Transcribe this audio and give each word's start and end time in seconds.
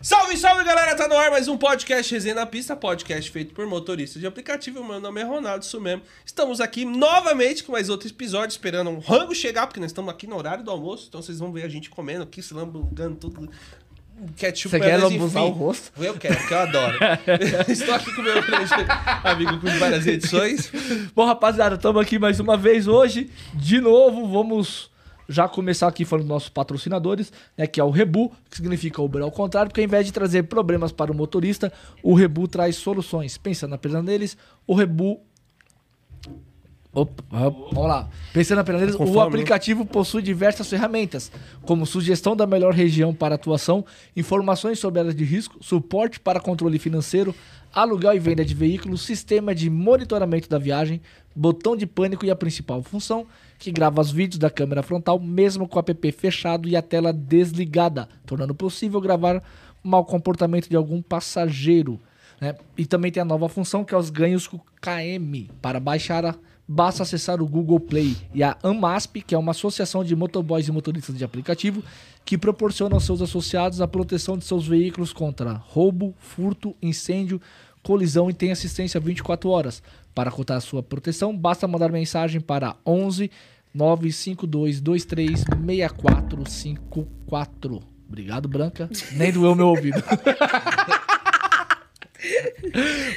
Salve, 0.00 0.36
salve 0.36 0.64
galera, 0.64 0.94
tá 0.94 1.08
no 1.08 1.16
ar 1.16 1.30
mais 1.30 1.48
um 1.48 1.56
podcast 1.56 2.12
Resenha 2.12 2.34
na 2.34 2.44
Pista, 2.44 2.76
podcast 2.76 3.30
feito 3.30 3.54
por 3.54 3.66
motoristas 3.66 4.20
de 4.20 4.26
aplicativo. 4.26 4.84
Meu 4.84 5.00
nome 5.00 5.20
é 5.20 5.24
Ronaldo, 5.24 5.64
isso 5.64 5.80
mesmo. 5.80 6.02
Estamos 6.26 6.60
aqui 6.60 6.84
novamente 6.84 7.64
com 7.64 7.72
mais 7.72 7.88
outro 7.88 8.06
episódio, 8.06 8.50
esperando 8.50 8.90
um 8.90 8.98
rango 8.98 9.34
chegar, 9.34 9.66
porque 9.66 9.80
nós 9.80 9.90
estamos 9.90 10.12
aqui 10.12 10.26
no 10.26 10.36
horário 10.36 10.62
do 10.62 10.70
almoço, 10.70 11.06
então 11.08 11.22
vocês 11.22 11.38
vão 11.38 11.50
ver 11.50 11.64
a 11.64 11.68
gente 11.68 11.88
comendo 11.88 12.22
aqui, 12.22 12.42
se 12.42 12.52
lambugando 12.52 13.16
tudo. 13.16 13.50
Ketchup, 14.36 14.70
Você 14.70 14.80
quer 14.80 14.96
lambuzar 14.98 15.44
o 15.44 15.50
rosto? 15.50 15.90
Eu 15.96 16.14
quero, 16.14 16.36
porque 16.36 16.54
eu 16.54 16.58
adoro. 16.58 16.98
Estou 17.66 17.94
aqui 17.94 18.12
com 18.14 18.20
o 18.20 18.24
meu 18.24 18.34
amigo 19.24 19.60
com 19.60 19.78
várias 19.78 20.06
edições. 20.06 20.70
Bom, 21.14 21.24
rapaziada, 21.24 21.76
estamos 21.76 22.00
aqui 22.00 22.18
mais 22.18 22.38
uma 22.38 22.56
vez 22.56 22.86
hoje. 22.86 23.30
De 23.54 23.80
novo, 23.80 24.28
vamos 24.28 24.90
já 25.28 25.48
começar 25.48 25.88
aqui 25.88 26.04
falando 26.04 26.24
dos 26.24 26.30
nossos 26.30 26.48
patrocinadores, 26.48 27.32
né, 27.56 27.66
que 27.66 27.80
é 27.80 27.84
o 27.84 27.90
Rebu, 27.90 28.32
que 28.50 28.56
significa 28.56 29.02
Uber 29.02 29.22
ao 29.22 29.30
contrário, 29.30 29.70
porque 29.70 29.80
ao 29.80 29.84
invés 29.84 30.06
de 30.06 30.12
trazer 30.12 30.44
problemas 30.44 30.92
para 30.92 31.10
o 31.10 31.14
motorista, 31.14 31.72
o 32.02 32.14
Rebu 32.14 32.48
traz 32.48 32.76
soluções. 32.76 33.38
Pensando 33.38 33.74
apenas 33.74 34.04
neles, 34.04 34.36
o 34.66 34.74
Rebu 34.74 35.20
Opa, 36.94 37.24
vamos 37.28 37.74
lá. 37.88 38.08
Pensando 38.32 38.62
neles, 38.72 38.94
Com 38.94 39.04
o 39.04 39.14
né? 39.14 39.20
aplicativo 39.22 39.84
possui 39.84 40.22
diversas 40.22 40.68
ferramentas, 40.68 41.30
como 41.62 41.84
sugestão 41.84 42.36
da 42.36 42.46
melhor 42.46 42.72
região 42.72 43.12
para 43.12 43.34
atuação, 43.34 43.84
informações 44.16 44.78
sobre 44.78 45.00
áreas 45.00 45.14
de 45.14 45.24
risco, 45.24 45.56
suporte 45.60 46.20
para 46.20 46.38
controle 46.38 46.78
financeiro, 46.78 47.34
aluguel 47.72 48.14
e 48.14 48.18
venda 48.20 48.44
de 48.44 48.54
veículos, 48.54 49.02
sistema 49.02 49.52
de 49.54 49.68
monitoramento 49.68 50.48
da 50.48 50.58
viagem, 50.58 51.00
botão 51.34 51.76
de 51.76 51.84
pânico 51.86 52.24
e 52.24 52.30
a 52.30 52.36
principal 52.36 52.80
função, 52.82 53.26
que 53.58 53.72
grava 53.72 54.00
os 54.00 54.12
vídeos 54.12 54.38
da 54.38 54.48
câmera 54.48 54.82
frontal 54.82 55.18
mesmo 55.18 55.66
com 55.66 55.76
o 55.76 55.80
app 55.80 56.12
fechado 56.12 56.68
e 56.68 56.76
a 56.76 56.82
tela 56.82 57.12
desligada, 57.12 58.08
tornando 58.24 58.54
possível 58.54 59.00
gravar 59.00 59.42
o 59.82 59.88
mau 59.88 60.04
comportamento 60.04 60.68
de 60.68 60.76
algum 60.76 61.02
passageiro. 61.02 62.00
né? 62.40 62.54
E 62.76 62.84
também 62.84 63.10
tem 63.12 63.20
a 63.20 63.24
nova 63.24 63.48
função 63.48 63.84
que 63.84 63.94
é 63.94 63.96
os 63.98 64.10
ganhos 64.10 64.46
com 64.46 64.58
KM. 64.80 65.48
Para 65.62 65.78
baixar, 65.78 66.24
a- 66.24 66.34
basta 66.66 67.02
acessar 67.02 67.42
o 67.42 67.46
Google 67.46 67.78
Play 67.78 68.16
e 68.32 68.42
a 68.42 68.56
AMASP, 68.62 69.20
que 69.22 69.34
é 69.34 69.38
uma 69.38 69.50
associação 69.52 70.02
de 70.02 70.16
motoboys 70.16 70.66
e 70.66 70.72
motoristas 70.72 71.14
de 71.16 71.24
aplicativo, 71.24 71.82
que 72.24 72.38
proporciona 72.38 72.94
aos 72.94 73.04
seus 73.04 73.20
associados 73.20 73.80
a 73.80 73.88
proteção 73.88 74.38
de 74.38 74.44
seus 74.44 74.66
veículos 74.66 75.12
contra 75.12 75.52
roubo, 75.52 76.14
furto, 76.18 76.74
incêndio, 76.80 77.38
colisão 77.82 78.30
e 78.30 78.34
tem 78.34 78.50
assistência 78.50 78.98
24 78.98 79.50
horas. 79.50 79.82
Para 80.14 80.30
contar 80.30 80.56
a 80.56 80.60
sua 80.60 80.82
proteção, 80.82 81.36
basta 81.36 81.68
mandar 81.68 81.92
mensagem 81.92 82.40
para 82.40 82.76
11 82.86 83.30
952 83.74 84.80
23 84.80 85.40
6454. 85.40 87.82
Obrigado, 88.08 88.48
Branca. 88.48 88.88
Nem 89.12 89.30
doeu 89.32 89.54
meu 89.54 89.68
ouvido. 89.68 90.02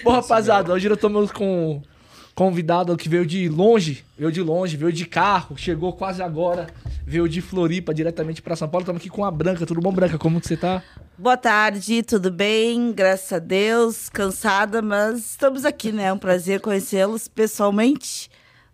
Bom, 0.03 0.11
rapaziada, 0.11 0.73
hoje 0.73 0.91
estamos 0.91 1.31
com 1.31 1.81
convidado 2.37 2.95
que 2.95 3.09
veio 3.09 3.25
de 3.25 3.49
longe, 3.49 4.05
veio 4.15 4.31
de 4.31 4.43
longe, 4.43 4.77
veio 4.77 4.93
de 4.93 5.05
carro, 5.05 5.57
chegou 5.57 5.91
quase 5.91 6.21
agora, 6.21 6.67
veio 7.03 7.27
de 7.27 7.41
Floripa 7.41 7.91
diretamente 7.95 8.43
para 8.43 8.55
São 8.55 8.69
Paulo. 8.69 8.83
Estamos 8.83 9.01
aqui 9.01 9.09
com 9.09 9.25
a 9.25 9.31
Branca. 9.31 9.65
Tudo 9.65 9.81
bom, 9.81 9.91
Branca? 9.91 10.19
Como 10.19 10.39
que 10.39 10.47
você 10.47 10.55
tá? 10.55 10.83
Boa 11.17 11.35
tarde, 11.35 12.03
tudo 12.03 12.29
bem? 12.29 12.93
Graças 12.93 13.33
a 13.33 13.39
Deus, 13.39 14.07
cansada, 14.07 14.83
mas 14.83 15.31
estamos 15.31 15.65
aqui, 15.65 15.91
né? 15.91 16.03
É 16.03 16.13
um 16.13 16.19
prazer 16.19 16.61
conhecê-los 16.61 17.27
pessoalmente, 17.27 18.29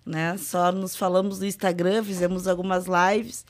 né? 0.06 0.36
Só 0.38 0.69
nos 0.74 0.94
falamos 0.94 1.39
no 1.39 1.45
Instagram, 1.45 2.04
fizemos 2.04 2.50
algumas 2.50 2.83
lives 2.86 3.45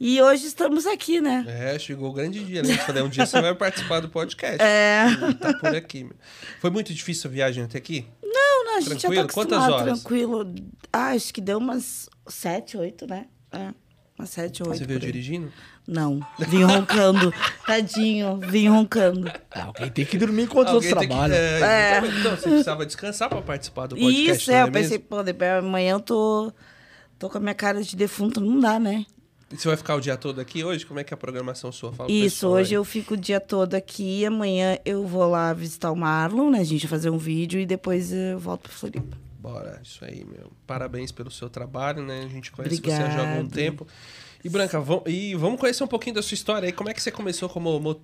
e 0.00 0.22
hoje 0.22 0.46
estamos 0.46 0.86
aqui, 0.86 1.20
né? 1.20 1.44
É, 1.46 1.78
chegou 1.78 2.08
o 2.08 2.12
grande 2.14 2.42
dia, 2.42 2.62
né? 2.62 2.74
Falei, 2.78 3.02
um 3.02 3.08
dia 3.10 3.26
você 3.26 3.38
vai 3.38 3.54
participar 3.54 4.00
do 4.00 4.08
podcast. 4.08 4.56
É. 4.58 5.04
Tá 5.38 5.52
por 5.52 5.76
aqui. 5.76 6.04
meu. 6.04 6.14
Foi 6.58 6.70
muito 6.70 6.94
difícil 6.94 7.28
a 7.28 7.32
viagem 7.34 7.64
até 7.64 7.76
aqui? 7.76 8.06
Não, 8.50 8.64
não, 8.64 8.76
a 8.76 8.80
gente 8.80 9.00
Tranquilo? 9.00 9.14
já 9.22 9.26
tá 9.28 9.32
Quantas 9.34 9.58
acostumado, 9.58 9.82
horas? 9.82 10.00
tranquilo. 10.00 10.54
Ah, 10.92 11.06
acho 11.12 11.32
que 11.32 11.40
deu 11.40 11.58
umas 11.58 12.08
sete, 12.26 12.76
oito, 12.76 13.06
né? 13.06 13.26
É, 13.52 13.72
umas 14.18 14.30
sete, 14.30 14.62
oito. 14.62 14.76
Você 14.78 14.84
veio 14.84 14.98
dirigindo? 15.00 15.52
Não, 15.86 16.20
vim 16.38 16.62
roncando. 16.64 17.32
Tadinho, 17.66 18.38
vim 18.38 18.68
roncando. 18.68 19.30
Ah, 19.50 19.64
alguém 19.64 19.90
tem 19.90 20.04
que 20.04 20.16
dormir 20.18 20.42
enquanto 20.42 20.68
os 20.68 20.74
outros 20.74 20.92
Alguém 20.92 21.08
tem 21.08 21.16
que- 21.18 21.24
trabalham. 21.28 21.36
É, 21.66 21.98
Então, 21.98 22.10
então, 22.20 22.36
você 22.36 22.48
precisava 22.48 22.86
descansar 22.86 23.28
pra 23.28 23.42
participar 23.42 23.86
do 23.86 23.96
podcast. 23.96 24.30
Isso, 24.42 24.50
não 24.50 24.56
é, 24.58 24.60
é 24.60 24.64
eu 24.64 24.72
pensei, 24.72 24.98
mesmo? 24.98 25.04
pô, 25.08 25.22
depois 25.22 25.50
amanhã 25.50 25.92
eu 25.92 26.00
tô, 26.00 26.52
tô 27.18 27.28
com 27.30 27.38
a 27.38 27.40
minha 27.40 27.54
cara 27.54 27.82
de 27.82 27.96
defunto, 27.96 28.40
não 28.40 28.60
dá, 28.60 28.78
né? 28.78 29.04
E 29.52 29.56
Você 29.56 29.66
vai 29.68 29.76
ficar 29.76 29.96
o 29.96 30.00
dia 30.00 30.16
todo 30.16 30.40
aqui 30.40 30.62
hoje? 30.62 30.86
Como 30.86 31.00
é 31.00 31.04
que 31.04 31.12
é 31.12 31.16
a 31.16 31.18
programação 31.18 31.72
sua? 31.72 31.92
Fala 31.92 32.10
Isso, 32.10 32.46
hoje 32.46 32.70
aí. 32.70 32.74
eu 32.76 32.84
fico 32.84 33.14
o 33.14 33.16
dia 33.16 33.40
todo 33.40 33.74
aqui, 33.74 34.24
amanhã 34.24 34.78
eu 34.84 35.04
vou 35.06 35.28
lá 35.28 35.52
visitar 35.52 35.90
o 35.90 35.96
Marlon, 35.96 36.50
né? 36.50 36.60
A 36.60 36.64
gente 36.64 36.82
vai 36.86 36.90
fazer 36.90 37.10
um 37.10 37.18
vídeo 37.18 37.58
e 37.60 37.66
depois 37.66 38.12
eu 38.12 38.38
volto 38.38 38.62
pra 38.62 38.72
Floripa. 38.72 39.16
Bora, 39.40 39.80
isso 39.82 40.04
aí, 40.04 40.24
meu. 40.24 40.52
Parabéns 40.66 41.10
pelo 41.10 41.30
seu 41.30 41.48
trabalho, 41.50 42.02
né? 42.04 42.22
A 42.24 42.28
gente 42.28 42.52
conhece 42.52 42.76
você 42.80 42.90
já 42.90 43.22
há 43.22 43.30
algum 43.36 43.48
tempo. 43.48 43.86
E, 44.44 44.48
Branca, 44.48 44.78
vamos, 44.80 45.04
e 45.06 45.34
vamos 45.34 45.58
conhecer 45.58 45.82
um 45.82 45.88
pouquinho 45.88 46.14
da 46.14 46.22
sua 46.22 46.34
história 46.34 46.66
aí. 46.66 46.72
Como 46.72 46.88
é 46.88 46.94
que 46.94 47.02
você 47.02 47.10
começou 47.10 47.48
como... 47.48 47.78
mo- 47.80 48.00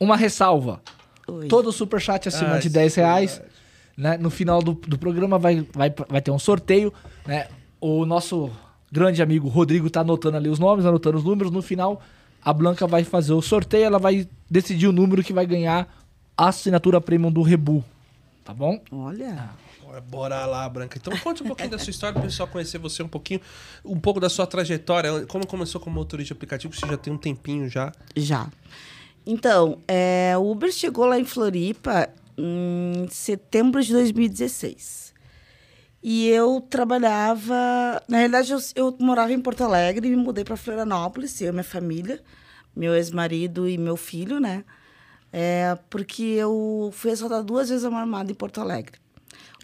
Uma 0.00 0.16
ressalva. 0.16 0.82
Oi. 1.28 1.46
Todo 1.48 1.70
superchat 1.70 2.26
acima 2.28 2.54
Ah, 2.54 2.58
de 2.58 2.66
isso 2.66 2.74
10 2.74 2.98
é 2.98 3.00
reais. 3.00 3.30
verdade. 3.32 3.50
Né? 3.96 4.16
No 4.18 4.30
final 4.30 4.60
do, 4.62 4.72
do 4.72 4.98
programa 4.98 5.38
vai, 5.38 5.64
vai, 5.72 5.94
vai 6.08 6.20
ter 6.20 6.30
um 6.30 6.38
sorteio. 6.38 6.92
Né? 7.26 7.46
O 7.80 8.04
nosso 8.06 8.50
grande 8.90 9.22
amigo 9.22 9.48
Rodrigo 9.48 9.88
tá 9.90 10.00
anotando 10.00 10.36
ali 10.36 10.48
os 10.48 10.58
nomes, 10.58 10.84
anotando 10.84 11.18
os 11.18 11.24
números. 11.24 11.52
No 11.52 11.62
final, 11.62 12.00
a 12.42 12.52
Blanca 12.52 12.86
vai 12.86 13.04
fazer 13.04 13.32
o 13.32 13.42
sorteio. 13.42 13.84
Ela 13.84 13.98
vai 13.98 14.28
decidir 14.48 14.86
o 14.86 14.92
número 14.92 15.22
que 15.22 15.32
vai 15.32 15.46
ganhar 15.46 15.88
a 16.36 16.48
assinatura 16.48 17.00
premium 17.00 17.30
do 17.30 17.42
Rebu. 17.42 17.84
Tá 18.44 18.54
bom? 18.54 18.80
Olha, 18.90 19.50
Bora, 19.90 20.00
bora 20.00 20.46
lá, 20.46 20.68
Branca. 20.68 20.96
Então 20.98 21.16
conte 21.18 21.42
um 21.42 21.46
pouquinho 21.46 21.70
da 21.70 21.78
sua 21.78 21.90
história, 21.90 22.12
para 22.12 22.20
o 22.20 22.26
pessoal 22.26 22.46
conhecer 22.46 22.78
você 22.78 23.02
um 23.02 23.08
pouquinho, 23.08 23.40
um 23.84 23.98
pouco 23.98 24.20
da 24.20 24.28
sua 24.28 24.46
trajetória. 24.46 25.26
Como 25.26 25.44
começou 25.44 25.80
como 25.80 25.96
motorista 25.96 26.32
de 26.32 26.38
aplicativo, 26.38 26.72
você 26.72 26.86
já 26.86 26.96
tem 26.96 27.12
um 27.12 27.18
tempinho 27.18 27.68
já. 27.68 27.92
já. 28.14 28.48
Então, 29.26 29.78
é, 29.88 30.34
o 30.38 30.48
Uber 30.48 30.70
chegou 30.70 31.06
lá 31.06 31.18
em 31.18 31.24
Floripa 31.24 32.08
em 32.38 33.08
setembro 33.10 33.82
de 33.82 33.92
2016. 33.92 35.09
E 36.02 36.28
eu 36.28 36.60
trabalhava. 36.60 37.54
Na 38.08 38.18
realidade, 38.18 38.52
eu, 38.52 38.58
eu 38.74 38.96
morava 39.00 39.32
em 39.32 39.40
Porto 39.40 39.62
Alegre 39.62 40.08
e 40.08 40.10
me 40.10 40.16
mudei 40.16 40.44
para 40.44 40.56
Florianópolis, 40.56 41.40
eu 41.40 41.48
e 41.48 41.52
minha 41.52 41.64
família, 41.64 42.22
meu 42.74 42.94
ex-marido 42.94 43.68
e 43.68 43.76
meu 43.76 43.96
filho, 43.96 44.40
né? 44.40 44.64
É, 45.32 45.78
porque 45.88 46.22
eu 46.22 46.90
fui 46.92 47.10
assaltada 47.12 47.42
duas 47.42 47.68
vezes 47.68 47.84
a 47.84 47.90
mão 47.90 48.00
armada 48.00 48.32
em 48.32 48.34
Porto 48.34 48.60
Alegre. 48.60 48.98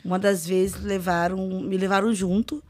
Uma 0.04 0.18
das 0.18 0.46
vezes 0.46 0.80
levaram, 0.82 1.38
me 1.62 1.76
levaram 1.76 2.14
junto, 2.14 2.62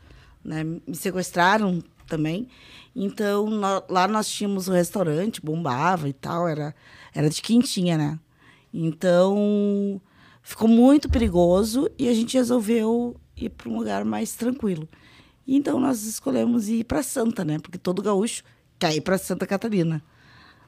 né? 0.44 0.62
Me 0.64 0.94
sequestraram 0.94 1.82
também. 2.06 2.48
Então, 2.94 3.50
nó- 3.50 3.82
lá 3.90 4.06
nós 4.08 4.28
tínhamos 4.28 4.68
um 4.68 4.72
restaurante, 4.72 5.44
bombava 5.44 6.08
e 6.08 6.12
tal, 6.12 6.48
era, 6.48 6.74
era 7.12 7.28
de 7.28 7.42
quintinha, 7.42 7.98
né? 7.98 8.18
Então, 8.72 10.00
ficou 10.42 10.68
muito 10.68 11.08
perigoso 11.10 11.90
e 11.98 12.08
a 12.08 12.14
gente 12.14 12.36
resolveu 12.38 13.16
ir 13.36 13.50
para 13.50 13.68
um 13.68 13.78
lugar 13.78 14.04
mais 14.04 14.34
tranquilo. 14.34 14.88
Então, 15.46 15.78
nós 15.78 16.04
escolhemos 16.04 16.68
ir 16.68 16.84
para 16.84 17.02
Santa, 17.02 17.44
né? 17.44 17.58
Porque 17.58 17.78
todo 17.78 18.02
gaúcho 18.02 18.42
quer 18.78 18.94
ir 18.94 19.00
para 19.00 19.18
Santa 19.18 19.46
Catarina, 19.46 20.02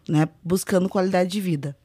né? 0.08 0.28
Buscando 0.42 0.88
qualidade 0.88 1.30
de 1.30 1.40
vida. 1.40 1.76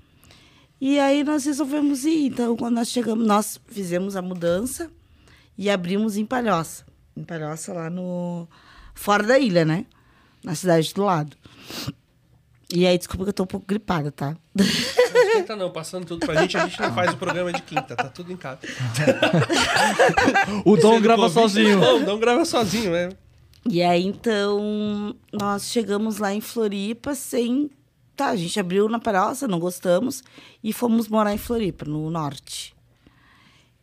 E 0.80 1.00
aí 1.00 1.24
nós 1.24 1.46
resolvemos 1.46 2.04
ir. 2.06 2.28
Então, 2.28 2.56
quando 2.58 2.76
nós 2.76 2.90
chegamos, 2.90 3.26
nós 3.26 3.60
fizemos 3.68 4.16
a 4.16 4.22
mudança 4.22 4.92
e 5.58 5.70
abrimos 5.70 6.18
em 6.18 6.26
Palhoça. 6.26 6.86
Em 7.16 7.24
Palhoça, 7.24 7.74
lá 7.74 7.90
no. 7.90 8.48
Fora 8.94 9.24
da 9.24 9.40
ilha, 9.40 9.66
né? 9.66 9.86
Na 10.44 10.54
cidade 10.56 10.94
do 10.94 11.04
lado. 11.04 11.36
E 12.72 12.86
aí, 12.86 12.98
desculpa 12.98 13.24
que 13.24 13.30
eu 13.30 13.34
tô 13.34 13.44
um 13.44 13.48
pouco 13.48 13.66
gripada, 13.66 14.12
tá? 14.12 14.36
Não 15.34 15.42
esquenta 15.42 15.56
não, 15.56 15.72
passando 15.72 16.06
tudo 16.06 16.26
pra 16.26 16.42
gente, 16.42 16.58
a 16.58 16.68
gente 16.68 16.80
não 16.80 16.92
faz 16.96 17.14
o 17.14 17.18
programa 17.18 17.52
de 17.52 17.62
quinta, 17.62 17.96
tá 17.96 18.10
tudo 18.10 18.32
em 18.32 18.38
casa. 18.38 18.60
O 20.66 20.78
Dom 20.78 20.94
Sendo 20.94 21.02
grava 21.02 21.24
Covid, 21.24 21.40
sozinho. 21.40 21.80
Não, 21.80 22.02
o 22.02 22.06
Dom 22.06 22.20
grava 22.20 22.46
sozinho, 22.46 22.92
né? 22.92 23.10
E 23.70 23.82
aí, 23.82 24.06
então, 24.06 25.16
nós 25.32 25.66
chegamos 25.66 26.18
lá 26.18 26.34
em 26.34 26.42
Floripa 26.42 27.16
sem. 27.16 27.70
Tá, 28.16 28.30
a 28.30 28.36
gente 28.36 28.60
abriu 28.60 28.88
na 28.88 29.00
Palhoça, 29.00 29.48
não 29.48 29.60
gostamos, 29.60 30.24
e 30.64 30.72
fomos 30.72 31.08
morar 31.08 31.34
em 31.34 31.38
Floripa, 31.38 31.86
no 31.86 32.10
norte. 32.12 32.76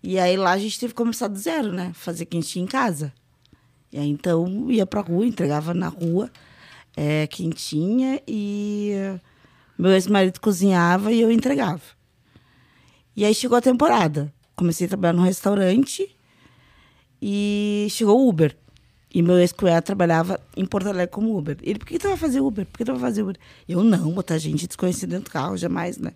E 0.02 0.18
aí 0.18 0.36
lá 0.36 0.52
a 0.52 0.58
gente 0.58 0.78
teve 0.78 0.92
que 0.92 0.96
começar 0.96 1.28
do 1.28 1.38
zero, 1.38 1.72
né? 1.72 1.92
Fazer 1.94 2.26
quentinha 2.26 2.64
em 2.64 2.68
casa. 2.68 3.12
E 3.92 3.98
aí, 3.98 4.08
então, 4.08 4.70
ia 4.70 4.86
pra 4.86 5.00
rua, 5.00 5.26
entregava 5.26 5.74
na 5.74 5.88
rua, 5.88 6.30
é, 6.96 7.26
quentinha, 7.26 8.20
e 8.26 8.92
meu 9.80 9.92
ex-marido 9.92 10.40
cozinhava 10.40 11.10
e 11.10 11.20
eu 11.20 11.30
entregava. 11.30 11.80
E 13.16 13.24
aí 13.24 13.34
chegou 13.34 13.56
a 13.56 13.62
temporada. 13.62 14.32
Comecei 14.54 14.86
a 14.86 14.88
trabalhar 14.88 15.14
num 15.14 15.22
restaurante 15.22 16.14
e 17.20 17.86
chegou 17.90 18.20
o 18.20 18.28
Uber. 18.28 18.54
E 19.12 19.22
meu 19.22 19.38
ex-cunhado 19.38 19.86
trabalhava 19.86 20.38
em 20.56 20.66
Porto 20.66 20.88
Alegre 20.88 21.12
como 21.12 21.36
Uber. 21.36 21.56
Ele, 21.62 21.78
por 21.78 21.86
que 21.86 21.98
tu 21.98 22.08
vai 22.08 22.16
fazer 22.16 22.40
Uber? 22.40 22.66
Por 22.66 22.78
que 22.78 22.84
tu 22.84 22.92
vai 22.92 23.00
fazer 23.00 23.22
Uber? 23.22 23.36
Eu, 23.66 23.82
não, 23.82 24.12
botar 24.12 24.38
gente 24.38 24.66
desconhecida 24.66 25.16
dentro 25.16 25.30
do 25.30 25.32
carro, 25.32 25.56
jamais, 25.56 25.96
né? 25.96 26.12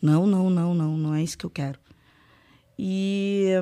Não, 0.00 0.26
não, 0.26 0.50
não, 0.50 0.74
não, 0.74 0.96
não 0.96 1.14
é 1.14 1.22
isso 1.22 1.38
que 1.38 1.44
eu 1.46 1.50
quero. 1.50 1.78
E 2.78 3.52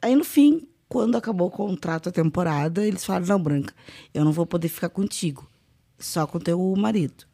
aí, 0.00 0.14
no 0.14 0.24
fim, 0.24 0.66
quando 0.88 1.16
acabou 1.16 1.48
o 1.48 1.50
contrato, 1.50 2.08
a 2.08 2.12
temporada, 2.12 2.86
eles 2.86 3.04
falaram, 3.04 3.26
não, 3.26 3.42
Branca, 3.42 3.74
eu 4.14 4.24
não 4.24 4.32
vou 4.32 4.46
poder 4.46 4.68
ficar 4.68 4.88
contigo, 4.88 5.46
só 5.98 6.26
com 6.26 6.38
teu 6.38 6.74
marido. 6.76 7.27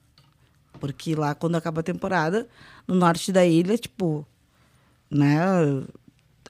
Porque 0.81 1.15
lá, 1.15 1.35
quando 1.35 1.57
acaba 1.57 1.81
a 1.81 1.85
temporada, 1.85 2.49
no 2.87 2.95
norte 2.95 3.33
da 3.33 3.45
ilha, 3.47 3.79
tipo, 3.79 4.27
né, 5.11 5.39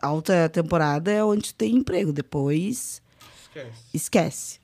alta 0.00 0.48
temporada 0.48 1.10
é 1.10 1.24
onde 1.24 1.54
tem 1.54 1.76
emprego. 1.76 2.12
Depois 2.12 3.02
Esquece. 3.44 3.82
esquece. 3.92 4.60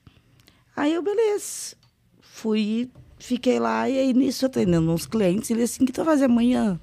Aí 0.76 0.94
eu, 0.94 1.02
beleza. 1.02 1.76
Fui, 2.20 2.90
fiquei 3.18 3.58
lá 3.58 3.88
e 3.88 3.98
aí 3.98 4.14
nisso 4.14 4.46
atendendo 4.46 4.90
uns 4.90 5.06
clientes. 5.06 5.50
Ele 5.50 5.62
assim, 5.62 5.82
o 5.84 5.86
que 5.86 5.92
tu 5.92 6.04
vai 6.04 6.14
fazer 6.14 6.24
amanhã? 6.24 6.80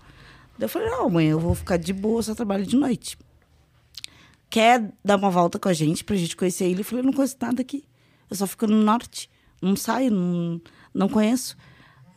Eu 0.59 0.69
falei, 0.69 0.89
não, 0.89 1.07
amanhã 1.07 1.31
eu 1.31 1.39
vou 1.39 1.53
ficar 1.53 1.77
de 1.77 1.93
boa, 1.93 2.21
só 2.21 2.33
trabalho 2.33 2.65
de 2.65 2.75
noite. 2.75 3.17
Quer 4.49 4.91
dar 5.03 5.17
uma 5.17 5.29
volta 5.29 5.59
com 5.59 5.67
a 5.67 5.73
gente 5.73 6.03
pra 6.03 6.15
gente 6.15 6.35
conhecer 6.35 6.65
ele? 6.65 6.81
Eu 6.81 6.85
falei, 6.85 7.03
não 7.03 7.13
conheço 7.13 7.35
nada 7.39 7.61
aqui. 7.61 7.83
Eu 8.29 8.35
só 8.35 8.47
fico 8.47 8.65
no 8.65 8.81
norte. 8.81 9.29
Não 9.61 9.75
saio, 9.75 10.11
não, 10.11 10.61
não 10.93 11.09
conheço. 11.09 11.57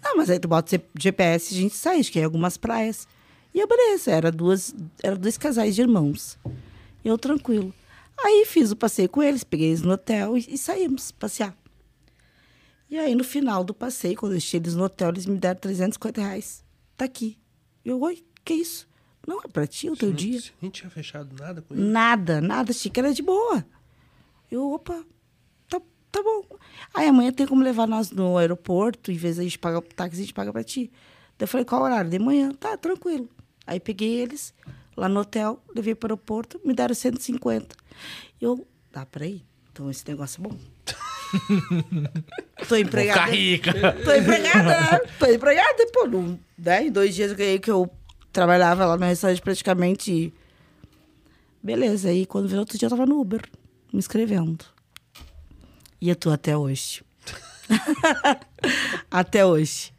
Não, 0.02 0.16
mas 0.16 0.30
aí 0.30 0.38
tu 0.38 0.48
bota 0.48 0.80
GPS 0.98 1.52
e 1.54 1.58
a 1.58 1.60
gente 1.60 1.74
sai, 1.76 2.00
acho 2.00 2.10
que 2.10 2.18
é 2.20 2.24
algumas 2.24 2.56
praias. 2.56 3.06
E 3.54 3.58
eu, 3.60 3.66
beleza, 3.66 4.10
era 4.10 4.30
duas, 4.30 4.74
era 5.02 5.16
dois 5.16 5.36
casais 5.36 5.74
de 5.74 5.82
irmãos. 5.82 6.38
Eu 7.04 7.18
tranquilo. 7.18 7.74
Aí 8.22 8.44
fiz 8.46 8.70
o 8.70 8.76
passeio 8.76 9.08
com 9.08 9.22
eles, 9.22 9.42
peguei 9.44 9.68
eles 9.68 9.82
no 9.82 9.92
hotel 9.92 10.36
e, 10.36 10.46
e 10.48 10.58
saímos 10.58 11.10
passear. 11.10 11.56
E 12.88 12.98
aí, 12.98 13.14
no 13.14 13.22
final 13.24 13.62
do 13.62 13.72
passeio, 13.72 14.16
quando 14.16 14.32
eu 14.32 14.38
deixei 14.38 14.58
eles 14.58 14.74
no 14.74 14.84
hotel, 14.84 15.10
eles 15.10 15.24
me 15.26 15.36
deram 15.38 15.60
350 15.60 16.20
reais. 16.20 16.64
Tá 16.96 17.04
aqui. 17.04 17.38
Eu, 17.84 18.00
oi, 18.02 18.24
que 18.44 18.54
isso? 18.54 18.88
Não, 19.26 19.38
é 19.42 19.48
pra 19.48 19.66
ti, 19.66 19.86
é 19.86 19.92
o 19.92 19.96
teu 19.96 20.12
dia. 20.12 20.34
não- 20.34 20.40
você 20.40 20.52
nem 20.60 20.70
tinha 20.70 20.90
fechado 20.90 21.34
nada 21.38 21.62
com 21.62 21.72
ele. 21.74 21.82
Nada, 21.84 22.40
nada, 22.40 22.72
achei 22.72 22.90
que 22.90 22.98
era 22.98 23.12
de 23.14 23.22
boa. 23.22 23.64
Eu, 24.50 24.70
opa, 24.72 25.04
tá, 26.10 26.22
bom. 26.22 26.44
Aí 26.94 27.08
amanhã 27.08 27.32
tem 27.32 27.46
como 27.46 27.62
levar 27.62 27.86
nós 27.86 28.10
no 28.10 28.36
aeroporto, 28.36 29.10
em 29.10 29.16
vez 29.16 29.36
de 29.36 29.40
a 29.40 29.44
gente 29.44 29.58
pagar 29.58 29.78
o 29.78 29.82
táxi, 29.82 30.16
a 30.16 30.20
gente 30.20 30.34
paga 30.34 30.52
pra 30.52 30.64
ti. 30.64 30.90
Daí 31.38 31.44
eu 31.44 31.48
falei, 31.48 31.64
qual 31.64 31.82
horário? 31.82 32.10
De 32.10 32.18
manhã. 32.18 32.52
Tá, 32.52 32.76
tranquilo. 32.76 33.28
Aí 33.66 33.78
peguei 33.78 34.20
eles 34.20 34.52
lá 34.96 35.08
no 35.08 35.20
hotel, 35.20 35.62
levei 35.74 35.94
para 35.94 36.08
o 36.08 36.10
aeroporto, 36.10 36.60
me 36.64 36.74
deram 36.74 36.94
150. 36.94 37.76
Eu, 38.40 38.66
dá 38.92 39.06
pra 39.06 39.26
ir? 39.26 39.44
Então 39.72 39.90
esse 39.90 40.06
negócio 40.06 40.40
é 40.40 40.48
bom. 40.48 40.56
Tô 42.68 42.76
empregada. 42.76 43.20
ficar 43.20 43.32
rica. 43.32 43.72
Tô 44.04 44.12
empregada? 44.12 45.06
Tô 45.18 45.26
empregada, 45.26 45.86
pô. 45.92 46.06
Não, 46.06 46.38
né? 46.58 46.86
Em 46.86 46.90
dois 46.90 47.14
dias 47.14 47.30
eu 47.30 47.36
ganhei 47.36 47.58
que 47.58 47.70
eu 47.70 47.88
trabalhava 48.32 48.84
lá 48.84 48.96
no 48.96 49.06
restaurante 49.06 49.40
praticamente. 49.40 50.34
Beleza, 51.62 52.08
aí 52.08 52.26
quando 52.26 52.48
veio 52.48 52.60
outro 52.60 52.76
dia 52.76 52.86
eu 52.86 52.90
tava 52.90 53.06
no 53.06 53.20
Uber, 53.20 53.42
me 53.92 53.98
inscrevendo. 53.98 54.64
E 56.00 56.08
eu 56.08 56.16
tô 56.16 56.30
até 56.30 56.56
hoje. 56.56 57.02
até 59.10 59.44
hoje. 59.44 59.92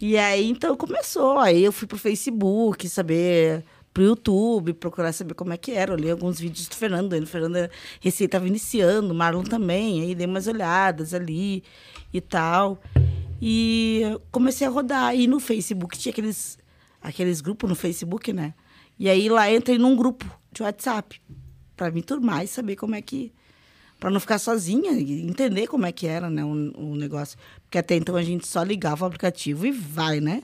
E 0.00 0.16
aí, 0.16 0.48
então, 0.48 0.76
começou. 0.76 1.38
Aí 1.38 1.64
eu 1.64 1.72
fui 1.72 1.88
pro 1.88 1.98
Facebook, 1.98 2.88
saber 2.88 3.64
pro 3.92 4.02
YouTube, 4.02 4.74
procurar 4.74 5.12
saber 5.12 5.34
como 5.34 5.52
é 5.52 5.56
que 5.56 5.72
era. 5.72 5.94
Li 5.96 6.10
alguns 6.10 6.38
vídeos 6.38 6.68
do 6.68 6.76
Fernando. 6.76 7.12
O 7.14 7.26
Fernando 7.26 7.70
recém 8.00 8.26
estava 8.26 8.46
iniciando, 8.46 9.12
o 9.12 9.14
Marlon 9.14 9.44
também. 9.44 10.02
Aí 10.02 10.14
dei 10.14 10.26
umas 10.26 10.46
olhadas 10.46 11.14
ali 11.14 11.64
e 12.12 12.20
tal. 12.20 12.80
E 13.40 14.02
comecei 14.30 14.66
a 14.66 14.70
rodar. 14.70 15.16
E 15.16 15.26
no 15.26 15.40
Facebook 15.40 15.98
tinha 15.98 16.12
aqueles, 16.12 16.58
aqueles 17.02 17.40
grupos 17.40 17.68
no 17.68 17.74
Facebook, 17.74 18.32
né? 18.32 18.54
E 18.98 19.08
aí 19.08 19.28
lá 19.28 19.50
entrei 19.50 19.78
num 19.78 19.96
grupo 19.96 20.24
de 20.52 20.62
WhatsApp 20.62 21.20
para 21.76 21.90
me 21.90 22.02
turmar 22.02 22.44
e 22.44 22.46
saber 22.46 22.76
como 22.76 22.94
é 22.94 23.02
que 23.02 23.32
para 24.04 24.10
não 24.12 24.20
ficar 24.20 24.38
sozinha 24.38 24.92
e 24.92 25.22
entender 25.26 25.66
como 25.66 25.86
é 25.86 25.90
que 25.90 26.06
era, 26.06 26.28
né, 26.28 26.44
o, 26.44 26.50
o 26.76 26.94
negócio. 26.94 27.38
Porque 27.62 27.78
até 27.78 27.96
então 27.96 28.14
a 28.16 28.22
gente 28.22 28.46
só 28.46 28.62
ligava 28.62 29.02
o 29.02 29.06
aplicativo 29.08 29.64
e 29.64 29.70
vai, 29.72 30.20
né? 30.20 30.42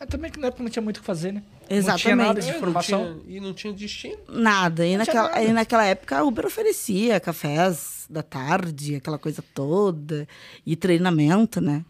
É 0.00 0.04
também 0.04 0.28
que 0.28 0.40
na 0.40 0.48
época 0.48 0.60
não 0.64 0.68
tinha 0.68 0.82
muito 0.82 0.96
o 0.96 1.00
que 1.02 1.06
fazer, 1.06 1.32
né? 1.32 1.40
Não 1.60 1.68
tinha 1.68 1.78
Exatamente. 1.78 2.16
nada 2.26 2.40
de 2.40 2.48
É, 2.48 2.50
não 2.50 2.58
informação. 2.58 3.20
tinha- 3.24 3.36
e 3.36 3.40
não 3.40 3.54
tinha 3.54 3.72
destino. 3.72 4.18
Nada. 4.28 4.84
E 4.84 4.90
Não 4.90 4.98
naquela, 4.98 5.28
nada. 5.28 5.44
e 5.44 5.52
naquela 5.52 5.84
época 5.84 6.18
a 6.18 6.24
Uber 6.24 6.46
oferecia 6.46 7.20
cafés 7.20 8.04
da 8.10 8.24
tarde, 8.24 8.96
aquela 8.96 9.18
coisa 9.20 9.40
toda, 9.54 10.26
e 10.66 10.74
treinamento, 10.74 11.60
né? 11.60 11.84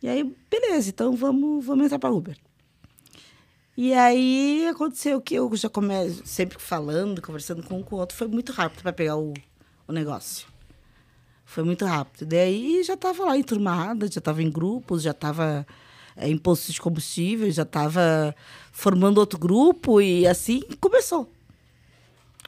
E 0.00 0.06
aí, 0.08 0.34
beleza, 0.48 0.88
então 0.88 1.16
vamos, 1.16 1.66
vamos 1.66 1.84
entrar 1.86 1.98
para 1.98 2.12
Uber. 2.12 2.36
E 3.76 3.92
aí 3.92 4.68
aconteceu 4.68 5.20
que 5.20 5.34
eu 5.34 5.50
já 5.56 5.68
come... 5.68 5.92
sempre 6.24 6.58
falando, 6.60 7.20
conversando 7.20 7.60
com 7.64 7.78
um 7.78 7.82
com 7.82 7.96
o 7.96 7.98
outro, 7.98 8.16
foi 8.16 8.28
muito 8.28 8.52
rápido 8.52 8.82
para 8.82 8.92
pegar 8.92 9.16
o, 9.16 9.34
o 9.86 9.92
negócio. 9.92 10.46
Foi 11.44 11.62
muito 11.62 11.84
rápido. 11.84 12.26
Daí 12.26 12.82
já 12.82 12.94
estava 12.94 13.24
lá 13.24 13.38
enturmada, 13.38 14.06
já 14.10 14.18
estava 14.18 14.42
em 14.42 14.50
grupos, 14.50 15.02
já 15.02 15.10
estava 15.10 15.66
em 16.16 16.36
postos 16.38 16.74
de 16.74 16.80
combustível, 16.80 17.50
já 17.50 17.62
estava 17.62 18.34
formando 18.72 19.18
outro 19.18 19.38
grupo 19.38 20.00
e 20.00 20.26
assim 20.26 20.62
começou. 20.80 21.30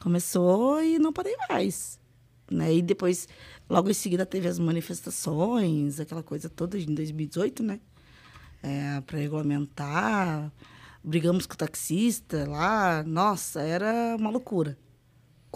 Começou 0.01 0.81
e 0.81 0.99
não 0.99 1.13
parei 1.13 1.35
mais. 1.49 1.99
Né? 2.49 2.75
E 2.75 2.81
depois, 2.81 3.27
logo 3.69 3.89
em 3.89 3.93
seguida, 3.93 4.25
teve 4.25 4.47
as 4.47 4.57
manifestações, 4.59 5.99
aquela 5.99 6.23
coisa 6.23 6.49
toda 6.49 6.77
em 6.77 6.93
2018, 6.93 7.63
né? 7.63 7.79
É, 8.63 9.01
para 9.01 9.19
regulamentar. 9.19 10.51
Brigamos 11.03 11.45
com 11.45 11.53
o 11.53 11.57
taxista 11.57 12.47
lá. 12.47 13.03
Nossa, 13.03 13.61
era 13.61 14.15
uma 14.17 14.29
loucura. 14.29 14.77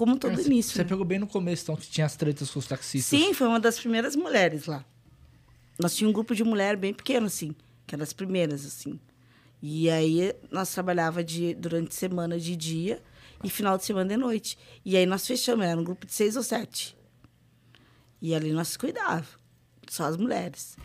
Como 0.02 0.18
todo 0.18 0.34
Você- 0.36 0.48
início. 0.48 0.74
Você 0.74 0.82
né? 0.82 0.90
pegou 0.90 1.06
bem 1.06 1.20
no 1.20 1.28
começo, 1.28 1.62
então, 1.62 1.76
que 1.76 1.88
tinha 1.88 2.08
as 2.08 2.16
tretas 2.16 2.50
com 2.50 2.58
os 2.58 2.66
taxistas. 2.66 3.20
Sim, 3.20 3.36
foi 3.36 3.46
uma 3.46 3.60
das 3.60 3.78
primeiras 3.78 4.16
mulheres 4.16 4.66
lá. 4.66 4.84
Nós 5.78 5.96
tínhamos 5.96 6.10
um 6.10 6.16
grupo 6.16 6.34
de 6.34 6.44
mulher 6.44 6.76
bem 6.76 6.92
pequeno, 6.92 7.28
assim, 7.28 7.54
que 7.86 7.94
eram 7.94 8.02
as 8.02 8.12
primeiras, 8.12 8.66
assim. 8.66 9.00
E 9.62 9.92
aí 9.92 10.34
nós 10.50 10.74
trabalhava 10.74 11.24
de, 11.24 11.54
durante 11.54 11.94
semana 11.94 12.40
de 12.40 12.56
dia 12.56 13.00
e 13.44 13.50
final 13.52 13.78
de 13.78 13.86
semana 13.86 14.10
de 14.10 14.18
noite. 14.18 14.58
E 14.84 14.98
aí 14.98 15.06
nós 15.06 15.28
fechamos, 15.28 15.64
era 15.64 15.80
um 15.80 15.84
grupo 15.84 16.04
de 16.08 16.14
seis 16.16 16.36
ou 16.36 16.42
sete. 16.42 16.98
E 18.20 18.34
ali 18.34 18.52
nós 18.54 18.76
cuidava, 18.76 19.28
só 19.88 20.06
as 20.06 20.18
mulheres. 20.18 20.78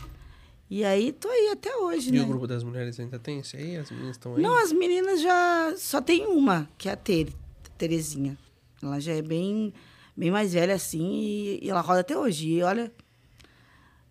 E 0.69 0.83
aí 0.85 1.11
tô 1.11 1.27
aí 1.27 1.49
até 1.53 1.75
hoje, 1.75 2.09
E 2.09 2.11
né? 2.11 2.21
o 2.21 2.27
grupo 2.27 2.45
das 2.45 2.63
mulheres 2.63 2.99
ainda 2.99 3.17
tem 3.17 3.39
esse 3.39 3.57
aí? 3.57 3.77
As 3.77 3.89
meninas 3.89 4.11
estão 4.11 4.35
aí? 4.35 4.43
Não, 4.43 4.55
as 4.63 4.71
meninas 4.71 5.23
já. 5.23 5.73
Só 5.75 5.99
tem 6.01 6.27
uma, 6.27 6.69
que 6.77 6.87
é 6.87 6.91
a 6.91 6.95
Tere, 6.95 7.35
Terezinha. 7.79 8.37
Ela 8.81 8.99
já 8.99 9.13
é 9.13 9.21
bem, 9.21 9.73
bem 10.15 10.29
mais 10.31 10.53
velha 10.53 10.75
assim 10.75 11.11
e, 11.21 11.59
e 11.65 11.69
ela 11.69 11.81
roda 11.81 12.01
até 12.01 12.17
hoje. 12.17 12.47
E 12.47 12.61
olha, 12.63 12.91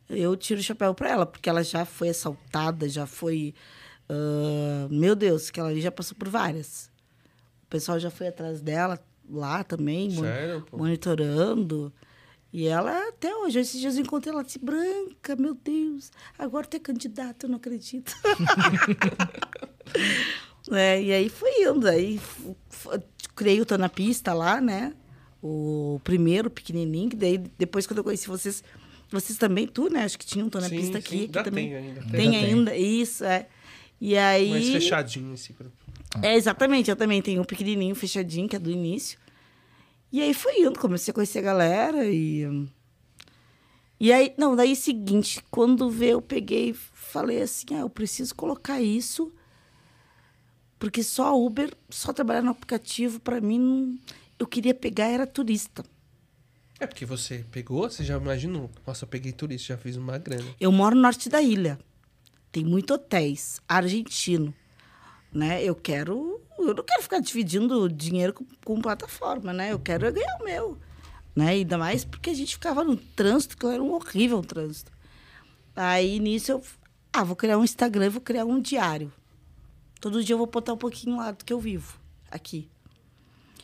eu 0.09 0.37
tiro 0.37 0.61
o 0.61 0.63
chapéu 0.63 0.95
pra 0.95 1.11
ela, 1.11 1.27
porque 1.27 1.49
ela 1.49 1.63
já 1.65 1.85
foi 1.85 2.09
assaltada, 2.11 2.89
já 2.89 3.07
foi. 3.07 3.55
ah, 4.09 4.87
meu 4.91 5.15
Deus, 5.17 5.51
que 5.51 5.59
ela 5.61 5.69
ali 5.71 5.81
já 5.81 5.91
passou 5.91 6.17
por 6.17 6.29
várias. 6.29 6.91
O 7.65 7.67
pessoal 7.69 7.99
já 7.99 8.11
foi 8.11 8.29
atrás 8.29 8.61
dela 8.61 8.99
lá 9.29 9.65
também, 9.65 10.09
mon- 10.11 10.23
Sério, 10.23 10.63
pô? 10.71 10.79
monitorando. 10.79 11.93
E 12.53 12.67
ela 12.69 13.09
até 13.09 13.35
hoje, 13.37 13.59
esses 13.59 13.79
dias 13.81 13.97
eu 13.97 14.03
encontrei 14.03 14.33
ela 14.33 14.43
disse, 14.45 14.59
Branca, 14.59 15.35
meu 15.37 15.53
Deus, 15.55 16.11
agora 16.39 16.67
tu 16.67 16.77
é 16.77 16.81
candidata, 16.81 17.45
eu 17.47 17.51
não 17.51 17.57
acredito. 17.57 18.15
É, 20.73 21.01
e 21.01 21.13
aí 21.13 21.29
fui 21.29 21.49
indo. 21.63 21.87
Aí 21.89 22.21
criei 23.37 23.61
o 23.61 23.67
Tô 23.67 23.77
na 23.79 23.89
Pista 23.89 24.33
lá, 24.33 24.61
né? 24.61 24.95
O 25.43 26.01
primeiro, 26.03 26.51
pequenininho. 26.51 27.11
que 27.11 27.17
Daí, 27.17 27.39
depois, 27.39 27.87
quando 27.87 27.99
eu 27.99 28.05
conheci 28.05 28.27
vocês, 28.27 28.65
vocês 29.11 29.39
também, 29.39 29.69
tu, 29.69 29.89
né? 29.89 30.03
Acho 30.03 30.19
que 30.19 30.27
tinha 30.27 30.45
um 30.45 30.49
Tô 30.49 30.59
na 30.59 30.69
Sim, 30.69 30.77
Pista 30.77 30.93
sim, 30.95 30.99
aqui. 30.99 31.21
ainda 31.21 31.45
também. 31.45 31.69
tem 31.69 31.77
ainda. 31.77 32.01
Tem 32.01 32.21
Ainda 32.21 32.39
tem. 32.39 32.45
ainda, 32.45 32.77
isso, 32.77 33.25
é. 33.25 33.47
E 34.01 34.17
aí... 34.17 34.51
Mais 34.51 34.69
fechadinho 34.71 35.35
esse 35.35 35.53
grupo. 35.53 35.77
É, 36.23 36.35
exatamente. 36.35 36.91
Eu 36.91 36.97
também 36.97 37.23
tenho 37.23 37.43
um 37.43 37.45
pequenininho, 37.45 37.95
fechadinho, 37.95 38.49
que 38.49 38.57
é 38.57 38.59
do 38.59 38.71
início. 38.71 39.19
E 40.11 40.21
aí 40.21 40.33
fui 40.33 40.61
indo, 40.61 40.79
comecei 40.79 41.13
a 41.13 41.15
conhecer 41.15 41.41
a 41.41 41.43
galera 41.43 42.05
e... 42.07 42.67
E 43.99 44.13
aí, 44.13 44.35
não, 44.37 44.55
daí 44.55 44.77
seguinte, 44.77 45.43
quando 45.51 45.89
veio, 45.89 46.13
eu 46.13 46.23
peguei 46.23 46.71
e 46.71 46.75
falei 46.75 47.41
assim, 47.41 47.67
ah, 47.73 47.81
eu 47.81 47.89
preciso 47.89 48.35
colocar 48.35 48.81
isso, 48.81 49.33
porque 50.79 51.03
só 51.03 51.39
Uber, 51.39 51.73
só 51.89 52.13
trabalhar 52.13 52.43
no 52.43 52.51
aplicativo, 52.51 53.21
para 53.21 53.41
mim, 53.41 53.59
não... 53.59 53.99
eu 54.39 54.47
queria 54.47 54.75
pegar, 54.75 55.07
era 55.07 55.27
turista. 55.27 55.85
É 56.79 56.87
porque 56.87 57.07
você 57.07 57.45
pegou, 57.51 57.89
você 57.89 58.05
já 58.05 58.17
imaginou. 58.17 58.71
Nossa, 58.87 59.05
eu 59.05 59.09
peguei 59.09 59.33
turista, 59.33 59.69
já 59.69 59.79
fiz 59.79 59.97
uma 59.97 60.19
grana. 60.19 60.45
Eu 60.61 60.71
moro 60.71 60.95
no 60.95 61.01
norte 61.01 61.29
da 61.29 61.41
ilha. 61.41 61.79
Tem 62.53 62.65
muito 62.65 62.93
hotéis, 62.93 63.61
argentino, 63.67 64.55
né? 65.33 65.63
Eu 65.65 65.75
quero, 65.75 66.41
eu 66.59 66.75
não 66.75 66.85
quero 66.85 67.03
ficar 67.03 67.19
dividindo 67.21 67.89
dinheiro 67.89 68.35
com, 68.35 68.47
com 68.65 68.81
plataforma, 68.81 69.53
né? 69.53 69.73
Eu 69.73 69.79
quero 69.79 70.07
é 70.07 70.13
ganhar 70.13 70.37
o 70.41 70.45
meu. 70.45 70.79
né? 71.35 71.49
Ainda 71.49 71.79
mais 71.79 72.05
porque 72.05 72.31
a 72.31 72.35
gente 72.35 72.55
ficava 72.55 72.85
no 72.85 72.97
trânsito, 72.97 73.57
que 73.57 73.67
era 73.67 73.83
um 73.83 73.93
horrível 73.93 74.43
trânsito. 74.43 74.93
Aí 75.75 76.19
nisso 76.19 76.53
eu, 76.53 76.63
ah, 77.13 77.25
vou 77.25 77.37
criar 77.37 77.59
um 77.59 77.65
Instagram, 77.65 78.11
vou 78.11 78.21
criar 78.21 78.45
um 78.45 78.61
diário. 78.61 79.13
Todo 80.01 80.23
dia 80.23 80.35
eu 80.35 80.39
vou 80.39 80.47
botar 80.47 80.73
um 80.73 80.77
pouquinho 80.77 81.17
lá 81.17 81.31
do 81.33 81.45
que 81.45 81.53
eu 81.53 81.61
vivo 81.61 81.99
aqui. 82.31 82.69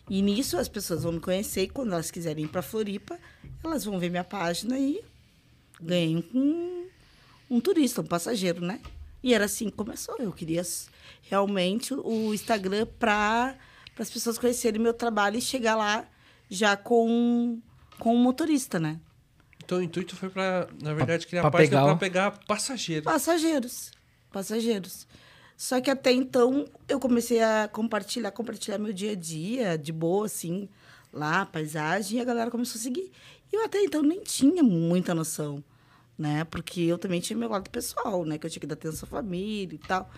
E 0.09 0.21
nisso 0.21 0.57
as 0.59 0.69
pessoas 0.69 1.03
vão 1.05 1.13
me 1.13 1.21
conhecer 1.21 1.63
e 1.63 1.69
quando 1.69 1.93
elas 1.93 2.11
quiserem 2.11 2.45
ir 2.45 2.49
para 2.49 2.63
Floripa, 2.63 3.19
elas 3.63 3.85
vão 3.85 3.99
ver 3.99 4.11
minha 4.11 4.25
página 4.25 4.79
e 4.79 5.01
ganhei 5.81 6.17
um, 6.35 6.87
um 7.51 7.61
turista, 7.61 8.01
um 8.01 8.07
passageiro, 8.07 8.61
né? 8.65 8.81
E 9.23 9.33
era 9.33 9.45
assim 9.45 9.67
que 9.71 9.77
começou. 9.77 10.17
Eu 10.19 10.33
queria 10.33 10.63
realmente 11.23 11.95
o 11.95 12.35
Instagram 12.35 12.87
para 12.99 13.55
as 13.99 14.11
pessoas 14.11 14.37
conhecerem 14.39 14.81
meu 14.81 14.93
trabalho 14.93 15.39
e 15.39 15.41
chegar 15.41 15.77
lá 15.77 16.05
já 16.51 16.77
com, 16.77 17.61
com 17.99 18.15
um 18.15 18.19
motorista, 18.23 18.81
né? 18.81 18.99
Então 19.65 19.79
o 19.79 19.83
intuito 19.83 20.17
foi 20.17 20.29
pra, 20.29 20.69
na 20.83 20.93
verdade, 20.93 21.27
criar 21.27 21.43
pra 21.43 21.49
a 21.49 21.53
página 21.53 21.93
o- 21.95 21.99
pegar 21.99 22.33
passageiro. 22.47 23.05
Passageiros. 23.05 23.93
Passageiros. 24.33 25.07
Só 25.63 25.81
que 25.81 25.89
até 25.89 26.11
então 26.11 26.65
eu 26.89 26.99
comecei 26.99 27.41
a 27.41 27.69
compartilhar, 27.69 28.33
compartilhar 28.33 28.79
meu 28.79 28.93
dia 28.93 29.13
a 29.13 29.15
dia, 29.15 29.79
de 29.79 29.93
boa, 29.93 30.27
assim, 30.27 30.69
lá, 31.13 31.47
paisagem, 31.47 32.19
e 32.19 32.21
a 32.21 32.25
galera 32.25 32.51
começou 32.51 32.81
a 32.81 32.83
seguir. 32.83 33.13
E 33.53 33.55
eu 33.55 33.65
até 33.65 33.81
então 33.81 34.03
nem 34.03 34.25
tinha 34.25 34.61
muita 34.61 35.15
noção, 35.15 35.63
né? 36.19 36.43
Porque 36.43 36.81
eu 36.81 36.99
também 36.99 37.21
tinha 37.21 37.39
meu 37.39 37.49
lado 37.49 37.71
pessoal, 37.71 38.25
né? 38.25 38.39
Que 38.39 38.47
eu 38.47 38.51
tinha 38.51 38.61
que 38.61 38.67
dar 38.67 38.75
atenção 38.75 39.07
à 39.07 39.11
família 39.11 39.77
e 39.77 39.79
tal. 39.79 40.11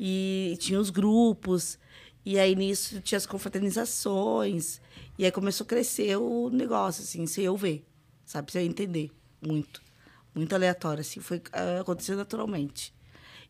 E 0.00 0.56
tinha 0.58 0.80
os 0.80 0.90
grupos. 0.90 1.78
E 2.24 2.36
aí 2.36 2.56
nisso 2.56 3.00
tinha 3.02 3.18
as 3.18 3.24
confraternizações. 3.24 4.80
E 5.16 5.24
aí 5.24 5.30
começou 5.30 5.64
a 5.64 5.68
crescer 5.68 6.16
o 6.16 6.50
negócio, 6.50 7.04
assim, 7.04 7.24
sem 7.28 7.44
eu 7.44 7.56
ver, 7.56 7.86
sabe? 8.24 8.50
Sem 8.50 8.64
eu 8.64 8.68
entender 8.68 9.12
muito. 9.40 9.80
Muito 10.34 10.52
aleatório, 10.52 11.02
assim, 11.02 11.20
foi 11.20 11.40
ah, 11.52 11.82
acontecendo 11.82 12.18
naturalmente. 12.18 12.92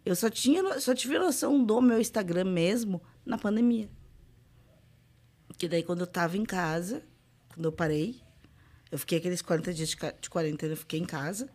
Eu 0.04 0.16
só, 0.16 0.28
tinha, 0.28 0.80
só 0.80 0.94
tive 0.94 1.18
noção 1.18 1.62
do 1.62 1.80
meu 1.80 2.00
Instagram 2.00 2.44
mesmo 2.44 3.00
na 3.24 3.38
pandemia. 3.38 3.88
Que 5.56 5.68
daí, 5.68 5.82
quando 5.82 6.00
eu 6.00 6.06
tava 6.06 6.36
em 6.36 6.44
casa, 6.44 7.02
quando 7.54 7.66
eu 7.66 7.72
parei, 7.72 8.20
eu 8.90 8.98
fiquei 8.98 9.18
aqueles 9.18 9.40
40 9.40 9.72
dias 9.72 9.96
de 10.20 10.30
quarentena, 10.30 10.72
eu 10.72 10.76
fiquei 10.76 10.98
em 10.98 11.04
casa. 11.04 11.48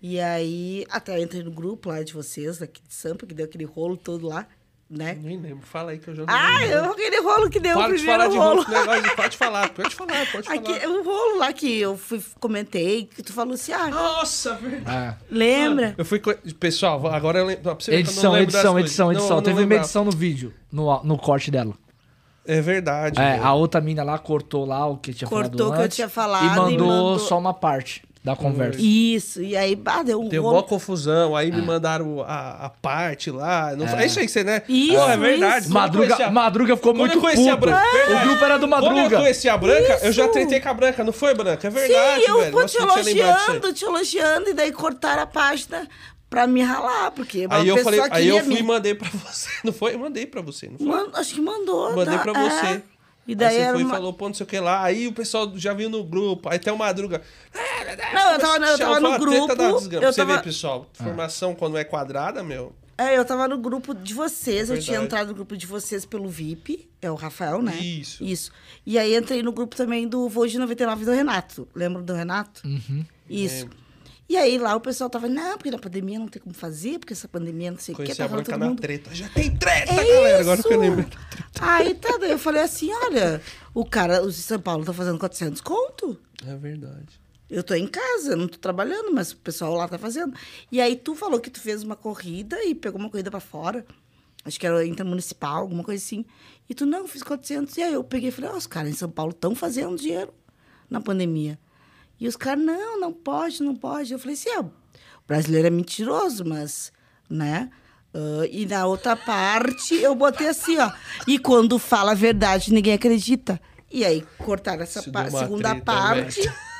E 0.00 0.18
aí, 0.18 0.86
até 0.88 1.20
entrei 1.20 1.42
no 1.42 1.50
grupo 1.50 1.90
lá 1.90 2.02
de 2.02 2.14
vocês, 2.14 2.58
daqui 2.58 2.80
de 2.82 2.94
Sampa, 2.94 3.26
que 3.26 3.34
deu 3.34 3.44
aquele 3.44 3.64
rolo 3.64 3.96
todo 3.96 4.26
lá, 4.26 4.48
né? 4.90 5.16
Nem 5.22 5.38
lembro. 5.40 5.60
Fala 5.64 5.92
aí 5.92 5.98
que 5.98 6.08
eu 6.08 6.14
já 6.16 6.24
não 6.26 6.34
Ah, 6.34 6.58
lembro. 6.58 6.74
eu, 6.76 6.84
aquele 6.92 7.20
rolo 7.20 7.48
que 7.48 7.60
deu 7.60 7.76
Para 7.78 7.92
o 7.92 7.96
de 7.96 8.04
falar 8.04 8.28
primeiro 8.28 8.32
de 8.32 8.38
rolo. 8.38 8.62
rolo, 8.62 8.80
negócio 8.80 9.02
de- 9.02 9.16
pode 9.16 9.36
falar, 9.36 9.68
pode 9.70 9.94
falar, 9.94 10.26
pode 10.32 10.48
falar. 10.48 10.58
Aqui, 10.58 10.86
o 10.86 11.02
rolo 11.04 11.38
lá 11.38 11.52
que 11.52 11.78
eu 11.80 11.96
fui, 11.96 12.20
comentei, 12.40 13.04
que 13.06 13.22
tu 13.22 13.32
falou 13.32 13.54
assim, 13.54 13.72
ah, 13.72 13.88
Nossa, 13.88 14.54
verdade. 14.56 14.84
Ah. 14.86 15.16
lembra? 15.30 15.94
Eu 15.96 16.04
fui. 16.04 16.20
Pessoal, 16.58 17.06
agora 17.06 17.38
eu 17.38 17.46
lembro. 17.46 17.62
Pra 17.62 17.74
você 17.74 17.90
ver 17.92 17.96
eu 17.98 18.02
não 18.04 18.10
Edição, 18.10 18.32
das 18.32 18.42
edição, 18.42 18.72
coisas. 18.72 18.90
edição, 18.90 19.06
Não, 19.06 19.12
edição. 19.12 19.36
não 19.36 19.42
Teve 19.44 19.62
uma 19.62 19.74
edição 19.74 20.04
no 20.04 20.10
vídeo, 20.10 20.52
no, 20.72 21.02
no 21.04 21.16
corte 21.16 21.50
dela. 21.50 21.72
É 22.44 22.60
verdade. 22.60 23.20
É, 23.20 23.32
velho. 23.32 23.44
a 23.44 23.54
outra 23.54 23.80
mina 23.80 24.02
lá 24.02 24.18
cortou 24.18 24.64
lá 24.64 24.86
o 24.86 24.96
que 24.96 25.12
tinha 25.12 25.28
Cortou 25.28 25.50
falado 25.50 25.70
o 25.70 25.72
que 25.74 25.78
eu 25.80 25.84
antes 25.84 25.96
tinha 25.96 26.08
falado 26.08 26.42
e 26.42 26.46
e 26.46 26.56
mandou, 26.56 26.86
mandou- 26.88 27.18
só 27.18 27.38
uma 27.38 27.54
parte 27.54 28.02
da 28.22 28.36
conversa. 28.36 28.78
Isso, 28.80 29.40
e 29.42 29.56
aí, 29.56 29.74
bah, 29.74 30.02
deu 30.02 30.20
um 30.20 30.28
Deu 30.28 30.42
mó 30.42 30.62
confusão, 30.62 31.34
aí 31.34 31.48
É. 31.48 31.52
me 31.52 31.62
mandaram 31.62 32.20
a, 32.22 32.66
a 32.66 32.68
parte 32.68 33.30
lá. 33.30 33.74
Não, 33.74 33.86
é. 33.86 34.04
isso 34.04 34.20
aí, 34.20 34.28
você, 34.28 34.44
né? 34.44 34.62
Isso, 34.68 34.94
Pô, 34.94 35.08
é 35.08 35.16
verdade. 35.16 35.66
isso. 35.66 35.74
Eu 35.76 35.80
conheci 35.80 35.98
Madruga, 36.08 36.26
a- 36.26 36.30
Madruga 36.30 36.76
ficou 36.76 36.92
Quando 36.92 37.00
eu 37.00 37.06
muito 37.06 37.20
conheci 37.20 37.48
a 37.48 37.56
puto. 37.56 37.66
Branca, 37.70 37.90
verdade. 37.92 38.24
O 38.24 38.28
grupo 38.28 38.44
era 38.44 38.58
do 38.58 38.68
Quando 38.68 38.84
eu 38.84 38.90
Madruga. 38.92 39.16
conheci 39.18 39.48
a 39.48 39.56
Branca, 39.56 39.98
eu 40.02 40.12
já 40.12 40.24
Isso. 40.24 40.32
tretei 40.32 40.60
com 40.60 40.68
a 40.68 40.74
Branca, 40.74 41.02
não 41.02 41.12
foi, 41.14 41.32
Branca? 41.34 41.66
É 41.66 41.70
verdade, 41.70 42.24
Sim, 42.24 42.30
eu 42.30 42.38
velho. 42.40 42.52
Nossa, 42.52 42.66
te 42.68 42.78
não 42.78 42.94
elogiando, 42.98 43.72
te 43.72 43.84
elogiando, 43.86 44.50
e 44.50 44.52
daí 44.52 44.72
cortaram 44.72 45.22
a 45.22 45.26
página 45.26 45.88
pra 46.28 46.46
me 46.46 46.62
ralar, 46.62 47.10
porque 47.12 47.46
uma 47.46 47.56
Aí 47.56 47.68
eu 47.68 47.78
falei, 47.78 48.00
aí 48.10 48.28
eu 48.28 48.44
fui 48.44 48.52
e 48.52 48.56
me... 48.56 48.62
mandei 48.62 48.94
pra 48.94 49.08
você. 49.24 49.48
Não 49.64 49.72
foi? 49.72 49.94
Eu 49.94 49.98
mandei 49.98 50.26
pra 50.26 50.42
você, 50.42 50.68
não 50.68 50.76
foi? 50.76 50.86
Man- 50.86 51.08
Acho 51.14 51.34
que 51.34 51.40
mandou. 51.40 51.96
Mandei 51.96 52.18
tá? 52.18 52.22
pra 52.22 52.32
É. 52.38 52.50
você. 52.50 52.82
E 53.30 53.34
daí 53.36 53.48
aí 53.48 53.54
você 53.54 53.60
era 53.60 53.72
foi 53.74 53.82
uma... 53.84 53.92
e 53.92 53.96
falou, 53.96 54.12
pô, 54.12 54.26
não 54.26 54.34
sei 54.34 54.44
o 54.44 54.46
que 54.46 54.58
lá. 54.58 54.82
Aí 54.82 55.06
o 55.06 55.12
pessoal 55.12 55.52
já 55.54 55.72
viu 55.72 55.88
no 55.88 56.02
grupo. 56.02 56.48
Aí 56.48 56.56
até 56.56 56.72
o 56.72 56.76
Madruga. 56.76 57.22
Não, 58.12 58.32
eu 58.32 58.38
tava, 58.40 58.66
eu 58.66 58.78
tava 58.78 59.00
no 59.00 59.18
grupo. 59.18 59.54
da 59.54 59.70
desgrama. 59.72 60.06
Eu 60.06 60.12
Você 60.12 60.24
vê, 60.24 60.32
tava, 60.32 60.42
pessoal, 60.42 60.86
formação 60.94 61.54
quando 61.54 61.78
é 61.78 61.84
quadrada, 61.84 62.42
meu. 62.42 62.72
é, 62.98 63.16
eu 63.16 63.24
tava 63.24 63.46
no 63.46 63.56
grupo 63.58 63.94
de 63.94 64.14
vocês. 64.14 64.68
Eu 64.68 64.80
tinha 64.80 65.00
entrado 65.00 65.28
no 65.28 65.34
grupo 65.34 65.56
de 65.56 65.66
vocês 65.66 66.04
pelo 66.04 66.28
VIP. 66.28 66.88
É 67.00 67.10
o 67.10 67.14
Rafael, 67.14 67.62
né? 67.62 67.76
Isso. 67.76 68.22
Isso. 68.22 68.52
E 68.84 68.98
aí 68.98 69.16
entrei 69.16 69.42
no 69.42 69.52
grupo 69.52 69.76
também 69.76 70.08
do 70.08 70.28
Voo 70.28 70.46
de 70.46 70.58
99 70.58 71.04
do 71.04 71.12
Renato. 71.12 71.68
Lembra 71.74 72.02
do 72.02 72.12
Renato? 72.12 72.66
Uhum. 72.66 73.04
Isso. 73.28 73.68
E 74.30 74.36
aí 74.36 74.58
lá 74.58 74.76
o 74.76 74.80
pessoal 74.80 75.10
tava, 75.10 75.28
não, 75.28 75.58
porque 75.58 75.72
na 75.72 75.78
pandemia 75.78 76.16
não 76.16 76.28
tem 76.28 76.40
como 76.40 76.54
fazer, 76.54 77.00
porque 77.00 77.12
essa 77.12 77.26
pandemia 77.26 77.72
não 77.72 77.78
sei 77.78 77.94
o 77.94 77.96
que, 77.96 78.04
Conheci 78.04 78.22
a 78.22 78.28
todo 78.28 78.48
na 78.56 78.68
mundo. 78.68 78.80
treta. 78.80 79.12
Já 79.12 79.28
tem 79.28 79.56
treta, 79.56 79.92
É 79.92 79.96
galera. 79.96 80.40
Agora 80.40 80.62
que 80.62 80.72
eu 80.72 80.78
lembro. 80.78 81.04
Aí 81.60 81.94
tá, 81.96 82.16
daí 82.16 82.30
eu 82.30 82.38
falei 82.38 82.62
assim, 82.62 82.92
olha, 82.92 83.42
o 83.74 83.84
cara, 83.84 84.22
os 84.22 84.36
de 84.36 84.42
São 84.42 84.60
Paulo 84.60 84.84
tá 84.84 84.92
fazendo 84.92 85.18
400 85.18 85.60
conto. 85.60 86.16
É 86.46 86.54
verdade. 86.54 87.20
Eu 87.50 87.64
tô 87.64 87.74
em 87.74 87.88
casa, 87.88 88.36
não 88.36 88.46
tô 88.46 88.56
trabalhando, 88.56 89.12
mas 89.12 89.32
o 89.32 89.36
pessoal 89.38 89.74
lá 89.74 89.88
tá 89.88 89.98
fazendo. 89.98 90.32
E 90.70 90.80
aí 90.80 90.94
tu 90.94 91.16
falou 91.16 91.40
que 91.40 91.50
tu 91.50 91.60
fez 91.60 91.82
uma 91.82 91.96
corrida 91.96 92.62
e 92.62 92.72
pegou 92.72 93.00
uma 93.00 93.10
corrida 93.10 93.32
pra 93.32 93.40
fora. 93.40 93.84
Acho 94.44 94.60
que 94.60 94.64
era 94.66 94.86
intermunicipal, 94.86 95.56
alguma 95.56 95.82
coisa 95.82 96.00
assim. 96.00 96.24
E 96.68 96.72
tu, 96.74 96.86
não, 96.86 97.08
fiz 97.08 97.24
400. 97.24 97.76
E 97.78 97.82
aí 97.82 97.94
eu 97.94 98.04
peguei 98.04 98.28
e 98.28 98.32
falei, 98.32 98.48
ó, 98.48 98.56
os 98.56 98.68
caras 98.68 98.92
em 98.92 98.94
São 98.94 99.10
Paulo 99.10 99.32
estão 99.32 99.56
fazendo 99.56 99.96
dinheiro 99.96 100.32
na 100.88 101.00
pandemia. 101.00 101.58
E 102.20 102.28
os 102.28 102.36
caras, 102.36 102.62
não, 102.62 103.00
não 103.00 103.12
pode, 103.12 103.62
não 103.62 103.74
pode. 103.74 104.12
Eu 104.12 104.18
falei 104.18 104.34
assim, 104.34 104.50
ah, 104.50 104.60
o 104.60 104.70
brasileiro 105.26 105.68
é 105.68 105.70
mentiroso, 105.70 106.44
mas, 106.44 106.92
né? 107.28 107.70
Ah, 108.14 108.46
e 108.50 108.66
na 108.66 108.86
outra 108.86 109.16
parte, 109.16 109.94
eu 109.94 110.14
botei 110.14 110.48
assim, 110.48 110.76
ó. 110.78 110.90
E 111.26 111.38
quando 111.38 111.78
fala 111.78 112.12
a 112.12 112.14
verdade, 112.14 112.72
ninguém 112.72 112.94
acredita. 112.94 113.60
E 113.90 114.04
aí 114.04 114.24
cortaram 114.38 114.82
essa 114.82 115.00
Isso 115.00 115.10
pa- 115.10 115.30
segunda 115.30 115.70
treta, 115.70 115.84
parte. 115.84 116.52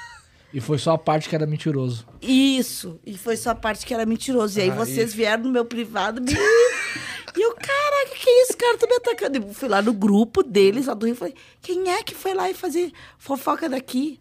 E 0.53 0.61
foi 0.61 0.79
só 0.79 0.95
a 0.95 0.99
parte 0.99 1.29
que 1.29 1.35
era 1.37 1.47
mentiroso. 1.47 2.05
Isso. 2.21 2.99
E 3.07 3.17
foi 3.17 3.37
só 3.37 3.51
a 3.51 3.55
parte 3.55 3.87
que 3.87 3.95
era 3.95 4.05
mentiroso. 4.05 4.59
E 4.59 4.63
aí 4.63 4.71
vocês 4.73 5.15
vieram 5.15 5.45
no 5.45 5.51
meu 5.53 5.65
privado 5.65 6.21
me... 6.21 6.33
E 7.37 7.41
eu, 7.41 7.55
caraca, 7.55 8.17
que 8.19 8.29
isso, 8.29 8.57
cara? 8.57 8.77
Tô 8.77 8.87
me 8.89 8.95
atacando. 8.97 9.37
Eu 9.39 9.55
fui 9.55 9.69
lá 9.69 9.81
no 9.81 9.93
grupo 9.93 10.43
deles, 10.43 10.87
lá 10.87 10.95
do 10.95 11.07
Rio, 11.07 11.13
e 11.13 11.17
falei, 11.17 11.35
quem 11.63 11.89
é 11.93 12.03
que 12.03 12.17
foi 12.17 12.35
lá 12.35 12.51
e 12.51 12.55
fazer 12.55 12.93
fofoca 13.17 13.69
daqui? 13.69 14.19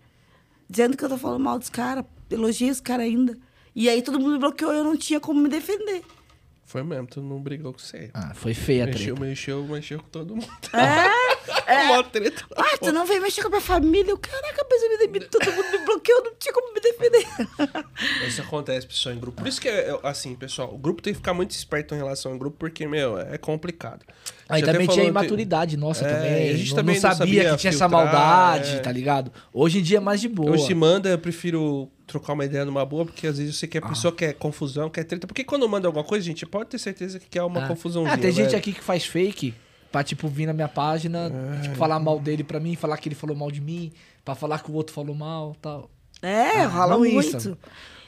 Dizendo 0.69 0.95
que 0.95 1.03
eu 1.03 1.09
tô 1.09 1.17
falando 1.17 1.43
mal 1.43 1.57
dos 1.57 1.69
caras. 1.69 2.05
Elogiei 2.29 2.69
os 2.69 2.79
caras 2.79 3.05
ainda. 3.05 3.37
E 3.75 3.89
aí 3.89 4.01
todo 4.01 4.19
mundo 4.19 4.33
me 4.33 4.39
bloqueou 4.39 4.71
eu 4.71 4.83
não 4.83 4.95
tinha 4.95 5.19
como 5.19 5.41
me 5.41 5.49
defender. 5.49 6.03
Foi 6.69 6.83
mesmo, 6.83 7.07
tu 7.07 7.19
não 7.19 7.41
brigou 7.41 7.73
com 7.73 7.79
você. 7.79 8.11
Ah, 8.13 8.31
foi 8.35 8.53
feia 8.53 8.83
a 8.83 8.85
Mexeu, 8.85 9.15
treta. 9.15 9.27
mexeu, 9.27 9.63
mexeu 9.63 9.97
com 10.03 10.09
todo 10.09 10.35
mundo. 10.35 10.47
É, 11.65 11.81
Uma 11.81 12.03
treta. 12.03 12.45
Ah, 12.55 12.77
tu 12.77 12.91
não 12.91 13.07
veio 13.07 13.23
mexer 13.23 13.41
com 13.41 13.47
a 13.47 13.49
minha 13.49 13.61
família? 13.61 14.15
Caraca, 14.15 14.67
mas 14.69 14.83
eu 14.83 14.89
me 14.91 14.97
demito, 14.99 15.29
todo 15.31 15.51
mundo 15.51 15.71
me 15.71 15.79
bloqueou, 15.83 16.23
não 16.23 16.31
tinha 16.37 16.53
como 16.53 16.71
me 16.71 16.79
defender. 16.79 17.25
Isso 18.27 18.41
acontece, 18.43 18.85
pessoal, 18.85 19.15
em 19.15 19.19
grupo. 19.19 19.41
Por 19.41 19.47
isso 19.47 19.59
que, 19.59 19.67
é, 19.67 19.89
é, 19.89 19.99
assim, 20.03 20.35
pessoal, 20.35 20.71
o 20.71 20.77
grupo 20.77 21.01
tem 21.01 21.11
que 21.11 21.17
ficar 21.17 21.33
muito 21.33 21.49
esperto 21.51 21.95
em 21.95 21.97
relação 21.97 22.33
ao 22.33 22.37
grupo, 22.37 22.55
porque, 22.59 22.87
meu, 22.87 23.17
é 23.17 23.39
complicado. 23.39 24.05
Aí 24.47 24.61
também 24.61 24.85
tinha 24.85 25.05
imaturidade 25.05 25.75
nossa 25.75 26.05
É, 26.05 26.13
também. 26.13 26.49
a 26.49 26.53
gente 26.55 26.69
não, 26.69 26.75
também 26.75 26.95
não 26.95 27.01
não 27.09 27.17
sabia, 27.17 27.41
sabia 27.41 27.51
que 27.51 27.57
tinha 27.57 27.69
essa 27.71 27.89
filtrar, 27.89 28.05
maldade, 28.05 28.75
é. 28.75 28.79
tá 28.79 28.91
ligado? 28.91 29.31
Hoje 29.51 29.79
em 29.79 29.81
dia 29.81 29.97
é 29.97 30.01
mais 30.01 30.21
de 30.21 30.27
boa. 30.27 30.51
Hoje 30.51 30.67
se 30.67 30.75
manda, 30.75 31.09
eu 31.09 31.17
prefiro 31.17 31.89
trocar 32.09 32.33
uma 32.33 32.43
ideia 32.45 32.65
numa 32.65 32.85
boa, 32.85 33.05
porque 33.05 33.25
às 33.27 33.37
vezes 33.37 33.53
eu 33.53 33.59
sei 33.59 33.69
que 33.69 33.77
a 33.77 33.81
pessoa 33.81 34.11
quer 34.13 34.33
confusão, 34.33 34.89
quer 34.89 35.03
treta. 35.03 35.25
Porque 35.27 35.43
quando 35.43 35.67
manda 35.69 35.87
alguma 35.87 36.03
coisa, 36.03 36.25
gente, 36.25 36.45
pode 36.45 36.69
ter 36.69 36.77
certeza 36.79 37.19
que 37.19 37.27
quer 37.29 37.43
uma 37.43 37.63
Ah. 37.63 37.67
confusãozinha. 37.67 38.13
Ah, 38.13 38.17
tem 38.17 38.31
gente 38.31 38.51
né? 38.51 38.57
aqui 38.57 38.73
que 38.73 38.83
faz 38.83 39.05
fake 39.05 39.53
pra, 39.91 40.03
tipo, 40.03 40.27
vir 40.27 40.45
na 40.45 40.53
minha 40.53 40.67
página, 40.67 41.31
É. 41.57 41.61
tipo, 41.61 41.75
falar 41.75 41.99
mal 41.99 42.19
dele 42.19 42.43
pra 42.43 42.59
mim, 42.59 42.75
falar 42.75 42.97
que 42.97 43.07
ele 43.07 43.15
falou 43.15 43.35
mal 43.35 43.49
de 43.51 43.61
mim, 43.61 43.91
pra 44.25 44.35
falar 44.35 44.59
que 44.59 44.69
o 44.69 44.73
outro 44.73 44.93
falou 44.93 45.15
mal 45.15 45.55
tal. 45.61 45.89
É, 46.21 46.63
rola 46.65 46.93
não 46.93 46.99
muito. 46.99 47.37
isso. 47.37 47.57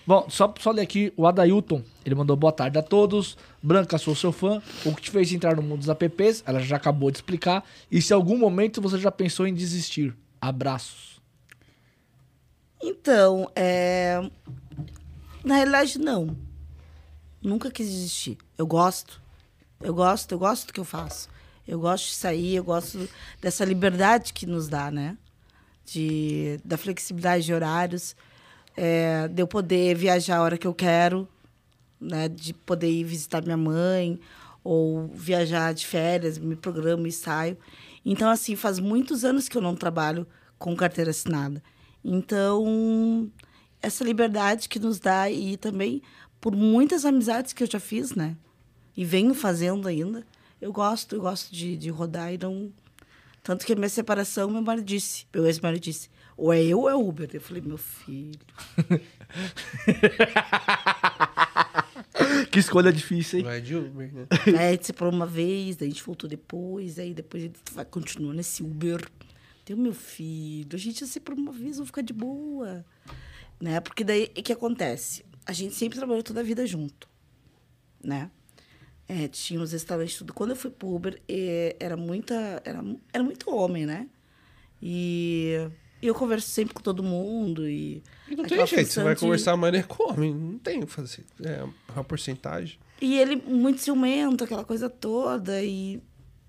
Bom, 0.05 0.25
só, 0.29 0.51
só 0.59 0.71
ler 0.71 0.81
aqui, 0.81 1.13
o 1.15 1.27
Adailton, 1.27 1.83
ele 2.03 2.15
mandou 2.15 2.35
boa 2.35 2.51
tarde 2.51 2.77
a 2.77 2.81
todos. 2.81 3.37
Branca, 3.61 3.97
sou 3.99 4.15
seu 4.15 4.31
fã. 4.31 4.61
O 4.83 4.93
que 4.95 5.01
te 5.03 5.11
fez 5.11 5.31
entrar 5.31 5.55
no 5.55 5.61
mundo 5.61 5.79
dos 5.79 5.89
apps, 5.89 6.43
ela 6.45 6.59
já 6.59 6.75
acabou 6.75 7.11
de 7.11 7.17
explicar. 7.17 7.63
E 7.89 8.01
se 8.01 8.11
em 8.11 8.15
algum 8.15 8.35
momento 8.37 8.81
você 8.81 8.97
já 8.97 9.11
pensou 9.11 9.45
em 9.47 9.53
desistir? 9.53 10.13
Abraços. 10.41 11.10
Então, 12.81 13.49
é... 13.55 14.21
na 15.43 15.55
realidade, 15.55 15.99
não. 15.99 16.35
Nunca 17.41 17.71
quis 17.71 17.87
desistir. 17.87 18.37
Eu 18.57 18.67
gosto. 18.67 19.21
Eu 19.79 19.93
gosto, 19.93 20.31
eu 20.31 20.39
gosto 20.39 20.67
do 20.67 20.73
que 20.73 20.79
eu 20.79 20.85
faço. 20.85 21.29
Eu 21.67 21.79
gosto 21.79 22.07
de 22.07 22.15
sair, 22.15 22.55
eu 22.55 22.63
gosto 22.63 23.07
dessa 23.41 23.63
liberdade 23.63 24.33
que 24.33 24.45
nos 24.45 24.67
dá, 24.67 24.91
né? 24.91 25.17
De, 25.85 26.59
da 26.63 26.77
flexibilidade 26.77 27.45
de 27.45 27.53
horários, 27.53 28.15
é, 28.75 29.27
de 29.27 29.41
eu 29.41 29.47
poder 29.47 29.95
viajar 29.95 30.37
a 30.37 30.41
hora 30.41 30.57
que 30.57 30.67
eu 30.67 30.73
quero, 30.73 31.27
né? 31.99 32.27
De 32.27 32.53
poder 32.53 32.91
ir 32.91 33.03
visitar 33.03 33.41
minha 33.43 33.57
mãe, 33.57 34.19
ou 34.63 35.07
viajar 35.07 35.73
de 35.73 35.85
férias, 35.85 36.37
me 36.37 36.55
programo 36.55 37.07
e 37.07 37.11
saio. 37.11 37.57
Então, 38.05 38.29
assim, 38.29 38.55
faz 38.55 38.79
muitos 38.79 39.23
anos 39.23 39.47
que 39.47 39.57
eu 39.57 39.61
não 39.61 39.75
trabalho 39.75 40.27
com 40.57 40.75
carteira 40.75 41.11
assinada. 41.11 41.61
Então, 42.03 43.31
essa 43.81 44.03
liberdade 44.03 44.67
que 44.67 44.79
nos 44.79 44.99
dá 44.99 45.29
e 45.29 45.57
também 45.57 46.01
por 46.39 46.55
muitas 46.55 47.05
amizades 47.05 47.53
que 47.53 47.63
eu 47.63 47.69
já 47.69 47.79
fiz, 47.79 48.15
né? 48.15 48.35
E 48.95 49.05
venho 49.05 49.33
fazendo 49.33 49.87
ainda. 49.87 50.25
Eu 50.59 50.73
gosto, 50.73 51.15
eu 51.15 51.21
gosto 51.21 51.53
de, 51.53 51.77
de 51.77 51.89
rodar 51.89 52.33
e 52.33 52.37
não. 52.37 52.71
Tanto 53.43 53.65
que 53.65 53.73
a 53.73 53.75
minha 53.75 53.89
separação, 53.89 54.49
meu 54.49 54.61
marido 54.61 54.85
disse, 54.85 55.25
meu 55.33 55.47
ex-marido 55.47 55.81
disse, 55.81 56.09
ou 56.37 56.53
é 56.53 56.63
eu 56.63 56.81
ou 56.81 56.89
é 56.89 56.95
Uber. 56.95 57.29
Eu 57.31 57.41
falei, 57.41 57.61
meu 57.61 57.77
filho. 57.77 58.39
que 62.51 62.59
escolha 62.59 62.91
difícil, 62.91 63.39
hein? 63.39 63.45
Vai 63.45 63.61
de 63.61 63.75
Uber, 63.75 64.13
né? 64.13 64.27
aí 64.47 64.57
a 64.67 64.71
gente 64.71 64.87
separou 64.87 65.13
uma 65.13 65.25
vez, 65.25 65.75
daí 65.75 65.87
a 65.87 65.91
gente 65.91 66.03
voltou 66.03 66.29
depois, 66.29 66.99
aí 66.99 67.13
depois 67.13 67.43
a 67.43 67.45
gente 67.47 67.59
vai 67.71 67.85
continuar 67.85 68.33
nesse 68.33 68.63
Uber. 68.63 69.01
Deu 69.65 69.77
meu 69.77 69.93
filho, 69.93 70.69
a 70.73 70.77
gente 70.77 71.01
já 71.01 71.05
separou 71.07 71.39
uma 71.41 71.51
vez, 71.51 71.77
vamos 71.77 71.87
ficar 71.89 72.01
de 72.01 72.13
boa. 72.13 72.85
Né? 73.59 73.79
Porque 73.79 74.03
daí, 74.03 74.23
o 74.37 74.41
que 74.41 74.51
acontece? 74.51 75.23
A 75.45 75.53
gente 75.53 75.75
sempre 75.75 75.97
trabalhou 75.97 76.23
toda 76.23 76.39
a 76.39 76.43
vida 76.43 76.65
junto, 76.65 77.07
né? 78.03 78.29
É, 79.07 79.27
tinha 79.27 79.61
os 79.61 79.71
restaurantes 79.71 80.17
tudo. 80.17 80.33
Quando 80.33 80.51
eu 80.51 80.55
fui 80.55 80.71
pro 80.71 80.87
Uber, 80.95 81.21
eh, 81.27 81.75
era 81.79 81.97
muita... 81.97 82.61
Era, 82.63 82.81
era 83.11 83.23
muito 83.23 83.53
homem, 83.53 83.85
né? 83.85 84.07
E 84.81 85.67
eu 86.01 86.15
converso 86.15 86.49
sempre 86.49 86.73
com 86.73 86.81
todo 86.81 87.03
mundo 87.03 87.67
e... 87.67 88.01
Não 88.29 88.43
tem 88.45 88.65
jeito, 88.65 88.89
você 88.91 89.03
vai 89.03 89.13
de- 89.13 89.19
conversar 89.19 89.55
maneira 89.57 89.85
com 89.85 90.11
homem. 90.11 90.33
Não 90.33 90.57
tem 90.57 90.79
o 90.81 90.87
que 90.87 90.93
fazer. 90.93 91.25
É 91.43 91.63
uma 91.93 92.03
porcentagem. 92.03 92.79
E 93.01 93.17
ele 93.19 93.35
muito 93.35 93.81
ciumento, 93.81 94.43
aquela 94.43 94.63
coisa 94.63 94.89
toda, 94.89 95.61
e 95.61 96.01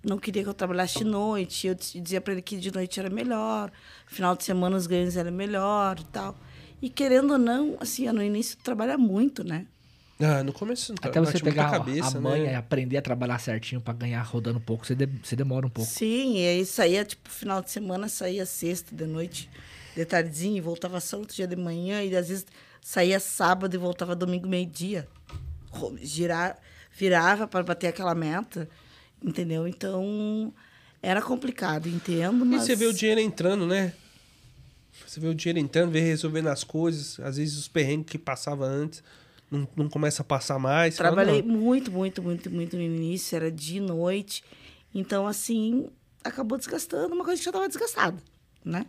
não 0.05 0.19
queria 0.19 0.43
que 0.43 0.49
eu 0.49 0.55
trabalhasse 0.55 0.99
de 0.99 1.05
noite. 1.05 1.67
Eu 1.69 1.75
dizia 1.75 2.21
pra 2.21 2.33
ele 2.33 2.43
que 2.43 2.57
de 2.57 2.73
noite 2.73 2.99
era 2.99 3.09
melhor, 3.11 3.71
final 4.07 4.35
de 4.37 4.45
semana 4.45 4.77
os 4.77 4.87
ganhos 4.87 5.17
eram 5.17 5.33
melhor 5.33 5.99
e 6.01 6.05
tal. 6.05 6.37
E 6.81 6.89
querendo 6.91 7.33
ou 7.33 7.39
não, 7.39 7.77
assim, 7.81 8.07
no 8.11 8.23
início 8.23 8.59
trabalha 8.63 8.99
muito, 8.99 9.45
né? 9.45 9.67
Ah, 10.21 10.43
no 10.45 10.53
começo 10.53 10.93
não 10.93 10.97
tá- 10.97 11.09
Até 11.09 11.21
você 11.21 11.41
pegar 11.41 11.69
cabeça, 11.71 12.19
a 12.19 12.21
manha 12.21 12.45
né? 12.45 12.53
e 12.53 12.55
aprender 12.55 12.97
a 12.97 13.03
trabalhar 13.03 13.39
certinho 13.41 13.81
pra 13.81 13.93
ganhar 13.93 14.23
rodando 14.23 14.59
um 14.59 14.63
pouco, 14.63 14.87
você, 14.87 14.95
de- 14.95 15.07
você 15.23 15.35
demora 15.35 15.67
um 15.67 15.71
pouco. 15.71 15.91
Sim, 15.91 16.39
e 16.39 16.47
aí 16.47 16.65
saía, 16.67 17.05
tipo, 17.05 17.29
final 17.29 17.61
de 17.63 17.71
semana, 17.73 18.09
saía 18.09 18.47
sexta 18.47 18.95
de 18.95 19.05
noite, 19.05 19.51
de 19.97 20.05
tardezinha, 20.05 20.59
e 20.59 20.61
voltava 20.61 21.01
só 21.01 21.19
outro 21.19 21.35
dia 21.35 21.47
de 21.47 21.57
manhã, 21.57 22.03
e 22.05 22.15
às 22.15 22.29
vezes 22.29 22.47
saía 22.81 23.19
sábado 23.19 23.75
e 23.75 23.79
voltava 23.79 24.15
domingo 24.15 24.47
meio-dia. 24.47 25.09
Girar, 26.03 26.59
virava 26.97 27.49
para 27.49 27.65
bater 27.65 27.89
aquela 27.89 28.15
meta, 28.15 28.69
entendeu? 29.23 29.67
Então, 29.67 30.53
era 31.01 31.21
complicado, 31.23 31.89
entendo, 31.89 32.45
E 32.45 32.49
mas... 32.49 32.63
você 32.65 32.77
vê 32.77 32.87
o 32.87 32.93
dinheiro 32.93 33.21
entrando, 33.21 33.67
né? 33.67 33.93
Você 35.07 35.21
vê 35.21 35.29
o 35.29 35.35
dinheiro 35.35 35.59
entrando, 35.59 35.91
vê 35.91 36.01
resolvendo 36.01 36.49
as 36.49 36.65
coisas. 36.65 37.19
Às 37.21 37.37
vezes 37.37 37.59
os 37.59 37.69
perrengues 37.69 38.07
que 38.11 38.19
passava 38.19 38.65
antes 38.65 39.03
não, 39.51 39.69
não 39.77 39.89
começa 39.89 40.23
a 40.23 40.25
passar 40.25 40.59
mais. 40.59 40.97
Fala, 40.97 41.11
Trabalhei 41.11 41.43
"Não, 41.43 41.55
muito, 41.55 41.91
muito, 41.91 42.23
muito, 42.23 42.51
muito 42.51 42.77
no 42.77 42.83
início, 42.83 43.37
era 43.37 43.51
de 43.51 43.81
noite. 43.81 44.43
Então, 44.95 45.27
assim, 45.27 45.89
acabou 46.25 46.57
desgastando 46.57 47.15
uma 47.15 47.25
coisa 47.25 47.39
que 47.39 47.45
já 47.45 47.51
estava 47.51 47.69
desgastada, 47.69 48.17
né? 48.65 48.87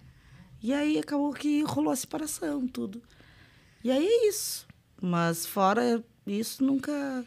E 0.62 0.74
aí 0.74 0.98
acabou 0.98 1.34
que 1.34 1.62
rolou 1.64 1.92
a 1.92 1.96
separação, 1.96 2.66
tudo. 2.68 3.02
E 3.84 3.92
aí 3.92 4.06
é 4.06 4.30
isso. 4.30 4.66
Mas 5.02 5.46
fora 5.46 6.02
isso, 6.26 6.64
nunca. 6.64 7.26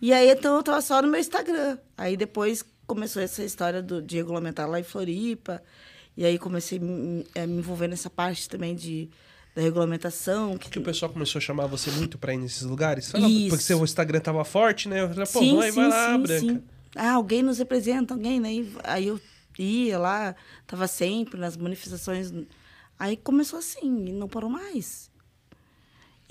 E 0.00 0.12
aí, 0.12 0.30
então, 0.30 0.56
eu 0.56 0.62
tava 0.62 0.80
só 0.80 1.02
no 1.02 1.08
meu 1.08 1.20
Instagram. 1.20 1.78
Aí 1.96 2.16
depois 2.16 2.64
começou 2.86 3.22
essa 3.22 3.44
história 3.44 3.82
do, 3.82 4.00
de 4.00 4.16
regulamentar 4.16 4.68
lá 4.68 4.80
em 4.80 4.84
Floripa. 4.84 5.62
E 6.16 6.24
aí 6.24 6.38
comecei 6.38 6.78
a 6.78 6.80
me, 6.80 7.26
a 7.34 7.46
me 7.46 7.58
envolver 7.58 7.88
nessa 7.88 8.10
parte 8.10 8.48
também 8.48 8.74
de, 8.74 9.08
da 9.54 9.62
regulamentação. 9.62 10.56
Que 10.56 10.78
o 10.78 10.82
pessoal 10.82 11.12
começou 11.12 11.38
a 11.38 11.42
chamar 11.42 11.66
você 11.66 11.90
muito 11.90 12.18
pra 12.18 12.34
ir 12.34 12.38
nesses 12.38 12.62
lugares? 12.62 13.10
Fala, 13.10 13.28
Isso. 13.28 13.48
Porque 13.48 13.64
seu 13.64 13.82
Instagram 13.84 14.20
tava 14.20 14.44
forte, 14.44 14.88
né? 14.88 15.02
Eu 15.02 15.08
falei, 15.08 15.26
pô, 15.26 15.56
vai, 15.56 15.70
vai 15.70 15.88
lá, 15.88 16.18
Branca. 16.18 16.62
Ah, 16.96 17.12
alguém 17.12 17.42
nos 17.42 17.58
representa, 17.58 18.14
alguém, 18.14 18.40
né? 18.40 18.50
Aí 18.82 19.06
eu 19.06 19.20
ia 19.58 19.98
lá, 19.98 20.34
tava 20.66 20.88
sempre 20.88 21.38
nas 21.38 21.56
manifestações. 21.56 22.32
Aí 22.98 23.16
começou 23.16 23.58
assim, 23.58 24.06
e 24.06 24.12
não 24.12 24.28
parou 24.28 24.50
mais. 24.50 25.10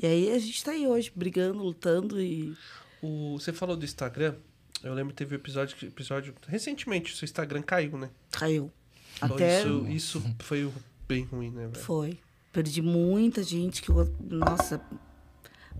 E 0.01 0.05
aí 0.05 0.31
a 0.31 0.39
gente 0.39 0.63
tá 0.63 0.71
aí 0.71 0.87
hoje, 0.87 1.11
brigando, 1.15 1.63
lutando 1.63 2.21
e. 2.21 2.53
O, 3.01 3.39
você 3.39 3.53
falou 3.53 3.75
do 3.77 3.85
Instagram. 3.85 4.35
Eu 4.83 4.93
lembro 4.93 5.13
que 5.13 5.17
teve 5.17 5.35
um 5.35 5.37
episódio, 5.39 5.75
episódio. 5.85 6.33
Recentemente, 6.47 7.13
o 7.13 7.15
seu 7.17 7.25
Instagram 7.25 7.61
caiu, 7.61 7.97
né? 7.97 8.09
Caiu. 8.31 8.71
Até. 9.19 9.59
Isso, 9.61 9.87
isso 9.89 10.35
foi 10.39 10.71
bem 11.07 11.23
ruim, 11.25 11.49
né, 11.51 11.67
velho? 11.67 11.83
Foi. 11.83 12.17
Perdi 12.53 12.81
muita 12.81 13.43
gente 13.43 13.81
que. 13.81 13.89
eu- 13.89 14.13
Nossa, 14.21 14.81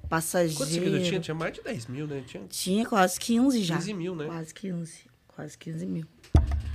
passageiro. 0.09 0.55
Quantos 0.57 0.73
seguidores 0.73 1.07
tinha? 1.07 1.19
Tinha 1.19 1.35
mais 1.35 1.53
de 1.53 1.61
10 1.63 1.87
mil, 1.87 2.07
né? 2.07 2.23
Tinha 2.25 2.43
Tinha 2.47 2.85
quase 2.85 3.19
15 3.19 3.63
já. 3.63 3.75
15 3.77 3.93
mil, 3.93 4.15
né? 4.15 4.25
Quase 4.25 4.53
15. 4.53 4.99
Quase 5.27 5.57
15 5.57 5.85
mil. 5.85 6.05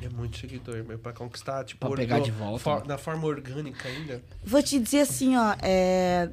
É 0.02 0.08
muito 0.08 0.38
seguidor, 0.38 0.84
meu, 0.84 0.98
pra 0.98 1.12
conquistar, 1.12 1.64
tipo, 1.64 1.86
Pra 1.86 1.96
pegar 1.96 2.18
de 2.20 2.30
volta, 2.30 2.58
for- 2.62 2.80
né? 2.80 2.88
na 2.88 2.98
forma 2.98 3.26
orgânica 3.26 3.88
ainda. 3.88 4.22
Vou 4.44 4.62
te 4.62 4.78
dizer 4.78 5.00
assim, 5.00 5.34
ó, 5.36 5.54
é... 5.62 6.30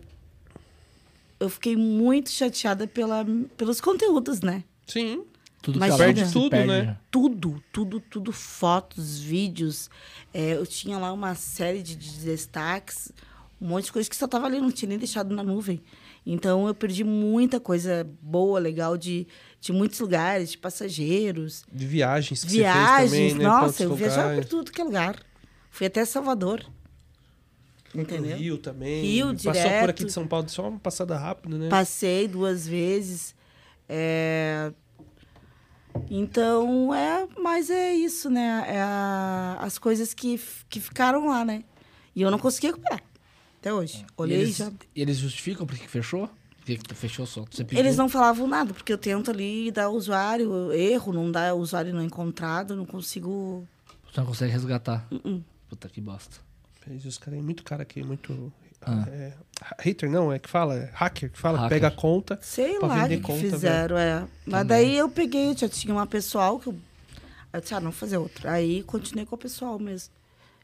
eu 1.42 1.50
fiquei 1.50 1.76
muito 1.76 2.30
chateada 2.30 2.86
pela, 2.86 3.26
pelos 3.58 3.82
conteúdos, 3.82 4.42
né? 4.42 4.64
Sim. 4.86 5.24
Tudo 5.60 5.80
Mas 5.80 5.96
perde 5.96 6.32
tudo, 6.32 6.50
perde, 6.52 6.68
né? 6.68 6.98
Tudo, 7.10 7.64
tudo, 7.72 8.00
tudo, 8.00 8.32
fotos, 8.32 9.20
vídeos. 9.20 9.90
É, 10.32 10.54
eu 10.54 10.66
tinha 10.68 10.98
lá 11.00 11.12
uma 11.12 11.34
série 11.34 11.82
de, 11.82 11.96
de 11.96 12.20
destaques, 12.20 13.12
um 13.60 13.68
monte 13.68 13.86
de 13.86 13.92
coisa 13.92 14.10
que 14.10 14.16
só 14.16 14.28
tava 14.28 14.46
ali, 14.46 14.62
não 14.62 14.72
tinha 14.72 14.90
nem 14.90 15.00
deixado 15.00 15.36
na 15.36 15.44
nuvem. 15.44 15.82
Então 16.26 16.68
eu 16.68 16.76
perdi 16.76 17.04
muita 17.04 17.60
coisa 17.60 18.08
boa, 18.22 18.60
legal 18.60 18.96
de, 18.96 19.28
de 19.60 19.74
muitos 19.74 20.00
lugares, 20.00 20.52
de 20.52 20.58
passageiros, 20.60 21.64
De 21.72 21.88
viagens 21.88 22.44
que 22.44 22.52
viagens. 22.52 23.10
você 23.10 23.18
fez 23.18 23.32
também, 23.32 23.34
né? 23.34 23.44
Nossa, 23.44 23.66
Quantos 23.66 23.80
eu 23.80 23.96
viajava 23.96 24.36
por 24.36 24.46
tudo 24.46 24.72
que 24.72 24.82
é 24.82 24.84
lugar. 24.84 25.20
Fui 25.72 25.88
até 25.88 26.06
Salvador. 26.06 26.64
Entendeu? 27.94 28.38
Rio 28.38 28.58
também. 28.58 29.04
Rio, 29.04 29.34
Passou 29.34 29.52
direto. 29.54 29.80
por 29.82 29.90
aqui 29.90 30.06
de 30.06 30.12
São 30.12 30.28
Paulo, 30.28 30.48
só 30.50 30.70
uma 30.70 30.80
passada 30.80 31.18
rápida, 31.18 31.58
né? 31.58 31.70
Passei 31.70 32.28
duas 32.28 32.68
vezes. 32.68 33.36
É... 33.90 34.72
Então, 36.10 36.94
é, 36.94 37.28
mas 37.38 37.70
é 37.70 37.94
isso, 37.94 38.30
né? 38.30 38.64
É 38.68 38.80
a- 38.82 39.58
as 39.62 39.78
coisas 39.78 40.14
que, 40.14 40.40
que 40.70 40.80
ficaram 40.80 41.28
lá, 41.28 41.44
né? 41.44 41.64
E 42.16 42.22
eu 42.22 42.32
não 42.32 42.40
consegui 42.40 42.68
recuperar. 42.68 43.02
Até 43.60 43.74
hoje. 43.74 44.04
E 44.04 44.06
Olhei 44.18 44.38
eles, 44.42 44.58
já. 44.58 44.72
e 44.96 45.02
eles 45.02 45.18
justificam 45.18 45.66
por 45.68 45.76
que 45.76 45.84
que 45.84 45.90
fechou? 45.90 46.28
Por 46.28 46.66
que 46.66 46.78
que 46.78 46.84
tu 46.84 46.96
fechou 46.96 47.26
só? 47.26 47.44
Eles 47.72 47.98
não 47.98 48.08
falavam 48.08 48.48
nada, 48.48 48.74
porque 48.74 48.92
eu 48.94 48.98
tento 48.98 49.32
ali 49.32 49.72
dar 49.72 49.90
usuário, 49.90 50.72
erro, 50.72 51.12
não 51.14 51.32
dá 51.32 51.54
usuário 51.54 51.94
não 51.94 52.04
encontrado, 52.04 52.76
não 52.76 52.86
consigo. 52.86 53.68
Você 54.12 54.20
não 54.20 54.28
consegue 54.28 54.52
resgatar. 54.52 55.08
Uh-uh. 55.12 55.44
Puta 55.70 55.90
que 55.90 56.00
bosta. 56.02 56.38
Fez 56.82 57.06
os 57.06 57.18
caras 57.18 57.40
aí, 57.40 57.46
muito 57.46 57.64
cara 57.64 57.84
aqui, 57.84 58.04
muito. 58.04 58.52
Ah. 58.82 59.06
é, 59.10 59.34
hater 59.80 60.10
não, 60.10 60.34
é 60.34 60.40
que 60.40 60.50
fala, 60.50 60.76
é 60.76 60.90
hacker 60.94 61.32
que 61.32 61.38
fala, 61.38 61.60
Hacker. 61.60 61.70
pega 61.70 61.88
a 61.88 61.92
conta. 61.92 62.40
Sei 62.42 62.80
Pra 62.80 62.88
lá 62.88 62.96
o 62.96 63.02
vender 63.02 63.18
que, 63.18 63.22
que 63.22 63.28
conta, 63.28 63.40
fizeram, 63.40 63.98
é. 63.98 64.28
Mas 64.46 64.68
daí 64.68 64.98
eu 64.98 65.08
peguei, 65.08 65.56
já 65.56 65.70
tinha 65.70 65.94
uma 65.94 66.08
pessoal 66.08 66.60
que 66.60 66.68
eu. 66.68 66.74
Aí 67.54 67.60
eu 67.60 67.62
disse, 67.62 67.74
ah, 67.76 67.80
não 67.80 67.92
vou 67.92 68.00
fazer 68.00 68.18
outra. 68.18 68.52
Aí 68.54 68.82
continuei 68.84 69.26
com 69.26 69.36
o 69.36 69.38
pessoal 69.38 69.78
mesmo. 69.78 70.12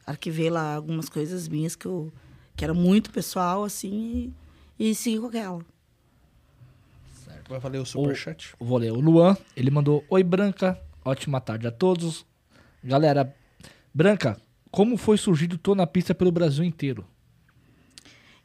Arquivei 0.04 0.50
lá 0.50 0.74
algumas 0.74 1.08
coisas 1.08 1.46
minhas 1.46 1.76
que 1.76 1.86
eu. 1.86 2.12
que 2.56 2.64
era 2.64 2.74
muito 2.74 3.10
pessoal, 3.12 3.62
assim, 3.62 4.34
e, 4.78 4.90
e 4.90 4.94
segui 4.94 5.20
com 5.20 5.26
aquela. 5.26 5.60
Vai 7.48 7.58
valer 7.60 7.78
o 7.80 7.86
superchat. 7.86 8.54
Vou 8.58 8.76
ler. 8.76 8.92
O 8.92 9.00
Luan, 9.00 9.36
ele 9.56 9.70
mandou: 9.70 10.04
Oi, 10.10 10.22
Branca. 10.22 10.78
Ótima 11.04 11.40
tarde 11.40 11.66
a 11.66 11.70
todos. 11.70 12.26
Galera, 12.84 13.34
Branca, 13.94 14.38
como 14.70 14.96
foi 14.96 15.16
surgido 15.16 15.58
Tô 15.58 15.74
na 15.74 15.86
Pista 15.86 16.14
pelo 16.14 16.32
Brasil 16.32 16.64
inteiro? 16.64 17.04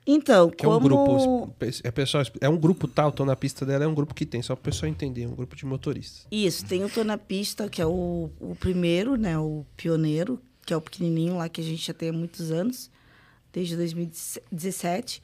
Então, 0.06 0.50
Que 0.50 0.66
é 0.66 0.68
como. 0.68 0.80
um 0.80 0.82
grupo. 0.82 1.56
É, 1.84 1.92
pessoal, 1.92 2.24
é 2.42 2.50
um 2.50 2.58
grupo 2.58 2.88
tal, 2.88 3.12
tô 3.12 3.24
na 3.26 3.36
pista 3.36 3.66
dela, 3.66 3.86
é 3.86 3.88
um 3.88 3.94
grupo 3.94 4.14
que 4.14 4.26
tem, 4.26 4.42
só 4.42 4.54
pro 4.56 4.66
pessoal 4.66 4.90
entender, 4.90 5.26
um 5.26 5.36
grupo 5.36 5.56
de 5.56 5.66
motoristas. 5.66 6.28
Isso, 6.30 6.66
tem 6.66 6.84
o 6.84 6.90
Tô 6.90 7.04
na 7.04 7.18
Pista, 7.18 7.70
que 7.70 7.82
é 7.82 7.86
o, 7.86 8.30
o 8.40 8.56
primeiro, 8.56 9.16
né? 9.16 9.38
O 9.40 9.66
pioneiro, 9.78 10.42
que 10.66 10.74
é 10.74 10.78
o 10.78 10.82
pequenininho 10.82 11.38
lá 11.38 11.48
que 11.48 11.62
a 11.62 11.64
gente 11.64 11.86
já 11.86 11.94
tem 11.94 12.10
há 12.10 12.14
muitos 12.14 12.52
anos, 12.52 12.92
desde 13.54 13.78
2017. 13.78 15.24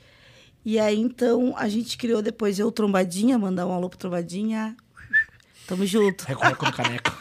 E 0.63 0.79
aí, 0.79 0.97
então, 0.97 1.53
a 1.57 1.67
gente 1.67 1.97
criou 1.97 2.21
depois 2.21 2.57
eu, 2.57 2.71
Trombadinha, 2.71 3.37
mandar 3.37 3.67
um 3.67 3.73
alô 3.73 3.89
pro 3.89 3.99
Trombadinha. 3.99 4.77
Tamo 5.69 5.85
junto. 5.85 6.23
Recorreco 6.23 6.65
no 6.65 6.73
caneco. 6.73 7.15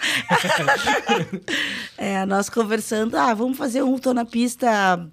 É, 1.98 2.24
nós 2.24 2.48
conversando, 2.48 3.16
ah, 3.16 3.34
vamos 3.34 3.58
fazer 3.58 3.82
um 3.82 3.98
Tô 3.98 4.14
na 4.14 4.24
Pista 4.24 5.06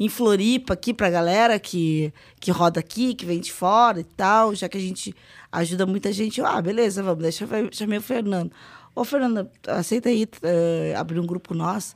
em 0.00 0.08
Floripa 0.08 0.72
aqui 0.72 0.92
pra 0.92 1.10
galera 1.10 1.60
que, 1.60 2.12
que 2.40 2.50
roda 2.50 2.80
aqui, 2.80 3.14
que 3.14 3.24
vem 3.24 3.38
de 3.38 3.52
fora 3.52 4.00
e 4.00 4.04
tal, 4.04 4.54
já 4.54 4.68
que 4.68 4.78
a 4.78 4.80
gente 4.80 5.14
ajuda 5.52 5.86
muita 5.86 6.12
gente. 6.12 6.40
Eu, 6.40 6.46
ah, 6.46 6.60
beleza, 6.60 7.02
vamos, 7.02 7.22
deixa 7.22 7.44
eu 7.44 7.72
chamei 7.72 7.98
o 7.98 8.02
Fernando. 8.02 8.50
Ô, 8.94 9.04
Fernando, 9.04 9.48
aceita 9.68 10.08
aí 10.08 10.26
eh, 10.42 10.94
abrir 10.96 11.20
um 11.20 11.26
grupo 11.26 11.54
nosso. 11.54 11.94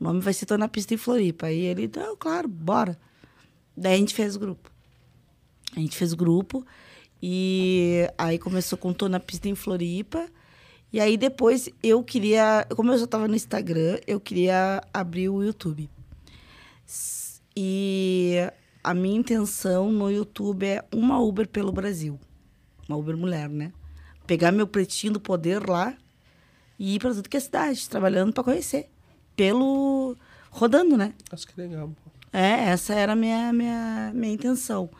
O 0.00 0.04
nome 0.04 0.20
vai 0.20 0.32
ser 0.32 0.46
Tô 0.46 0.58
na 0.58 0.66
Pista 0.66 0.94
em 0.94 0.96
Floripa. 0.96 1.46
Aí 1.46 1.60
ele, 1.60 1.88
não, 1.94 2.16
claro, 2.16 2.48
bora. 2.48 2.98
Daí 3.76 3.94
a 3.94 3.98
gente 3.98 4.14
fez 4.14 4.36
grupo. 4.36 4.70
A 5.76 5.80
gente 5.80 5.96
fez 5.96 6.12
grupo 6.12 6.66
e 7.26 8.06
aí 8.18 8.38
começou 8.38 8.76
com 8.76 8.92
Tô 8.92 9.08
na 9.08 9.18
Pista 9.18 9.48
em 9.48 9.54
Floripa. 9.54 10.28
E 10.92 11.00
aí 11.00 11.16
depois 11.16 11.70
eu 11.82 12.04
queria, 12.04 12.66
como 12.76 12.92
eu 12.92 12.98
já 12.98 13.06
estava 13.06 13.26
no 13.26 13.34
Instagram, 13.34 13.98
eu 14.06 14.20
queria 14.20 14.82
abrir 14.92 15.30
o 15.30 15.42
YouTube. 15.42 15.88
E 17.56 18.36
a 18.82 18.92
minha 18.92 19.16
intenção 19.16 19.90
no 19.90 20.10
YouTube 20.10 20.66
é 20.66 20.84
uma 20.94 21.18
Uber 21.18 21.48
pelo 21.48 21.72
Brasil. 21.72 22.20
Uma 22.86 22.98
Uber 22.98 23.16
mulher, 23.16 23.48
né? 23.48 23.72
Pegar 24.26 24.52
meu 24.52 24.66
pretinho 24.66 25.14
do 25.14 25.20
poder 25.20 25.66
lá 25.66 25.96
e 26.78 26.96
ir 26.96 26.98
para 26.98 27.14
tudo 27.14 27.30
que 27.30 27.38
é 27.38 27.40
cidade, 27.40 27.88
trabalhando 27.88 28.34
para 28.34 28.44
conhecer. 28.44 28.90
Pelo. 29.34 30.14
rodando, 30.50 30.94
né? 30.98 31.14
Acho 31.32 31.46
que 31.46 31.58
legal. 31.58 31.88
pô. 31.88 32.10
É, 32.34 32.68
essa 32.68 32.92
era 32.92 33.14
a 33.14 33.16
minha, 33.16 33.50
minha, 33.50 34.12
minha 34.14 34.34
intenção, 34.34 34.90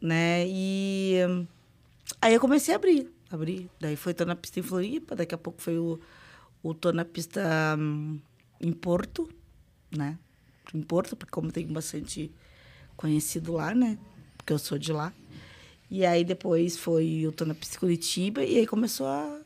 né? 0.00 0.46
E 0.46 1.16
aí 2.20 2.34
eu 2.34 2.40
comecei 2.40 2.74
a 2.74 2.76
abrir, 2.76 3.10
abrir. 3.30 3.70
Daí 3.80 3.96
foi 3.96 4.14
Tô 4.14 4.24
na 4.24 4.36
Pista 4.36 4.60
em 4.60 4.62
Floripa, 4.62 5.16
daqui 5.16 5.34
a 5.34 5.38
pouco 5.38 5.60
foi 5.60 5.78
o, 5.78 5.98
o 6.62 6.74
Tô 6.74 6.92
na 6.92 7.04
Pista 7.04 7.40
hum, 7.78 8.18
em 8.60 8.72
Porto, 8.72 9.28
né? 9.90 10.18
Em 10.74 10.82
Porto, 10.82 11.16
porque 11.16 11.30
como 11.30 11.50
tem 11.50 11.66
bastante 11.66 12.30
conhecido 12.96 13.52
lá, 13.52 13.74
né? 13.74 13.98
Porque 14.36 14.52
eu 14.52 14.58
sou 14.58 14.78
de 14.78 14.92
lá. 14.92 15.12
E 15.90 16.04
aí 16.04 16.24
depois 16.24 16.76
foi 16.76 17.26
o 17.26 17.32
Tô 17.32 17.44
na 17.44 17.54
Pista 17.54 17.78
Curitiba 17.78 18.44
e 18.44 18.58
aí 18.58 18.66
começou 18.66 19.06
a, 19.06 19.40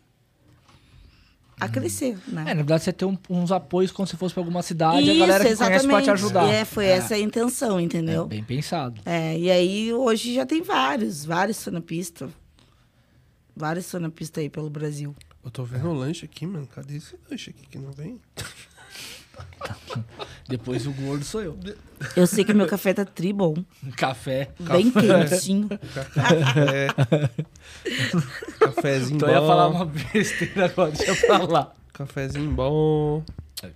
a 1.65 1.69
crescer, 1.69 2.19
né? 2.29 2.43
É, 2.43 2.55
na 2.55 2.55
verdade, 2.55 2.83
você 2.85 2.93
tem 2.93 3.07
um- 3.09 3.19
uns 3.31 3.53
apoios 3.53 3.91
quando 3.93 4.09
você 4.09 4.17
fosse 4.17 4.35
pra 4.35 4.41
alguma 4.43 4.63
cidade, 4.63 5.11
a 5.11 5.15
galera 5.15 5.45
que 5.45 5.57
conhece 5.57 5.87
pra 5.87 6.03
te 6.03 6.11
ajudar. 6.11 6.49
É, 6.49 6.65
foi 6.65 6.87
essa 6.87 7.15
a 7.15 7.19
intenção, 7.19 7.81
entendeu? 7.81 8.25
É 8.25 8.29
bem 8.29 8.45
pensado. 8.45 9.01
É, 9.05 9.39
e 9.39 9.51
aí 9.51 9.93
hoje 9.93 10.35
já 10.35 10.45
tem 10.47 10.63
vários, 10.63 11.25
vários 11.25 11.57
sonapista. 11.59 12.29
Vários 13.55 13.87
sonapista 13.87 14.41
aí 14.41 14.49
pelo 14.49 14.71
Brasil. 14.71 15.15
Eu 15.45 15.51
tô 15.51 15.65
vendo 15.65 15.89
o 15.91 15.93
lanche 15.93 16.25
aqui, 16.25 16.47
mano. 16.47 16.67
Cadê 16.67 16.97
esse 16.97 17.17
lanche 17.31 17.51
aqui 17.51 17.67
que 17.67 17.79
não 17.79 17.91
vem? 17.93 18.19
Depois 20.49 20.87
o 20.87 20.93
gordo 20.93 21.25
sou 21.25 21.43
eu. 21.43 21.59
Eu 22.17 22.27
sei 22.27 22.45
que 22.45 22.53
meu 22.53 22.67
café 22.67 22.93
tá 22.93 23.05
tri 23.05 23.33
bom, 23.33 23.55
Café. 23.97 24.51
bem 24.59 24.91
quentinho. 24.91 25.69
Café. 25.95 26.89
Cafezinho 28.59 29.17
Então 29.17 29.29
bom. 29.29 29.35
eu 29.35 29.41
ia 29.41 29.47
falar 29.47 29.69
uma 29.69 29.87
besteira 29.87 30.65
agora, 30.67 30.91
deixa 30.91 31.27
pra 31.27 31.39
lá. 31.39 31.73
Cafezinho 31.93 32.51
bom. 32.51 33.23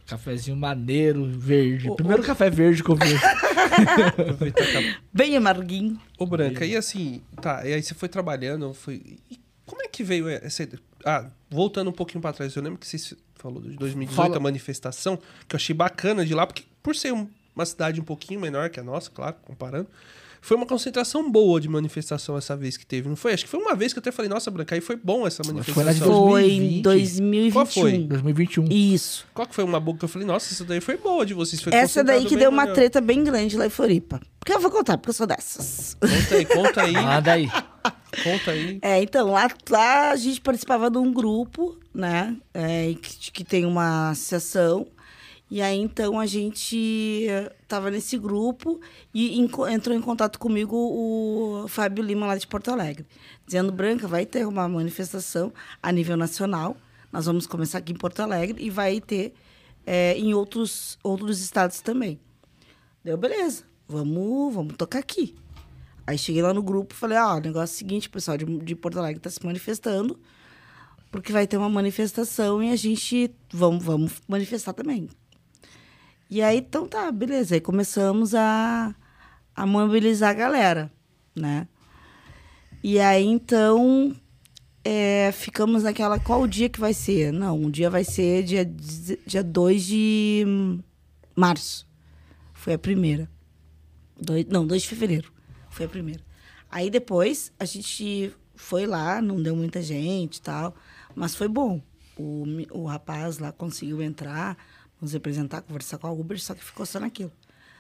Cafezinho 0.06 0.56
maneiro, 0.56 1.24
verde. 1.24 1.94
Primeiro 1.94 2.22
café 2.22 2.50
verde 2.50 2.82
que 2.82 2.90
eu 2.90 2.96
vi. 2.96 3.14
Bem 5.12 5.36
amarguinho. 5.36 5.98
Ô, 6.18 6.26
Branca, 6.26 6.64
e 6.66 6.74
assim, 6.76 7.22
tá, 7.40 7.64
e 7.64 7.72
aí 7.72 7.82
você 7.82 7.94
foi 7.94 8.08
trabalhando, 8.08 8.74
foi... 8.74 9.18
E 9.30 9.38
como 9.64 9.82
é 9.82 9.86
que 9.88 10.02
veio 10.02 10.28
essa... 10.28 10.68
Ah, 11.08 11.26
voltando 11.48 11.88
um 11.88 11.92
pouquinho 11.92 12.20
pra 12.20 12.32
trás, 12.32 12.54
eu 12.56 12.62
lembro 12.62 12.78
que 12.80 12.86
você 12.86 13.16
falou 13.36 13.62
de 13.62 13.76
2018, 13.76 14.16
Fala. 14.16 14.36
a 14.36 14.40
manifestação, 14.40 15.16
que 15.48 15.54
eu 15.54 15.56
achei 15.56 15.72
bacana 15.74 16.26
de 16.26 16.34
lá, 16.34 16.44
porque 16.46 16.64
por 16.82 16.96
ser 16.96 17.12
um- 17.12 17.28
uma 17.54 17.64
cidade 17.64 18.00
um 18.00 18.04
pouquinho 18.04 18.40
menor 18.40 18.68
que 18.70 18.80
a 18.80 18.82
nossa, 18.82 19.08
claro, 19.10 19.36
comparando, 19.44 19.86
foi 20.42 20.56
uma 20.56 20.66
concentração 20.66 21.28
boa 21.30 21.60
de 21.60 21.68
manifestação 21.68 22.36
essa 22.36 22.56
vez 22.56 22.76
que 22.76 22.84
teve, 22.84 23.08
não 23.08 23.16
foi? 23.16 23.32
Acho 23.32 23.44
que 23.44 23.50
foi 23.50 23.58
uma 23.60 23.74
vez 23.74 23.92
que 23.92 23.98
eu 23.98 24.00
até 24.00 24.12
falei, 24.12 24.28
nossa, 24.28 24.50
Branca, 24.50 24.74
aí 24.74 24.80
foi 24.80 24.94
bom 24.96 25.26
essa 25.26 25.42
Foi 25.44 25.54
na 25.54 25.60
de 25.62 25.72
manifestação. 25.72 26.28
Foi 26.28 26.42
2020. 26.42 26.78
em 26.78 26.82
2021. 26.82 27.52
Qual 27.52 27.66
foi? 27.66 27.98
2021. 27.98 28.64
Isso. 28.70 29.26
Qual 29.32 29.46
que 29.46 29.54
foi 29.54 29.64
uma 29.64 29.80
boa 29.80 29.96
que 29.96 30.04
eu 30.04 30.08
falei, 30.08 30.26
nossa, 30.26 30.52
essa 30.52 30.64
daí 30.64 30.80
foi 30.80 30.96
boa 30.96 31.24
de 31.24 31.34
vocês, 31.34 31.60
foi 31.62 31.72
Essa 31.72 32.02
daí 32.04 32.24
que 32.26 32.36
deu 32.36 32.50
uma 32.50 32.66
treta 32.66 33.00
bem 33.00 33.24
grande 33.24 33.56
lá 33.56 33.66
em 33.66 33.70
Floripa. 33.70 34.20
Porque 34.38 34.52
eu 34.52 34.60
vou 34.60 34.70
contar, 34.70 34.98
porque 34.98 35.10
eu 35.10 35.14
sou 35.14 35.26
dessas. 35.26 35.96
Conta 36.00 36.34
aí, 36.36 36.44
conta 36.44 36.82
aí, 36.82 36.92
Manda 36.92 37.32
aí. 37.32 37.50
conta 38.22 38.50
aí. 38.50 38.78
É, 38.82 39.02
então, 39.02 39.30
lá, 39.30 39.48
lá 39.68 40.10
a 40.10 40.16
gente 40.16 40.40
participava 40.40 40.90
de 40.90 40.98
um 40.98 41.12
grupo, 41.12 41.78
né? 41.94 42.36
é, 42.52 42.94
que, 42.94 43.30
que 43.32 43.44
tem 43.44 43.64
uma 43.64 44.10
associação. 44.10 44.86
E 45.48 45.62
aí, 45.62 45.78
então, 45.78 46.18
a 46.18 46.26
gente 46.26 47.26
estava 47.62 47.88
nesse 47.90 48.18
grupo 48.18 48.80
e 49.14 49.40
entrou 49.70 49.96
em 49.96 50.00
contato 50.00 50.40
comigo 50.40 50.76
o 50.76 51.68
Fábio 51.68 52.02
Lima, 52.02 52.26
lá 52.26 52.36
de 52.36 52.46
Porto 52.46 52.70
Alegre. 52.70 53.06
Dizendo, 53.46 53.70
Branca, 53.70 54.08
vai 54.08 54.26
ter 54.26 54.46
uma 54.46 54.68
manifestação 54.68 55.52
a 55.80 55.92
nível 55.92 56.16
nacional. 56.16 56.76
Nós 57.12 57.26
vamos 57.26 57.46
começar 57.46 57.78
aqui 57.78 57.92
em 57.92 57.96
Porto 57.96 58.20
Alegre 58.20 58.60
e 58.64 58.70
vai 58.70 59.00
ter 59.00 59.34
é, 59.86 60.18
em 60.18 60.34
outros, 60.34 60.98
outros 61.02 61.40
estados 61.40 61.80
também. 61.80 62.18
Deu, 63.04 63.16
beleza. 63.16 63.62
Vamos, 63.86 64.52
vamos 64.52 64.74
tocar 64.76 64.98
aqui. 64.98 65.36
Aí 66.06 66.16
cheguei 66.16 66.40
lá 66.40 66.54
no 66.54 66.62
grupo 66.62 66.94
e 66.94 66.96
falei, 66.96 67.18
ó, 67.18 67.36
o 67.36 67.40
negócio 67.40 67.74
é 67.74 67.76
o 67.76 67.78
seguinte, 67.78 68.08
pessoal 68.08 68.36
de, 68.36 68.44
de 68.44 68.76
Porto 68.76 68.98
Alegre 68.98 69.18
está 69.18 69.28
se 69.28 69.44
manifestando, 69.44 70.18
porque 71.10 71.32
vai 71.32 71.46
ter 71.46 71.56
uma 71.56 71.68
manifestação 71.68 72.62
e 72.62 72.70
a 72.70 72.76
gente 72.76 73.34
vamos, 73.52 73.84
vamos 73.84 74.12
manifestar 74.28 74.72
também. 74.72 75.08
E 76.30 76.42
aí, 76.42 76.58
então 76.58 76.86
tá, 76.86 77.10
beleza. 77.10 77.54
Aí 77.54 77.60
começamos 77.60 78.34
a, 78.34 78.94
a 79.54 79.66
mobilizar 79.66 80.30
a 80.30 80.34
galera, 80.34 80.92
né? 81.34 81.66
E 82.82 83.00
aí, 83.00 83.24
então, 83.24 84.14
é, 84.84 85.32
ficamos 85.32 85.82
naquela, 85.82 86.20
qual 86.20 86.42
o 86.42 86.48
dia 86.48 86.68
que 86.68 86.78
vai 86.78 86.94
ser? 86.94 87.32
Não, 87.32 87.58
um 87.58 87.70
dia 87.70 87.90
vai 87.90 88.04
ser 88.04 88.44
dia, 88.44 88.64
dia 89.26 89.42
2 89.42 89.84
de 89.84 90.44
março. 91.34 91.86
Foi 92.54 92.74
a 92.74 92.78
primeira. 92.78 93.28
Dois, 94.20 94.46
não, 94.46 94.66
2 94.66 94.82
de 94.82 94.88
fevereiro. 94.88 95.35
Foi 95.76 95.86
a 95.86 95.88
primeira. 95.88 96.20
Aí 96.70 96.88
depois 96.90 97.52
a 97.60 97.64
gente 97.64 98.32
foi 98.54 98.86
lá, 98.86 99.20
não 99.20 99.42
deu 99.42 99.54
muita 99.54 99.82
gente 99.82 100.36
e 100.36 100.40
tal, 100.40 100.74
mas 101.14 101.34
foi 101.34 101.48
bom. 101.48 101.80
O, 102.16 102.44
o 102.72 102.86
rapaz 102.86 103.38
lá 103.38 103.52
conseguiu 103.52 104.00
entrar, 104.02 104.56
nos 105.00 105.12
representar, 105.12 105.60
conversar 105.60 105.98
com 105.98 106.06
a 106.06 106.10
Uber, 106.12 106.40
só 106.40 106.54
que 106.54 106.64
ficou 106.64 106.86
só 106.86 106.98
naquilo. 106.98 107.30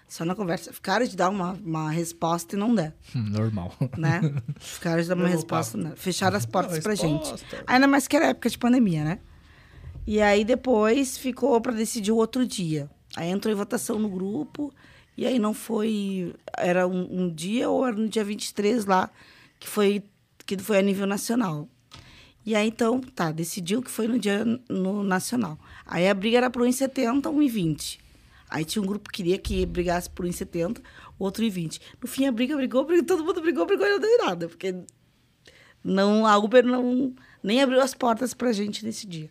Só 0.06 0.24
na 0.24 0.34
conversa. 0.36 0.72
Ficaram 0.72 1.04
de 1.06 1.16
dar 1.16 1.30
uma, 1.30 1.54
uma 1.54 1.90
resposta 1.90 2.54
e 2.54 2.58
não 2.58 2.74
der, 2.74 2.94
Hum, 3.14 3.30
Normal. 3.30 3.72
né? 3.96 4.20
Ficaram 4.60 5.02
de 5.02 5.08
dar 5.08 5.16
uma 5.16 5.24
um 5.24 5.28
resposta, 5.28 5.76
né? 5.78 5.94
fecharam 5.96 6.36
as 6.36 6.44
portas 6.46 6.78
pra 6.80 6.94
gente. 6.94 7.34
Ainda 7.66 7.88
mais 7.88 8.06
que 8.06 8.14
era 8.14 8.26
época 8.26 8.48
de 8.50 8.58
pandemia, 8.58 9.02
né? 9.04 9.18
E 10.06 10.20
aí 10.20 10.44
depois 10.44 11.16
ficou 11.18 11.60
para 11.60 11.72
decidir 11.72 12.12
o 12.12 12.16
outro 12.16 12.46
dia. 12.46 12.88
Aí 13.16 13.28
entrou 13.30 13.52
em 13.52 13.56
votação 13.56 13.98
no 13.98 14.08
grupo, 14.08 14.72
e 15.16 15.26
aí 15.26 15.38
não 15.38 15.54
foi. 15.54 16.34
Era 16.56 16.86
um, 16.86 17.22
um 17.22 17.34
dia 17.34 17.70
ou 17.70 17.86
era 17.86 17.96
no 17.96 18.08
dia 18.08 18.24
23 18.24 18.84
lá, 18.84 19.10
que 19.58 19.68
foi, 19.68 20.02
que 20.44 20.56
foi 20.58 20.78
a 20.78 20.82
nível 20.82 21.06
nacional. 21.06 21.68
E 22.44 22.54
aí 22.54 22.68
então, 22.68 23.00
tá, 23.00 23.32
decidiu 23.32 23.82
que 23.82 23.90
foi 23.90 24.06
no 24.06 24.18
dia 24.18 24.44
no 24.68 25.02
nacional. 25.02 25.58
Aí 25.84 26.08
a 26.08 26.14
briga 26.14 26.36
era 26.36 26.50
pro 26.50 26.64
1,70, 26.64 27.22
1,20. 27.22 27.98
Aí 28.48 28.64
tinha 28.64 28.80
um 28.80 28.86
grupo 28.86 29.10
que 29.10 29.16
queria 29.16 29.38
que 29.38 29.66
brigasse 29.66 30.08
por 30.08 30.24
1,70, 30.24 30.80
o 31.18 31.24
outro 31.24 31.44
1,20. 31.44 31.80
No 32.00 32.06
fim 32.06 32.26
a 32.26 32.32
briga 32.32 32.56
brigou, 32.56 32.86
todo 33.04 33.24
mundo 33.24 33.40
brigou, 33.40 33.66
brigou 33.66 33.86
e 33.86 33.90
não 33.90 33.98
deu 33.98 34.10
em 34.10 34.18
nada, 34.18 34.48
porque 34.48 34.76
não, 35.82 36.26
a 36.26 36.36
Uber 36.38 36.64
não, 36.64 37.14
nem 37.42 37.62
abriu 37.62 37.80
as 37.80 37.94
portas 37.94 38.32
pra 38.34 38.52
gente 38.52 38.84
nesse 38.84 39.06
dia. 39.06 39.30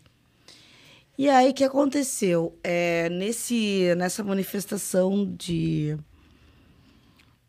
E 1.17 1.29
aí, 1.29 1.51
o 1.51 1.53
que 1.53 1.63
aconteceu? 1.63 2.59
É, 2.61 3.07
nesse, 3.07 3.95
nessa 3.95 4.21
manifestação 4.21 5.33
de, 5.33 5.97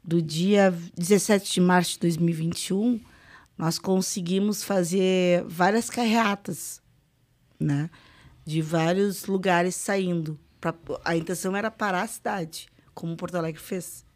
do 0.05 0.23
dia 0.23 0.73
17 0.97 1.55
de 1.55 1.61
março 1.61 1.95
de 1.95 2.01
2021, 2.01 3.01
nós 3.59 3.77
conseguimos 3.77 4.63
fazer 4.63 5.43
várias 5.49 5.91
carreatas, 5.91 6.81
né? 7.59 7.91
De 8.45 8.63
vários 8.63 9.27
lugares 9.27 9.75
saindo. 9.75 10.39
Pra, 10.61 10.73
a 11.05 11.17
intenção 11.17 11.57
era 11.57 11.69
parar 11.69 12.03
a 12.03 12.07
cidade, 12.07 12.69
como 12.95 13.17
Porto 13.17 13.35
Alegre 13.35 13.61
fez. 13.61 14.07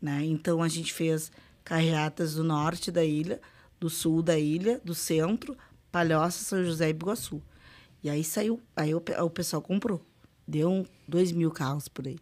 Né? 0.00 0.24
Então, 0.24 0.62
a 0.62 0.68
gente 0.68 0.94
fez 0.94 1.30
carreatas 1.62 2.34
do 2.36 2.42
norte 2.42 2.90
da 2.90 3.04
ilha, 3.04 3.42
do 3.78 3.90
sul 3.90 4.22
da 4.22 4.38
ilha, 4.38 4.80
do 4.82 4.94
centro, 4.94 5.54
Palhoça, 5.92 6.42
São 6.42 6.64
José 6.64 6.88
e 6.88 6.94
Biguaçu. 6.94 7.42
E 8.02 8.08
aí 8.10 8.24
saiu, 8.24 8.60
aí 8.76 8.94
o, 8.94 9.02
o 9.24 9.30
pessoal 9.30 9.60
comprou. 9.62 10.04
Deu 10.46 10.86
dois 11.06 11.32
mil 11.32 11.50
carros 11.50 11.88
por 11.88 12.06
aí. 12.06 12.18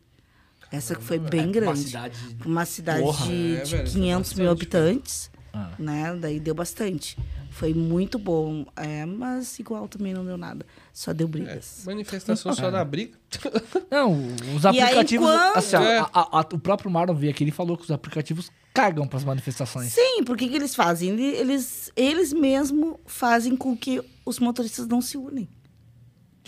Essa 0.70 0.94
que 0.94 1.02
foi 1.02 1.18
bem 1.18 1.40
É, 1.40 1.44
uma 1.44 1.52
grande. 1.52 1.80
cidade- 1.80 2.36
Uma 2.44 2.64
cidade 2.66 3.02
Porra. 3.02 3.26
de, 3.26 3.56
É, 3.56 3.62
de 3.62 3.70
velho, 3.76 3.90
foi 3.90 4.00
500 4.00 4.34
mil 4.34 4.46
bastante, 4.48 4.48
habitantes, 4.76 5.30
Ah. 5.54 5.70
né? 5.78 6.14
Daí 6.20 6.38
deu 6.38 6.54
bastante. 6.54 7.16
Foi 7.50 7.72
muito 7.72 8.18
bom. 8.18 8.66
É, 8.76 9.06
mas 9.06 9.58
igual 9.58 9.88
também 9.88 10.12
não 10.12 10.24
deu 10.26 10.36
nada. 10.36 10.66
Só 10.92 11.14
deu 11.14 11.26
É, 11.26 11.30
brigas. 11.30 11.84
manifestação 11.86 12.52
só 12.54 12.70
da 12.70 12.84
briga. 12.84 13.16
Não, 13.90 14.12
os 14.54 14.64
E 14.64 14.66
aí, 14.68 14.80
aplicativos. 14.82 15.26
quando- 15.26 15.56
assim, 15.56 15.76
É. 15.76 15.98
a- 16.00 16.10
a- 16.12 16.38
a- 16.40 16.46
o 16.52 16.58
próprio 16.58 16.90
Marlon 16.90 17.14
veio 17.14 17.30
aqui 17.32 17.44
e 17.44 17.50
falou 17.50 17.76
que 17.76 17.84
os 17.84 17.90
aplicativos 17.90 18.50
cagam 18.74 19.06
pras 19.08 19.24
manifestações. 19.24 19.92
Sim, 19.92 20.22
porque 20.24 20.46
que 20.48 20.54
eles 20.56 20.74
fazem? 20.74 21.08
Ele- 21.10 21.24
Eles, 21.34 21.90
eles 21.96 22.32
mesmos 22.34 22.96
fazem 23.06 23.56
com 23.56 23.74
que 23.76 24.02
os 24.26 24.38
motoristas 24.38 24.86
não 24.86 25.00
se 25.00 25.16
unem. 25.16 25.48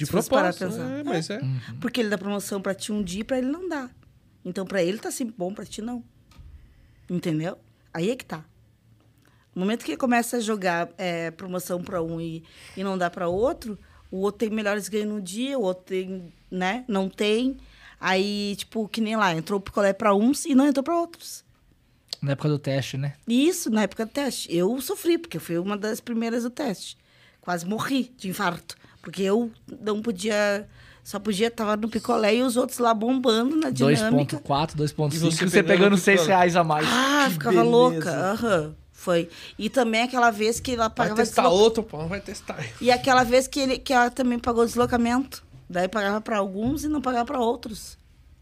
De 0.01 0.07
Se 0.07 0.13
propósito. 0.13 0.59
pra 0.59 0.69
pensar. 0.69 0.99
É, 0.99 1.03
mas 1.03 1.29
é. 1.29 1.41
Porque 1.79 2.01
ele 2.01 2.09
dá 2.09 2.17
promoção 2.17 2.59
pra 2.59 2.75
ti 2.75 2.91
um 2.91 3.03
dia 3.03 3.21
e 3.21 3.25
pra 3.25 3.37
ele 3.37 3.49
não 3.49 3.69
dá. 3.69 3.91
Então, 4.43 4.65
pra 4.65 4.83
ele 4.83 4.97
tá 4.97 5.11
sempre 5.11 5.35
bom, 5.37 5.53
pra 5.53 5.67
ti 5.67 5.83
não. 5.83 6.03
Entendeu? 7.11 7.59
Aí 7.93 8.09
é 8.09 8.17
que 8.17 8.25
tá. 8.25 8.43
No 9.55 9.61
momento 9.61 9.85
que 9.85 9.91
ele 9.91 9.99
começa 9.99 10.39
a 10.39 10.41
jogar 10.41 10.89
é, 10.97 11.31
promoção 11.33 11.83
para 11.83 12.03
um 12.03 12.19
e, 12.19 12.43
e 12.75 12.83
não 12.83 12.97
dá 12.97 13.11
para 13.11 13.29
outro, 13.29 13.79
o 14.11 14.21
outro 14.21 14.39
tem 14.39 14.49
melhores 14.49 14.89
ganhos 14.89 15.09
no 15.11 15.21
dia, 15.21 15.59
o 15.59 15.63
outro 15.63 15.85
tem, 15.85 16.33
né? 16.51 16.83
Não 16.89 17.11
tem. 17.11 17.59
Aí, 18.01 18.55
tipo, 18.57 18.89
que 18.89 19.03
nem 19.03 19.17
lá, 19.17 19.35
entrou 19.35 19.59
o 19.59 19.63
picolé 19.63 19.93
para 19.93 20.15
uns 20.15 20.47
e 20.47 20.55
não 20.55 20.67
entrou 20.67 20.83
para 20.83 20.99
outros. 20.99 21.45
Na 22.23 22.33
época 22.33 22.49
do 22.49 22.59
teste, 22.59 22.97
né? 22.97 23.17
Isso, 23.29 23.69
na 23.69 23.83
época 23.83 24.07
do 24.07 24.13
teste. 24.13 24.49
Eu 24.51 24.81
sofri, 24.81 25.19
porque 25.19 25.37
eu 25.37 25.41
fui 25.43 25.59
uma 25.59 25.77
das 25.77 26.01
primeiras 26.01 26.45
do 26.45 26.49
teste. 26.49 26.97
Quase 27.43 27.67
morri 27.67 28.15
de 28.17 28.31
infarto. 28.31 28.77
Porque 29.03 29.23
eu 29.23 29.51
não 29.81 30.01
podia. 30.03 30.67
Só 31.03 31.19
podia 31.19 31.49
estar 31.49 31.77
no 31.79 31.89
picolé 31.89 32.37
e 32.37 32.43
os 32.43 32.57
outros 32.57 32.79
lá 32.79 32.93
bombando 32.93 33.57
na 33.57 33.71
dinâmica. 33.71 34.37
2.4, 34.39 34.77
2.5. 34.77 35.13
E 35.15 35.19
Você, 35.19 35.31
você 35.31 35.49
você 35.49 35.63
pegando 35.63 35.67
pegando 35.79 35.95
o 35.95 35.99
6 35.99 36.21
picolé. 36.21 36.37
reais 36.37 36.57
a 36.57 36.63
mais. 36.63 36.87
Ah, 36.89 37.25
Que 37.27 37.33
ficava 37.33 37.57
beleza. 37.57 37.71
louca. 37.71 38.11
Aham. 38.11 38.75
Foi. 38.93 39.31
E 39.59 39.71
também 39.71 40.03
aquela 40.03 40.31
vez 40.31 40.61
que 40.61 40.73
ela 40.75 40.89
Vai 40.89 40.91
pagava 40.91 41.17
testar 41.17 41.43
deslo- 41.45 41.57
outro, 41.57 41.83
pô, 41.83 42.07
vai 42.07 42.21
testar. 42.21 42.59
E 42.83 42.91
aquela 42.91 43.25
vez 43.25 43.49
que, 43.49 43.59
ele, 43.59 43.79
que 43.79 43.95
ela 43.95 44.11
também 44.11 44.39
pagou 44.39 44.65
deslocamento. 44.67 45.43
Daí 45.71 45.89
pagava 45.89 46.21
para 46.21 46.37
alguns 46.37 46.85
e 46.85 46.89
não 46.89 47.01
pagava 47.01 47.25
para 47.25 47.41
outros. 47.41 47.97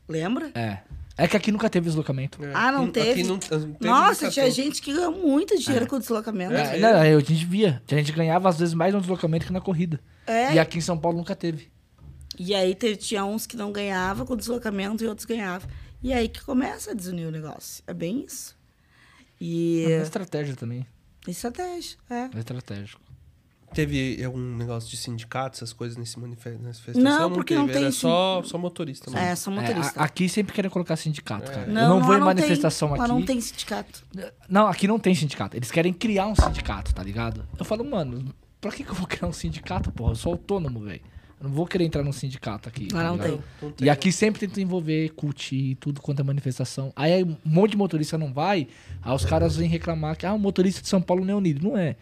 Lembra? 0.08 0.50
É. 0.56 0.78
É 1.18 1.26
que 1.26 1.36
aqui 1.36 1.50
nunca 1.50 1.68
teve 1.68 1.86
deslocamento. 1.86 2.42
É, 2.44 2.52
Ah, 2.54 2.70
não 2.70 2.84
aqui 2.84 2.92
teve? 2.92 3.22
não- 3.24 3.30
não 3.30 3.38
teve, 3.38 3.66
Nossa, 3.80 4.30
tinha 4.30 4.44
teve. 4.44 4.54
gente 4.54 4.80
que 4.80 4.92
ganhou 4.94 5.10
muito 5.12 5.58
dinheiro 5.58 5.84
com 5.88 5.96
o 5.96 5.98
deslocamento. 5.98 6.54
É. 6.54 6.76
É, 6.76 6.80
não, 6.80 7.00
a 7.18 7.20
gente 7.20 7.44
via. 7.44 7.82
A 7.90 7.94
gente 7.96 8.12
ganhava, 8.12 8.48
às 8.48 8.58
vezes, 8.58 8.72
mais 8.72 8.94
no 8.94 9.00
deslocamento 9.00 9.44
que 9.44 9.52
na 9.52 9.60
corrida. 9.60 10.00
É. 10.26 10.54
E 10.54 10.58
aqui 10.60 10.78
em 10.78 10.80
São 10.80 10.96
Paulo 10.96 11.18
nunca 11.18 11.34
teve. 11.34 11.68
E 12.38 12.54
aí 12.54 12.72
teve, 12.74 12.94
tinha 12.96 13.24
uns 13.24 13.46
que 13.46 13.56
não 13.56 13.72
ganhavam 13.72 14.24
com 14.24 14.36
deslocamento 14.36 15.02
e 15.02 15.08
outros 15.08 15.26
ganhavam. 15.26 15.68
E 16.00 16.12
aí 16.12 16.28
que 16.28 16.40
começa 16.44 16.92
a 16.92 16.94
desunir 16.94 17.26
o 17.26 17.32
negócio. 17.32 17.82
É 17.84 17.92
bem 17.92 18.24
isso. 18.24 18.56
E. 19.40 19.84
É 19.88 19.96
uma 19.96 20.02
estratégia 20.04 20.54
também. 20.54 20.86
Estratégia, 21.26 21.96
é. 22.08 22.30
É 22.32 22.38
estratégico. 22.38 23.00
Teve 23.74 24.22
algum 24.24 24.38
negócio 24.56 24.88
de 24.90 24.96
sindicato, 24.96 25.56
essas 25.56 25.72
coisas 25.72 25.96
nesse 25.98 26.18
manifestação? 26.18 27.00
Não, 27.02 27.30
porque 27.30 27.54
não 27.54 27.62
teve, 27.66 27.74
tem 27.74 27.82
Era 27.84 27.92
sin- 27.92 28.00
só, 28.00 28.42
só 28.42 28.56
motorista. 28.58 29.10
mesmo. 29.10 29.24
É, 29.26 29.34
são 29.36 29.52
É, 29.52 29.60
motoristas. 29.60 29.96
a- 29.96 30.04
aqui 30.04 30.28
sempre 30.28 30.54
querem 30.54 30.70
colocar 30.70 30.96
sindicato, 30.96 31.50
cara. 31.50 31.66
não, 31.66 31.82
eu 31.82 31.88
não 31.90 32.00
vou 32.02 32.14
em 32.14 32.16
tem- 32.18 32.24
manifestação 32.24 32.90
Lá 32.90 32.96
aqui. 33.04 33.08
não 33.08 33.22
tem 33.22 33.40
sindicato. 33.40 34.02
Não, 34.48 34.66
aqui 34.66 34.88
não 34.88 34.98
tem 34.98 35.14
sindicato. 35.14 35.56
Eles 35.56 35.70
querem 35.70 35.92
criar 35.92 36.26
um 36.26 36.34
sindicato, 36.34 36.94
tá 36.94 37.02
ligado? 37.02 37.44
Eu 37.58 37.64
falo, 37.64 37.84
mano, 37.84 38.34
pra 38.60 38.72
que, 38.72 38.82
que 38.82 38.90
eu 38.90 38.94
vou 38.94 39.06
criar 39.06 39.28
um 39.28 39.32
sindicato, 39.32 39.92
porra? 39.92 40.12
Eu 40.12 40.16
sou 40.16 40.32
autônomo, 40.32 40.80
velho. 40.80 41.00
Eu 41.40 41.48
não 41.48 41.54
vou 41.54 41.66
querer 41.66 41.84
entrar 41.84 42.02
num 42.02 42.10
sindicato 42.10 42.68
aqui. 42.68 42.88
Lá 42.90 43.02
tá 43.02 43.08
não 43.10 43.18
tem. 43.18 43.40
Não 43.62 43.70
tem, 43.70 43.86
E 43.86 43.90
aqui 43.90 44.10
sempre 44.10 44.40
tenta 44.40 44.60
envolver 44.60 45.10
CUT 45.10 45.54
e 45.54 45.74
tudo 45.76 46.00
quanto 46.00 46.18
é 46.20 46.24
manifestação. 46.24 46.92
Aí 46.96 47.22
um 47.22 47.36
monte 47.44 47.72
de 47.72 47.76
motorista 47.76 48.18
não 48.18 48.32
vai, 48.32 48.66
aí 49.02 49.14
os 49.14 49.24
caras 49.24 49.56
vêm 49.56 49.68
reclamar 49.68 50.16
que 50.16 50.26
ah, 50.26 50.32
o 50.34 50.38
motorista 50.38 50.82
de 50.82 50.88
São 50.88 51.00
Paulo 51.00 51.24
não 51.24 51.34
é 51.34 51.36
unido. 51.36 51.62
Não 51.68 51.76
é. 51.78 51.94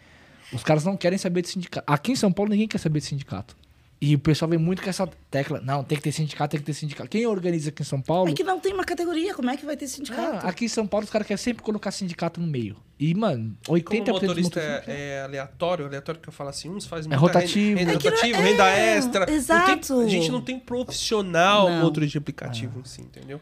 Os 0.51 0.63
caras 0.63 0.83
não 0.85 0.95
querem 0.97 1.17
saber 1.17 1.41
de 1.41 1.49
sindicato. 1.49 1.91
Aqui 1.91 2.11
em 2.11 2.15
São 2.15 2.31
Paulo 2.31 2.51
ninguém 2.51 2.67
quer 2.67 2.77
saber 2.77 2.99
de 2.99 3.05
sindicato. 3.05 3.55
E 3.99 4.13
o 4.13 4.19
pessoal 4.19 4.47
vem 4.47 4.59
muito 4.59 4.83
com 4.83 4.89
essa 4.91 5.09
tecla. 5.31 5.59
Não, 5.59 5.83
tem 5.83 5.97
que 5.97 6.03
ter 6.03 6.11
sindicato, 6.11 6.51
tem 6.51 6.59
que 6.59 6.65
ter 6.67 6.73
sindicato. 6.75 7.09
Quem 7.09 7.25
organiza 7.25 7.69
aqui 7.69 7.81
em 7.81 7.85
São 7.85 7.99
Paulo. 7.99 8.29
É 8.29 8.33
que 8.33 8.43
não 8.43 8.59
tem 8.59 8.71
uma 8.71 8.83
categoria, 8.83 9.33
como 9.33 9.49
é 9.49 9.57
que 9.57 9.65
vai 9.65 9.75
ter 9.75 9.85
Ah, 9.85 9.87
sindicato? 9.87 10.45
aqui 10.45 10.65
em 10.65 10.67
São 10.67 10.85
Paulo 10.85 11.03
os 11.05 11.09
caras 11.09 11.25
querem 11.27 11.41
sempre 11.41 11.63
colocar 11.63 11.89
sindicato 11.89 12.39
no 12.39 12.45
meio. 12.45 12.77
E, 12.99 13.15
mano, 13.15 13.57
Como 13.65 13.75
80% 13.75 14.01
o 14.01 14.03
dos 14.03 14.21
motorista 14.21 14.59
é, 14.59 14.83
é 14.87 15.21
aleatório, 15.23 15.87
aleatório 15.87 16.21
que 16.21 16.29
eu 16.29 16.33
falo 16.33 16.51
assim, 16.51 16.69
uns 16.69 16.85
fazem 16.85 17.09
muita 17.09 17.19
rotativo. 17.19 17.79
renda, 17.79 17.91
É 17.91 17.93
rotativo, 17.95 18.37
é, 18.39 18.41
renda 18.43 18.69
extra. 18.69 19.19
Não 19.21 19.25
tem- 19.25 19.35
exato. 19.35 19.99
a 20.01 20.07
gente 20.07 20.31
não 20.31 20.41
tem 20.41 20.59
profissional 20.59 21.67
Não. 21.67 21.81
motorista 21.81 22.11
de 22.11 22.17
aplicativo 22.19 22.79
em 22.79 22.85
si, 22.85 23.01
entendeu? 23.01 23.41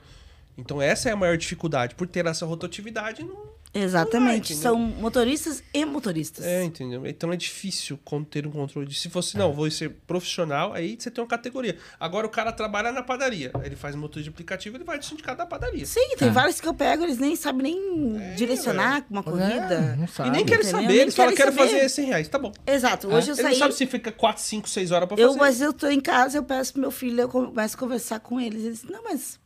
Então 0.58 0.82
essa 0.82 1.10
é 1.10 1.12
a 1.12 1.16
maior 1.16 1.38
dificuldade. 1.38 1.96
Por 1.96 2.08
ter 2.08 2.26
essa 2.26 2.46
rotatividade, 2.46 3.24
não... 3.24 3.56
Exatamente. 3.78 4.54
Não 4.56 4.62
vai, 4.62 4.72
São 4.72 4.80
motoristas 4.80 5.62
e 5.74 5.84
motoristas. 5.84 6.46
É, 6.46 6.64
entendeu? 6.64 7.06
Então 7.06 7.34
é 7.34 7.36
difícil 7.36 8.00
ter 8.30 8.48
um 8.48 8.52
controle 8.52 8.88
disso. 8.88 9.02
Se 9.02 9.10
fosse, 9.10 9.38
não, 9.38 9.52
vou 9.52 9.70
ser 9.70 9.90
profissional, 10.08 10.72
aí 10.72 10.96
você 10.98 11.12
tem 11.12 11.22
uma 11.22 11.28
categoria. 11.28 11.78
Agora 12.00 12.26
o 12.26 12.30
cara 12.30 12.54
trabalha 12.54 12.94
na 12.94 13.04
padaria, 13.04 13.52
ele 13.66 13.76
faz 13.76 13.94
motor 13.94 14.24
de 14.24 14.30
aplicativo, 14.30 14.78
ele 14.78 14.86
vai 14.86 14.98
de 14.98 15.06
sindicato 15.06 15.40
da 15.40 15.46
padaria. 15.46 15.86
Sim, 15.86 16.16
tem 16.18 16.30
É. 16.30 16.32
vários 16.32 16.62
que 16.62 16.68
eu 16.70 16.74
pego, 16.74 17.04
eles 17.04 17.18
nem 17.18 17.36
sabem 17.36 17.64
nem 17.64 18.34
direcionar 18.36 19.06
uma 19.10 19.20
É, 19.20 19.24
corrida. 19.24 19.96
não 19.98 20.06
E 20.06 20.08
sabe. 20.08 20.30
nem 20.30 20.46
querem 20.46 20.62
Entendeu? 20.62 20.72
saber, 20.82 20.88
Nem 20.94 20.98
eles 21.02 21.16
falam, 21.16 21.34
querem 21.36 21.52
quero 21.54 21.58
saber. 21.66 21.76
fazer 21.82 21.90
100 21.90 22.06
reais. 22.06 22.28
Tá 22.30 22.40
bom. 22.40 22.54
Exato. 22.66 23.08
Hoje 23.10 23.32
eu 23.32 23.36
Ele 23.36 23.42
saí. 23.42 23.52
não 23.52 23.60
sabe 23.60 23.74
se 23.76 23.86
fica 23.88 24.10
4, 24.10 24.42
5, 24.42 24.70
6 24.70 24.92
horas 24.92 25.06
pra 25.10 25.18
Eu, 25.20 25.28
fazer. 25.30 25.40
mas 25.40 25.60
eu 25.60 25.74
tô 25.74 25.88
em 25.88 26.00
casa, 26.00 26.38
eu 26.38 26.44
peço 26.44 26.72
pro 26.72 26.82
meu 26.82 26.92
filho, 26.92 27.20
eu 27.20 27.28
começo 27.28 27.76
a 27.76 27.80
conversar 27.80 28.20
com 28.22 28.40
eles. 28.40 28.64
Eles 28.64 28.84
não, 28.84 29.04
mas 29.04 29.38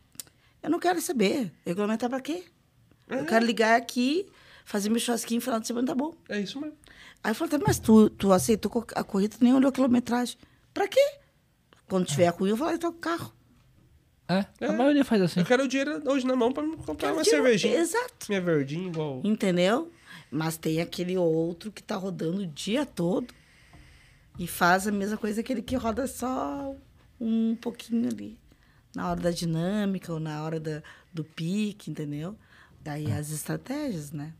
eu 0.64 0.70
não 0.70 0.80
quero 0.80 1.02
saber. 1.02 1.52
Regulamentar 1.66 2.10
pra 2.10 2.20
quê? 2.22 2.44
Eu 3.08 3.26
quero 3.26 3.46
ligar 3.46 3.76
aqui, 3.78 4.28
fazer 4.66 4.90
meu 4.90 5.00
churrasquinho 5.00 5.40
no 5.40 5.44
final 5.44 5.60
de 5.60 5.68
semana, 5.68 5.88
tá 5.88 5.96
bom. 5.96 6.14
É 6.30 6.40
isso 6.40 6.60
mesmo. 6.62 6.78
Aí 7.24 7.32
eu 7.32 7.36
falei, 7.36 7.58
tá, 7.58 7.64
mas 7.66 7.80
tu, 7.80 8.10
tu 8.12 8.32
aceitou 8.32 8.86
a 8.96 9.04
corrida, 9.04 9.36
tu 9.38 9.44
nem 9.44 9.54
olhou 9.54 9.70
a 9.70 9.72
quilometragem. 9.72 10.38
Pra 10.74 10.88
quê? 10.88 11.02
Quando 11.88 12.06
tiver 12.06 12.28
a 12.28 12.32
corrida, 12.32 12.54
eu 12.54 12.58
vou 12.58 12.68
lá 12.68 12.74
e 12.76 12.78
troco 12.78 12.98
o 12.98 13.02
carro. 13.02 13.34
É, 14.28 14.46
É. 14.62 14.66
a 14.68 14.74
maioria 14.74 15.04
faz 15.04 15.22
assim. 15.24 15.40
Eu 15.40 15.46
quero 15.46 15.64
o 15.64 15.68
dinheiro 15.68 16.04
hoje 16.08 16.26
na 16.28 16.36
mão 16.36 16.52
pra 16.54 16.62
me 16.62 16.78
comprar 16.78 16.96
Quero 16.96 17.14
uma 17.16 17.24
dinheiro- 17.24 17.44
cervejinha. 17.46 17.78
Exato. 17.80 18.28
Minha 18.30 18.42
verdinha, 18.42 18.88
igual. 18.88 19.22
Entendeu? 19.24 19.92
Mas 20.30 20.56
tem 20.56 20.80
aquele 20.80 21.18
outro 21.18 21.72
que 21.72 21.82
tá 21.82 21.96
rodando 21.96 22.42
o 22.44 22.46
dia 22.48 22.86
todo 22.86 23.34
e 24.38 24.46
faz 24.46 24.88
a 24.88 24.92
mesma 24.92 25.18
coisa 25.18 25.42
que 25.42 25.52
aquele 25.52 25.64
que 25.64 25.76
roda 25.76 26.06
só 26.06 26.76
um 27.20 27.56
pouquinho 27.56 28.08
ali. 28.08 28.38
Na 28.96 29.10
hora 29.10 29.20
da 29.22 29.32
dinâmica 29.32 30.12
ou 30.14 30.20
na 30.20 30.44
hora 30.44 30.60
da, 30.60 30.82
do 31.14 31.24
pique, 31.24 31.92
entendeu? 31.92 32.36
Daí 32.82 33.12
as 33.12 33.30
estratégias, 33.30 34.12
né? 34.12 34.34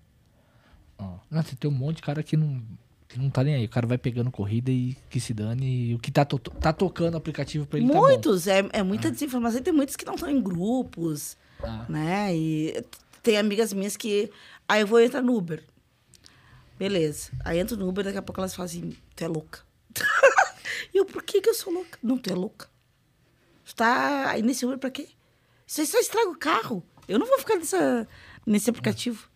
Ó, 0.98 1.18
Não, 1.30 1.42
você 1.44 1.56
tem 1.56 1.70
um 1.70 1.74
monte 1.74 1.98
de 1.98 2.02
cara 2.02 2.24
que 2.24 2.36
não, 2.36 2.62
que 3.08 3.20
não 3.20 3.30
tá 3.30 3.44
nem 3.44 3.56
aí. 3.56 3.66
O 3.66 3.70
cara 3.70 3.86
vai 3.88 3.98
pegando 3.98 4.32
corrida 4.32 4.72
e 4.72 4.98
que 5.10 5.20
se 5.20 5.34
dane. 5.34 5.92
E 5.92 5.96
o 5.96 6.00
que 6.00 6.12
tá, 6.12 6.26
to- 6.26 6.40
tá 6.40 6.74
tocando 6.74 7.14
o 7.14 7.18
aplicativo 7.18 7.66
pra 7.68 7.80
ele 7.80 7.88
tá 7.90 7.94
muitos, 7.96 8.48
é, 8.48 8.68
é 8.74 8.82
muita 8.84 9.12
desinformação. 9.12 9.62
Tem 9.62 9.74
muitos 9.74 9.96
que 9.96 10.06
não 10.06 10.16
estão 10.16 10.30
em 10.30 10.42
grupos, 10.42 11.38
Ah. 11.64 11.86
né? 11.88 12.36
E 12.36 12.84
tem 13.22 13.38
amigas 13.38 13.72
minhas 13.72 13.96
que. 13.96 14.32
Aí 14.68 14.82
eu 14.82 14.88
vou 14.88 15.00
entrar 15.00 15.22
no 15.22 15.36
Uber. 15.36 15.64
Beleza. 16.78 17.32
Aí 17.44 17.60
entro 17.60 17.76
no 17.78 17.88
Uber, 17.88 18.04
daqui 18.06 18.18
a 18.18 18.22
pouco 18.22 18.40
elas 18.42 18.56
falam 18.56 18.66
assim: 18.66 18.96
tu 19.16 19.24
é 19.24 19.28
louca. 19.28 19.60
e 20.94 20.98
eu, 20.98 21.06
por 21.06 21.24
que, 21.24 21.42
que 21.42 21.50
eu 21.50 21.54
sou 21.54 21.74
louca? 21.74 21.98
Não, 22.02 22.18
tu 22.18 22.30
é 22.32 22.36
louca. 22.36 22.68
Tu 23.70 23.76
tá 23.76 24.32
aí 24.32 24.42
nesse 24.42 24.66
Uber 24.66 24.80
pra 24.80 24.90
quê? 24.90 25.08
Isso 25.68 25.80
aí 25.82 25.86
só 25.86 26.00
estraga 26.00 26.28
o 26.32 26.36
carro. 26.36 26.84
Eu 27.08 27.20
não 27.20 27.28
vou 27.28 27.38
ficar 27.38 27.56
nessa, 27.56 28.08
nesse 28.44 28.68
aplicativo. 28.68 29.30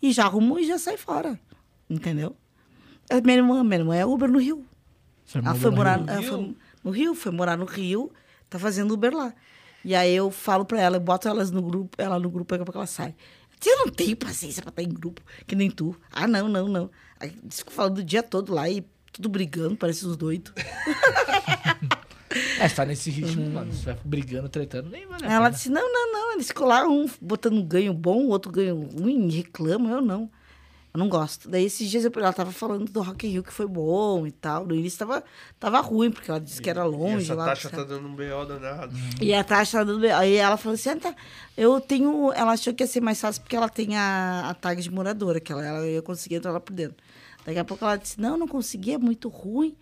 E 0.00 0.10
já 0.10 0.24
arrumo 0.24 0.58
e 0.58 0.66
já 0.66 0.78
sai 0.78 0.96
fora. 0.96 1.38
Entendeu? 1.88 2.34
A 3.10 3.20
Minha 3.20 3.36
irmã, 3.36 3.62
minha 3.62 3.80
irmã 3.80 3.94
é 3.94 4.06
Uber 4.06 4.30
no 4.30 4.38
Rio. 4.38 4.64
Irmão 5.34 5.52
Ela 5.52 5.60
foi 5.60 5.70
morar 5.70 6.00
ela 6.08 6.20
Rio? 6.20 6.30
foi 6.30 6.56
no 6.82 6.90
Rio, 6.90 7.14
foi 7.14 7.30
morar 7.30 7.58
no 7.58 7.66
Rio, 7.66 8.10
tá 8.48 8.58
fazendo 8.58 8.94
Uber 8.94 9.14
lá. 9.14 9.34
E 9.84 9.94
aí 9.94 10.16
eu 10.16 10.30
falo 10.30 10.64
pra 10.64 10.80
ela, 10.80 10.96
eu 10.96 11.00
boto 11.00 11.28
elas 11.28 11.50
no 11.50 11.60
grupo, 11.60 11.94
ela 12.00 12.18
no 12.18 12.30
grupo, 12.30 12.54
daqui 12.54 12.62
a 12.62 12.64
pouco 12.64 12.78
ela 12.78 12.86
sai. 12.86 13.14
Eu 13.66 13.84
não 13.84 13.88
tenho 13.92 14.16
paciência 14.16 14.62
pra 14.62 14.70
estar 14.70 14.82
em 14.82 14.88
grupo, 14.88 15.20
que 15.46 15.54
nem 15.54 15.70
tu. 15.70 15.94
Ah, 16.10 16.26
não, 16.26 16.48
não, 16.48 16.68
não. 16.68 16.90
Aí 17.20 17.36
ficam 17.50 17.72
falando 17.74 17.98
o 17.98 18.02
dia 18.02 18.22
todo 18.22 18.54
lá 18.54 18.66
e 18.68 18.82
tudo 19.12 19.28
brigando, 19.28 19.76
parece 19.76 20.06
uns 20.06 20.16
doidos. 20.16 20.54
É, 22.58 22.68
você 22.68 22.74
tá 22.74 22.84
nesse 22.84 23.10
ritmo, 23.10 23.48
mano. 23.50 23.72
Você 23.72 23.84
vai 23.84 23.96
brigando, 24.04 24.48
tretando, 24.48 24.90
nem 24.90 25.06
vale 25.06 25.24
Ela 25.26 25.48
disse, 25.50 25.68
não, 25.68 25.92
não, 25.92 26.12
não. 26.12 26.32
Eles 26.32 26.52
lá, 26.58 26.86
um 26.86 27.08
botando 27.20 27.54
um 27.54 27.64
ganho 27.64 27.94
bom, 27.94 28.24
o 28.24 28.28
outro 28.28 28.50
ganho 28.50 28.88
ruim, 28.98 29.30
reclama, 29.30 29.90
eu 29.90 30.00
não. 30.00 30.30
Eu 30.92 30.98
não 30.98 31.08
gosto. 31.08 31.50
Daí 31.50 31.64
esses 31.64 31.90
dias 31.90 32.04
eu, 32.04 32.12
ela 32.14 32.32
tava 32.32 32.52
falando 32.52 32.84
do 32.88 33.02
Rock 33.02 33.26
in 33.26 33.30
Rio 33.30 33.42
que 33.42 33.52
foi 33.52 33.66
bom 33.66 34.24
e 34.28 34.30
tal. 34.30 34.64
No 34.64 34.76
início 34.76 34.96
tava, 35.00 35.24
tava 35.58 35.80
ruim, 35.80 36.08
porque 36.08 36.30
ela 36.30 36.38
disse 36.38 36.62
que 36.62 36.70
era 36.70 36.84
E 36.84 36.88
longe. 36.88 37.24
essa 37.24 37.34
lá, 37.34 37.46
taxa 37.46 37.68
tá 37.68 37.82
dando 37.82 38.06
um 38.06 38.14
BO 38.14 38.46
danado. 38.46 38.94
E 39.20 39.34
a 39.34 39.42
taxa 39.42 39.78
tá 39.78 39.84
dando. 39.84 40.04
Aí 40.06 40.36
ela 40.36 40.56
falou 40.56 40.74
assim: 40.76 40.90
ah, 40.90 40.96
tá, 40.96 41.16
eu 41.56 41.80
tenho. 41.80 42.32
Ela 42.32 42.52
achou 42.52 42.72
que 42.72 42.84
ia 42.84 42.86
ser 42.86 43.00
mais 43.00 43.20
fácil 43.20 43.42
porque 43.42 43.56
ela 43.56 43.68
tem 43.68 43.96
a, 43.96 44.50
a 44.50 44.54
tag 44.54 44.80
de 44.80 44.88
moradora, 44.88 45.40
que 45.40 45.50
ela, 45.50 45.66
ela 45.66 45.84
ia 45.84 46.00
conseguir 46.00 46.36
entrar 46.36 46.52
lá 46.52 46.60
por 46.60 46.72
dentro. 46.72 46.96
Daqui 47.44 47.58
a 47.58 47.64
pouco 47.64 47.84
ela 47.84 47.96
disse: 47.96 48.20
não, 48.20 48.38
não 48.38 48.46
consegui, 48.46 48.92
é 48.92 48.98
muito 48.98 49.28
ruim 49.28 49.74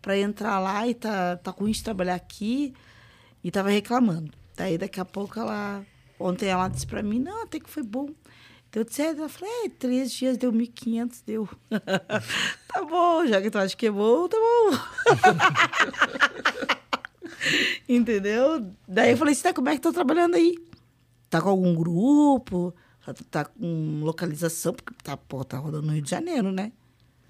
para 0.00 0.18
entrar 0.18 0.58
lá 0.58 0.86
e 0.86 0.94
tá, 0.94 1.36
tá 1.36 1.50
ruim 1.50 1.72
de 1.72 1.82
trabalhar 1.82 2.14
aqui. 2.14 2.74
E 3.42 3.50
tava 3.50 3.70
reclamando. 3.70 4.32
Daí 4.56 4.78
daqui 4.78 4.98
a 4.98 5.04
pouco 5.04 5.38
ela. 5.38 5.84
Ontem 6.18 6.46
ela 6.46 6.68
disse 6.68 6.86
para 6.86 7.02
mim: 7.02 7.20
não, 7.20 7.42
até 7.42 7.60
que 7.60 7.68
foi 7.68 7.82
bom. 7.82 8.08
Deu 8.72 8.84
certo. 8.88 9.20
Ela 9.20 9.28
falou: 9.28 9.54
é, 9.64 9.68
três 9.68 10.10
dias 10.12 10.36
deu 10.36 10.52
1.500, 10.52 11.22
deu. 11.24 11.48
tá 11.70 12.84
bom, 12.84 13.26
já 13.26 13.40
que 13.40 13.50
tu 13.50 13.58
acha 13.58 13.76
que 13.76 13.86
é 13.86 13.90
bom, 13.90 14.28
tá 14.28 14.36
bom. 14.36 14.70
Entendeu? 17.88 18.72
Daí 18.88 19.12
eu 19.12 19.16
falei 19.16 19.32
assim, 19.32 19.42
tá, 19.42 19.54
como 19.54 19.68
é 19.68 19.74
que 19.74 19.80
tá 19.80 19.92
trabalhando 19.92 20.34
aí? 20.34 20.56
Tá 21.30 21.40
com 21.40 21.50
algum 21.50 21.74
grupo? 21.74 22.74
Tá, 23.04 23.14
tá 23.30 23.44
com 23.44 24.00
localização? 24.02 24.74
Porque 24.74 24.94
tá, 25.02 25.16
pô, 25.16 25.44
tá 25.44 25.58
rodando 25.58 25.86
no 25.86 25.92
Rio 25.92 26.02
de 26.02 26.10
Janeiro, 26.10 26.50
né? 26.50 26.72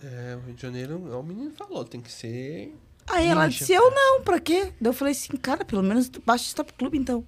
É, 0.03 0.37
o 0.37 0.47
Rio 0.47 0.55
de 0.55 0.63
Janeiro, 0.63 0.97
o 0.99 1.23
menino 1.23 1.53
falou, 1.53 1.85
tem 1.85 2.01
que 2.01 2.13
ser. 2.13 2.75
Aí 3.09 3.27
ela 3.27 3.49
disse, 3.49 3.73
eu 3.73 3.91
não, 3.91 4.23
pra 4.23 4.41
quê? 4.41 4.73
Daí 4.81 4.91
eu 4.91 4.93
falei 4.93 5.13
assim, 5.13 5.37
cara, 5.37 5.65
pelo 5.65 5.83
menos 5.83 6.09
baixa 6.09 6.45
Stop 6.45 6.73
Club, 6.75 6.95
então. 6.95 7.25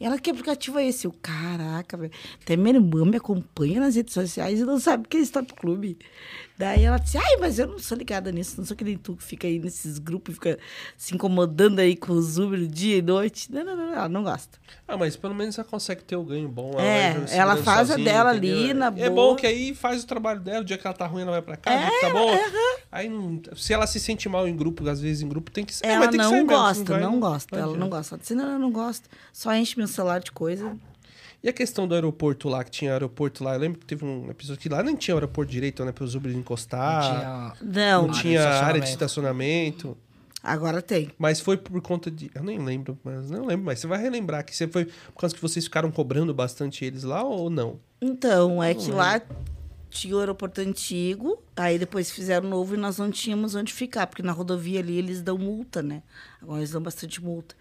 E 0.00 0.04
ela, 0.06 0.18
que 0.18 0.30
aplicativo 0.30 0.78
é 0.78 0.86
esse? 0.86 1.06
Eu, 1.06 1.12
caraca, 1.20 1.96
velho. 1.96 2.12
Até 2.40 2.56
minha 2.56 2.76
irmã 2.76 3.04
me 3.04 3.16
acompanha 3.16 3.80
nas 3.80 3.96
redes 3.96 4.14
sociais 4.14 4.60
e 4.60 4.64
não 4.64 4.78
sabe 4.78 5.04
o 5.04 5.08
que 5.08 5.16
é 5.16 5.20
Stop 5.20 5.52
Clube. 5.54 5.98
Daí 6.58 6.82
ela 6.82 6.98
disse, 6.98 7.16
ai, 7.16 7.36
mas 7.38 7.56
eu 7.60 7.68
não 7.68 7.78
sou 7.78 7.96
ligada 7.96 8.32
nisso, 8.32 8.56
não 8.58 8.64
sou 8.66 8.76
que 8.76 8.82
nem 8.82 8.96
tu 8.98 9.14
que 9.14 9.22
fica 9.22 9.46
aí 9.46 9.60
nesses 9.60 9.96
grupos, 9.98 10.34
fica 10.34 10.58
se 10.96 11.14
incomodando 11.14 11.78
aí 11.78 11.94
com 11.94 12.12
os 12.12 12.36
Uber 12.36 12.66
dia 12.66 12.96
e 12.96 13.02
noite. 13.02 13.52
Não, 13.52 13.64
não, 13.64 13.76
não, 13.76 13.92
ela 13.94 14.08
não 14.08 14.24
gosta. 14.24 14.58
Ah, 14.86 14.96
mas 14.96 15.16
pelo 15.16 15.36
menos 15.36 15.56
ela 15.56 15.66
consegue 15.66 16.02
ter 16.02 16.16
o 16.16 16.24
ganho 16.24 16.48
bom. 16.48 16.72
É, 16.80 17.14
ela 17.30 17.56
faz 17.58 17.90
a 17.90 17.94
sozinha, 17.94 18.12
dela 18.12 18.36
entendeu? 18.36 18.58
ali, 18.58 18.74
na 18.74 18.86
É 18.86 18.90
boa. 18.90 19.10
bom 19.10 19.36
que 19.36 19.46
aí 19.46 19.72
faz 19.72 20.02
o 20.02 20.06
trabalho 20.08 20.40
dela, 20.40 20.62
o 20.62 20.64
dia 20.64 20.76
que 20.76 20.84
ela 20.84 20.96
tá 20.96 21.06
ruim 21.06 21.22
ela 21.22 21.30
vai 21.30 21.42
pra 21.42 21.56
casa, 21.56 21.90
que 21.90 22.00
tá 22.00 22.10
bom. 22.10 22.36
Aí 22.90 23.08
não, 23.08 23.40
se 23.54 23.72
ela 23.72 23.86
se 23.86 24.00
sente 24.00 24.28
mal 24.28 24.48
em 24.48 24.56
grupo, 24.56 24.88
às 24.88 25.00
vezes 25.00 25.22
em 25.22 25.28
grupo 25.28 25.52
tem 25.52 25.64
que 25.64 25.72
ser. 25.72 25.86
Ela 25.86 26.06
mas 26.06 26.08
tem 26.08 26.18
que 26.18 26.24
não 26.24 26.30
sair 26.30 26.42
mesmo, 26.42 26.48
gosta, 26.56 26.92
vai, 26.92 27.00
não 27.00 27.20
gosta. 27.20 27.56
Ela 27.56 27.76
não 27.76 27.88
gosta. 27.88 28.14
Ela 28.16 28.20
disse, 28.20 28.34
não, 28.34 28.52
eu 28.52 28.58
não 28.58 28.72
gosto. 28.72 29.08
Só 29.32 29.54
enche 29.54 29.78
meu 29.78 29.86
celular 29.86 30.18
de 30.18 30.32
coisa. 30.32 30.76
E 31.42 31.48
a 31.48 31.52
questão 31.52 31.86
do 31.86 31.94
aeroporto 31.94 32.48
lá, 32.48 32.64
que 32.64 32.70
tinha 32.70 32.92
aeroporto 32.92 33.44
lá, 33.44 33.54
eu 33.54 33.60
lembro 33.60 33.78
que 33.78 33.86
teve 33.86 34.04
um 34.04 34.28
episódio 34.28 34.60
que 34.60 34.68
lá 34.68 34.82
não 34.82 34.96
tinha 34.96 35.14
aeroporto 35.14 35.52
direito, 35.52 35.84
né? 35.84 35.92
Para 35.92 36.04
os 36.04 36.14
Uber 36.16 36.32
encostar. 36.34 37.02
Tinha- 37.04 37.52
Não, 37.62 38.02
Não 38.02 38.10
Área 38.10 38.20
tinha 38.22 38.40
de 38.40 38.46
área 38.46 38.80
de 38.80 38.88
estacionamento. 38.88 39.96
agora 40.42 40.82
tem. 40.82 41.10
Mas 41.16 41.38
foi 41.40 41.56
por 41.56 41.80
conta 41.80 42.10
de. 42.10 42.28
Eu 42.34 42.42
nem 42.42 42.58
lembro, 42.58 42.98
mas 43.04 43.30
não 43.30 43.46
lembro, 43.46 43.66
mas 43.66 43.78
você 43.78 43.86
vai 43.86 44.00
relembrar 44.02 44.44
que 44.44 44.54
você 44.56 44.66
foi 44.66 44.86
por 44.86 45.20
causa 45.20 45.32
que 45.34 45.40
vocês 45.40 45.64
ficaram 45.64 45.90
cobrando 45.92 46.34
bastante 46.34 46.84
eles 46.84 47.04
lá 47.04 47.22
ou 47.22 47.48
não? 47.48 47.78
Então, 48.00 48.60
é 48.62 48.74
que 48.74 48.90
lá 48.90 49.20
tinha 49.90 50.16
o 50.16 50.18
aeroporto 50.18 50.60
antigo, 50.60 51.40
aí 51.56 51.78
depois 51.78 52.10
fizeram 52.10 52.48
novo 52.48 52.74
e 52.74 52.76
nós 52.76 52.98
não 52.98 53.10
tínhamos 53.12 53.54
onde 53.54 53.72
ficar, 53.72 54.06
porque 54.08 54.22
na 54.22 54.32
rodovia 54.32 54.80
ali 54.80 54.98
eles 54.98 55.22
dão 55.22 55.38
multa, 55.38 55.82
né? 55.82 56.02
Agora 56.42 56.58
eles 56.58 56.72
dão 56.72 56.82
bastante 56.82 57.22
multa. 57.22 57.54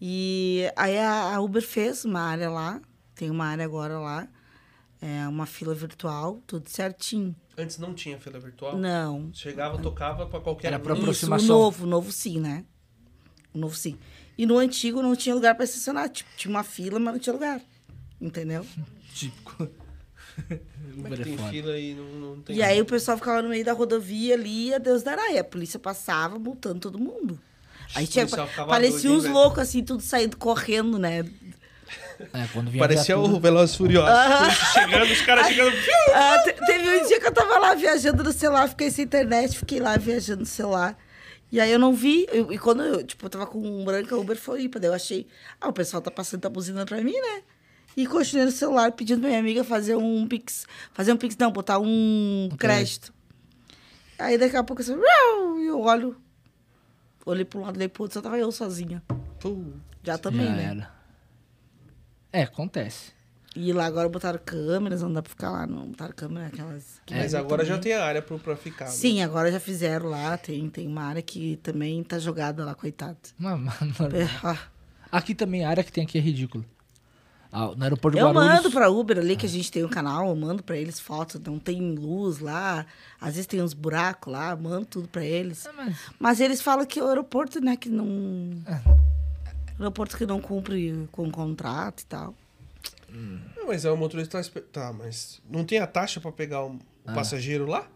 E 0.00 0.70
aí 0.76 0.96
a 0.98 1.40
Uber 1.40 1.62
fez 1.62 2.04
uma 2.04 2.20
área 2.20 2.48
lá, 2.48 2.80
tem 3.18 3.30
uma 3.30 3.46
área 3.46 3.64
agora 3.64 3.98
lá, 3.98 4.28
é 5.02 5.26
uma 5.26 5.44
fila 5.44 5.74
virtual, 5.74 6.40
tudo 6.46 6.68
certinho. 6.70 7.34
Antes 7.56 7.76
não 7.76 7.92
tinha 7.92 8.16
fila 8.16 8.38
virtual? 8.38 8.78
Não. 8.78 9.30
Chegava, 9.34 9.76
tocava 9.78 10.24
pra 10.26 10.38
qualquer 10.38 10.68
Era 10.68 10.78
um. 10.78 10.80
pra 10.80 10.92
Isso, 10.92 11.00
o 11.00 11.02
aproximação. 11.02 11.48
novo, 11.48 11.84
o 11.84 11.86
novo 11.88 12.12
sim, 12.12 12.38
né? 12.38 12.64
O 13.52 13.58
novo 13.58 13.74
sim. 13.74 13.98
E 14.38 14.46
no 14.46 14.56
antigo 14.56 15.02
não 15.02 15.16
tinha 15.16 15.34
lugar 15.34 15.56
para 15.56 15.64
estacionar. 15.64 16.08
Tipo, 16.08 16.30
tinha 16.36 16.48
uma 16.48 16.62
fila, 16.62 17.00
mas 17.00 17.14
não 17.14 17.20
tinha 17.20 17.32
lugar. 17.32 17.60
Entendeu? 18.20 18.64
Típico. 19.12 19.56
Como 19.56 21.08
é 21.08 21.10
Uber 21.10 21.24
que 21.24 21.32
é 21.32 21.36
tem 21.36 21.50
fila 21.50 21.76
e 21.76 21.94
não, 21.94 22.04
não 22.04 22.42
tem. 22.42 22.54
E 22.54 22.62
aí 22.62 22.80
o 22.80 22.84
pessoal 22.84 23.18
ficava 23.18 23.42
no 23.42 23.48
meio 23.48 23.64
da 23.64 23.72
rodovia 23.72 24.34
ali, 24.34 24.72
a 24.72 24.78
Deus 24.78 25.02
dará. 25.02 25.32
E 25.32 25.38
a 25.38 25.44
polícia 25.44 25.80
passava 25.80 26.38
multando 26.38 26.78
todo 26.78 27.00
mundo. 27.00 27.40
Aí 27.96 28.06
tinha, 28.06 28.24
policial 28.24 28.46
ficava 28.46 28.70
parecia 28.70 29.10
uns 29.10 29.24
loucos, 29.24 29.58
assim, 29.58 29.82
tudo 29.82 30.02
saindo 30.02 30.36
correndo, 30.36 31.00
né? 31.00 31.24
É, 32.32 32.46
quando 32.52 32.70
vinha 32.70 32.82
Parecia 32.82 33.14
viatura- 33.16 33.36
o 33.36 33.40
Velozes 33.40 33.74
e 33.74 33.78
Furiosos. 33.78 34.54
Chegando, 34.72 35.12
os 35.12 35.20
caras 35.22 35.46
chegando. 35.46 35.76
Ah, 36.14 36.38
te- 36.44 36.52
teve 36.66 36.88
um 36.98 37.06
dia 37.06 37.20
que 37.20 37.26
eu 37.26 37.32
tava 37.32 37.58
lá 37.58 37.74
viajando 37.74 38.24
no 38.24 38.32
celular, 38.32 38.68
fiquei 38.68 38.90
sem 38.90 39.04
internet, 39.04 39.56
fiquei 39.58 39.78
lá 39.80 39.96
viajando 39.96 40.40
no 40.40 40.46
celular. 40.46 40.96
E 41.50 41.60
aí 41.60 41.70
eu 41.72 41.78
não 41.78 41.94
vi, 41.94 42.26
eu- 42.32 42.52
e 42.52 42.58
quando 42.58 42.82
eu, 42.82 43.02
tipo, 43.04 43.24
eu 43.24 43.30
tava 43.30 43.46
com 43.46 43.58
um 43.58 43.84
branca 43.84 44.16
Uber 44.16 44.36
Floripa, 44.36 44.78
daí 44.78 44.90
eu 44.90 44.94
achei, 44.94 45.26
ah, 45.60 45.68
o 45.68 45.72
pessoal 45.72 46.02
tá 46.02 46.10
passando, 46.10 46.40
tá 46.40 46.48
buzinando 46.48 46.86
pra 46.86 47.00
mim, 47.02 47.14
né? 47.18 47.42
E 47.96 48.06
continuei 48.06 48.44
no 48.46 48.52
celular 48.52 48.92
pedindo 48.92 49.20
pra 49.20 49.28
minha 49.28 49.40
amiga 49.40 49.64
fazer 49.64 49.96
um 49.96 50.26
pix, 50.28 50.66
fazer 50.92 51.12
um 51.12 51.16
pix, 51.16 51.36
não, 51.36 51.50
botar 51.50 51.78
um 51.78 52.48
crédito. 52.58 53.12
Aí 54.18 54.36
daqui 54.36 54.56
a 54.56 54.62
pouco 54.64 54.82
eu, 54.82 54.84
assim, 54.84 55.62
e 55.62 55.66
eu 55.66 55.80
olho, 55.80 56.16
olhei 57.24 57.44
pra 57.44 57.58
um 57.60 57.62
lado, 57.62 57.76
olhei 57.76 57.88
pro 57.88 58.02
outro, 58.04 58.14
só 58.14 58.20
tava 58.22 58.36
eu 58.38 58.50
sozinha. 58.52 59.02
Pô, 59.40 59.56
Já 60.02 60.18
também, 60.18 60.46
Já 60.46 60.52
né? 60.52 60.64
era. 60.76 60.97
É, 62.32 62.42
acontece. 62.42 63.12
E 63.56 63.72
lá 63.72 63.86
agora 63.86 64.08
botaram 64.08 64.38
câmeras, 64.44 65.02
não 65.02 65.12
dá 65.12 65.22
pra 65.22 65.30
ficar 65.30 65.50
lá, 65.50 65.66
não. 65.66 65.86
Botaram 65.88 66.12
câmera, 66.14 66.46
aquelas... 66.48 67.00
que 67.04 67.14
Mas 67.14 67.34
agora 67.34 67.64
já 67.64 67.74
também. 67.76 67.92
tem 67.92 67.94
área 67.94 68.22
pro, 68.22 68.38
pra 68.38 68.54
ficar. 68.56 68.84
né? 68.84 68.90
Sim, 68.90 69.22
agora 69.22 69.50
já 69.50 69.58
fizeram 69.58 70.06
lá, 70.10 70.36
tem, 70.36 70.68
tem 70.68 70.86
uma 70.86 71.02
área 71.02 71.22
que 71.22 71.56
também 71.62 72.02
tá 72.04 72.18
jogada 72.18 72.64
lá, 72.64 72.74
coitado. 72.74 73.16
Mas, 73.38 73.58
mano, 73.58 73.94
É, 74.16 74.58
aqui 75.10 75.34
também 75.34 75.64
a 75.64 75.70
área 75.70 75.82
que 75.82 75.90
tem 75.90 76.04
aqui 76.04 76.18
é 76.18 76.20
ridícula. 76.20 76.64
Ah, 77.50 77.72
no 77.74 77.82
aeroporto 77.82 78.16
de 78.18 78.22
Eu 78.22 78.28
Guarulhos... 78.30 78.56
mando 78.56 78.70
pra 78.70 78.90
Uber 78.90 79.16
ali, 79.18 79.34
que 79.34 79.46
a 79.46 79.48
gente 79.48 79.72
tem 79.72 79.82
um 79.82 79.88
canal, 79.88 80.28
eu 80.28 80.36
mando 80.36 80.62
pra 80.62 80.76
eles 80.76 81.00
fotos, 81.00 81.40
não 81.40 81.58
tem 81.58 81.80
luz 81.96 82.40
lá, 82.40 82.84
às 83.18 83.30
vezes 83.34 83.46
tem 83.46 83.62
uns 83.62 83.72
buracos 83.72 84.30
lá, 84.30 84.54
mando 84.54 84.84
tudo 84.84 85.08
pra 85.08 85.24
eles. 85.24 85.66
Ah, 85.66 85.72
mas- 85.74 85.96
Mas 86.20 86.40
eles 86.40 86.60
falam 86.60 86.84
que 86.84 87.00
o 87.00 87.06
aeroporto, 87.08 87.58
né, 87.58 87.74
que 87.74 87.88
não... 87.88 88.50
Aeroporto 89.78 90.16
que 90.16 90.26
não 90.26 90.40
cumpre 90.40 91.08
com 91.12 91.24
o 91.28 91.30
contrato 91.30 92.00
e 92.00 92.06
tal. 92.06 92.34
Não, 93.10 93.66
mas 93.66 93.84
é 93.84 93.90
o 93.90 93.96
motorista 93.96 94.42
tá, 94.42 94.60
tá, 94.72 94.92
mas 94.92 95.40
não 95.48 95.64
tem 95.64 95.78
a 95.78 95.86
taxa 95.86 96.20
pra 96.20 96.30
pegar 96.32 96.64
o, 96.64 96.78
o 97.06 97.14
passageiro 97.14 97.66
lá? 97.66 97.86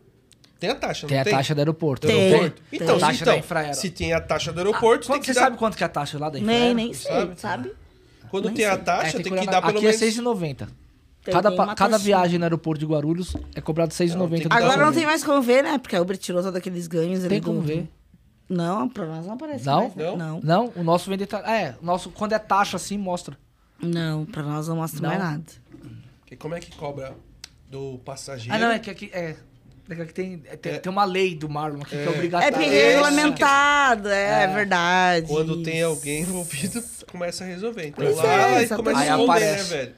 Tem 0.58 0.70
a 0.70 0.74
taxa, 0.76 1.06
Tem 1.08 1.16
não 1.16 1.22
a 1.22 1.24
tem? 1.24 1.32
taxa 1.34 1.54
do 1.54 1.58
aeroporto. 1.58 2.06
Tem. 2.06 2.22
aeroporto? 2.34 2.62
tem. 2.70 2.80
Então, 2.80 2.94
se, 2.94 3.00
Taxa 3.00 3.24
da 3.24 3.36
então 3.36 3.74
se 3.74 3.90
tem 3.90 4.12
a 4.12 4.20
taxa 4.20 4.52
do 4.52 4.58
aeroporto, 4.60 5.06
tem 5.08 5.16
Quanto, 5.16 5.20
que 5.22 5.26
você 5.26 5.34
dar... 5.34 5.40
sabe 5.46 5.56
quanto 5.58 5.76
que 5.76 5.82
é 5.82 5.86
a 5.86 5.88
taxa 5.88 6.18
lá 6.18 6.30
da 6.30 6.38
Nem, 6.38 6.44
Infraero? 6.44 6.74
nem 6.74 6.94
sei, 6.94 7.12
sabe? 7.12 7.40
sabe? 7.40 7.72
Quando 8.30 8.44
Nem 8.46 8.54
tem 8.54 8.64
a 8.66 8.74
sei. 8.76 8.82
taxa, 8.84 9.08
É, 9.18 9.22
tem, 9.22 9.32
que 9.32 9.40
que 9.40 9.46
dar 9.46 9.60
pelo 9.60 9.78
Aqui 9.78 9.86
menos... 9.86 10.00
é 10.02 10.06
6,90. 10.06 10.68
Tem- 11.24 11.34
Cada, 11.34 11.48
tem 11.50 11.56
cada 11.58 11.74
taxinha. 11.76 11.98
viagem 11.98 12.38
no 12.38 12.44
aeroporto 12.44 12.80
de 12.80 12.86
Guarulhos 12.86 13.36
é 13.54 13.60
cobrado 13.60 13.92
6,90. 13.92 14.14
Não, 14.16 14.28
tem 14.28 14.36
que 14.38 14.42
de 14.44 14.48
dar 14.48 14.56
Agora 14.56 14.84
não 14.86 14.92
tem 14.92 15.04
mais 15.04 15.22
como 15.22 15.42
ver, 15.42 15.62
né? 15.62 15.78
Porque 15.78 15.94
a 15.96 16.00
Uber 16.00 16.16
tirou 16.16 16.42
todos 16.42 16.56
aqueles 16.56 16.86
ganhos 16.86 17.20
ali 17.20 17.28
Tem 17.28 17.40
do- 17.40 17.46
como 17.46 17.60
do- 17.60 17.66
ver. 17.66 17.88
Não, 18.48 18.88
pra 18.88 19.06
nós 19.06 19.26
não 19.26 19.34
aparece 19.34 19.64
Não? 19.64 19.80
mais, 19.82 19.94
né? 19.94 20.04
Não? 20.04 20.16
Não. 20.16 20.40
Não, 20.42 20.72
o 20.76 20.84
nosso 20.84 21.08
vende... 21.08 21.24
É, 21.46 21.74
o 21.80 21.84
nosso, 21.84 22.10
quando 22.10 22.32
é 22.32 22.38
taxa 22.38 22.76
assim, 22.76 22.98
mostra. 22.98 23.36
Não, 23.80 24.24
pra 24.26 24.42
nós 24.42 24.68
não 24.68 24.76
mostra 24.76 25.00
Não? 25.00 25.08
mais 25.08 25.20
nada. 25.22 25.44
Que- 26.26 26.36
Como 26.36 26.54
é 26.54 26.60
que 26.60 26.74
cobra 26.76 27.14
do 27.68 27.98
passageiro? 28.04 28.54
Ah, 28.54 28.58
não, 28.58 28.70
é 28.70 28.78
que 28.78 28.90
aqui... 28.90 29.10
É, 29.12 29.34
é 29.88 29.94
que 30.06 30.14
tem, 30.14 30.42
é, 30.46 30.56
tem, 30.56 30.72
É. 30.74 30.78
tem 30.78 30.90
uma 30.92 31.04
lei 31.04 31.34
do 31.34 31.48
Marlon 31.48 31.80
aqui 31.82 31.90
que 31.90 31.96
é 31.96 32.04
É 32.04 32.08
obrigatória. 32.08 32.52
porque 32.52 32.68
Isso. 32.68 32.76
é 32.76 32.90
regulamentado, 32.90 34.08
é, 34.08 34.46
verdade. 34.46 35.26
Quando 35.26 35.62
tem 35.62 35.82
alguém 35.82 36.22
envolvido, 36.22 36.82
começa 37.10 37.44
a 37.44 37.46
resolver. 37.46 37.88
Então 37.88 38.04
Pois 38.04 38.16
lá, 38.16 38.24
é, 38.24 38.56
aí 38.58 38.68
começa 38.68 38.98
a 38.98 39.02
Aí 39.02 39.08
esconder, 39.08 39.40
né, 39.40 39.50
aparece. 39.52 39.70
velho? 39.70 39.94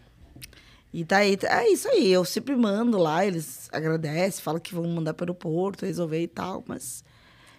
E 0.92 1.04
daí, 1.04 1.36
é 1.42 1.72
isso 1.72 1.88
aí. 1.88 2.10
Eu 2.12 2.24
sempre 2.24 2.54
mando 2.56 2.98
lá, 2.98 3.26
eles 3.26 3.68
agradecem, 3.72 4.42
falam 4.42 4.60
que 4.60 4.74
vão 4.74 4.84
mandar 4.88 5.12
para 5.14 5.24
o 5.24 5.26
aeroporto, 5.26 5.84
resolver 5.84 6.20
e 6.22 6.28
tal, 6.28 6.62
mas 6.68 7.02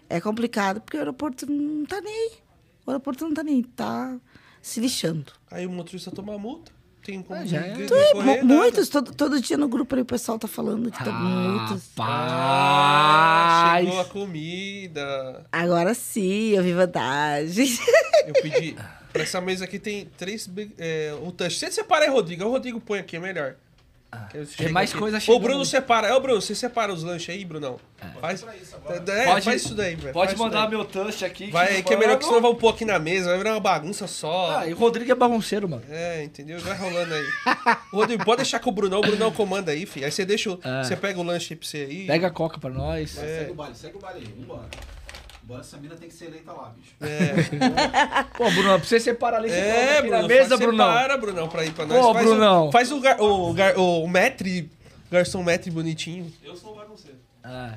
é 0.10 0.20
complicado 0.22 0.82
porque 0.82 0.98
o 0.98 1.00
aeroporto 1.00 1.46
não 1.50 1.86
tá 1.86 2.00
nem 2.02 2.14
aí. 2.14 2.32
O 2.86 2.92
aeroporto 2.92 3.26
não 3.26 3.34
tá 3.34 3.44
nem 3.44 3.56
aí, 3.58 3.64
tá 3.64 4.16
se 4.62 4.80
lixando. 4.80 5.32
Aí 5.50 5.66
o 5.66 5.70
motorista 5.72 6.12
toma 6.12 6.38
multa. 6.38 6.72
Tem 7.04 7.22
como 7.22 7.40
Ah, 7.40 7.46
já 7.46 7.62
é. 7.62 7.86
é, 8.36 8.44
muitos, 8.44 8.90
todo, 8.90 9.14
todo 9.14 9.40
dia 9.40 9.58
no 9.58 9.68
grupo 9.68 9.94
aí 9.96 10.02
o 10.02 10.06
pessoal 10.06 10.40
tá 10.40 10.48
falando 10.48 10.90
que 10.90 11.04
tá 11.04 11.12
muitos. 11.12 11.84
Ah, 12.00 13.66
Rapaz! 13.68 13.86
chegou 13.86 14.00
a 14.02 14.06
comida. 14.06 15.46
Agora 15.52 15.94
sim, 15.94 16.50
eu 16.56 16.64
vi 16.64 16.74
vantagem. 16.74 17.68
Eu 18.26 18.34
pedi. 18.42 18.76
Pra 19.14 19.22
essa 19.22 19.40
mesa 19.40 19.66
aqui 19.66 19.78
tem 19.78 20.06
três. 20.18 20.50
É, 20.80 21.16
o 21.22 21.32
touch. 21.32 21.60
Você 21.60 21.72
separa 21.72 22.06
aí, 22.06 22.10
Rodrigo. 22.12 22.44
O 22.44 22.50
Rodrigo 22.50 22.82
põe 22.82 22.98
aqui, 23.00 23.18
é 23.18 23.20
melhor. 23.20 23.56
Que 24.30 24.38
eu 24.38 24.46
chego 24.46 24.74
mais 24.74 24.90
aqui. 24.92 25.00
coisa 25.00 25.18
Ô, 25.18 25.20
chegando. 25.20 25.42
Bruno 25.42 25.66
separa. 25.66 26.08
É, 26.08 26.14
ô, 26.14 26.20
Bruno, 26.20 26.42
você 26.42 26.54
separa 26.56 26.92
os 26.94 27.04
lanches 27.04 27.34
aí, 27.36 27.44
Brunão? 27.46 27.80
Faz. 28.22 28.44
É, 28.44 29.26
Pode- 29.26 29.46
faz 29.46 29.62
isso 29.64 29.74
daí, 29.74 29.96
velho. 29.96 30.14
Pode 30.14 30.28
faz 30.28 30.34
isso 30.34 30.44
mandar 30.44 30.62
daí. 30.62 30.70
meu 30.70 30.86
touch 30.86 31.24
aqui. 31.26 31.50
Vai, 31.52 31.82
que 31.82 31.94
é 31.94 31.98
melhor 31.98 32.18
que 32.18 32.26
senão 32.26 32.42
vão 32.42 32.54
pôr 32.56 32.70
aqui 32.70 32.86
na 32.86 33.00
mesa, 33.00 33.30
vai 33.30 33.38
virar 33.38 33.52
uma 33.54 33.60
bagunça 33.60 34.06
só. 34.08 34.60
Ah, 34.60 34.68
e 34.68 34.74
o 34.74 34.78
Rodrigo 34.78 35.12
é 35.12 35.16
bagunceiro, 35.16 35.68
mano. 35.68 35.84
É, 35.90 36.24
entendeu? 36.24 36.60
Vai 36.60 36.78
rolando 36.78 37.14
aí. 37.14 37.24
Ô, 37.92 37.98
Rodrigo, 37.98 38.24
pode 38.26 38.38
deixar 38.38 38.60
com 38.60 38.70
o 38.70 38.74
Brunão, 38.74 39.00
o 39.00 39.02
Brunão 39.02 39.32
comanda 39.32 39.72
aí, 39.72 39.86
filho. 39.86 40.06
Aí 40.06 40.12
você 40.12 40.26
deixa 40.26 40.52
o. 40.52 40.60
É. 40.64 40.84
Você 40.84 40.96
pega 40.96 41.20
o 41.20 41.24
lanche 41.24 41.54
aí 41.54 41.58
pra 41.58 41.68
você 41.68 41.78
aí. 41.78 42.06
Pega 42.08 42.28
a 42.28 42.32
coca 42.32 42.60
pra 42.60 42.70
nós. 42.70 43.18
É. 43.18 43.40
Segue 43.40 43.52
o 43.52 43.56
baile, 43.56 43.76
segue 43.76 43.98
o 43.98 44.00
baile 44.00 44.20
aí, 44.20 44.34
vambora. 44.42 44.70
Bora, 45.46 45.62
essa 45.62 45.78
mina 45.78 45.96
tem 45.96 46.10
que 46.10 46.16
ser 46.16 46.26
eleita 46.26 46.52
lá, 46.52 46.70
bicho. 46.76 46.96
É, 47.02 48.24
Pô, 48.36 48.50
Bruno, 48.52 48.80
pra 48.80 48.88
você 48.88 49.00
separar 49.00 49.38
ali, 49.38 49.52
é 49.52 50.02
Bruno. 50.02 50.22
na 50.22 50.28
mesa, 50.28 50.50
faz, 50.50 50.60
Brunão. 50.60 50.88
Separa, 50.92 51.18
Brunão, 51.18 51.48
pra 51.50 51.66
ir 51.66 51.72
pra 51.72 51.86
nós. 51.86 51.98
Pô, 52.00 52.14
faz 52.14 52.26
Brunão. 52.28 52.68
O, 52.68 52.72
faz 52.72 52.92
o, 52.92 53.00
gar, 53.00 53.22
o, 53.22 53.54
gar, 53.54 53.78
o 53.78 54.08
metre, 54.08 54.72
garçom 55.12 55.44
metre 55.44 55.70
bonitinho. 55.70 56.32
Eu 56.44 56.56
sou 56.56 56.72
o 56.74 56.76
bagunceiro. 56.76 57.18
Ah. 57.44 57.74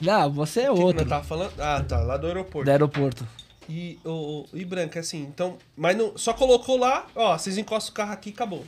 Não, 0.00 0.32
você 0.32 0.62
é 0.62 0.70
O 0.70 0.74
que 0.74 0.80
que 0.80 0.84
outro. 0.86 1.00
nós 1.02 1.08
tava 1.10 1.24
falando? 1.24 1.52
Ah, 1.60 1.84
tá, 1.86 2.00
lá 2.00 2.16
do 2.16 2.26
aeroporto. 2.26 2.64
Do 2.64 2.70
aeroporto. 2.72 3.28
E, 3.68 4.00
o, 4.04 4.10
o- 4.10 4.48
e 4.52 4.64
branca, 4.64 4.98
assim, 4.98 5.22
então. 5.22 5.56
Mas 5.76 5.96
não, 5.96 6.18
só 6.18 6.32
colocou 6.32 6.76
lá, 6.76 7.06
ó, 7.14 7.38
vocês 7.38 7.56
encostam 7.56 7.92
o 7.92 7.94
carro 7.94 8.12
aqui 8.12 8.30
e 8.30 8.32
acabou. 8.32 8.64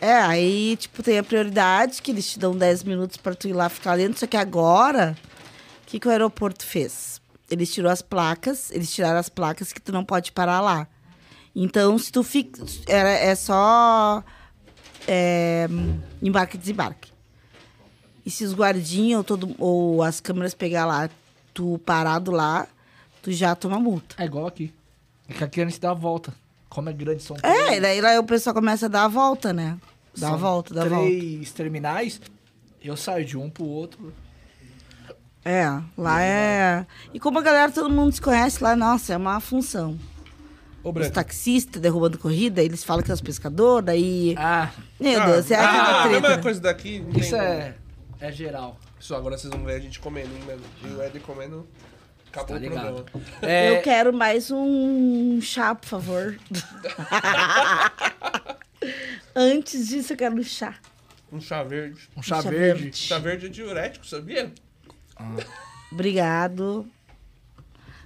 É, 0.00 0.12
aí, 0.12 0.76
tipo, 0.76 1.04
tem 1.04 1.18
a 1.18 1.22
prioridade, 1.22 2.02
que 2.02 2.10
eles 2.10 2.28
te 2.32 2.38
dão 2.40 2.54
10 2.56 2.82
minutos 2.82 3.16
pra 3.16 3.32
tu 3.34 3.46
ir 3.46 3.52
lá 3.52 3.68
ficar 3.68 3.96
dentro. 3.96 4.18
Só 4.18 4.26
que 4.26 4.36
agora, 4.36 5.16
o 5.84 5.86
que, 5.86 6.00
que 6.00 6.08
o 6.08 6.10
aeroporto 6.10 6.66
fez? 6.66 7.15
Eles 7.50 7.72
tirou 7.72 7.90
as 7.90 8.02
placas, 8.02 8.70
eles 8.70 8.92
tiraram 8.92 9.18
as 9.18 9.28
placas 9.28 9.72
que 9.72 9.80
tu 9.80 9.92
não 9.92 10.04
pode 10.04 10.32
parar 10.32 10.60
lá. 10.60 10.88
Então, 11.54 11.96
se 11.98 12.10
tu 12.12 12.22
fica. 12.22 12.62
Era, 12.86 13.10
é 13.10 13.34
só. 13.34 14.22
é, 15.06 15.66
embarque 16.22 16.56
e 16.56 16.60
desembarque. 16.60 17.12
E 18.24 18.30
se 18.30 18.44
os 18.44 18.52
guardinhas 18.52 19.18
ou, 19.18 19.24
todo, 19.24 19.54
ou 19.58 20.02
as 20.02 20.20
câmeras 20.20 20.52
pegar 20.54 20.84
lá, 20.84 21.08
tu 21.54 21.78
parado 21.86 22.32
lá, 22.32 22.66
tu 23.22 23.30
já 23.30 23.54
toma 23.54 23.78
multa. 23.78 24.16
É 24.18 24.24
igual 24.24 24.46
aqui. 24.46 24.72
É 25.28 25.32
que 25.34 25.44
aqui 25.44 25.60
a 25.60 25.64
gente 25.64 25.80
dá 25.80 25.92
a 25.92 25.94
volta. 25.94 26.34
Como 26.68 26.90
é 26.90 26.92
grande, 26.92 27.22
são 27.22 27.36
É, 27.42 27.76
e 27.76 27.80
daí 27.80 28.00
lá 28.00 28.18
o 28.18 28.24
pessoal 28.24 28.52
começa 28.52 28.86
a 28.86 28.88
dar 28.88 29.04
a 29.04 29.08
volta, 29.08 29.52
né? 29.52 29.78
Dá 30.16 30.26
a 30.26 30.30
são 30.30 30.38
volta, 30.38 30.74
dá 30.74 30.82
a 30.82 30.88
volta. 30.88 31.06
três 31.06 31.52
terminais. 31.52 32.20
Eu 32.82 32.96
saio 32.96 33.24
de 33.24 33.36
um 33.36 33.48
pro 33.48 33.64
outro. 33.64 34.12
É, 35.48 35.80
lá 35.96 36.22
é. 36.22 36.84
E 37.14 37.20
como 37.20 37.38
a 37.38 37.42
galera, 37.42 37.70
todo 37.70 37.88
mundo 37.88 38.10
se 38.12 38.20
conhece 38.20 38.62
lá, 38.64 38.74
nossa, 38.74 39.14
é 39.14 39.16
uma 39.16 39.38
função. 39.38 39.96
Ô, 40.82 40.90
Os 40.90 41.10
taxistas 41.10 41.80
derrubando 41.80 42.18
corrida, 42.18 42.62
eles 42.62 42.82
falam 42.82 43.02
que 43.04 43.10
é 43.10 43.14
os 43.14 43.20
pescadores, 43.20 43.86
daí. 43.86 44.34
Ah, 44.36 44.70
Meu 44.98 45.20
Ah, 45.22 45.26
Deus, 45.26 45.50
é 45.50 45.54
ah, 45.56 46.00
a 46.04 46.08
treta. 46.08 46.28
mesma 46.28 46.42
coisa 46.42 46.60
daqui. 46.60 46.98
não 47.00 47.20
isso 47.20 47.30
tem 47.30 47.40
é, 47.40 47.74
é 48.20 48.32
geral. 48.32 48.78
Só 48.98 49.16
agora 49.16 49.38
vocês 49.38 49.52
vão 49.52 49.64
ver 49.64 49.74
a 49.74 49.78
gente 49.80 50.00
comendo, 50.00 50.30
hein, 50.34 50.42
mano? 50.46 50.62
E 50.84 50.88
o 50.88 51.02
Ed 51.04 51.20
comendo. 51.20 51.66
Acabou 52.28 52.48
Tá 52.48 52.54
o 52.54 52.58
ligado. 52.58 53.04
programa. 53.04 53.36
É, 53.42 53.78
Eu 53.78 53.82
quero 53.82 54.12
mais 54.12 54.50
um 54.50 55.40
chá, 55.40 55.74
por 55.74 55.86
favor. 55.88 56.36
Antes 59.34 59.88
disso, 59.88 60.12
eu 60.12 60.16
quero 60.16 60.36
um 60.36 60.42
chá. 60.42 60.74
Um 61.32 61.40
chá 61.40 61.62
verde. 61.62 62.08
um 62.16 62.22
chá 62.22 62.42
chá 62.42 62.50
verde. 62.50 62.82
verde. 62.82 62.96
Chá 62.96 63.18
verde 63.18 63.46
é 63.46 63.48
diurético, 63.48 64.06
sabia? 64.06 64.52
Obrigado. 65.92 66.86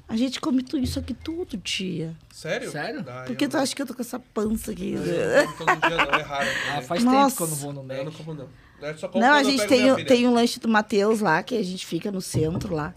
A 0.09 0.17
gente 0.17 0.41
come 0.41 0.63
tudo 0.63 0.83
isso 0.83 0.99
aqui 0.99 1.15
todo 1.15 1.57
dia. 1.57 2.17
Sério? 2.33 2.71
Sério? 2.71 3.05
Ah, 3.09 3.23
Por 3.27 3.37
que 3.37 3.45
eu 3.45 3.49
tu 3.49 3.57
acha 3.57 3.75
que 3.75 3.81
eu 3.81 3.87
tô 3.87 3.95
com 3.95 4.03
essa 4.03 4.19
pança 4.19 4.73
aqui? 4.73 4.93
não- 4.93 5.05
eu 5.05 5.45
não 5.47 5.53
todo 5.57 5.67
dia 5.89 5.97
não, 5.97 6.19
é 6.19 6.23
raro. 6.23 6.49
Ah, 6.77 6.83
faz 6.83 7.05
Nossa. 7.05 7.37
tempo 7.37 7.37
que 7.37 7.43
eu 7.43 7.49
não 7.49 7.57
vou 7.57 7.73
no 7.73 7.93
Eu 7.93 7.97
não 7.99 8.05
Mac. 8.07 8.15
como 8.17 8.35
não. 8.35 8.49
Eu 8.81 8.99
só 8.99 9.09
como 9.09 9.25
Não, 9.25 9.33
a 9.35 9.43
gente 9.45 9.67
tem, 9.69 9.93
o- 9.93 10.05
tem 10.05 10.27
um 10.27 10.35
lanche 10.35 10.59
do 10.59 10.67
Matheus 10.69 11.21
lá, 11.21 11.43
que 11.45 11.57
a 11.57 11.63
gente 11.63 11.87
fica 11.87 12.11
no 12.11 12.21
centro 12.21 12.75
lá. 12.75 12.93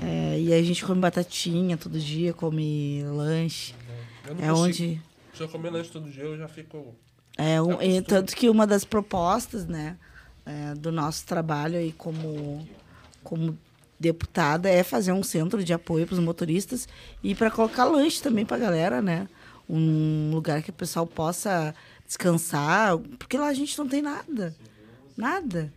É, 0.00 0.40
e 0.40 0.54
a 0.54 0.62
gente 0.62 0.82
come 0.84 1.00
batatinha 1.00 1.76
todo 1.76 1.98
dia, 1.98 2.32
come 2.32 3.02
lanche. 3.04 3.74
Eu 4.26 4.34
não 4.34 4.42
É 4.44 4.48
consigo. 4.48 4.58
onde. 4.64 5.02
Se 5.34 5.42
eu 5.42 5.48
comer 5.48 5.70
lanche 5.70 5.90
todo 5.90 6.08
dia, 6.10 6.22
eu 6.24 6.38
já 6.38 6.48
fico... 6.48 6.94
É 7.36 7.60
um, 7.60 7.72
É 7.72 7.74
e 7.74 7.76
costume. 7.76 8.02
tanto 8.02 8.36
que 8.36 8.48
uma 8.48 8.66
das 8.66 8.84
propostas, 8.84 9.66
né, 9.66 9.96
é, 10.46 10.74
do 10.74 10.90
nosso 10.92 11.26
trabalho 11.26 11.76
aí 11.78 11.92
como, 11.92 12.66
como 13.32 13.58
deputada 13.98 14.68
é 14.68 14.82
fazer 14.82 15.10
um 15.12 15.22
centro 15.22 15.64
de 15.64 15.72
apoio 15.72 16.06
para 16.06 16.12
os 16.12 16.20
motoristas 16.20 16.86
e 17.22 17.34
para 17.34 17.50
colocar 17.50 17.86
lanche 17.86 18.20
também 18.22 18.44
para 18.44 18.58
a 18.58 18.60
galera, 18.60 19.00
né? 19.00 19.26
Um 19.66 20.30
lugar 20.34 20.62
que 20.62 20.68
o 20.68 20.72
pessoal 20.72 21.06
possa 21.06 21.74
descansar, 22.06 22.98
porque 23.18 23.38
lá 23.38 23.46
a 23.46 23.54
gente 23.54 23.78
não 23.78 23.88
tem 23.88 24.02
nada. 24.02 24.54
Nada. 25.16 25.72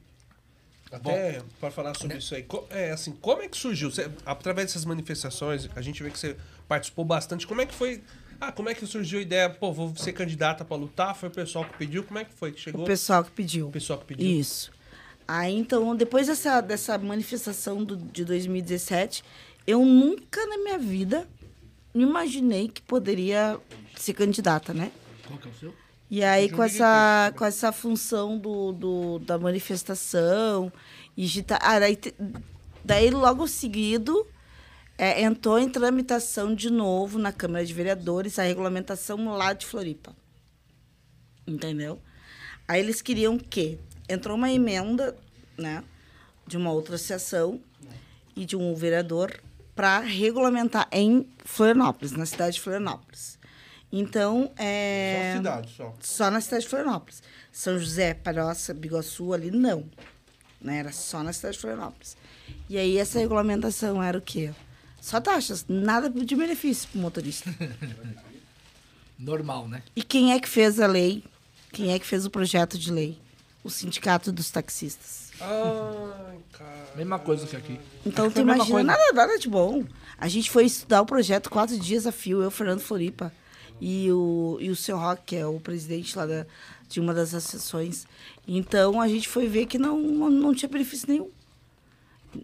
Até 0.92 1.42
para 1.62 1.72
falar 1.72 1.90
Né? 1.92 1.96
sobre 1.96 2.18
isso 2.18 2.36
aí. 2.36 2.46
É, 2.72 2.92
assim, 2.92 3.14
como 3.22 3.42
é 3.42 3.48
que 3.48 3.56
surgiu? 3.58 3.90
Você- 3.90 4.12
através 4.26 4.68
dessas 4.68 4.84
manifestações, 4.84 5.70
a 5.74 5.82
gente 5.82 6.04
vê 6.04 6.10
que 6.12 6.20
você 6.20 6.36
participou 6.68 7.06
bastante. 7.06 7.48
Como 7.48 7.62
é 7.62 7.66
que 7.66 7.74
foi... 7.74 8.04
Ah, 8.42 8.52
como 8.52 8.68
é 8.68 8.74
que 8.74 8.86
surgiu 8.86 9.20
a 9.20 9.22
ideia? 9.22 9.50
Pô, 9.50 9.72
vou 9.72 9.96
ser 9.96 10.12
candidata 10.12 10.66
para 10.66 10.76
lutar? 10.76 11.16
Foi 11.16 11.30
o 11.30 11.32
pessoal 11.32 11.64
que 11.64 11.78
pediu? 11.78 12.04
Como 12.04 12.20
é 12.20 12.26
que 12.26 12.34
foi 12.34 12.52
que 12.52 12.60
chegou? 12.60 12.84
O 12.84 12.86
pessoal 12.86 13.24
que 13.24 13.32
pediu. 13.32 13.70
O 13.70 13.72
pessoal 13.72 13.98
que 14.00 14.06
pediu? 14.06 14.28
Isso. 14.42 14.75
Aí, 15.28 15.56
então, 15.58 15.96
depois 15.96 16.28
dessa, 16.28 16.62
dessa 16.62 16.98
manifestação 16.98 17.84
do, 17.84 17.96
de 17.96 18.24
2017, 18.24 19.24
eu 19.66 19.84
nunca 19.84 20.46
na 20.46 20.58
minha 20.58 20.78
vida 20.78 21.28
me 21.94 22.04
imaginei 22.04 22.68
que 22.68 22.82
poderia 22.82 23.60
ser 23.96 24.14
candidata, 24.14 24.74
né? 24.74 24.92
Qual 25.26 25.40
que 25.40 25.48
é 25.48 25.52
o 25.52 25.54
seu? 25.56 25.74
E 26.12 26.24
aí, 26.24 26.50
com 26.50 26.62
essa, 26.62 27.34
com 27.36 27.44
essa 27.44 27.72
função 27.72 28.38
do, 28.38 28.72
do, 28.72 29.20
da 29.20 29.40
manifestação, 29.40 30.72
e 31.18 31.26
de 31.26 31.42
tá- 31.42 31.60
ah, 31.62 31.80
daí, 31.80 31.98
daí, 32.84 33.10
logo 33.10 33.48
seguido, 33.48 34.28
é, 34.98 35.24
entrou 35.24 35.58
em 35.58 35.68
tramitação 35.68 36.54
de 36.54 36.70
novo 36.70 37.18
na 37.18 37.32
Câmara 37.32 37.66
de 37.66 37.74
Vereadores 37.74 38.38
a 38.38 38.44
regulamentação 38.44 39.36
lá 39.36 39.54
de 39.54 39.66
Floripa. 39.66 40.16
Entendeu? 41.48 42.00
Aí 42.68 42.80
eles 42.80 43.02
queriam 43.02 43.38
que 43.38 43.80
entrou 44.08 44.36
uma 44.36 44.52
emenda, 44.52 45.16
né, 45.58 45.84
de 46.46 46.58
uma 46.58 46.72
outra 46.72 46.96
associação 46.96 47.60
e 48.36 48.46
de 48.46 48.56
um 48.56 48.76
vereador 48.76 49.40
para 49.76 50.00
regulamentar 50.00 50.88
em 50.92 51.28
Florianópolis, 51.44 52.12
na 52.12 52.26
cidade 52.26 52.56
de 52.56 52.62
Florianópolis. 52.62 53.38
Então, 53.92 54.52
é... 54.58 55.32
Só 55.32 55.38
cidade, 55.38 55.74
só. 55.76 55.96
Só 56.02 56.32
na 56.32 56.42
cidade 56.42 56.64
de 56.64 56.70
Florianópolis. 56.70 57.24
São 57.52 57.80
José, 57.80 58.14
Palhoça, 58.14 58.74
Biguaçu, 58.74 59.34
ali 59.34 59.52
não. 59.52 59.86
Né? 60.62 60.80
Era 60.80 60.92
só 60.92 61.24
na 61.24 61.32
cidade 61.32 61.56
de 61.56 61.62
Florianópolis. 61.62 62.18
E 62.70 62.78
aí 62.78 62.98
essa 62.98 63.20
regulamentação 63.20 64.02
era 64.02 64.18
o 64.18 64.22
quê? 64.22 64.54
Só 65.00 65.22
taxas, 65.22 65.66
nada 65.70 66.10
de 66.10 66.36
benefício 66.36 66.90
para 66.90 67.00
o 67.00 67.02
motorista. 67.02 67.54
Normal, 69.20 69.68
né? 69.68 69.84
E 69.96 70.04
quem 70.04 70.34
é 70.34 70.40
que 70.40 70.50
fez 70.50 70.80
a 70.80 70.88
lei? 70.88 71.24
Quem 71.72 71.94
é 71.94 72.00
que 72.00 72.06
fez 72.06 72.26
o 72.26 72.30
projeto 72.30 72.78
de 72.78 72.92
lei? 72.92 73.18
O 73.66 73.70
Sindicato 73.72 74.32
dos 74.32 74.52
Taxistas. 74.52 75.32
Ai, 75.42 76.38
cara. 76.52 76.88
Mesma 76.96 77.18
coisa 77.18 77.48
que 77.48 77.56
aqui. 77.56 77.80
Então, 78.06 78.30
tu 78.30 78.40
imagina, 78.40 78.84
nada, 78.84 79.12
nada 79.12 79.40
de 79.40 79.50
bom. 79.50 79.84
A 80.20 80.28
gente 80.28 80.52
foi 80.52 80.66
estudar 80.66 81.02
o 81.02 81.06
projeto 81.08 81.50
quatro 81.50 81.76
dias 81.80 82.06
a 82.06 82.12
fio, 82.12 82.44
eu, 82.44 82.52
Fernando 82.52 82.82
Floripa, 82.82 83.34
e 83.82 84.12
o, 84.12 84.60
e 84.62 84.70
o 84.70 84.76
seu 84.76 84.96
Rock, 85.00 85.24
que 85.26 85.36
é 85.36 85.48
o 85.48 85.60
presidente 85.60 86.16
lá 86.16 86.28
da, 86.28 86.46
de 86.88 87.00
uma 87.00 87.12
das 87.12 87.34
associações. 87.34 88.06
Então, 88.48 89.02
a 89.02 89.08
gente 89.08 89.28
foi 89.28 89.48
ver 89.48 89.66
que 89.66 89.80
não, 89.80 90.00
não, 90.00 90.30
não 90.30 90.54
tinha 90.54 90.70
benefício 90.70 91.10
nenhum. 91.10 91.32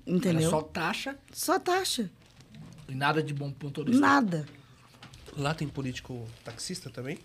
Entendeu? 0.08 0.42
Era 0.42 0.50
só 0.50 0.62
taxa 0.64 1.16
Só 1.32 1.60
taxa. 1.60 2.10
e 2.90 2.96
nada 2.96 3.22
de 3.22 3.32
bom 3.32 3.52
pro 3.52 3.68
motorista. 3.68 4.02
Nada. 4.02 4.48
Lá 5.38 5.54
tem 5.54 5.68
político 5.68 6.28
taxista 6.44 6.90
também? 6.90 7.20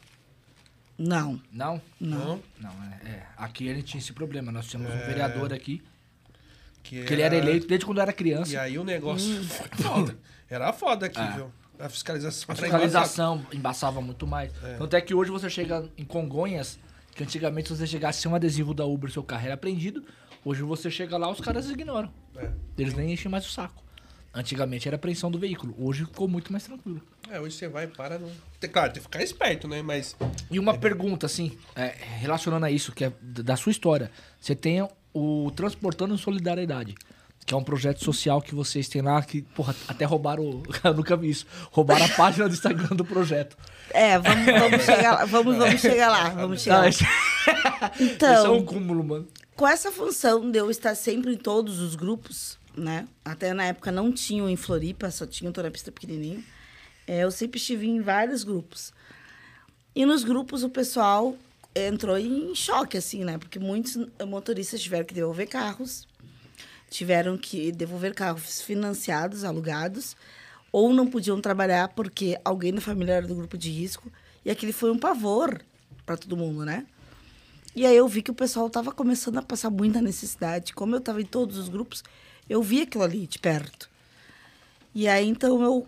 Não. 0.99 1.40
Não? 1.53 1.80
Não. 2.01 2.40
Não, 2.61 2.70
é, 3.05 3.09
é. 3.09 3.26
Aqui 3.36 3.66
ele 3.68 3.82
tinha 3.82 4.01
esse 4.01 4.12
problema. 4.12 4.51
Nós 4.51 4.66
tínhamos 4.66 4.90
É. 4.92 4.94
um 4.94 5.07
vereador 5.07 5.53
aqui, 5.53 5.82
Que, 6.82 7.05
que 7.05 7.12
ele 7.12 7.22
era 7.22 7.34
eleito 7.36 7.66
desde 7.66 7.84
quando 7.84 7.99
eu 7.99 8.03
era 8.03 8.12
E 8.12 8.14
criança. 8.14 8.61
aí 8.61 8.78
o 8.78 8.84
negócio 8.84 9.42
foi 9.44 9.68
foda. 9.82 10.16
Era 10.49 10.72
foda 10.72 11.07
aqui, 11.07 11.20
É. 11.20 11.32
viu? 11.32 11.53
A 11.78 11.88
fiscalização. 11.88 12.47
A 12.53 12.55
fiscalização 12.57 13.47
embaçava 13.53 14.01
muito 14.01 14.26
mais. 14.26 14.51
Tanto 14.78 14.94
é 14.97 15.01
que 15.01 15.12
hoje 15.14 15.30
você 15.30 15.51
chega 15.51 15.86
em 15.99 16.05
Congonhas, 16.05 16.78
que 17.14 17.22
antigamente 17.22 17.68
se 17.68 17.76
você 17.76 17.86
chegasse 17.86 18.22
sem 18.22 18.30
um 18.30 18.34
adesivo 18.34 18.72
da 18.72 18.84
Uber, 18.86 19.11
seu 19.11 19.22
carro 19.22 19.44
era 19.44 19.55
apreendido. 19.55 20.03
Hoje 20.44 20.62
você 20.62 20.90
chega 20.90 21.16
lá, 21.18 21.28
os 21.30 21.40
caras 21.40 21.68
ignoram. 21.68 22.11
É. 22.36 22.49
Eles 22.78 22.94
nem 22.94 23.12
enchem 23.12 23.30
mais 23.30 23.44
o 23.47 23.51
saco. 23.51 23.82
Antigamente 24.39 24.87
era 24.87 24.97
apreensão 24.97 25.30
do 25.30 25.39
veículo. 25.39 25.74
Hoje 25.78 26.05
ficou 26.05 26.28
muito 26.28 26.53
mais 26.53 26.62
tranquilo. 26.64 27.01
É, 27.30 27.41
hoje 27.41 27.57
você 27.57 27.68
vai 27.68 27.84
e 27.84 27.87
para. 27.89 28.18
Não... 28.18 28.30
Claro, 28.70 28.93
tem 28.93 29.01
que 29.03 29.09
ficar 29.09 29.22
esperto, 29.22 29.66
né? 29.66 29.80
Mas. 29.80 30.14
E 30.51 30.59
uma 30.59 30.76
pergunta, 30.76 31.24
assim, 31.24 31.57
é, 31.74 31.95
relacionando 32.18 32.66
a 32.66 32.70
isso, 32.70 32.93
que 32.93 33.05
é 33.05 33.12
da 33.22 33.57
sua 33.57 33.70
história. 33.72 34.11
Você 34.39 34.55
tem 34.55 34.87
o 35.14 35.51
Transportando 35.57 36.18
Solidariedade, 36.18 36.95
que 37.47 37.55
é 37.55 37.57
um 37.57 37.64
projeto 37.64 38.05
social 38.05 38.43
que 38.43 38.55
vocês 38.55 38.87
têm 38.89 39.01
lá, 39.01 39.22
que, 39.22 39.41
porra, 39.41 39.74
até 39.89 40.05
roubaram. 40.05 40.43
o- 40.45 40.62
Eu 40.84 40.93
nunca 40.93 41.16
vi 41.16 41.30
isso. 41.30 41.47
Roubaram 41.70 42.05
a 42.05 42.09
página 42.11 42.47
do 42.47 42.55
Instagram 42.55 42.95
do 42.95 43.05
projeto. 43.07 43.57
É, 43.91 44.18
vamos, 44.18 44.45
vamos 44.47 44.82
chegar 44.84 45.12
lá. 45.14 45.24
Vamos, 45.24 45.57
vamos 45.57 45.80
chegar 45.80 46.09
lá. 46.11 46.28
Vamos 46.28 46.61
chegar 46.61 46.80
lá. 46.80 46.89
esse, 46.89 47.05
Então, 48.01 48.34
esse 48.34 48.47
é 48.47 48.51
um 48.51 48.64
cúmulo, 48.64 49.03
mano. 49.03 49.26
com 49.57 49.66
essa 49.66 49.91
função 49.91 50.51
de 50.51 50.59
eu 50.59 50.70
estar 50.70 50.95
sempre 50.95 51.32
em 51.32 51.37
todos 51.39 51.78
os 51.80 51.95
grupos, 51.95 52.59
né? 52.77 53.09
Até 53.24 53.53
na 53.53 53.64
época 53.64 53.91
não 53.91 54.12
tinham 54.12 54.49
em 54.49 54.57
Floripa, 54.57 55.11
só 55.11 55.27
tinham 55.27 55.53
terapista 55.53 55.91
pequenininho. 55.91 56.45
É, 57.07 57.24
eu 57.24 57.31
sempre 57.31 57.59
estive 57.59 57.87
em 57.87 58.01
vários 58.01 58.45
grupos. 58.45 58.93
E 59.95 60.05
nos 60.05 60.24
grupos 60.24 60.62
o 60.62 60.68
pessoal 60.68 61.37
entrou 61.74 62.18
em 62.18 62.55
choque, 62.55 62.97
assim, 62.97 63.24
né? 63.24 63.39
Porque 63.39 63.59
muitos 63.59 63.97
motoristas 64.27 64.81
tiveram 64.81 65.05
que 65.05 65.14
devolver 65.14 65.49
carros, 65.49 66.07
tiveram 66.91 67.37
que 67.37 67.72
devolver 67.72 68.14
carros 68.14 68.61
financiados, 68.61 69.45
alugados, 69.45 70.16
ou 70.72 70.93
não 70.93 71.07
podiam 71.07 71.41
trabalhar 71.41 71.89
porque 71.89 72.39
alguém 72.45 72.74
da 72.74 72.81
família 72.81 73.14
era 73.14 73.27
do 73.27 73.35
grupo 73.35 73.57
de 73.57 73.70
risco. 73.70 74.12
E 74.45 74.51
aquele 74.51 74.72
foi 74.72 74.91
um 74.91 74.99
pavor 74.99 75.62
para 76.05 76.16
todo 76.16 76.37
mundo, 76.37 76.64
né? 76.64 76.87
E 77.74 77.85
aí 77.85 77.97
eu 77.97 78.09
vi 78.09 78.22
que 78.22 78.31
o 78.31 78.35
pessoal 78.35 78.68
estava 78.68 78.91
começando 78.91 79.37
a 79.37 79.43
passar 79.43 79.68
muita 79.68 80.01
necessidade. 80.01 80.72
Como 80.72 80.95
eu 80.95 80.99
estava 80.99 81.20
em 81.20 81.27
todos 81.27 81.59
os 81.59 81.68
grupos, 81.68 82.03
eu 82.49 82.62
vi 82.62 82.82
aquilo 82.82 83.05
ali 83.05 83.26
de 83.26 83.38
perto. 83.38 83.88
E 84.94 85.07
aí 85.07 85.28
então 85.28 85.62
eu 85.62 85.86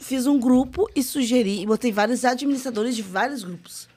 fiz 0.00 0.26
um 0.26 0.38
grupo 0.38 0.88
e 0.94 1.02
sugeri, 1.02 1.62
e 1.62 1.66
botei 1.66 1.92
vários 1.92 2.24
administradores 2.24 2.94
de 2.94 3.02
vários 3.02 3.42
grupos. 3.42 3.88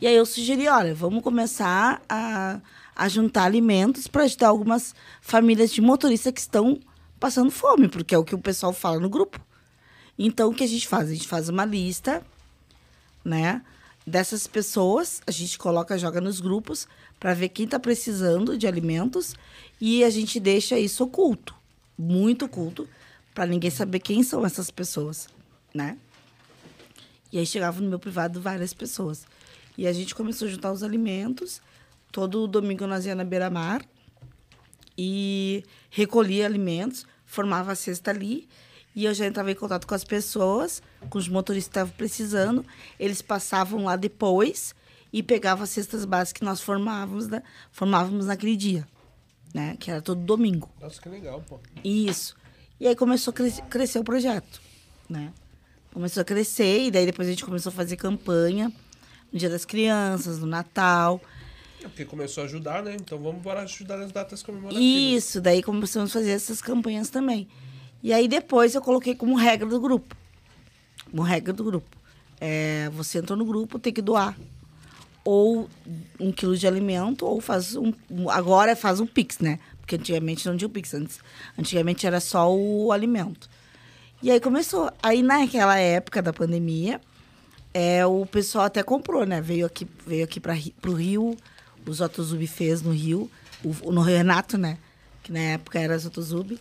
E 0.00 0.06
aí 0.06 0.14
eu 0.14 0.26
sugeri, 0.26 0.68
olha, 0.68 0.94
vamos 0.94 1.22
começar 1.22 2.02
a, 2.08 2.60
a 2.94 3.08
juntar 3.08 3.44
alimentos 3.44 4.06
para 4.06 4.24
ajudar 4.24 4.48
algumas 4.48 4.94
famílias 5.20 5.72
de 5.72 5.80
motoristas 5.80 6.32
que 6.32 6.40
estão 6.40 6.80
passando 7.18 7.50
fome, 7.50 7.88
porque 7.88 8.14
é 8.14 8.18
o 8.18 8.24
que 8.24 8.34
o 8.34 8.38
pessoal 8.38 8.72
fala 8.72 9.00
no 9.00 9.08
grupo. 9.08 9.40
Então 10.18 10.50
o 10.50 10.54
que 10.54 10.64
a 10.64 10.68
gente 10.68 10.86
faz? 10.86 11.08
A 11.08 11.14
gente 11.14 11.28
faz 11.28 11.48
uma 11.48 11.64
lista 11.64 12.22
né? 13.26 13.62
Dessas 14.06 14.46
pessoas, 14.46 15.20
a 15.26 15.32
gente 15.32 15.58
coloca, 15.58 15.98
joga 15.98 16.20
nos 16.20 16.40
grupos 16.40 16.86
para 17.18 17.34
ver 17.34 17.48
quem 17.48 17.64
está 17.64 17.78
precisando 17.78 18.56
de 18.56 18.66
alimentos 18.66 19.34
e 19.80 20.04
a 20.04 20.10
gente 20.10 20.40
deixa 20.40 20.78
isso 20.78 21.04
oculto, 21.04 21.54
muito 21.98 22.44
oculto, 22.44 22.88
para 23.34 23.46
ninguém 23.46 23.70
saber 23.70 24.00
quem 24.00 24.22
são 24.22 24.44
essas 24.46 24.70
pessoas, 24.70 25.28
né? 25.74 25.98
E 27.32 27.38
aí 27.38 27.46
chegava 27.46 27.80
no 27.80 27.88
meu 27.88 27.98
privado 27.98 28.40
várias 28.40 28.72
pessoas. 28.72 29.26
E 29.76 29.86
a 29.86 29.92
gente 29.92 30.14
começou 30.14 30.48
a 30.48 30.50
juntar 30.50 30.72
os 30.72 30.82
alimentos. 30.82 31.60
Todo 32.10 32.46
domingo 32.46 32.86
nós 32.86 33.04
ia 33.04 33.14
na 33.14 33.24
beira-mar 33.24 33.84
e 34.96 35.62
recolhia 35.90 36.46
alimentos, 36.46 37.06
formava 37.26 37.72
a 37.72 37.74
cesta 37.74 38.10
ali. 38.10 38.48
E 38.94 39.04
eu 39.04 39.12
já 39.12 39.26
entrava 39.26 39.50
em 39.50 39.54
contato 39.54 39.86
com 39.86 39.94
as 39.94 40.04
pessoas, 40.04 40.82
com 41.10 41.18
os 41.18 41.28
motoristas 41.28 41.66
que 41.66 41.78
estavam 41.78 41.94
precisando. 41.94 42.64
Eles 42.98 43.20
passavam 43.20 43.84
lá 43.84 43.96
depois 43.96 44.74
e 45.12 45.22
pegavam 45.22 45.64
as 45.64 45.70
cestas 45.70 46.06
básicas 46.06 46.38
que 46.38 46.44
nós 46.44 46.62
formávamos, 46.62 47.28
né? 47.28 47.42
formávamos 47.70 48.26
naquele 48.26 48.56
dia, 48.56 48.88
né? 49.56 49.74
Que 49.80 49.90
era 49.90 50.02
todo 50.02 50.20
domingo. 50.20 50.68
Nossa, 50.80 51.00
que 51.00 51.08
legal, 51.08 51.42
pô. 51.48 51.58
Isso. 51.82 52.36
E 52.78 52.86
aí 52.86 52.94
começou 52.94 53.30
a 53.30 53.34
cres- 53.34 53.62
crescer 53.70 53.98
o 53.98 54.04
projeto, 54.04 54.60
né? 55.08 55.32
Começou 55.94 56.20
a 56.20 56.24
crescer 56.24 56.84
e 56.86 56.90
daí 56.90 57.06
depois 57.06 57.26
a 57.26 57.30
gente 57.30 57.42
começou 57.42 57.70
a 57.70 57.72
fazer 57.72 57.96
campanha 57.96 58.70
no 59.32 59.38
Dia 59.38 59.48
das 59.48 59.64
Crianças, 59.64 60.38
no 60.38 60.46
Natal. 60.46 61.18
É 61.82 61.88
porque 61.88 62.04
começou 62.04 62.42
a 62.42 62.46
ajudar, 62.46 62.82
né? 62.82 62.94
Então 63.00 63.18
vamos 63.18 63.40
bora 63.40 63.62
ajudar 63.62 63.96
nas 63.96 64.12
datas 64.12 64.42
comemorativas. 64.42 64.84
Isso, 64.84 65.40
daí 65.40 65.62
começamos 65.62 66.10
a 66.10 66.12
fazer 66.12 66.32
essas 66.32 66.60
campanhas 66.60 67.08
também. 67.08 67.48
E 68.02 68.12
aí 68.12 68.28
depois 68.28 68.74
eu 68.74 68.82
coloquei 68.82 69.14
como 69.14 69.36
regra 69.36 69.66
do 69.66 69.80
grupo. 69.80 70.14
Como 71.10 71.22
regra 71.22 71.54
do 71.54 71.64
grupo. 71.64 71.96
É, 72.38 72.90
você 72.92 73.18
entrou 73.18 73.38
no 73.38 73.46
grupo, 73.46 73.78
tem 73.78 73.90
que 73.92 74.02
doar 74.02 74.36
ou 75.26 75.68
um 76.20 76.30
quilo 76.30 76.56
de 76.56 76.68
alimento, 76.68 77.26
ou 77.26 77.40
faz 77.40 77.74
um. 77.74 77.92
Agora 78.30 78.76
faz 78.76 79.00
um 79.00 79.06
Pix, 79.06 79.40
né? 79.40 79.58
Porque 79.80 79.96
antigamente 79.96 80.46
não 80.48 80.56
tinha 80.56 80.68
o 80.68 80.70
Pix. 80.70 80.94
Antes, 80.94 81.18
antigamente 81.58 82.06
era 82.06 82.20
só 82.20 82.54
o 82.54 82.92
alimento. 82.92 83.50
E 84.22 84.30
aí 84.30 84.38
começou. 84.38 84.88
Aí 85.02 85.24
naquela 85.24 85.76
época 85.78 86.22
da 86.22 86.32
pandemia, 86.32 87.00
é, 87.74 88.06
o 88.06 88.24
pessoal 88.24 88.66
até 88.66 88.84
comprou, 88.84 89.26
né? 89.26 89.40
Veio 89.40 89.66
aqui, 89.66 89.84
veio 90.06 90.22
aqui 90.22 90.38
para 90.38 90.54
o 90.54 90.94
Rio, 90.94 91.36
os 91.84 92.00
Otozub 92.00 92.46
fez 92.46 92.80
no 92.80 92.92
Rio, 92.92 93.28
o, 93.64 93.90
no 93.90 94.02
Renato, 94.02 94.56
né? 94.56 94.78
Que 95.24 95.32
na 95.32 95.40
época 95.40 95.80
era 95.80 95.96
Otozub. 95.96 96.56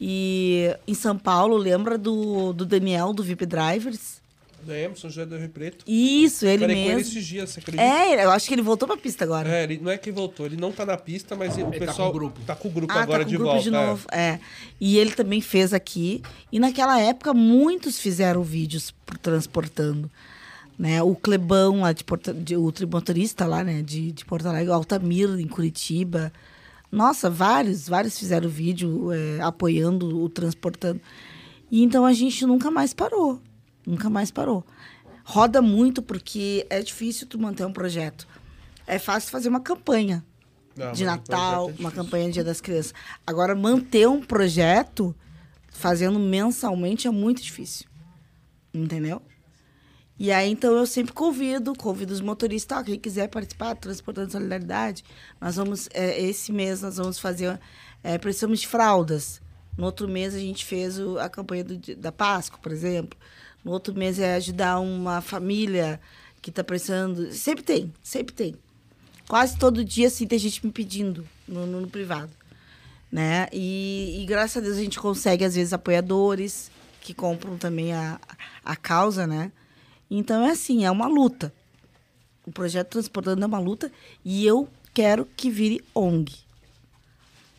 E 0.00 0.70
em 0.86 0.94
São 0.94 1.18
Paulo, 1.18 1.56
lembra 1.56 1.98
do, 1.98 2.52
do 2.52 2.64
Daniel, 2.64 3.12
do 3.12 3.24
VIP 3.24 3.44
Drivers? 3.44 4.22
Da 4.64 4.78
Emerson 4.78 5.08
José 5.08 5.26
do 5.26 5.36
Rio 5.36 5.48
Preto. 5.48 5.84
Isso, 5.86 6.46
ele 6.46 6.60
Falei 6.60 6.76
com 6.76 6.82
ele 6.82 6.94
mesmo. 6.96 7.00
esses 7.10 7.26
dias, 7.26 7.50
você 7.50 7.60
acredita? 7.60 7.82
É, 7.82 8.24
eu 8.24 8.30
acho 8.30 8.48
que 8.48 8.54
ele 8.54 8.62
voltou 8.62 8.88
pra 8.88 8.96
pista 8.96 9.24
agora. 9.24 9.48
É, 9.48 9.64
ele 9.64 9.78
não 9.82 9.90
é 9.90 9.98
que 9.98 10.10
voltou, 10.10 10.46
ele 10.46 10.56
não 10.56 10.72
tá 10.72 10.84
na 10.86 10.96
pista, 10.96 11.36
mas 11.36 11.56
o 11.56 11.64
tá 11.64 11.70
pessoal 11.70 12.10
com 12.10 12.16
o 12.16 12.20
grupo. 12.20 12.40
tá 12.46 12.54
com 12.56 12.68
o 12.68 12.70
grupo 12.70 12.92
Ah, 12.92 13.02
agora 13.02 13.18
tá 13.20 13.24
com 13.24 13.30
de 13.30 13.36
o 13.36 13.38
grupo 13.38 13.52
volta. 13.54 13.70
de 13.70 13.76
é. 13.76 13.86
novo. 13.86 14.06
É. 14.10 14.38
E 14.80 14.96
ele 14.98 15.12
também 15.12 15.40
fez 15.40 15.72
aqui. 15.72 16.22
E 16.50 16.58
naquela 16.58 17.00
época, 17.00 17.32
muitos 17.34 17.98
fizeram 17.98 18.42
vídeos 18.42 18.90
por- 19.06 19.18
transportando. 19.18 20.10
Né? 20.78 21.00
O 21.02 21.14
Clebão, 21.14 21.82
lá 21.82 21.92
de 21.92 22.02
Porto, 22.02 22.34
de, 22.34 22.56
o 22.56 22.72
trimotorista 22.72 23.46
lá, 23.46 23.62
né? 23.62 23.80
De, 23.82 24.10
de 24.10 24.24
Porto 24.24 24.46
Alegre, 24.46 24.70
o 24.70 24.74
Altamir, 24.74 25.28
em 25.38 25.46
Curitiba. 25.46 26.32
Nossa, 26.90 27.30
vários, 27.30 27.88
vários 27.88 28.18
fizeram 28.18 28.48
vídeo 28.48 29.12
é, 29.12 29.40
apoiando 29.40 30.20
o 30.20 30.28
transportando. 30.28 31.00
E 31.70 31.82
então 31.82 32.04
a 32.04 32.12
gente 32.12 32.44
nunca 32.46 32.70
mais 32.72 32.92
parou. 32.92 33.40
Nunca 33.86 34.08
mais 34.10 34.30
parou. 34.30 34.64
Roda 35.24 35.60
muito 35.62 36.02
porque 36.02 36.66
é 36.68 36.80
difícil 36.82 37.26
tu 37.26 37.38
manter 37.38 37.64
um 37.66 37.72
projeto. 37.72 38.26
É 38.86 38.98
fácil 38.98 39.30
fazer 39.30 39.48
uma 39.48 39.60
campanha 39.60 40.24
Não, 40.76 40.92
de 40.92 41.04
mas 41.04 41.12
o 41.12 41.16
Natal, 41.16 41.70
é 41.70 41.80
uma 41.80 41.90
campanha 41.90 42.26
de 42.26 42.32
Dia 42.34 42.44
das 42.44 42.60
Crianças. 42.60 42.92
Agora, 43.26 43.54
manter 43.54 44.06
um 44.08 44.20
projeto 44.20 45.14
fazendo 45.70 46.18
mensalmente 46.18 47.06
é 47.06 47.10
muito 47.10 47.42
difícil. 47.42 47.86
Entendeu? 48.72 49.22
E 50.18 50.30
aí, 50.30 50.50
então, 50.50 50.72
eu 50.76 50.86
sempre 50.86 51.12
convido, 51.12 51.74
convido 51.74 52.12
os 52.12 52.20
motoristas, 52.20 52.78
ó, 52.78 52.82
quem 52.84 52.98
quiser 52.98 53.28
participar, 53.28 53.74
Transportando 53.74 54.30
Solidariedade, 54.30 55.04
nós 55.40 55.56
vamos, 55.56 55.88
é, 55.92 56.20
esse 56.22 56.52
mês, 56.52 56.82
nós 56.82 56.96
vamos 56.98 57.18
fazer, 57.18 57.58
é, 58.02 58.16
precisamos 58.16 58.60
de 58.60 58.68
fraldas. 58.68 59.40
No 59.76 59.86
outro 59.86 60.06
mês, 60.06 60.32
a 60.34 60.38
gente 60.38 60.64
fez 60.64 61.00
o- 61.00 61.18
a 61.18 61.28
campanha 61.28 61.64
do 61.64 61.96
da 61.96 62.12
Páscoa, 62.12 62.60
por 62.62 62.70
exemplo. 62.70 63.18
No 63.64 63.72
outro 63.72 63.94
mês, 63.94 64.18
é 64.18 64.34
ajudar 64.34 64.78
uma 64.78 65.20
família 65.20 66.00
que 66.42 66.50
está 66.50 66.62
precisando. 66.62 67.32
Sempre 67.32 67.64
tem, 67.64 67.92
sempre 68.02 68.34
tem. 68.34 68.54
Quase 69.26 69.56
todo 69.58 69.84
dia, 69.84 70.08
assim, 70.08 70.26
tem 70.26 70.38
gente 70.38 70.64
me 70.64 70.70
pedindo 70.70 71.26
no, 71.48 71.66
no- 71.66 71.80
no 71.80 71.88
privado. 71.88 72.30
Né? 73.10 73.46
E, 73.52 74.18
e 74.20 74.26
graças 74.26 74.56
a 74.56 74.60
Deus 74.60 74.76
a 74.76 74.80
gente 74.80 74.98
consegue, 74.98 75.44
às 75.44 75.54
vezes, 75.54 75.72
apoiadores 75.72 76.70
que 77.00 77.14
compram 77.14 77.56
também 77.56 77.92
a, 77.92 78.20
a 78.64 78.74
causa, 78.76 79.26
né? 79.26 79.52
Então 80.10 80.44
é 80.44 80.50
assim, 80.50 80.84
é 80.84 80.90
uma 80.90 81.06
luta. 81.06 81.52
O 82.46 82.52
projeto 82.52 82.90
Transportando 82.90 83.42
é 83.42 83.46
uma 83.46 83.58
luta 83.58 83.90
e 84.24 84.44
eu 84.44 84.68
quero 84.92 85.26
que 85.36 85.48
vire 85.50 85.82
ONG. 85.94 86.34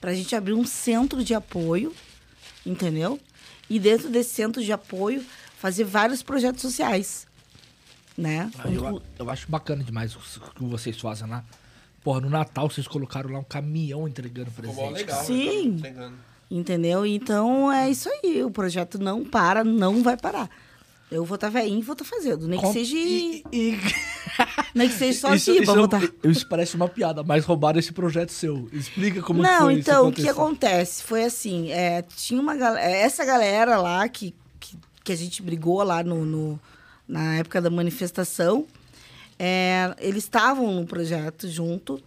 Para 0.02 0.12
a 0.12 0.14
gente 0.14 0.36
abrir 0.36 0.54
um 0.54 0.66
centro 0.66 1.24
de 1.24 1.34
apoio, 1.34 1.94
entendeu? 2.66 3.20
E 3.70 3.80
dentro 3.80 4.10
desse 4.10 4.32
centro 4.32 4.64
de 4.64 4.72
apoio, 4.72 5.24
fazer 5.66 5.84
vários 5.84 6.22
projetos 6.22 6.62
sociais. 6.62 7.26
Né? 8.16 8.50
Ah, 8.60 8.70
Eu, 8.70 9.02
eu 9.18 9.30
acho 9.32 9.50
bacana 9.50 9.84
demais 9.84 10.16
o 10.16 10.20
que 10.56 10.64
vocês 10.64 10.98
fazem 11.00 11.28
lá. 11.28 11.44
Porra, 12.04 12.22
no 12.22 12.30
Natal 12.30 12.70
vocês 12.70 12.88
colocaram 12.88 13.32
lá 13.32 13.40
um 13.40 13.44
caminhão 13.44 14.08
entregando 14.08 14.52
presente. 14.52 14.94
legal. 14.94 15.18
né? 15.20 15.26
Sim. 15.26 15.72
Tá 15.82 15.90
entregando. 15.90 16.16
Entendeu? 16.52 17.04
Então 17.06 17.72
é 17.72 17.90
isso 17.90 18.08
aí. 18.08 18.44
O 18.44 18.52
projeto 18.52 19.00
não 19.00 19.26
para, 19.26 19.64
não 19.64 20.04
vai 20.04 20.16
parar. 20.16 20.48
Eu 21.12 21.26
vou 21.26 21.34
estar 21.36 21.50
veinho 21.50 21.80
e 21.80 21.82
vou 21.82 21.94
estar 21.94 22.06
fazendo. 22.06 22.48
Nem 22.48 22.60
que 22.60 22.66
Com- 22.66 22.74
seja. 22.74 22.96
e- 22.96 23.44
e- 23.52 23.80
Nem 24.76 24.88
que 24.88 24.94
seja 24.96 25.20
só 25.20 25.34
isso, 25.34 25.50
assim, 25.52 25.62
isso, 25.64 25.74
vou 25.74 25.88
botar. 25.88 26.02
isso 26.24 26.48
parece 26.48 26.76
uma 26.76 26.88
piada, 26.88 27.24
mas 27.24 27.44
roubaram 27.44 27.80
esse 27.80 27.92
projeto 27.92 28.30
seu. 28.32 28.70
Explica 28.72 29.22
como 29.24 29.42
que 29.42 29.50
Não, 29.50 29.62
foi 29.62 29.74
então, 29.80 30.08
o 30.10 30.12
que 30.12 30.30
acontece? 30.30 31.02
Foi 31.04 31.24
assim, 31.24 31.72
é, 31.72 32.02
tinha 32.04 32.40
uma 32.40 32.56
galera, 32.56 32.86
essa 32.88 33.26
galera 33.26 33.78
lá 33.78 34.08
que, 34.08 34.34
que, 35.06 35.12
a 35.14 35.16
gente 35.16 35.42
brigou 35.42 35.82
lá 35.84 36.04
no, 36.04 36.26
no- 36.26 36.60
na 37.08 37.36
época 37.38 37.62
da 37.62 37.70
manifestação, 37.70 38.66
é, 39.38 39.94
eles 40.00 40.24
estavam 40.24 40.74
no 40.74 40.86
projeto 40.86 41.48
junto, 41.48 42.02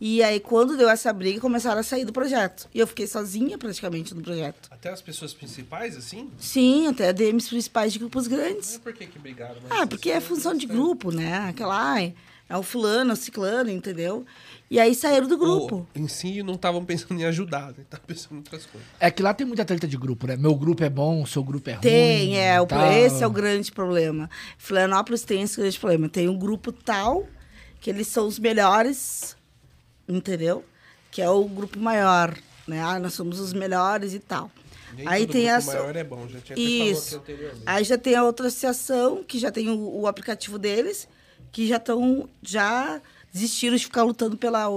e 0.00 0.22
aí 0.22 0.38
quando 0.38 0.76
deu 0.76 0.88
essa 0.88 1.12
briga, 1.12 1.40
começaram 1.40 1.80
a 1.80 1.82
sair 1.82 2.04
do 2.04 2.12
projeto. 2.12 2.68
E 2.74 2.78
eu 2.78 2.86
fiquei 2.86 3.06
sozinha 3.06 3.56
praticamente 3.58 4.14
no 4.14 4.22
projeto. 4.22 4.68
Até 4.70 4.90
as 4.90 5.00
pessoas 5.00 5.32
principais, 5.32 5.96
assim? 5.96 6.30
Sim, 6.38 6.88
até 6.88 7.12
DMs 7.12 7.48
principais 7.48 7.92
de 7.92 7.98
grupos 7.98 8.26
grandes. 8.26 8.76
é 8.76 8.78
por 8.78 8.92
que 8.92 9.06
que 9.06 9.18
brigaram. 9.18 9.56
mas 9.68 9.80
Ah, 9.80 9.86
porque 9.86 10.10
é 10.10 10.20
função 10.20 10.54
de 10.54 10.66
grupo, 10.66 11.10
né? 11.10 11.38
Aquela, 11.48 11.74
ai, 11.92 12.14
é 12.48 12.56
o 12.56 12.62
fulano, 12.62 13.10
é 13.10 13.14
o 13.14 13.16
ciclano, 13.16 13.70
entendeu? 13.70 14.26
E 14.70 14.80
aí 14.80 14.94
saíram 14.94 15.28
do 15.28 15.36
grupo. 15.36 15.86
O- 15.94 15.98
em 15.98 16.08
si, 16.08 16.42
não 16.42 16.54
estavam 16.54 16.84
pensando 16.84 17.14
em 17.20 17.24
ajudar, 17.24 17.68
né? 17.68 17.74
Estavam 17.82 18.06
pensando 18.06 18.32
em 18.34 18.36
outras 18.38 18.66
coisas. 18.66 18.88
É 18.98 19.10
que 19.10 19.22
lá 19.22 19.32
tem 19.34 19.46
muita 19.46 19.64
treta 19.64 19.86
de 19.86 19.96
grupo, 19.96 20.26
né? 20.26 20.36
Meu 20.36 20.54
grupo 20.54 20.82
é 20.82 20.90
bom, 20.90 21.24
seu 21.26 21.44
grupo 21.44 21.68
é 21.70 21.74
ruim. 21.74 21.82
Tem, 21.82 22.38
é. 22.40 22.60
O, 22.60 22.66
tal. 22.66 22.92
Esse 22.92 23.22
é 23.22 23.26
o 23.26 23.30
grande 23.30 23.70
problema. 23.70 24.28
Florianópolis 24.58 25.22
tem 25.22 25.42
esse 25.42 25.56
grande 25.60 25.78
problema. 25.78 26.08
Tem 26.08 26.28
um 26.28 26.38
grupo 26.38 26.72
tal, 26.72 27.26
que 27.80 27.90
eles 27.90 28.06
são 28.08 28.26
os 28.26 28.38
melhores, 28.38 29.36
entendeu? 30.08 30.64
Que 31.10 31.22
é 31.22 31.28
o 31.30 31.44
grupo 31.44 31.78
maior, 31.78 32.36
né? 32.66 32.80
Ah, 32.82 32.98
nós 32.98 33.14
somos 33.14 33.38
os 33.38 33.52
melhores 33.52 34.14
e 34.14 34.18
tal. 34.18 34.50
Nem 34.96 35.06
Aí 35.08 35.26
todo 35.26 35.32
tem 35.32 35.42
grupo 35.44 35.56
essa- 35.58 35.72
maior 35.78 35.96
é 35.96 36.04
bom, 36.04 36.28
já 36.28 36.40
tinha 36.40 36.54
até 36.54 36.60
Isso. 36.62 37.10
falado 37.10 37.22
aqui 37.22 37.32
anteriormente. 37.32 37.62
Aí 37.66 37.84
já 37.84 37.98
tem 37.98 38.14
a 38.14 38.24
outra 38.24 38.46
associação, 38.48 39.22
que 39.24 39.38
já 39.38 39.50
tem 39.50 39.68
o, 39.68 40.00
o 40.00 40.06
aplicativo 40.06 40.58
deles, 40.58 41.06
que 41.52 41.66
já 41.66 41.76
estão, 41.76 42.28
já 42.42 43.00
desistiram 43.34 43.76
de 43.76 43.84
ficar 43.84 44.04
lutando 44.04 44.36
pela, 44.36 44.68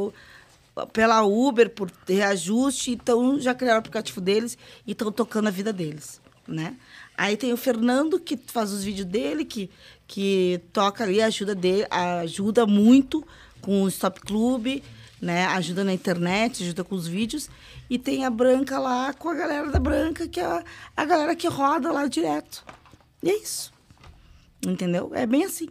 pela 0.92 1.22
Uber, 1.22 1.70
por 1.70 1.92
reajuste, 2.08 2.90
então 2.90 3.40
já 3.40 3.54
criaram 3.54 3.78
o 3.78 3.80
aplicativo 3.80 4.20
deles 4.20 4.58
e 4.86 4.94
estão 4.94 5.12
tocando 5.12 5.48
a 5.48 5.52
vida 5.52 5.72
deles, 5.72 6.20
né? 6.48 6.76
Aí 7.16 7.38
tem 7.38 7.54
o 7.54 7.58
Fernando, 7.58 8.20
que 8.20 8.36
faz 8.36 8.72
os 8.72 8.84
vídeos 8.84 9.06
dele, 9.06 9.46
que, 9.46 9.70
que 10.08 10.60
toca 10.74 11.04
ali, 11.04 11.22
ajuda, 11.22 11.54
dele, 11.54 11.86
ajuda 11.92 12.66
muito 12.66 13.24
com 13.62 13.84
o 13.84 13.88
Stop 13.88 14.22
Club, 14.22 14.82
né? 15.22 15.46
Ajuda 15.46 15.84
na 15.84 15.94
internet, 15.94 16.64
ajuda 16.64 16.84
com 16.84 16.96
os 16.96 17.08
vídeos. 17.08 17.50
E 17.90 18.00
tem 18.00 18.26
a 18.26 18.30
Branca 18.30 18.80
lá 18.80 19.14
com 19.14 19.30
a 19.30 19.36
galera 19.36 19.72
da 19.72 19.80
Branca, 19.80 20.28
que 20.28 20.40
é 20.40 20.46
a, 20.46 20.64
a 20.96 21.06
galera 21.06 21.36
que 21.36 21.48
roda 21.48 21.92
lá 21.92 22.08
direto. 22.08 22.64
E 23.22 23.30
é 23.30 23.38
isso. 23.38 23.72
Entendeu? 24.66 25.12
É 25.14 25.26
bem 25.26 25.44
assim. 25.44 25.70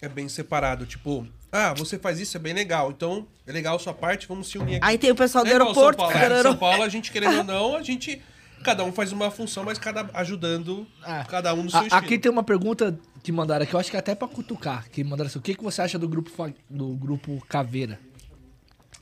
É 0.00 0.08
bem 0.08 0.28
separado, 0.28 0.86
tipo... 0.86 1.26
Ah, 1.52 1.72
você 1.74 1.98
faz 1.98 2.18
isso, 2.20 2.36
é 2.36 2.40
bem 2.40 2.52
legal. 2.52 2.90
Então, 2.90 3.26
é 3.46 3.52
legal 3.52 3.76
a 3.76 3.78
sua 3.78 3.94
parte, 3.94 4.26
vamos 4.26 4.48
se 4.48 4.58
unir 4.58 4.76
aqui. 4.76 4.84
Aí 4.84 4.98
tem 4.98 5.10
o 5.10 5.14
pessoal 5.14 5.44
do 5.44 5.48
É 5.48 5.52
aeroporto. 5.52 6.00
São 6.00 6.08
Paulo, 6.08 6.12
fica 6.12 6.24
no 6.28 6.28
São 6.28 6.36
aeroporto. 6.36 6.58
Paulo, 6.60 6.82
a 6.82 6.88
gente, 6.88 7.10
querendo 7.12 7.38
ou 7.38 7.44
não, 7.44 7.76
a 7.76 7.82
gente... 7.82 8.20
Cada 8.64 8.82
um 8.82 8.90
faz 8.90 9.12
uma 9.12 9.30
função, 9.30 9.62
mas 9.64 9.78
cada 9.78 10.08
ajudando 10.14 10.86
Ah. 11.04 11.24
cada 11.28 11.54
um 11.54 11.62
no 11.64 11.70
seu 11.70 11.78
A- 11.78 11.82
estilo. 11.84 12.00
Aqui 12.04 12.18
tem 12.18 12.32
uma 12.32 12.42
pergunta 12.42 12.98
que 13.22 13.30
mandaram 13.30 13.62
aqui, 13.62 13.74
eu 13.74 13.78
acho 13.78 13.90
que 13.90 13.96
é 13.96 14.00
até 14.00 14.14
pra 14.14 14.26
cutucar. 14.26 14.88
Que 14.90 15.04
mandaram 15.04 15.28
assim: 15.28 15.38
o 15.38 15.42
que, 15.42 15.54
que 15.54 15.62
você 15.62 15.82
acha 15.82 15.98
do 15.98 16.08
grupo, 16.08 16.30
do 16.68 16.88
grupo 16.96 17.40
Caveira? 17.48 18.00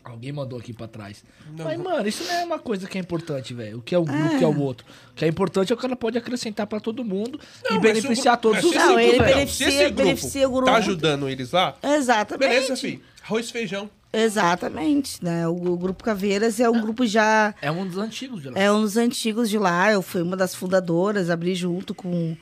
Alguém 0.05 0.33
mandou 0.33 0.59
aqui 0.59 0.73
pra 0.73 0.87
trás. 0.87 1.25
Não. 1.57 1.65
Mas, 1.65 1.79
mano, 1.79 2.07
isso 2.07 2.23
não 2.25 2.33
é 2.33 2.45
uma 2.45 2.59
coisa 2.59 2.87
que 2.87 2.99
é 2.99 3.01
importante, 3.01 3.55
velho. 3.55 3.79
O 3.79 3.83
que 3.83 3.95
é 3.95 3.99
um 3.99 4.05
grupo, 4.05 4.35
o 4.35 4.39
que 4.39 4.45
é 4.45 4.47
o 4.47 4.61
outro. 4.61 4.87
O 5.11 5.15
que 5.15 5.25
é 5.25 5.29
importante 5.29 5.73
é 5.73 5.75
o 5.75 5.79
que 5.79 5.87
ela 5.87 5.97
pode 5.97 6.19
acrescentar 6.19 6.67
pra 6.67 6.79
todo 6.79 7.03
mundo 7.05 7.41
Não, 7.69 7.77
e 7.77 7.81
beneficiar 7.81 8.37
todos 8.37 8.63
os 8.63 8.75
Não, 8.75 9.01
ele 9.01 9.17
grupo- 9.17 9.25
beneficia- 9.33 9.71
se 9.71 9.75
esse 9.77 9.85
grupo 9.87 9.97
beneficia 10.03 10.49
o 10.49 10.53
grupo. 10.53 10.67
Tá 10.67 10.77
ajudando 10.77 11.29
eles 11.29 11.53
lá? 11.53 11.75
Exatamente. 11.83 12.49
Beleza, 12.51 12.77
filho. 12.77 13.01
Arroz 13.25 13.49
e 13.49 13.53
feijão. 13.53 13.89
Exatamente, 14.13 15.25
né? 15.25 15.49
O, 15.49 15.53
o 15.73 15.77
Grupo 15.77 16.05
Caveiras 16.05 16.61
é 16.61 16.69
um 16.69 16.81
grupo 16.81 17.07
já... 17.07 17.55
É 17.63 17.71
um 17.71 17.87
dos 17.87 17.97
antigos 17.99 18.43
de 18.43 18.51
lá. 18.51 18.59
É 18.61 18.71
um 18.71 18.81
dos 18.83 18.97
antigos 18.97 19.49
de 19.51 19.59
lá. 19.59 19.91
Eu 19.91 20.03
fui 20.03 20.23
uma 20.23 20.37
das 20.37 20.55
fundadoras, 20.55 21.31
abri 21.31 21.55
junto 21.55 21.95
com, 21.95 22.37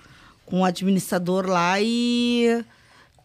com 0.45 0.61
o 0.61 0.65
administrador 0.65 1.47
lá 1.47 1.81
e 1.81 2.63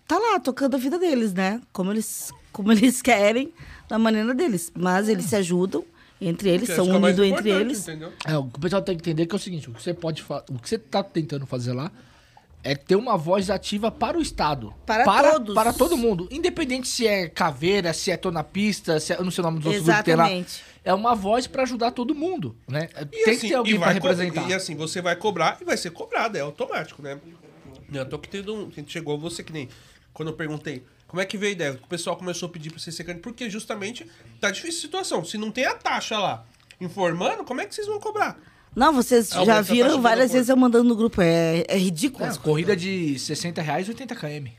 tá 0.07 0.17
lá 0.17 0.39
tocando 0.39 0.75
a 0.75 0.77
vida 0.77 0.97
deles, 0.99 1.33
né? 1.33 1.59
Como 1.73 1.91
eles, 1.91 2.31
como 2.57 2.71
eles 2.73 3.01
querem, 3.01 3.53
da 3.87 3.99
maneira 3.99 4.33
deles. 4.33 4.71
Mas 4.75 5.07
eles 5.07 5.25
se 5.25 5.35
ajudam 5.35 5.85
entre 6.19 6.49
eles, 6.49 6.69
são 6.69 6.85
que 6.85 6.91
é 6.91 6.95
unidos 6.95 7.25
entre 7.25 7.49
eles. 7.51 7.87
Entendeu? 7.87 8.11
É, 8.25 8.35
o 8.35 8.45
que 8.45 8.57
o 8.57 8.61
pessoal 8.61 8.81
tem 8.81 8.95
que 8.97 9.01
entender 9.01 9.27
que 9.27 9.35
é 9.35 9.37
o 9.37 9.39
seguinte, 9.39 9.69
o 9.69 9.73
que 9.73 9.81
você 9.81 9.93
pode 9.93 10.25
o 10.49 10.59
que 10.59 10.67
você 10.67 10.79
tá 10.79 11.03
tentando 11.03 11.45
fazer 11.45 11.73
lá 11.73 11.91
é 12.63 12.75
ter 12.75 12.95
uma 12.95 13.15
voz 13.15 13.51
ativa 13.51 13.91
para 13.91 14.17
o 14.17 14.21
Estado. 14.21 14.73
Para 14.85 15.05
todos. 15.33 15.53
Para 15.53 15.71
todo 15.71 15.95
mundo. 15.95 16.27
Independente 16.31 16.87
se 16.87 17.07
é 17.07 17.29
caveira, 17.29 17.93
se 17.93 18.09
é 18.09 18.17
tô 18.17 18.31
na 18.31 18.43
pista, 18.43 18.99
se 18.99 19.13
é, 19.13 19.17
eu 19.17 19.23
não 19.23 19.31
sei 19.31 19.43
o 19.43 19.45
nome 19.45 19.59
dos 19.59 19.67
outros 19.67 19.83
grupos 19.83 19.99
que 19.99 20.05
tem 20.05 20.15
lá. 20.15 20.25
Exatamente. 20.25 20.63
É 20.83 20.93
uma 20.93 21.13
voz 21.13 21.45
para 21.45 21.63
ajudar 21.63 21.91
todo 21.91 22.15
mundo, 22.15 22.57
né? 22.67 22.89
E 22.99 23.05
tem 23.05 23.33
assim, 23.35 23.41
que 23.41 23.47
ter 23.49 23.53
alguém 23.53 23.79
para 23.79 23.91
representar. 23.91 24.49
E 24.49 24.53
assim, 24.53 24.75
você 24.75 25.01
vai 25.01 25.15
cobrar 25.15 25.57
e 25.61 25.65
vai 25.65 25.77
ser 25.77 25.91
cobrado, 25.91 26.37
é 26.37 26.41
automático, 26.41 27.01
né? 27.01 27.19
Eu 27.93 28.05
tô 28.05 28.17
que 28.17 28.27
tendo 28.27 28.53
um. 28.53 28.71
Chegou 28.87 29.13
a 29.13 29.17
você 29.17 29.43
que 29.43 29.53
nem. 29.53 29.69
Quando 30.11 30.29
eu 30.29 30.35
perguntei 30.35 30.83
como 31.07 31.21
é 31.21 31.25
que 31.25 31.37
veio 31.37 31.51
a 31.51 31.53
ideia, 31.53 31.79
o 31.81 31.87
pessoal 31.87 32.17
começou 32.17 32.49
a 32.49 32.51
pedir 32.51 32.69
pra 32.69 32.79
você 32.79 32.91
ser 32.91 33.03
candidato, 33.03 33.23
porque 33.23 33.49
justamente 33.49 34.05
tá 34.41 34.51
difícil 34.51 34.79
a 34.79 34.81
situação. 34.81 35.23
Se 35.23 35.37
não 35.37 35.51
tem 35.51 35.65
a 35.65 35.73
taxa 35.73 36.17
lá 36.17 36.45
informando, 36.81 37.43
como 37.43 37.61
é 37.61 37.65
que 37.65 37.73
vocês 37.73 37.87
vão 37.87 37.99
cobrar? 37.99 38.37
Não, 38.75 38.93
vocês 38.93 39.31
Aumenta 39.31 39.53
já 39.53 39.61
viram 39.61 40.01
várias 40.01 40.31
vezes 40.31 40.49
eu 40.49 40.57
mandando 40.57 40.87
no 40.87 40.95
grupo. 40.95 41.21
É, 41.21 41.63
é 41.67 41.77
ridículo. 41.77 42.25
É, 42.25 42.27
as 42.27 42.37
corrida 42.37 42.75
de 42.75 43.17
60 43.17 43.61
reais, 43.61 43.87
80 43.87 44.15
km. 44.15 44.51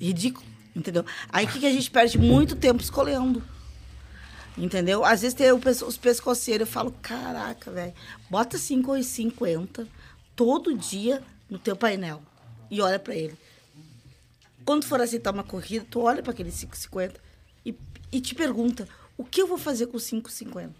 Ridículo, 0.00 0.46
entendeu? 0.74 1.04
Aí 1.28 1.44
o 1.44 1.48
que, 1.48 1.60
que 1.60 1.66
a 1.66 1.72
gente 1.72 1.90
perde 1.90 2.16
muito 2.16 2.56
tempo 2.56 2.80
escolhendo. 2.80 3.42
Entendeu? 4.56 5.04
Às 5.04 5.22
vezes 5.22 5.34
tem 5.34 5.50
o 5.50 5.60
os 5.86 5.96
pescoceiros, 5.96 6.66
eu 6.66 6.72
falo, 6.72 6.94
caraca, 7.02 7.70
velho, 7.70 7.94
bota 8.30 8.56
5,50 8.56 9.86
todo 10.36 10.76
dia 10.76 11.22
no 11.48 11.58
teu 11.58 11.74
painel 11.74 12.22
e 12.70 12.80
olha 12.80 12.98
pra 12.98 13.14
ele. 13.14 13.36
Quando 14.64 14.84
for 14.84 15.00
aceitar 15.00 15.32
uma 15.32 15.42
corrida, 15.42 15.86
tu 15.90 16.00
olha 16.00 16.22
pra 16.22 16.32
aquele 16.32 16.50
5,50 16.50 17.14
e, 17.64 17.74
e 18.10 18.20
te 18.20 18.34
pergunta, 18.34 18.88
o 19.16 19.24
que 19.24 19.40
eu 19.40 19.46
vou 19.46 19.58
fazer 19.58 19.86
com 19.86 19.98
5,50? 19.98 20.70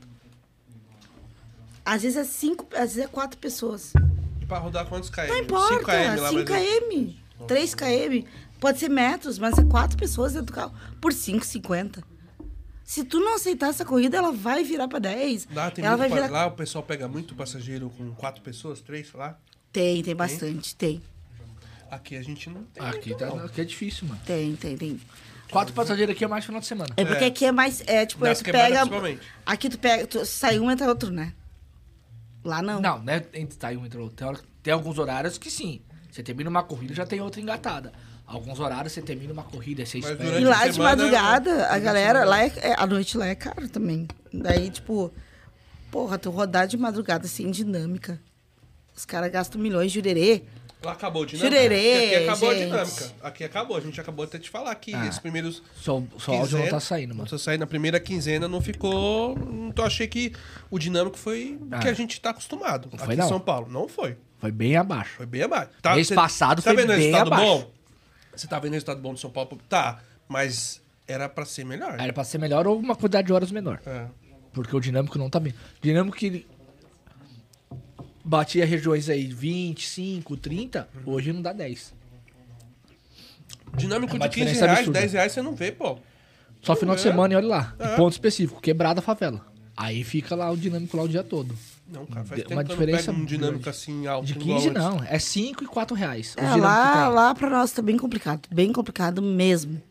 Às 1.85 2.03
vezes 2.03 2.16
é 2.16 2.24
cinco, 2.24 2.66
às 2.74 2.95
vezes 2.95 2.99
é 2.99 3.07
quatro 3.09 3.39
pessoas. 3.39 3.93
E 4.41 4.47
pra 4.47 4.59
rodar 4.59 4.87
quantos 4.87 5.11
KM? 5.11 5.28
Não 5.28 5.39
importa, 5.39 5.74
5 5.74 5.85
KM 5.85 6.20
lá, 6.20 6.28
5 6.30 6.45
km, 6.45 7.47
3 7.47 7.74
km, 7.74 8.28
pode 8.61 8.78
ser 8.78 8.89
metros, 8.89 9.39
mas 9.39 9.59
é 9.59 9.64
quatro 9.64 9.97
pessoas 9.97 10.33
dentro 10.33 10.47
do 10.47 10.53
carro 10.53 10.72
por 11.01 11.12
5,50. 11.12 12.05
Se 12.85 13.05
tu 13.05 13.20
não 13.20 13.35
aceitar 13.37 13.68
essa 13.68 13.85
corrida, 13.85 14.16
ela 14.16 14.33
vai 14.33 14.62
virar 14.62 14.87
pra 14.87 14.99
10. 14.99 15.49
Lá, 15.53 15.70
tem 15.70 15.85
ela 15.85 15.97
vai 15.97 16.09
virar... 16.09 16.30
lá 16.30 16.47
o 16.47 16.53
pessoal 16.53 16.85
pega 16.85 17.09
muito 17.09 17.35
passageiro 17.35 17.91
com 17.91 18.12
quatro 18.14 18.43
pessoas, 18.43 18.80
três, 18.80 19.12
lá. 19.12 19.39
Tem, 19.72 20.03
tem 20.03 20.14
bastante, 20.14 20.76
tem. 20.76 21.03
Aqui 21.93 22.16
a 22.16 22.22
gente 22.22 22.49
não 22.49 22.62
tem. 22.64 22.82
Aqui, 22.82 23.11
muito, 23.11 23.18
tá, 23.18 23.26
não. 23.26 23.45
aqui 23.45 23.61
é 23.61 23.64
difícil, 23.64 24.09
mano. 24.09 24.18
Tem, 24.24 24.57
tem, 24.57 24.78
tem. 24.78 24.99
Quatro 25.51 25.74
passageiros 25.74 26.14
aqui 26.16 26.24
é 26.24 26.26
mais 26.26 26.43
final 26.43 26.59
de 26.59 26.66
semana. 26.66 26.88
É 26.97 27.05
porque 27.05 27.24
É. 27.24 27.26
aqui 27.26 27.45
é 27.45 27.53
mais. 27.53 27.82
É 27.86 28.07
tipo, 28.07 28.24
Nas 28.24 28.38
tu 28.38 28.45
quebradas, 28.47 28.68
pega. 28.70 28.80
principalmente. 28.86 29.20
Aqui 29.45 29.68
tu 29.68 29.78
pega. 29.78 30.07
Tu 30.07 30.24
sai 30.24 30.59
um, 30.59 30.70
entra 30.70 30.88
outro, 30.88 31.11
né? 31.11 31.34
Lá 32.43 32.62
não. 32.62 32.80
Não, 32.80 32.99
né? 33.03 33.22
Entre 33.34 33.59
tá 33.59 33.68
aí 33.68 33.76
um 33.76 33.84
entre 33.84 33.99
outro. 33.99 34.16
Tem, 34.16 34.26
hora- 34.26 34.40
tem 34.62 34.72
alguns 34.72 34.99
horários 34.99 35.36
que 35.36 35.51
sim. 35.51 35.82
Você 36.11 36.22
termina 36.22 36.49
uma 36.49 36.62
corrida 36.62 36.95
já 36.95 37.05
tem 37.05 37.20
outra 37.20 37.43
engatada. 37.43 37.93
Alguns 38.26 38.59
horários 38.59 38.95
você 38.95 39.03
termina 39.03 39.30
uma 39.34 39.43
corrida, 39.43 39.84
você 39.84 39.99
Mas 39.99 40.11
espera. 40.12 40.24
durante 40.30 40.43
E 40.43 40.47
lá 40.47 40.62
a 40.62 40.66
de 40.68 40.72
semana, 40.72 40.97
madrugada, 40.97 41.66
a 41.68 41.78
galera, 41.78 42.24
lá 42.24 42.43
é, 42.43 42.53
é- 42.62 42.74
a 42.78 42.86
noite 42.86 43.18
lá 43.18 43.26
é 43.26 43.34
caro 43.34 43.68
também. 43.68 44.09
Daí, 44.32 44.70
tipo, 44.70 45.12
porra, 45.90 46.16
tu 46.16 46.30
rodar 46.30 46.66
de 46.66 46.78
madrugada 46.78 47.28
sem 47.28 47.51
dinâmica. 47.51 48.18
Os 48.97 49.05
caras 49.05 49.30
gastam 49.30 49.61
milhões 49.61 49.93
de 49.93 49.99
jurerê. 49.99 50.45
Lá 50.85 50.93
acabou 50.93 51.22
a 51.22 51.26
dinâmica. 51.26 51.57
Aqui 51.61 52.14
acabou 52.16 52.51
a 52.51 52.55
gente. 52.55 52.64
dinâmica. 52.66 53.12
Aqui 53.22 53.45
acabou. 53.45 53.76
A 53.76 53.80
gente 53.80 54.01
acabou 54.01 54.24
até 54.24 54.39
de 54.39 54.51
falar 54.51 54.74
que 54.74 54.95
Ah. 54.95 55.07
esses 55.07 55.18
primeiros. 55.20 55.62
Só, 55.76 56.03
só 56.18 56.33
o 56.33 56.39
áudio 56.41 56.59
não 56.59 56.68
tá 56.68 56.80
saindo, 56.80 57.11
Não 57.11 57.16
mano. 57.18 57.30
tá 57.30 57.39
saindo. 57.39 57.61
Na 57.61 57.66
primeira 57.66 58.01
quinzena 58.01 58.49
não 58.49 58.61
ficou. 58.61 59.37
Então 59.68 59.85
achei 59.85 60.07
que 60.09 60.33
o 60.70 60.78
dinâmico 60.78 61.16
foi 61.16 61.59
o 61.61 61.78
que 61.78 61.89
Ah. 61.89 61.91
a 61.91 61.95
gente 61.95 62.20
tá 62.20 62.30
acostumado. 62.30 62.89
Não 62.91 62.97
aqui 62.97 63.05
foi, 63.07 63.14
em 63.14 63.18
não. 63.18 63.28
São 63.28 63.39
Paulo. 63.41 63.68
Não 63.70 63.89
foi. 63.89 64.16
Foi 64.39 64.51
bem 64.51 64.76
abaixo. 64.76 65.14
Foi 65.16 65.26
bem 65.26 65.43
abaixo. 65.43 65.70
Tá, 65.80 65.95
Mês 65.95 66.09
cê- 66.09 66.14
passado 66.16 66.57
tá 66.62 66.70
foi 66.72 66.76
vendo 66.76 66.91
o 66.91 66.95
bem 66.97 66.99
resultado 67.07 67.26
abaixo. 67.33 67.47
bom? 67.47 67.70
Você 68.35 68.47
tá 68.49 68.59
vendo 68.59 68.72
o 68.72 68.74
resultado 68.74 69.01
bom 69.01 69.14
de 69.14 69.20
São 69.20 69.30
Paulo? 69.30 69.59
Tá, 69.68 70.01
mas 70.28 70.83
era 71.07 71.28
pra 71.28 71.45
ser 71.45 71.64
melhor. 71.64 71.97
Era 72.01 72.12
pra 72.12 72.24
ser 72.24 72.39
melhor 72.39 72.66
ou 72.66 72.76
uma 72.78 72.97
quantidade 72.97 73.26
de 73.28 73.33
horas 73.33 73.53
menor. 73.53 73.80
É. 73.87 74.07
Porque 74.53 74.74
o 74.76 74.80
dinâmico 74.80 75.16
não 75.16 75.30
tá 75.30 75.39
bem. 75.41 75.53
O 75.53 75.80
dinâmico 75.80 76.16
que 76.16 76.45
batia 78.24 78.64
regiões 78.66 79.08
aí 79.08 79.26
25, 79.26 80.36
30, 80.36 80.88
hoje 81.06 81.32
não 81.32 81.42
dá 81.42 81.52
10. 81.52 81.94
Dinâmico 83.76 84.16
É 84.16 84.18
de 84.18 84.28
15 84.28 84.34
diferença 84.52 84.64
reais, 84.66 84.78
absurda. 84.80 85.00
10 85.00 85.12
reais 85.12 85.32
você 85.32 85.42
não 85.42 85.54
vê, 85.54 85.72
pô. 85.72 85.98
Só 86.60 86.76
final 86.76 86.94
de 86.94 87.00
É. 87.00 87.04
semana 87.10 87.34
e 87.34 87.36
olha 87.36 87.48
lá. 87.48 87.74
É. 87.78 87.96
Ponto 87.96 88.12
específico, 88.12 88.60
quebrada 88.60 89.00
a 89.00 89.02
favela. 89.02 89.44
Aí 89.76 90.04
fica 90.04 90.34
lá 90.34 90.50
o 90.50 90.56
dinâmico 90.56 90.96
lá 90.96 91.02
o 91.04 91.08
dia 91.08 91.22
todo. 91.24 91.56
Não, 91.88 92.04
cara, 92.06 92.24
faz 92.24 92.40
De- 92.40 92.46
tempo 92.46 92.54
uma 92.60 92.64
que 92.64 92.70
eu 92.72 92.76
diferença 92.76 93.06
não 93.10 93.14
pego 93.14 93.22
um 93.22 93.26
dinâmico 93.26 93.62
grande. 93.64 93.68
assim 93.70 94.06
alto. 94.06 94.26
De 94.26 94.32
igual 94.34 94.58
15 94.58 94.68
antes. 94.68 94.82
não, 94.82 95.02
é 95.04 95.18
5 95.18 95.64
e 95.64 95.66
4 95.66 95.96
reais. 95.96 96.34
É, 96.36 96.54
lá, 96.56 97.08
lá 97.08 97.34
pra 97.34 97.48
nós 97.50 97.72
tá 97.72 97.82
bem 97.82 97.96
complicado. 97.96 98.46
Bem 98.52 98.72
complicado 98.72 99.20
mesmo. 99.22 99.82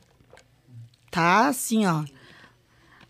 Tá 1.10 1.48
assim, 1.48 1.86
ó. 1.86 2.06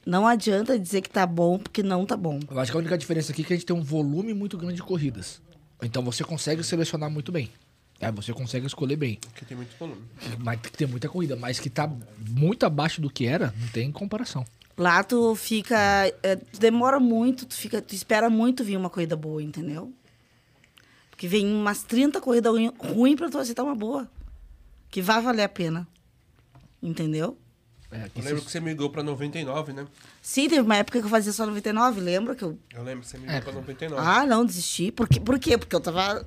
Não 0.06 0.28
adianta 0.28 0.80
dizer 0.80 1.02
que 1.02 1.10
tá 1.10 1.26
bom, 1.26 1.60
porque 1.60 1.84
não 1.84 2.06
tá 2.06 2.18
bom. 2.18 2.40
Eu 2.50 2.60
acho 2.60 2.72
que 2.72 2.78
a 2.78 2.80
única 2.80 2.98
diferença 2.98 3.32
aqui 3.32 3.42
é 3.44 3.46
que 3.46 3.54
a 3.54 3.56
gente 3.56 3.66
tem 3.66 3.76
um 3.76 3.84
volume 3.84 4.34
muito 4.34 4.58
grande 4.58 4.76
de 4.76 4.84
corridas. 4.84 5.42
Então 5.82 6.04
você 6.04 6.24
consegue 6.24 6.64
selecionar 6.64 7.10
muito 7.10 7.32
bem. 7.32 7.50
É, 8.00 8.12
você 8.12 8.34
consegue 8.34 8.66
escolher 8.66 8.96
bem. 8.96 9.20
Porque 9.22 9.46
tem 9.46 9.56
muito 9.56 9.78
volume. 9.78 10.02
Mas 10.40 10.60
tem 10.60 10.72
que 10.72 10.78
ter 10.78 10.88
muita 10.88 11.08
corrida. 11.08 11.36
Mas 11.36 11.60
que 11.60 11.70
tá 11.70 11.88
muito 12.28 12.66
abaixo 12.66 13.00
do 13.00 13.12
que 13.12 13.28
era, 13.28 13.54
não 13.60 13.68
tem 13.68 13.92
comparação. 13.92 14.44
Lá 14.76 15.04
tu 15.04 15.36
fica. 15.36 15.78
é, 16.24 16.36
tu 16.36 16.60
demora 16.60 17.00
muito, 17.00 17.46
tu, 17.46 17.54
fica, 17.54 17.80
tu 17.80 17.94
espera 17.94 18.28
muito 18.30 18.64
vir 18.64 18.76
uma 18.78 18.90
corrida 18.90 19.16
boa, 19.16 19.44
entendeu? 19.44 19.94
Porque 21.12 21.28
vem 21.28 21.46
umas 21.46 21.84
30 21.84 22.20
corridas 22.20 22.52
ruins 22.80 23.16
pra 23.16 23.30
tu 23.30 23.38
aceitar 23.38 23.64
uma 23.64 23.76
boa. 23.76 24.10
Que 24.90 25.00
vai 25.00 25.22
valer 25.22 25.44
a 25.44 25.50
pena. 25.50 25.88
Entendeu? 26.82 27.38
É, 27.92 27.96
Eu 28.16 28.24
lembro 28.24 28.40
você- 28.40 28.46
que 28.46 28.52
você 28.52 28.60
migrou 28.62 28.90
pra 28.90 29.04
99, 29.04 29.74
né? 29.74 29.86
Sim, 30.22 30.48
teve 30.48 30.62
uma 30.62 30.78
época 30.78 31.00
que 31.00 31.06
eu 31.06 31.10
fazia 31.10 31.34
só 31.34 31.46
99, 31.46 32.00
lembra? 32.00 32.36
Que 32.36 32.44
eu 32.44 32.58
Eu 32.74 32.84
lembro 32.84 33.02
que 33.02 33.08
você 33.08 33.18
migrou 33.18 33.36
É. 33.38 33.42
pra 33.42 33.52
99. 33.52 34.02
Ah, 34.08 34.26
não, 34.26 34.46
desisti. 34.46 34.92
Por 34.92 35.08
quê? 35.10 35.20
Por 35.20 35.38
quê? 35.38 35.58
Porque 35.58 35.76
eu 35.76 35.82
tava 35.82 36.26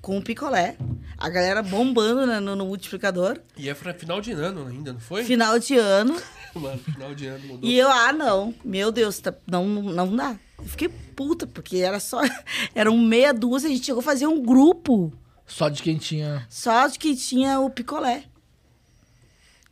com 0.00 0.16
o 0.16 0.22
picolé. 0.22 0.76
A 1.18 1.28
galera 1.28 1.62
bombando 1.62 2.26
né, 2.26 2.40
no, 2.40 2.56
no 2.56 2.64
multiplicador. 2.66 3.38
E 3.56 3.68
é 3.68 3.74
final 3.74 4.20
de 4.20 4.32
ano 4.32 4.66
ainda, 4.66 4.92
não 4.94 5.00
foi? 5.00 5.24
Final 5.24 5.58
de 5.58 5.76
ano. 5.76 6.16
Mano, 6.54 6.78
final 6.78 7.14
de 7.14 7.26
ano 7.26 7.46
mudou. 7.48 7.68
E 7.68 7.76
eu, 7.78 7.90
ah, 7.90 8.12
não. 8.12 8.54
Meu 8.64 8.90
Deus, 8.90 9.18
tá- 9.18 9.34
não, 9.46 9.66
não 9.66 10.14
dá. 10.16 10.36
Eu 10.58 10.64
fiquei 10.64 10.88
puta, 10.88 11.46
porque 11.46 11.78
era 11.78 12.00
só. 12.00 12.20
Eram 12.74 12.96
meia 12.96 13.34
dúzia, 13.34 13.68
a 13.68 13.72
gente 13.72 13.84
chegou 13.84 14.00
a 14.00 14.02
fazer 14.04 14.26
um 14.26 14.40
grupo 14.42 15.12
Só 15.46 15.68
de 15.68 15.82
quem 15.82 15.98
tinha. 15.98 16.46
só 16.48 16.86
de 16.86 16.98
que 16.98 17.14
tinha 17.14 17.60
o 17.60 17.68
picolé. 17.68 18.24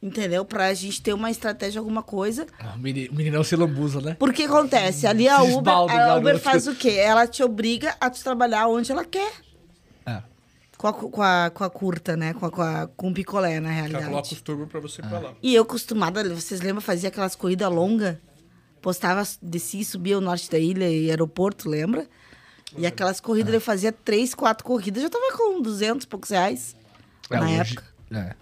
Entendeu? 0.02 0.44
Pra 0.44 0.74
gente 0.74 1.00
ter 1.00 1.12
uma 1.12 1.30
estratégia, 1.30 1.78
alguma 1.78 2.02
coisa. 2.02 2.44
Ah, 2.58 2.72
O 2.74 2.78
meni- 2.78 3.08
o 3.08 3.14
meninão 3.14 3.44
se 3.44 3.54
lambuza, 3.54 4.00
né? 4.00 4.16
Porque 4.18 4.42
acontece, 4.42 5.06
ali 5.06 5.28
a 5.28 5.40
Uber, 5.42 5.72
a 5.72 6.16
Uber 6.16 6.38
faz 6.40 6.66
o 6.66 6.74
quê? 6.74 6.90
Ela 6.90 7.26
te 7.26 7.42
obriga 7.42 7.94
a 8.00 8.10
tu 8.10 8.20
trabalhar 8.22 8.66
onde 8.66 8.90
ela 8.90 9.04
quer. 9.04 9.32
É. 10.04 10.20
Com 10.76 10.88
a, 10.88 10.92
com 10.92 11.22
a, 11.22 11.50
com 11.54 11.62
a 11.64 11.70
curta, 11.70 12.16
né? 12.16 12.34
Com, 12.34 12.46
a, 12.46 12.50
com, 12.50 12.62
a- 12.62 12.88
com 12.96 13.10
o 13.10 13.14
picolé, 13.14 13.60
na 13.60 13.68
Já 13.68 13.82
coloca 13.82 13.98
realidade. 14.00 14.34
os 14.34 14.40
turbos 14.40 14.68
pra 14.68 14.80
você 14.80 15.00
ir 15.00 15.06
pra 15.08 15.20
lá. 15.20 15.34
E 15.40 15.54
eu 15.54 15.64
costumada, 15.64 16.24
vocês 16.34 16.60
lembram, 16.60 16.80
fazia 16.80 17.08
aquelas 17.08 17.36
corridas 17.36 17.70
longas? 17.70 18.16
Postava, 18.80 19.22
descia 19.40 19.80
e 19.82 19.84
subia 19.84 20.18
o 20.18 20.20
norte 20.20 20.50
da 20.50 20.58
ilha 20.58 20.90
e 20.90 21.08
aeroporto, 21.10 21.68
lembra? 21.68 22.08
E 22.76 22.84
aquelas 22.84 23.20
corridas, 23.20 23.54
eu 23.54 23.60
fazia 23.60 23.92
três, 23.92 24.34
quatro 24.34 24.64
corridas, 24.64 25.00
já 25.04 25.08
tava 25.10 25.36
com 25.36 25.62
200 25.62 26.04
e 26.04 26.08
poucos 26.08 26.30
reais. 26.30 26.74
É, 27.30 27.36
na 27.36 27.44
hoje, 27.44 27.54
época. 27.60 27.84
É. 28.10 28.34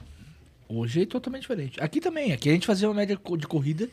Hoje 0.72 1.02
é 1.02 1.06
totalmente 1.06 1.42
diferente. 1.42 1.80
Aqui 1.82 2.00
também. 2.00 2.32
Aqui 2.32 2.48
a 2.48 2.52
gente 2.52 2.66
fazia 2.66 2.88
uma 2.88 2.94
média 2.94 3.18
de 3.36 3.46
corrida, 3.46 3.88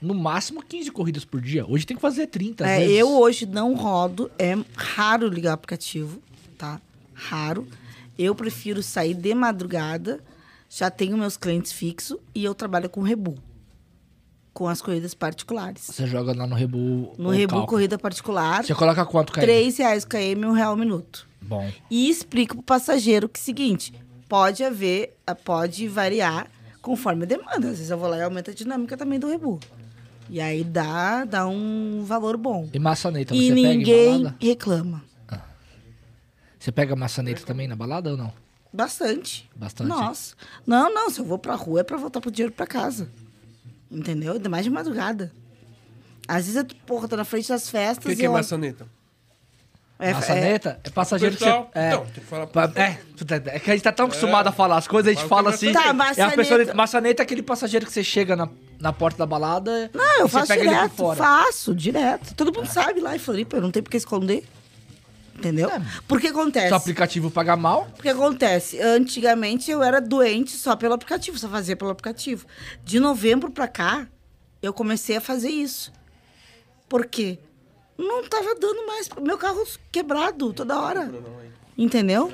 no 0.00 0.14
máximo 0.14 0.62
15 0.62 0.90
corridas 0.90 1.24
por 1.24 1.40
dia. 1.40 1.64
Hoje 1.66 1.86
tem 1.86 1.96
que 1.96 2.00
fazer 2.00 2.26
30. 2.26 2.64
às 2.64 2.70
É, 2.70 2.78
vezes. 2.80 2.96
eu 2.98 3.10
hoje 3.18 3.46
não 3.46 3.74
rodo, 3.74 4.30
é 4.38 4.54
raro 4.76 5.26
ligar 5.28 5.50
o 5.50 5.54
aplicativo, 5.54 6.20
tá? 6.58 6.80
Raro. 7.14 7.66
Eu 8.18 8.34
prefiro 8.34 8.82
sair 8.82 9.14
de 9.14 9.34
madrugada, 9.34 10.20
já 10.68 10.90
tenho 10.90 11.16
meus 11.16 11.36
clientes 11.36 11.72
fixos 11.72 12.18
e 12.34 12.44
eu 12.44 12.54
trabalho 12.54 12.90
com 12.90 13.00
rebu. 13.02 13.36
com 14.52 14.66
as 14.66 14.82
corridas 14.82 15.14
particulares. 15.14 15.82
Você 15.84 16.04
joga 16.04 16.34
lá 16.34 16.44
no 16.44 16.56
Rebu. 16.56 17.14
No 17.16 17.30
Rebu 17.30 17.50
cálculo. 17.52 17.66
Corrida 17.68 17.96
Particular, 17.96 18.64
Você 18.64 18.74
coloca 18.74 19.06
quanto, 19.06 19.32
KM? 19.32 19.40
3 19.42 19.78
reais 19.78 20.02
o 20.02 20.08
KM, 20.08 20.44
um 20.46 20.50
real 20.50 20.74
o 20.74 20.76
minuto. 20.76 21.28
Bom. 21.40 21.70
E 21.88 22.10
explico 22.10 22.56
pro 22.56 22.64
passageiro 22.64 23.28
que 23.28 23.38
é 23.38 23.40
o 23.40 23.44
seguinte, 23.44 23.94
pode 24.28 24.62
haver, 24.62 25.16
ah, 25.26 25.34
pode 25.34 25.88
variar 25.88 26.50
conforme 26.82 27.24
a 27.24 27.26
demanda. 27.26 27.68
Às 27.68 27.78
vezes 27.78 27.90
eu 27.90 27.98
vou 27.98 28.08
lá 28.08 28.18
e 28.18 28.22
aumenta 28.22 28.50
a 28.50 28.54
dinâmica 28.54 28.96
também 28.96 29.18
do 29.18 29.28
Rebu. 29.28 29.58
E 30.30 30.40
aí 30.40 30.62
dá, 30.62 31.24
dá 31.24 31.46
um 31.46 32.04
valor 32.04 32.36
bom. 32.36 32.68
E 32.72 32.78
maçaneta, 32.78 33.34
e 33.34 33.48
você 33.48 33.54
pega 33.54 33.60
em 33.60 33.78
ninguém 33.78 34.18
balada? 34.22 34.36
reclama. 34.40 35.04
Você 36.58 36.72
pega 36.72 36.94
maçaneta 36.96 37.42
também 37.46 37.68
na 37.68 37.76
balada 37.76 38.10
ou 38.10 38.16
não? 38.16 38.32
Bastante. 38.72 39.48
Bastante. 39.56 39.88
Nossa. 39.88 40.34
Não, 40.66 40.92
não, 40.92 41.08
se 41.08 41.20
eu 41.20 41.24
vou 41.24 41.38
pra 41.38 41.54
rua 41.54 41.80
é 41.80 41.84
pra 41.84 41.96
voltar 41.96 42.20
pro 42.20 42.30
dinheiro 42.30 42.52
pra 42.52 42.66
casa. 42.66 43.08
Entendeu? 43.90 44.34
Ainda 44.34 44.48
mais 44.48 44.64
de 44.64 44.70
madrugada. 44.70 45.32
Às 46.26 46.46
vezes 46.46 46.56
eu, 46.56 46.66
porra, 46.86 47.08
tô 47.08 47.16
na 47.16 47.24
frente 47.24 47.48
das 47.48 47.66
O 47.66 47.70
festas 47.70 48.04
que, 48.04 48.12
e 48.12 48.16
que 48.16 48.22
é 48.22 48.26
eu... 48.26 48.32
maçaneta? 48.32 48.86
É, 50.00 50.12
maçaneta 50.12 50.80
é, 50.84 50.90
passageiro 50.90 51.36
Pessoal, 51.36 51.66
que 51.66 51.72
você... 51.72 51.78
É, 51.78 51.88
então, 51.88 52.04
tem 52.04 52.12
que 52.14 52.20
falar 52.20 52.46
Pa- 52.46 52.72
É, 52.76 52.98
é 53.46 53.58
que 53.58 53.70
a 53.70 53.74
gente 53.74 53.82
tá 53.82 53.90
tão 53.90 54.06
acostumado 54.06 54.46
a 54.46 54.52
falar 54.52 54.76
as 54.76 54.86
coisas, 54.86 55.10
a 55.10 55.14
gente 55.18 55.28
Fala 55.28 55.50
assim. 55.50 55.72
Tá, 55.72 55.86
é 55.86 55.88
a 55.88 55.92
maçaneta. 55.92 56.36
pessoa, 56.36 56.74
maçaneta 56.74 57.22
é 57.22 57.24
aquele 57.24 57.42
passageiro 57.42 57.84
que 57.84 57.92
você 57.92 58.04
chega 58.04 58.36
na, 58.36 58.48
na 58.78 58.92
porta 58.92 59.18
da 59.18 59.26
balada 59.26 59.90
Não, 59.92 60.20
eu 60.20 60.28
você 60.28 60.38
faço 60.38 60.56
direto, 60.56 61.14
faço, 61.16 61.74
direto. 61.74 62.34
Todo 62.34 62.54
mundo 62.54 62.66
sabe 62.68 63.00
lá 63.00 63.16
em 63.16 63.18
Floripa, 63.18 63.56
eu 63.56 63.60
não 63.60 63.72
tenho 63.72 63.82
por 63.82 63.90
que 63.90 63.96
esconder. 63.96 64.44
Entendeu? 65.34 65.68
É. 65.68 65.82
Porque 66.06 66.28
acontece. 66.28 66.68
Se 66.68 66.72
o 66.72 66.76
aplicativo 66.76 67.30
paga 67.30 67.56
mal, 67.56 67.88
Porque 67.94 68.08
acontece, 68.08 68.80
antigamente 68.80 69.70
eu 69.70 69.82
era 69.82 70.00
doente 70.00 70.52
só 70.52 70.76
pelo 70.76 70.94
aplicativo, 70.94 71.38
só 71.38 71.48
fazia 71.48 71.76
pelo 71.76 71.90
aplicativo. 71.90 72.46
De 72.84 73.00
novembro 73.00 73.50
pra 73.50 73.66
cá, 73.66 74.06
eu 74.62 74.72
comecei 74.72 75.16
a 75.16 75.20
fazer 75.20 75.50
isso. 75.50 75.92
Por 76.88 77.06
quê? 77.06 77.38
Não 77.98 78.22
tava 78.28 78.54
dando 78.54 78.86
mais. 78.86 79.08
Meu 79.20 79.36
carro 79.36 79.66
quebrado 79.90 80.52
toda 80.52 80.80
hora. 80.80 81.10
Entendeu? 81.76 82.32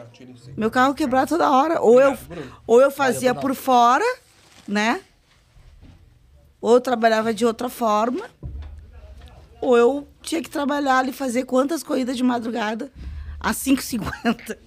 Meu 0.56 0.70
carro 0.70 0.94
quebrado 0.94 1.30
toda 1.30 1.50
hora. 1.50 1.80
Ou 1.80 2.00
eu, 2.00 2.18
ou 2.66 2.80
eu 2.80 2.90
fazia 2.90 3.34
por 3.34 3.54
fora, 3.54 4.04
né? 4.68 5.00
Ou 6.60 6.74
eu 6.74 6.80
trabalhava 6.80 7.32
de 7.32 7.44
outra 7.46 7.68
forma. 7.68 8.28
Ou 9.60 9.76
eu 9.76 10.08
tinha 10.22 10.42
que 10.42 10.50
trabalhar 10.50 10.98
ali, 10.98 11.12
fazer 11.12 11.44
quantas 11.44 11.82
corridas 11.82 12.16
de 12.16 12.22
madrugada? 12.22 12.92
Às 13.40 13.56
5h50. 13.58 14.58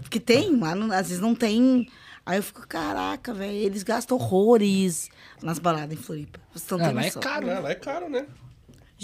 Porque 0.00 0.18
tem, 0.20 0.50
não- 0.52 0.92
às 0.92 1.08
vezes 1.08 1.20
não 1.20 1.34
tem. 1.34 1.88
Aí 2.24 2.38
eu 2.38 2.42
fico, 2.42 2.66
caraca, 2.66 3.34
velho, 3.34 3.56
eles 3.56 3.82
gastam 3.82 4.16
horrores 4.16 5.08
nas 5.42 5.58
baladas 5.58 5.92
em 5.98 6.00
Floripa. 6.00 6.38
Vocês 6.52 6.62
estão 6.62 6.78
Ah, 6.78 6.84
tendo 6.84 6.94
lá 6.96 7.04
é 7.04 7.10
caro. 7.10 7.46
Não, 7.48 7.62
lá 7.62 7.70
é 7.70 7.74
caro, 7.74 8.08
né? 8.08 8.26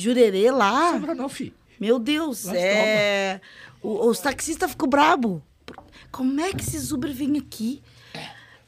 Jurerê 0.02 0.50
lá, 0.50 0.92
sobra 0.92 1.14
não, 1.14 1.28
fi. 1.28 1.52
meu 1.80 1.98
Deus, 1.98 2.44
Lá 2.44 2.56
é... 2.56 3.40
o- 3.82 4.06
os 4.08 4.20
taxistas 4.20 4.70
ficam 4.70 4.88
bravos. 4.88 5.40
Como 6.12 6.40
é 6.40 6.52
que 6.52 6.60
esses 6.62 6.92
Uber 6.92 7.12
vêm 7.12 7.36
aqui 7.38 7.82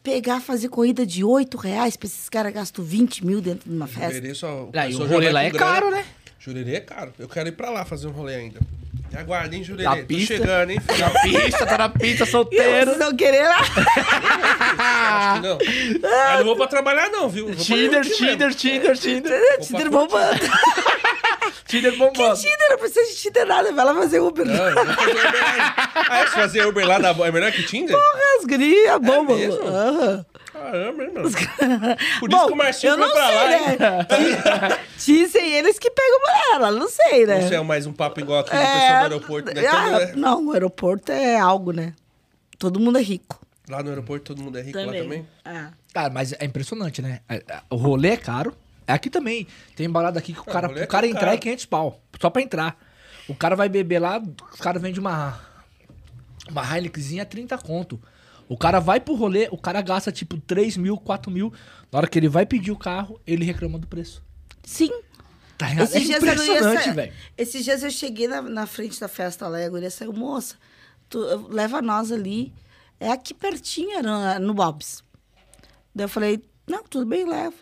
pegar, 0.03 0.41
fazer 0.41 0.69
corrida 0.69 1.07
de 1.07 1.23
8 1.23 1.57
reais 1.57 1.97
pra 1.97 2.07
esses 2.07 2.29
caras 2.29 2.53
gastam 2.53 2.85
20 2.85 3.25
mil 3.25 3.41
dentro 3.41 3.69
de 3.71 3.77
uma 3.77 3.87
festa? 3.87 4.15
Jurerê 4.15 4.35
só. 4.35 4.69
Ah, 4.75 4.87
e 4.87 4.91
pessoa 4.91 5.07
o 5.09 5.11
rolê 5.13 5.31
lá 5.31 5.43
é 5.45 5.51
grana. 5.51 5.73
caro, 5.73 5.91
né? 5.91 6.05
Jurerê 6.39 6.75
é 6.77 6.81
caro. 6.81 7.13
Eu 7.19 7.29
quero 7.29 7.49
ir 7.49 7.53
pra 7.53 7.71
lá 7.71 7.85
fazer 7.85 8.07
um 8.09 8.13
rolê 8.13 8.35
ainda. 8.35 8.59
Aguarda, 9.15 9.55
hein, 9.57 9.63
Jurerê? 9.65 9.89
Na 9.89 9.97
Tô 9.97 10.05
pista. 10.05 10.37
chegando, 10.37 10.71
hein, 10.71 10.81
filho? 10.81 10.99
Na 10.99 11.11
pista, 11.43 11.67
tá 11.67 11.79
na 11.79 11.89
pista, 11.89 12.25
solteiro. 12.27 12.91
vocês 12.91 12.99
não 12.99 13.15
querem 13.17 13.43
lá? 13.43 13.59
Acho 13.59 15.43
que 15.43 15.49
não. 15.49 15.59
Ah, 16.11 16.39
não 16.39 16.45
vou 16.45 16.57
pra 16.57 16.67
trabalhar, 16.67 17.09
não, 17.11 17.29
viu? 17.29 17.47
Pra 17.47 17.55
Tinder, 17.57 18.05
mesmo. 18.05 18.15
Tinder, 18.15 18.55
Tinder, 18.55 18.97
Tinder. 18.99 19.41
Tinder 19.61 19.91
bombando. 19.91 20.41
Tinder 21.67 21.93
Que 21.93 21.99
bombando. 21.99 22.37
Tinder? 22.37 22.69
Não 22.71 22.79
precisa 22.79 23.07
de 23.13 23.17
Tinder 23.17 23.47
nada, 23.47 23.73
vai 23.73 23.85
lá 23.85 23.95
fazer 23.95 24.21
Uber. 24.21 24.47
Não, 24.47 24.55
eu 24.55 24.75
vou 24.75 24.85
fazer 24.95 25.11
Uber 25.11 25.35
lá. 25.35 25.75
Ah, 26.09 26.19
é? 26.21 26.27
Se 26.27 26.33
fazer 26.35 26.67
Uber 26.67 26.87
lá 26.87 26.99
dá 26.99 27.11
é 27.11 27.31
melhor 27.33 27.53
que 27.53 27.63
Tinder? 27.65 27.97
As 28.39 28.45
gurias, 28.45 28.99
bomba. 29.01 29.35
mesmo? 29.37 29.67
Aham. 29.67 30.27
Caramba, 30.53 31.05
hein, 31.05 31.11
mano. 31.15 31.31
Por 31.31 32.29
isso 32.31 32.39
Bom, 32.39 32.47
que 32.49 32.53
o 32.53 32.57
Marcinho 32.57 32.93
eu 32.93 32.99
foi 32.99 33.07
não 33.07 33.13
pra 33.15 33.27
sei, 33.29 33.37
lá, 33.37 33.53
hein? 33.53 33.77
né? 33.79 34.79
Dizem 34.99 35.53
eles 35.53 35.79
que 35.79 35.91
pegam 35.91 36.19
mulher, 36.21 36.73
não 36.73 36.89
sei, 36.89 37.27
né? 37.27 37.41
Não 37.41 37.49
sei, 37.49 37.57
é 37.57 37.63
mais 37.63 37.87
um 37.87 37.93
papo 37.93 38.21
igual 38.21 38.41
aquele 38.41 38.61
do 38.61 38.67
pessoal 38.67 38.89
do 38.99 39.03
aeroporto. 39.15 39.55
Né? 39.55 39.67
ah, 39.67 40.07
Todo- 40.07 40.17
não, 40.19 40.47
o 40.49 40.53
aeroporto 40.53 41.13
é 41.13 41.39
algo, 41.39 41.73
né? 41.73 41.95
Todo 42.59 42.79
mundo 42.81 42.99
é 42.99 43.03
rico. 43.03 43.41
Lá 43.69 43.83
no 43.83 43.89
aeroporto 43.91 44.35
todo 44.35 44.43
mundo 44.43 44.59
é 44.59 44.63
rico 44.63 44.77
lá 44.79 44.93
também? 44.93 45.27
Ah. 45.45 45.71
Cara, 45.95 46.11
mas 46.11 46.33
é 46.33 46.45
impressionante, 46.45 47.01
né? 47.01 47.21
É- 47.29 47.37
é- 47.37 47.61
O 47.71 47.77
rolê 47.77 48.11
é 48.11 48.17
caro. 48.17 48.55
Aqui 48.91 49.09
também. 49.11 49.47
Tem 49.77 49.89
balada 49.89 50.19
aqui 50.19 50.33
que 50.33 50.41
o 50.41 50.45
Ah, 50.47 50.53
cara, 50.53 50.69
o 50.69 50.79
é 50.79 50.87
cara 50.87 51.07
entrar 51.07 51.35
é 51.35 51.37
500 51.39 51.67
pau. 51.67 52.03
Só 52.21 52.29
pra 52.31 52.43
entrar. 52.43 52.79
O 53.29 53.35
cara 53.35 53.55
vai 53.55 53.69
beber 53.69 53.99
lá, 54.01 54.21
os 54.53 54.61
caras 54.61 54.81
vendem 54.83 55.01
uma. 55.01 55.41
Uma 56.51 56.77
Heinekenzinha 56.77 57.23
a 57.23 57.27
30 57.27 57.57
conto. 57.59 58.01
O 58.49 58.57
cara 58.57 58.81
vai 58.81 58.99
pro 58.99 59.15
rolê, 59.15 59.47
o 59.53 59.57
cara 59.59 59.81
gasta 59.81 60.11
tipo 60.11 60.37
3 60.39 60.77
mil, 60.77 60.97
4 60.97 61.31
mil. 61.31 61.53
Na 61.93 61.99
hora 61.99 62.09
que 62.09 62.19
ele 62.19 62.29
vai 62.29 62.45
pedir 62.45 62.73
o 62.73 62.77
carro, 62.77 63.21
ele 63.27 63.45
reclama 63.45 63.79
do 63.79 63.87
preço. 63.87 64.23
Sim. 64.65 64.91
Tá? 65.57 65.73
Esses 65.75 65.95
é 65.95 65.99
dias, 66.01 66.23
impressionante, 66.23 66.85
sa- 66.85 66.93
velho. 66.93 67.13
Esses 67.39 67.65
dias 67.65 67.83
eu 67.85 67.91
cheguei 67.91 68.27
na, 68.27 68.43
na 68.43 68.67
frente 68.67 68.99
da 68.99 69.07
festa 69.07 69.47
lá 69.47 69.61
e 69.61 69.65
a 69.67 69.69
guria 69.69 69.91
saiu, 69.91 70.13
moça, 70.13 70.57
tu, 71.09 71.19
leva 71.51 71.81
nós 71.81 72.11
ali. 72.11 72.53
É 72.99 73.11
aqui 73.13 73.33
pertinho, 73.33 73.97
era 73.99 74.39
no, 74.41 74.47
no 74.49 74.55
Bob's. 74.55 75.05
Daí 75.95 76.05
eu 76.05 76.09
falei, 76.09 76.43
não, 76.67 76.83
tudo 76.83 77.07
bem, 77.07 77.25
levo. 77.29 77.57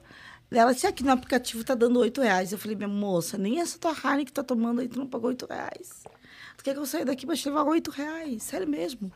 Ela 0.50 0.72
disse, 0.72 0.86
aqui 0.86 1.02
no 1.04 1.12
aplicativo 1.12 1.62
tá 1.62 1.74
dando 1.74 1.98
8 1.98 2.20
reais. 2.22 2.52
Eu 2.52 2.58
falei, 2.58 2.74
minha 2.76 2.88
moça, 2.88 3.36
nem 3.36 3.60
essa 3.60 3.78
tua 3.78 3.92
Heineken 3.92 4.24
que 4.24 4.32
tá 4.32 4.42
tomando 4.42 4.80
aí, 4.80 4.88
tu 4.88 4.98
não 4.98 5.06
pagou 5.06 5.28
8 5.28 5.46
reais. 5.46 6.02
Tu 6.56 6.64
quer 6.64 6.72
que 6.72 6.80
eu 6.80 6.86
saia 6.86 7.04
daqui 7.04 7.26
pra 7.26 7.36
te 7.36 7.46
levar 7.48 7.64
8 7.64 7.90
reais? 7.90 8.42
Sério 8.42 8.66
mesmo. 8.66 9.12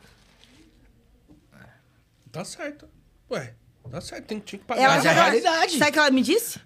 Tá 2.31 2.43
certo. 2.43 2.87
Ué, 3.29 3.53
tá 3.91 4.01
certo, 4.01 4.25
tem, 4.25 4.39
tinha 4.39 4.59
que 4.59 4.65
Ela, 4.71 4.81
pagar. 4.81 4.95
Mas 4.95 5.05
é 5.05 5.09
a 5.09 5.13
realidade. 5.13 5.77
Sabe 5.77 5.89
o 5.89 5.93
que 5.93 5.99
ela 5.99 6.11
me 6.11 6.21
disse? 6.21 6.59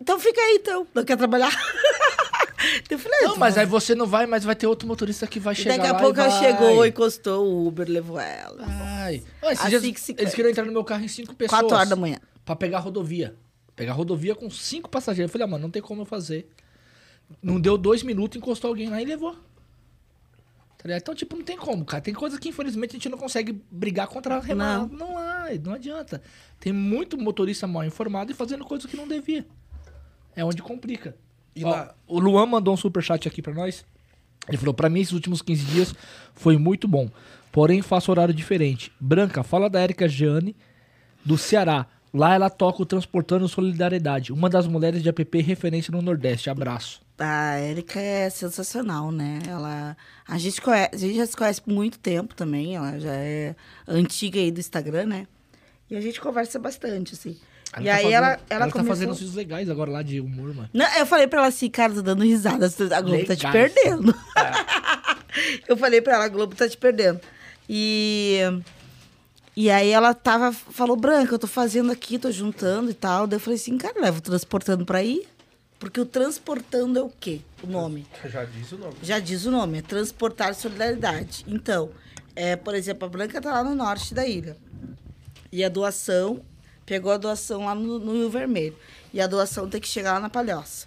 Então 0.00 0.18
fica 0.18 0.40
aí, 0.40 0.58
então. 0.60 0.86
Não 0.94 1.04
quer 1.04 1.16
trabalhar? 1.16 1.50
eu 2.90 2.98
falei, 2.98 3.20
Não, 3.22 3.36
mas 3.36 3.56
aí 3.56 3.64
você 3.66 3.94
não 3.94 4.06
vai, 4.06 4.26
mas 4.26 4.44
vai 4.44 4.54
ter 4.54 4.66
outro 4.66 4.86
motorista 4.86 5.26
que 5.26 5.40
vai 5.40 5.54
chegar 5.54 5.76
daqui 5.76 5.88
a 5.88 5.92
lá 5.92 5.98
pouco 5.98 6.18
e 6.18 6.20
ela 6.22 6.28
vai. 6.30 6.40
chegou, 6.40 6.86
encostou, 6.86 7.46
o 7.46 7.66
Uber 7.68 7.88
levou 7.88 8.18
ela. 8.18 8.64
Ai. 8.68 9.22
Esses 9.44 9.64
Às 9.64 9.70
dias 9.70 9.82
5h50. 9.82 10.14
eles 10.18 10.34
queriam 10.34 10.50
entrar 10.50 10.64
no 10.64 10.72
meu 10.72 10.84
carro 10.84 11.04
em 11.04 11.08
cinco 11.08 11.34
pessoas. 11.34 11.60
4 11.60 11.76
horas 11.76 11.88
da 11.88 11.96
manhã. 11.96 12.18
Pra 12.44 12.54
pegar 12.56 12.78
a 12.78 12.80
rodovia. 12.80 13.34
Pegar 13.82 13.94
a 13.94 13.96
rodovia 13.96 14.32
com 14.36 14.48
cinco 14.48 14.88
passageiros. 14.88 15.28
Eu 15.28 15.32
falei, 15.32 15.44
ah, 15.44 15.50
mano, 15.50 15.62
não 15.64 15.70
tem 15.70 15.82
como 15.82 16.02
eu 16.02 16.06
fazer. 16.06 16.48
Não 17.42 17.60
deu 17.60 17.76
dois 17.76 18.04
minutos, 18.04 18.38
encostou 18.38 18.68
alguém 18.68 18.88
lá 18.88 19.02
e 19.02 19.04
levou. 19.04 19.34
Tá? 20.78 20.96
Então, 20.96 21.12
tipo, 21.16 21.36
não 21.36 21.42
tem 21.44 21.56
como, 21.56 21.84
cara. 21.84 22.00
Tem 22.00 22.14
coisa 22.14 22.38
que, 22.38 22.48
infelizmente, 22.48 22.90
a 22.90 22.92
gente 22.92 23.08
não 23.08 23.18
consegue 23.18 23.60
brigar 23.72 24.06
contra 24.06 24.36
a 24.36 24.40
remada. 24.40 24.88
Não. 24.96 25.18
há, 25.18 25.46
não 25.64 25.72
adianta. 25.74 26.22
Tem 26.60 26.72
muito 26.72 27.18
motorista 27.18 27.66
mal 27.66 27.84
informado 27.84 28.30
e 28.30 28.34
fazendo 28.36 28.64
coisa 28.64 28.86
que 28.86 28.96
não 28.96 29.08
devia. 29.08 29.44
É 30.36 30.44
onde 30.44 30.62
complica. 30.62 31.16
E 31.56 31.64
Ó, 31.64 31.70
lá- 31.70 31.92
O 32.06 32.20
Luan 32.20 32.46
mandou 32.46 32.72
um 32.74 32.76
superchat 32.76 33.26
aqui 33.26 33.42
pra 33.42 33.52
nós. 33.52 33.84
Ele 34.46 34.56
falou, 34.58 34.74
pra 34.74 34.88
mim, 34.88 35.00
esses 35.00 35.12
últimos 35.12 35.42
15 35.42 35.64
dias 35.64 35.92
foi 36.36 36.56
muito 36.56 36.86
bom. 36.86 37.10
Porém, 37.50 37.82
faço 37.82 38.12
horário 38.12 38.32
diferente. 38.32 38.92
Branca, 39.00 39.42
fala 39.42 39.68
da 39.68 39.82
Erika 39.82 40.08
Gianni, 40.08 40.54
do 41.24 41.36
Ceará. 41.36 41.88
Lá 42.12 42.34
ela 42.34 42.50
toca 42.50 42.82
o 42.82 42.86
Transportando 42.86 43.48
Solidariedade. 43.48 44.32
Uma 44.32 44.50
das 44.50 44.66
mulheres 44.66 45.02
de 45.02 45.08
app 45.08 45.40
referência 45.40 45.90
no 45.90 46.02
Nordeste. 46.02 46.50
Abraço. 46.50 47.00
A 47.18 47.58
Erika 47.60 47.98
é 48.00 48.28
sensacional, 48.28 49.10
né? 49.10 49.38
Ela, 49.48 49.96
a, 50.28 50.36
gente 50.38 50.60
conhece, 50.60 50.94
a 50.94 50.98
gente 50.98 51.16
já 51.16 51.26
se 51.26 51.36
conhece 51.36 51.62
por 51.62 51.72
muito 51.72 51.98
tempo 51.98 52.34
também. 52.34 52.76
Ela 52.76 52.98
já 52.98 53.14
é 53.14 53.54
antiga 53.88 54.38
aí 54.38 54.50
do 54.50 54.60
Instagram, 54.60 55.06
né? 55.06 55.26
E 55.90 55.96
a 55.96 56.00
gente 56.00 56.20
conversa 56.20 56.58
bastante, 56.58 57.14
assim. 57.14 57.36
Ela 57.72 57.82
e 57.82 57.86
tá 57.86 57.94
aí 57.94 58.02
fazendo- 58.02 58.12
ela, 58.14 58.26
ela, 58.26 58.40
ela 58.50 58.66
tá 58.66 58.72
começou... 58.72 58.94
fazendo 58.94 59.10
uns 59.12 59.18
vídeos 59.18 59.36
legais 59.36 59.70
agora 59.70 59.90
lá 59.90 60.02
de 60.02 60.20
humor, 60.20 60.54
mano. 60.54 60.68
Não, 60.74 60.86
eu 60.98 61.06
falei 61.06 61.26
pra 61.26 61.38
ela 61.38 61.48
assim, 61.48 61.70
cara, 61.70 61.94
tô 61.94 62.02
dando 62.02 62.24
risada, 62.24 62.66
a 62.66 63.00
Globo 63.00 63.24
tá 63.24 63.36
te 63.36 63.46
Legais. 63.46 63.72
perdendo. 63.72 64.14
eu 65.68 65.76
falei 65.76 66.00
pra 66.02 66.14
ela, 66.14 66.24
a 66.24 66.28
Globo 66.28 66.54
tá 66.54 66.68
te 66.68 66.76
perdendo. 66.76 67.20
E, 67.68 68.40
e 69.54 69.70
aí 69.70 69.90
ela 69.90 70.14
tava, 70.14 70.50
falou, 70.50 70.96
Branca, 70.96 71.34
eu 71.34 71.38
tô 71.38 71.46
fazendo 71.46 71.92
aqui, 71.92 72.18
tô 72.18 72.30
juntando 72.30 72.90
e 72.90 72.94
tal. 72.94 73.26
Daí 73.26 73.36
eu 73.36 73.40
falei 73.40 73.58
assim, 73.58 73.76
cara, 73.76 74.00
leva 74.00 74.18
o 74.18 74.22
transportando 74.22 74.86
pra 74.86 75.02
ir. 75.02 75.28
Porque 75.78 76.00
o 76.00 76.06
transportando 76.06 76.98
é 76.98 77.02
o 77.02 77.10
quê? 77.10 77.40
O 77.62 77.66
nome. 77.66 78.06
Já 78.24 78.44
disse 78.44 78.74
o 78.74 78.78
nome. 78.78 78.94
Já 79.02 79.18
diz 79.18 79.44
o 79.44 79.50
nome, 79.50 79.78
é 79.78 79.82
transportar 79.82 80.54
solidariedade. 80.54 81.44
Então, 81.46 81.90
é, 82.34 82.56
por 82.56 82.74
exemplo, 82.74 83.04
a 83.04 83.08
Branca 83.08 83.42
tá 83.42 83.52
lá 83.52 83.64
no 83.64 83.74
norte 83.74 84.14
da 84.14 84.26
ilha. 84.26 84.56
E 85.50 85.62
a 85.62 85.68
doação, 85.68 86.40
pegou 86.86 87.12
a 87.12 87.18
doação 87.18 87.66
lá 87.66 87.74
no, 87.74 87.98
no 87.98 88.12
Rio 88.12 88.30
Vermelho. 88.30 88.76
E 89.12 89.20
a 89.20 89.26
doação 89.26 89.68
tem 89.68 89.80
que 89.80 89.88
chegar 89.88 90.14
lá 90.14 90.20
na 90.20 90.30
Palhoça. 90.30 90.86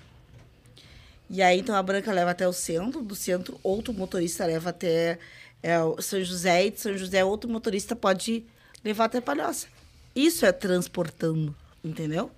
E 1.29 1.41
aí, 1.41 1.59
então, 1.59 1.75
a 1.75 1.83
Branca 1.83 2.11
leva 2.11 2.31
até 2.31 2.47
o 2.47 2.53
centro, 2.53 3.03
do 3.03 3.15
centro, 3.15 3.59
outro 3.61 3.93
motorista 3.93 4.45
leva 4.45 4.71
até 4.71 5.19
é, 5.61 5.75
São 5.99 6.23
José, 6.23 6.67
e 6.67 6.71
de 6.71 6.79
São 6.79 6.97
José, 6.97 7.23
outro 7.23 7.49
motorista 7.49 7.95
pode 7.95 8.45
levar 8.85 9.05
até 9.05 9.19
Palhoça. 9.19 9.67
Isso 10.15 10.45
é 10.45 10.51
transportando, 10.51 11.53
entendeu? 11.83 12.31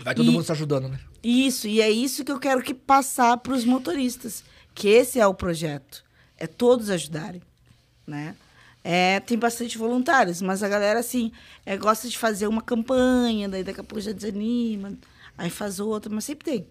Vai 0.00 0.14
todo 0.14 0.28
E- 0.30 0.32
mundo 0.32 0.44
se 0.44 0.52
ajudando, 0.52 0.88
né? 0.88 1.00
Isso, 1.22 1.66
e 1.66 1.80
é 1.80 1.90
isso 1.90 2.24
que 2.24 2.30
eu 2.30 2.38
quero 2.38 2.62
que 2.62 2.72
passar 2.72 3.36
para 3.38 3.52
os 3.52 3.64
motoristas, 3.64 4.44
que 4.74 4.88
esse 4.88 5.18
é 5.18 5.26
o 5.26 5.34
projeto, 5.34 6.04
é 6.36 6.46
todos 6.46 6.88
ajudarem, 6.90 7.42
né? 8.06 8.36
É, 8.84 9.18
tem 9.20 9.36
bastante 9.36 9.76
voluntários, 9.76 10.40
mas 10.40 10.62
a 10.62 10.68
galera 10.68 11.00
assim 11.00 11.32
é, 11.66 11.76
gosta 11.76 12.08
de 12.08 12.16
fazer 12.16 12.46
uma 12.46 12.62
campanha, 12.62 13.48
daí 13.48 13.64
daqui 13.64 13.80
a 13.80 13.84
pouco 13.84 14.00
já 14.00 14.12
desanima, 14.12 14.96
aí 15.36 15.50
faz 15.50 15.80
outra, 15.80 16.10
mas 16.14 16.24
sempre 16.24 16.44
tem, 16.44 16.66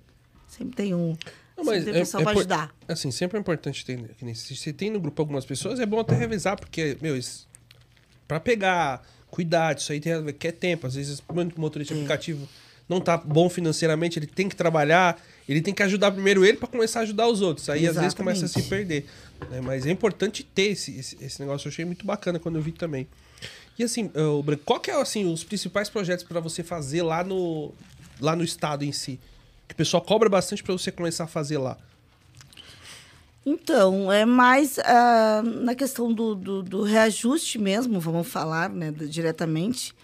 sempre 0.48 0.76
tem 0.76 0.96
um, 0.96 1.10
Não, 1.58 1.64
sempre 1.66 1.66
mas 1.66 1.84
tem 1.84 1.94
é- 1.94 2.00
pessoal 2.00 2.22
é 2.22 2.24
para 2.24 2.34
por- 2.34 2.40
ajudar. 2.40 2.74
Assim, 2.88 3.12
sempre 3.12 3.38
é 3.38 3.42
importante 3.42 3.86
ter. 3.86 4.00
Se 4.36 4.56
você 4.56 4.72
tem 4.72 4.90
no 4.90 5.00
grupo 5.02 5.22
algumas 5.22 5.46
pessoas, 5.46 5.80
é 5.80 5.86
bom 5.86 6.00
até 6.00 6.16
revezar, 6.16 6.58
porque, 6.58 6.98
meu, 7.02 7.16
isso, 7.18 7.47
pra 8.28 8.40
pegar, 8.40 9.02
cuidar, 9.30 9.76
isso 9.76 9.92
aí 9.92 10.00
tem, 10.00 10.14
quer 10.34 10.52
tempo. 10.52 10.88
Às 10.88 10.96
vezes, 10.96 11.20
o 11.28 11.60
motorista 11.60 11.94
de 11.94 12.00
aplicativo 12.02 12.48
não 12.88 13.02
tá 13.02 13.18
bom 13.18 13.50
financeiramente, 13.50 14.18
ele 14.18 14.28
tem 14.28 14.48
que 14.48 14.56
trabalhar, 14.56 15.22
ele 15.48 15.62
tem 15.62 15.74
que 15.74 15.84
ajudar 15.84 16.12
primeiro 16.12 16.46
ele 16.46 16.58
pra 16.58 16.68
começar 16.68 17.00
a 17.00 17.04
ajudar 17.04 17.28
os 17.28 17.42
outros. 17.42 17.70
Aí, 17.70 17.88
às 17.88 17.96
vezes, 17.96 18.14
começa 18.14 18.46
a 18.46 18.48
se 18.48 18.60
Exatamente. 18.60 18.88
perder. 18.88 19.06
né? 19.50 19.62
Mas 19.62 19.86
é 19.86 19.92
importante 19.92 20.44
ter 20.44 20.72
esse, 20.72 20.98
esse, 20.98 21.18
esse 21.22 21.40
negócio. 21.40 21.68
Eu 21.68 21.72
achei 21.72 21.86
muito 21.86 22.06
bacana 22.06 22.40
quando 22.40 22.56
eu 22.56 22.62
vi 22.62 22.72
também. 22.72 23.08
E 23.78 23.84
assim, 23.84 24.10
Branco, 24.44 24.64
qual 24.66 24.80
que 24.80 24.90
é 24.90 25.00
assim, 25.00 25.32
os 25.32 25.44
principais 25.44 25.90
projetos 25.90 26.26
pra 26.26 26.40
você 26.40 26.64
fazer 26.64 27.04
lá 27.04 27.24
no, 27.24 27.74
lá 28.20 28.36
no 28.36 28.44
estado 28.44 28.84
em 28.84 28.92
si? 28.92 29.20
Que 29.68 29.74
o 29.74 29.78
pessoal 29.78 30.02
cobra 30.02 30.28
bastante 30.30 30.64
pra 30.64 30.74
você 30.74 30.92
começar 30.92 31.26
a 31.26 31.28
fazer 31.28 31.58
lá. 31.58 31.78
Então, 33.50 34.12
é 34.12 34.26
mais 34.26 34.78
ah, 34.80 35.42
na 35.42 35.74
questão 35.74 36.12
do, 36.12 36.36
do, 36.36 36.62
do 36.62 36.84
reajuste 36.84 37.58
mesmo, 37.58 37.98
vamos 37.98 38.28
falar 38.28 38.70
né, 38.70 38.92
do- 38.92 39.08
diretamente. 39.08 39.96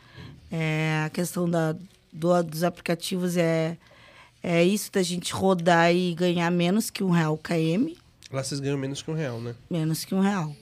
É, 0.50 1.04
a 1.06 1.10
questão 1.10 1.50
da, 1.50 1.74
do- 2.14 2.44
dos 2.44 2.64
aplicativos 2.64 3.36
é, 3.36 3.78
é 4.42 4.64
isso 4.64 4.90
da 4.94 5.04
gente 5.04 5.34
rodar 5.34 5.94
e 5.94 6.14
ganhar 6.14 6.50
menos 6.52 6.90
que 6.90 7.04
um 7.04 7.10
real 7.10 7.38
KM, 7.38 7.98
Lá 8.32 8.42
vocês 8.44 8.62
ganham 8.62 8.78
menos 8.78 9.02
que 9.02 9.12
um 9.12 9.14
real, 9.14 9.42
né? 9.42 9.54
menos 9.70 10.06
que 10.06 10.16
um 10.16 10.22
real. 10.22 10.56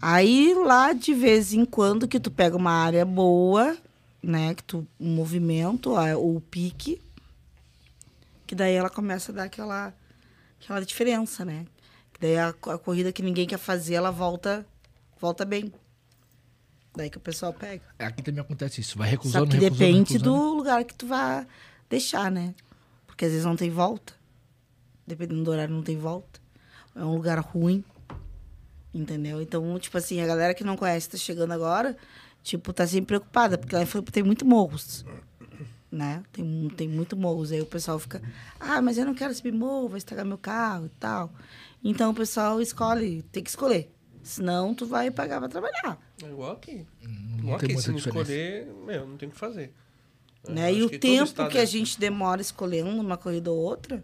Aí 0.00 0.54
lá, 0.54 0.92
de 0.92 1.12
vez 1.12 1.52
em 1.52 1.64
quando, 1.64 2.06
que 2.06 2.20
tu 2.20 2.30
pega 2.30 2.56
uma 2.56 2.70
área 2.70 3.04
boa, 3.04 3.76
né, 4.22 4.54
que 4.54 4.62
tu, 4.62 4.86
um 5.00 5.14
movimento, 5.16 5.96
a- 5.96 6.16
o 6.16 6.40
pique, 6.40 7.00
que 8.46 8.54
daí 8.54 8.74
ela 8.74 8.88
começa 8.88 9.32
a 9.32 9.34
dar 9.34 9.44
aquela, 9.44 9.92
aquela 10.62 10.80
diferença, 10.80 11.44
né? 11.44 11.66
Daí 12.20 12.36
a, 12.38 12.48
a 12.48 12.78
corrida 12.78 13.12
que 13.12 13.22
ninguém 13.22 13.46
quer 13.46 13.58
fazer, 13.58 13.94
ela 13.94 14.10
volta, 14.10 14.66
volta 15.20 15.44
bem. 15.44 15.72
Daí 16.96 17.10
que 17.10 17.16
o 17.18 17.20
pessoal 17.20 17.52
pega. 17.52 17.82
É, 17.98 18.06
Aqui 18.06 18.22
também 18.22 18.40
acontece 18.40 18.80
isso. 18.80 18.96
Vai 18.96 19.08
Só 19.08 19.10
recusando, 19.12 19.46
que 19.50 19.56
recusando, 19.56 19.76
depende 19.78 20.12
recusando. 20.12 20.36
do 20.36 20.54
lugar 20.54 20.84
que 20.84 20.94
tu 20.94 21.06
vai 21.06 21.46
deixar, 21.90 22.30
né? 22.30 22.54
Porque 23.06 23.24
às 23.24 23.30
vezes 23.32 23.44
não 23.44 23.56
tem 23.56 23.70
volta. 23.70 24.12
Dependendo 25.06 25.42
do 25.42 25.50
horário, 25.50 25.74
não 25.74 25.82
tem 25.82 25.98
volta. 25.98 26.40
É 26.94 27.04
um 27.04 27.14
lugar 27.14 27.38
ruim. 27.40 27.84
Entendeu? 28.92 29.42
Então, 29.42 29.76
tipo 29.80 29.98
assim, 29.98 30.20
a 30.20 30.26
galera 30.26 30.54
que 30.54 30.62
não 30.62 30.76
conhece, 30.76 31.10
tá 31.10 31.18
chegando 31.18 31.50
agora, 31.52 31.96
tipo, 32.44 32.72
tá 32.72 32.86
sempre 32.86 33.06
preocupada, 33.06 33.58
porque 33.58 33.74
lá 33.74 33.82
tem 34.12 34.22
muito 34.22 34.44
morros. 34.44 35.04
Né? 35.90 36.22
Tem, 36.32 36.68
tem 36.76 36.88
muito 36.88 37.16
morros. 37.16 37.50
Aí 37.50 37.60
o 37.60 37.66
pessoal 37.66 37.98
fica, 37.98 38.22
ah, 38.60 38.80
mas 38.80 38.96
eu 38.96 39.04
não 39.04 39.14
quero 39.14 39.34
subir 39.34 39.52
morro, 39.52 39.88
vai 39.88 39.98
estragar 39.98 40.24
meu 40.24 40.38
carro 40.38 40.86
e 40.86 40.90
tal. 41.00 41.32
Então 41.84 42.10
o 42.10 42.14
pessoal 42.14 42.62
escolhe, 42.62 43.22
tem 43.30 43.42
que 43.42 43.50
escolher. 43.50 43.94
Senão 44.22 44.74
tu 44.74 44.86
vai 44.86 45.10
pagar 45.10 45.38
pra 45.38 45.48
trabalhar. 45.50 45.98
É 46.22 46.26
igual 46.26 46.52
aqui. 46.52 46.86
não 47.02 47.38
igual 47.40 47.56
aqui, 47.56 47.78
se 47.78 47.88
não 47.90 47.96
diferença. 47.96 48.32
escolher, 48.32 48.66
meu, 48.86 49.06
não 49.06 49.18
tem 49.18 49.28
o 49.28 49.32
que 49.32 49.38
fazer. 49.38 49.70
É, 50.48 50.50
né? 50.50 50.72
E 50.72 50.82
o 50.82 50.88
que 50.88 50.98
tempo 50.98 51.24
estado 51.24 51.50
que 51.50 51.58
é 51.58 51.60
a 51.60 51.64
assim. 51.64 51.78
gente 51.78 52.00
demora 52.00 52.40
escolhendo 52.40 52.88
uma 52.88 53.18
corrida 53.18 53.50
ou 53.50 53.58
outra, 53.58 54.02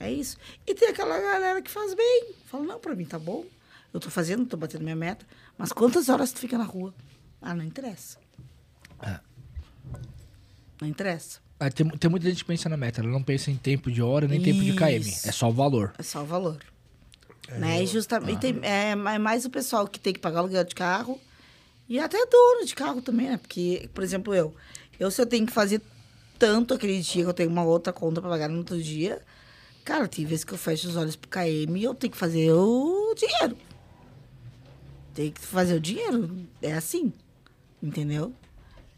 é 0.00 0.10
isso. 0.10 0.36
E 0.66 0.74
tem 0.74 0.88
aquela 0.88 1.20
galera 1.20 1.62
que 1.62 1.70
faz 1.70 1.94
bem. 1.94 2.32
Fala, 2.46 2.64
não, 2.64 2.80
pra 2.80 2.96
mim 2.96 3.04
tá 3.04 3.18
bom. 3.18 3.44
Eu 3.94 4.00
tô 4.00 4.10
fazendo, 4.10 4.44
tô 4.44 4.56
batendo 4.56 4.82
minha 4.82 4.96
meta. 4.96 5.24
Mas 5.56 5.72
quantas 5.72 6.08
horas 6.08 6.32
tu 6.32 6.40
fica 6.40 6.58
na 6.58 6.64
rua? 6.64 6.92
Ah, 7.40 7.54
não 7.54 7.64
interessa. 7.64 8.18
É. 9.00 9.20
Não 10.80 10.88
interessa. 10.88 11.40
Ah, 11.60 11.70
tem, 11.70 11.88
tem 11.88 12.10
muita 12.10 12.28
gente 12.28 12.44
que 12.44 12.48
pensa 12.48 12.68
na 12.68 12.76
meta. 12.76 13.00
Ela 13.00 13.10
não 13.10 13.22
pensa 13.22 13.50
em 13.50 13.56
tempo 13.56 13.90
de 13.90 14.02
hora 14.02 14.28
nem 14.28 14.42
tempo 14.42 14.60
de 14.62 14.74
KM. 14.74 14.98
Isso. 14.98 15.28
É 15.28 15.32
só 15.32 15.48
o 15.48 15.52
valor. 15.52 15.92
É 15.98 16.02
só 16.02 16.22
o 16.22 16.26
valor. 16.26 16.58
É, 17.48 17.58
né? 17.58 17.86
Justamente 17.86 18.40
tem, 18.40 18.60
é, 18.62 18.90
é 18.90 19.18
mais 19.18 19.44
o 19.44 19.50
pessoal 19.50 19.86
que 19.86 19.98
tem 19.98 20.12
que 20.12 20.20
pagar 20.20 20.40
aluguel 20.40 20.64
de 20.64 20.74
carro 20.74 21.20
e 21.88 21.98
até 21.98 22.24
dono 22.26 22.64
de 22.66 22.74
carro 22.74 23.00
também, 23.00 23.30
né? 23.30 23.36
Porque, 23.38 23.88
por 23.94 24.04
exemplo, 24.04 24.34
eu. 24.34 24.54
Eu, 25.00 25.10
se 25.10 25.20
eu 25.20 25.26
tenho 25.26 25.46
que 25.46 25.52
fazer 25.52 25.80
tanto 26.38 26.74
aquele 26.74 27.00
dia 27.00 27.22
que 27.24 27.28
eu 27.28 27.34
tenho 27.34 27.50
uma 27.50 27.64
outra 27.64 27.92
conta 27.92 28.20
pra 28.20 28.30
pagar 28.30 28.48
no 28.48 28.58
outro 28.58 28.80
dia, 28.80 29.22
cara, 29.84 30.06
tem 30.06 30.24
vezes 30.24 30.44
que 30.44 30.52
eu 30.52 30.58
fecho 30.58 30.88
os 30.88 30.96
olhos 30.96 31.16
pro 31.16 31.28
KM 31.30 31.76
e 31.78 31.84
eu 31.84 31.94
tenho 31.94 32.10
que 32.12 32.16
fazer 32.18 32.52
o 32.52 33.14
dinheiro. 33.16 33.56
Tem 35.14 35.32
que 35.32 35.40
fazer 35.40 35.74
o 35.74 35.80
dinheiro. 35.80 36.46
É 36.62 36.72
assim. 36.74 37.12
Entendeu? 37.82 38.32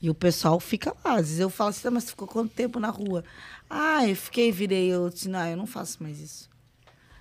E 0.03 0.11
o 0.11 0.14
pessoal 0.14 0.59
fica 0.59 0.94
lá. 1.05 1.14
Às 1.14 1.26
vezes 1.26 1.38
eu 1.40 1.51
falo 1.51 1.70
assim, 1.70 1.82
"Tá, 1.82 1.90
mas 1.90 2.11
ficou 2.11 2.26
quanto 2.26 2.53
tempo 2.53 2.80
na 2.80 2.88
rua? 2.88 3.22
Ah, 3.68 4.07
eu 4.07 4.16
fiquei, 4.16 4.51
virei. 4.51 4.88
Eu 4.88 5.09
disse, 5.11 5.28
não, 5.28 5.46
eu 5.46 5.57
não 5.57 5.66
faço 5.66 6.03
mais 6.03 6.18
isso. 6.18 6.49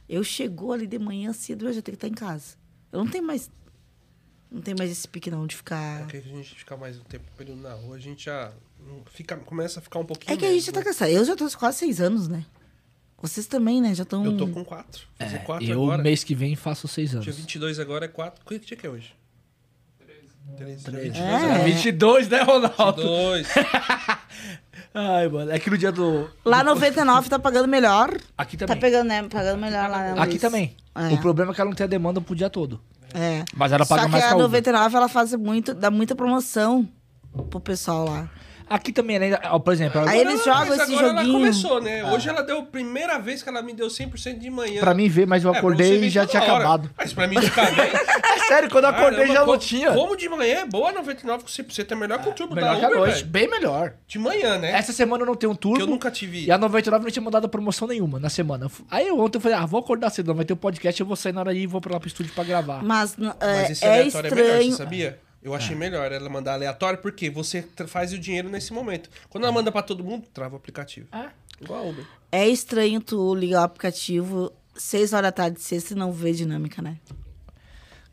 Eu 0.09 0.23
chegou 0.23 0.73
ali 0.73 0.87
de 0.87 0.97
manhã 0.97 1.31
cedo, 1.31 1.67
eu 1.67 1.73
já 1.73 1.81
tenho 1.81 1.95
que 1.97 2.05
estar 2.05 2.07
em 2.07 2.13
casa. 2.27 2.55
Eu 2.91 2.99
não 3.03 3.07
tenho 3.11 3.23
mais. 3.23 3.49
Não 4.51 4.61
tenho 4.61 4.75
mais 4.77 4.89
esse 4.89 5.07
pique 5.07 5.29
não 5.29 5.45
de 5.45 5.55
ficar. 5.55 5.99
Porque 5.99 6.17
a 6.17 6.21
gente 6.21 6.55
fica 6.55 6.75
mais 6.75 6.97
um 6.97 7.03
tempo 7.03 7.25
período 7.37 7.61
na 7.61 7.73
rua, 7.73 7.95
a 7.95 7.99
gente 7.99 8.25
já 8.25 8.51
fica, 9.11 9.37
começa 9.37 9.79
a 9.79 9.83
ficar 9.83 9.99
um 9.99 10.05
pouquinho. 10.05 10.33
É 10.33 10.37
que 10.37 10.45
a 10.45 10.51
gente 10.51 10.65
já 10.65 10.71
tá 10.71 10.79
menos, 10.79 10.97
cansado. 10.97 11.11
Eu 11.11 11.23
já 11.23 11.35
tô 11.35 11.47
quase 11.51 11.77
seis 11.77 12.01
anos, 12.01 12.27
né? 12.27 12.43
Vocês 13.21 13.45
também, 13.45 13.79
né? 13.81 13.93
Já 13.93 14.01
estão. 14.03 14.23
né? 14.23 14.29
Eu 14.29 14.37
tô 14.37 14.47
com 14.47 14.65
quatro. 14.65 15.05
Fazer 15.19 15.35
É, 15.35 15.39
quatro 15.39 15.67
eu, 15.67 15.83
agora. 15.83 16.01
mês 16.01 16.23
que 16.23 16.33
vem, 16.33 16.55
faço 16.55 16.87
seis 16.87 17.11
anos. 17.13 17.25
Dia 17.25 17.33
22 17.33 17.77
agora 17.79 18.05
é 18.05 18.07
quatro. 18.07 18.43
Que 18.45 18.57
dia 18.57 18.75
que 18.77 18.87
é 18.87 18.89
hoje? 18.89 19.13
13. 20.57 20.83
13. 20.85 21.19
É. 21.19 21.63
22, 21.65 22.27
né, 22.29 22.41
Ronaldo? 22.41 23.01
22. 23.03 23.47
Ai, 24.93 25.27
mano. 25.29 25.51
É 25.51 25.59
que 25.59 25.69
no 25.69 25.77
dia 25.77 25.91
do. 25.91 26.29
Lá 26.43 26.63
99 26.63 27.29
tá 27.29 27.37
pagando 27.39 27.67
melhor. 27.67 28.15
Aqui 28.37 28.57
Tá 28.57 28.65
também. 28.65 28.81
pegando, 28.81 29.07
né? 29.07 29.23
Pagando 29.23 29.59
melhor 29.59 29.89
lá. 29.89 29.99
né, 29.99 30.11
Aqui 30.17 30.31
Luiz? 30.31 30.41
também. 30.41 30.75
É. 30.95 31.13
O 31.13 31.17
problema 31.19 31.51
é 31.51 31.55
que 31.55 31.61
ela 31.61 31.69
não 31.69 31.75
tem 31.75 31.85
a 31.85 31.87
demanda 31.87 32.19
pro 32.19 32.35
dia 32.35 32.49
todo. 32.49 32.81
É. 33.13 33.43
Mas 33.55 33.71
ela 33.71 33.85
paga 33.85 34.03
Só 34.03 34.07
mais 34.07 34.23
que 34.23 34.29
a 34.29 34.33
a 34.33 34.35
Uber. 34.35 34.47
99 34.47 34.95
ela 34.97 35.07
faz 35.07 35.33
muito, 35.35 35.73
dá 35.73 35.89
muita 35.91 36.15
promoção 36.15 36.87
pro 37.49 37.59
pessoal 37.59 38.05
lá. 38.05 38.29
Aqui 38.69 38.91
também, 38.91 39.17
né? 39.19 39.39
Ó, 39.45 39.59
Por 39.59 39.73
exemplo, 39.73 40.01
Aí 40.07 40.19
eles 40.19 40.43
jogam 40.45 40.67
Mas 40.67 40.79
esse 40.81 40.93
agora 40.93 41.07
joguinho. 41.09 41.19
ela 41.31 41.39
começou, 41.39 41.81
né? 41.81 42.05
Hoje 42.11 42.29
ela 42.29 42.41
deu 42.43 42.59
a 42.59 42.63
primeira 42.63 43.17
vez 43.19 43.41
que 43.41 43.49
ela 43.49 43.61
me 43.61 43.73
deu 43.73 43.87
100% 43.87 44.37
de 44.39 44.49
manhã. 44.49 44.79
pra 44.79 44.93
mim 44.93 45.09
ver, 45.09 45.25
mas 45.27 45.43
eu 45.43 45.49
É, 45.49 45.53
pra 45.53 45.59
acordei 45.59 45.99
e 46.05 46.09
já 46.09 46.21
toda 46.27 46.31
tinha 46.31 46.43
hora. 46.43 46.63
acabado. 46.63 46.89
Mas 46.97 47.13
pra 47.13 47.27
mim 47.27 47.41
ficar 47.41 47.73
bem. 47.75 47.89
É 48.29 48.51
sério, 48.53 48.69
quando 48.69 48.85
eu 48.85 48.89
acordei 48.91 49.27
Caramba, 49.27 49.33
já 49.33 49.45
não 49.45 49.57
tinha. 49.57 49.91
Como 49.91 50.15
de 50.15 50.27
manhã 50.29 50.59
é 50.61 50.65
boa, 50.65 50.91
99 50.91 51.43
com 51.43 51.49
100% 51.49 51.91
é 51.91 51.95
melhor 51.95 52.19
que 52.19 52.29
o 52.29 52.31
turbo 52.31 52.55
Melhor 52.55 52.73
da 52.73 52.79
que 52.79 52.85
a 52.85 52.87
Uber, 52.87 52.99
noite. 52.99 53.13
velho. 53.15 53.27
Bem 53.27 53.47
melhor. 53.49 53.93
De 54.07 54.17
manhã, 54.19 54.57
né? 54.57 54.71
Essa 54.71 54.91
semana 54.91 55.21
eu 55.23 55.27
não 55.27 55.35
tenho 55.35 55.51
um 55.51 55.55
turbo. 55.55 55.77
Que 55.77 55.83
eu 55.83 55.87
nunca 55.87 56.09
tive. 56.09 56.45
E 56.45 56.51
a 56.51 56.57
99 56.57 57.03
não 57.05 57.11
tinha 57.11 57.23
mandado 57.23 57.47
promoção 57.49 57.87
nenhuma 57.87 58.19
na 58.19 58.29
semana. 58.29 58.67
Aí 58.89 59.07
eu 59.07 59.19
ontem 59.19 59.37
eu 59.37 59.41
falei, 59.41 59.57
ah, 59.57 59.65
vou 59.65 59.79
acordar 59.79 60.09
cedo, 60.09 60.27
não 60.27 60.35
vai 60.35 60.45
ter 60.45 60.53
um 60.53 60.57
podcast, 60.57 60.99
eu 60.99 61.05
vou 61.07 61.15
sair 61.15 61.33
na 61.33 61.41
hora 61.41 61.51
aí 61.51 61.61
e 61.63 61.67
vou 61.67 61.79
pra 61.81 61.93
lá 61.93 61.99
pro 61.99 62.07
estúdio 62.07 62.33
pra 62.33 62.43
gravar. 62.43 62.83
Mas, 62.83 63.17
n- 63.17 63.27
é, 63.39 63.61
Mas 63.61 63.69
esse 63.71 63.85
é 63.85 63.99
aleatório 63.99 64.27
é 64.27 64.35
melhor, 64.35 64.47
você 64.47 64.57
estranho. 64.59 64.77
sabia? 64.77 65.19
Eu 65.41 65.53
É. 65.53 65.57
achei 65.57 65.75
melhor 65.75 66.11
ela 66.11 66.29
mandar 66.29 66.53
aleatório, 66.53 66.99
porque 66.99 67.29
você 67.29 67.65
faz 67.87 68.11
o 68.13 68.19
dinheiro 68.19 68.49
nesse 68.49 68.73
momento. 68.73 69.09
Quando 69.29 69.45
ela 69.45 69.53
manda 69.53 69.71
pra 69.71 69.81
todo 69.81 70.03
mundo, 70.03 70.25
trava 70.33 70.55
o 70.55 70.57
aplicativo. 70.57 71.07
É. 71.11 71.29
Igual 71.61 71.79
a 71.79 71.89
Uber. 71.89 72.05
É 72.31 72.47
estranho 72.47 73.01
tu 73.01 73.33
ligar 73.35 73.61
o 73.61 73.63
aplicativo 73.63 74.51
6 74.75 75.13
horas 75.13 75.27
da 75.27 75.31
tarde 75.31 75.57
de 75.57 75.63
sexta 75.63 75.93
e 75.93 75.97
não 75.97 76.11
ver 76.11 76.33
dinâmica, 76.33 76.81
né? 76.81 76.97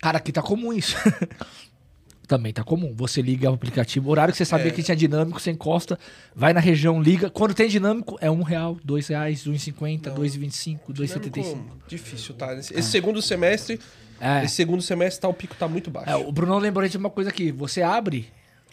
Cara, 0.00 0.18
aqui 0.18 0.30
tá 0.32 0.42
comum 0.42 0.72
isso. 0.72 0.96
Também 2.26 2.52
tá 2.52 2.64
comum. 2.64 2.92
Você 2.96 3.22
liga 3.22 3.48
o 3.48 3.54
aplicativo, 3.54 4.10
horário 4.10 4.32
que 4.32 4.38
você 4.38 4.44
sabia 4.44 4.66
É. 4.66 4.70
que 4.72 4.82
tinha 4.82 4.96
dinâmico, 4.96 5.40
você 5.40 5.52
encosta, 5.52 5.96
vai 6.34 6.52
na 6.52 6.58
região, 6.58 7.00
liga. 7.00 7.30
Quando 7.30 7.54
tem 7.54 7.68
dinâmico, 7.68 8.18
é 8.20 8.28
um 8.28 8.42
real, 8.42 8.76
dois 8.82 9.06
reais, 9.06 9.46
um 9.46 9.52
e 9.52 9.58
cinquenta, 9.60 10.10
dois 10.10 10.34
e 10.34 10.38
vinte 10.38 10.52
e 10.52 10.56
cinco, 10.56 10.92
dois 10.92 11.10
e 11.10 11.12
setenta 11.12 11.38
e 11.38 11.44
cinco. 11.44 11.76
Difícil, 11.86 12.34
tá? 12.34 12.52
Esse, 12.54 12.74
esse 12.74 12.90
segundo 12.90 13.22
semestre, 13.22 13.78
É. 14.20 14.44
esse 14.44 14.54
segundo 14.54 14.82
semestre 14.82 15.20
tá, 15.20 15.28
o 15.28 15.34
pico 15.34 15.54
tá 15.54 15.68
muito 15.68 15.90
baixo. 15.90 16.10
É, 16.10 16.16
o 16.16 16.30
Brunão 16.32 16.58
lembrou 16.58 16.88
de 16.88 16.96
uma 16.96 17.10
coisa 17.10 17.30
aqui. 17.30 17.52
Você 17.52 17.82
abre, 17.82 18.28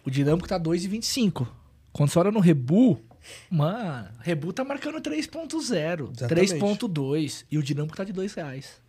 o 0.05 0.09
dinâmico 0.11 0.47
tá 0.47 0.59
2,25. 0.59 1.47
Quando 1.91 2.09
você 2.09 2.19
olha 2.19 2.31
no 2.31 2.39
Rebu, 2.39 2.99
mano, 3.49 4.09
Rebu 4.21 4.51
tá 4.53 4.63
marcando 4.63 4.99
3.0, 5.01 6.11
Exatamente. 6.15 6.53
3.2 6.55 7.45
e 7.51 7.57
o 7.57 7.63
dinâmico 7.63 7.95
tá 7.95 8.03
de 8.03 8.11
2 8.13 8.33
reais. 8.33 8.81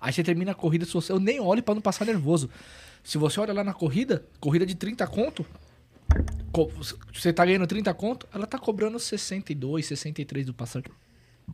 Aí 0.00 0.12
você 0.12 0.22
termina 0.22 0.50
a 0.50 0.54
corrida, 0.54 0.84
se 0.84 0.92
você, 0.92 1.12
eu 1.12 1.20
nem 1.20 1.38
olho 1.40 1.62
pra 1.62 1.74
não 1.74 1.80
passar 1.80 2.04
nervoso. 2.04 2.50
Se 3.04 3.18
você 3.18 3.38
olha 3.40 3.52
lá 3.52 3.62
na 3.64 3.72
corrida, 3.72 4.24
corrida 4.40 4.66
de 4.66 4.74
30 4.74 5.06
conto, 5.06 5.46
co- 6.52 6.70
você 7.12 7.32
tá 7.32 7.44
ganhando 7.44 7.66
30 7.66 7.94
conto, 7.94 8.26
ela 8.34 8.46
tá 8.46 8.58
cobrando 8.58 8.98
62, 8.98 9.86
63 9.86 10.46
do 10.46 10.54
passageiro. 10.54 10.94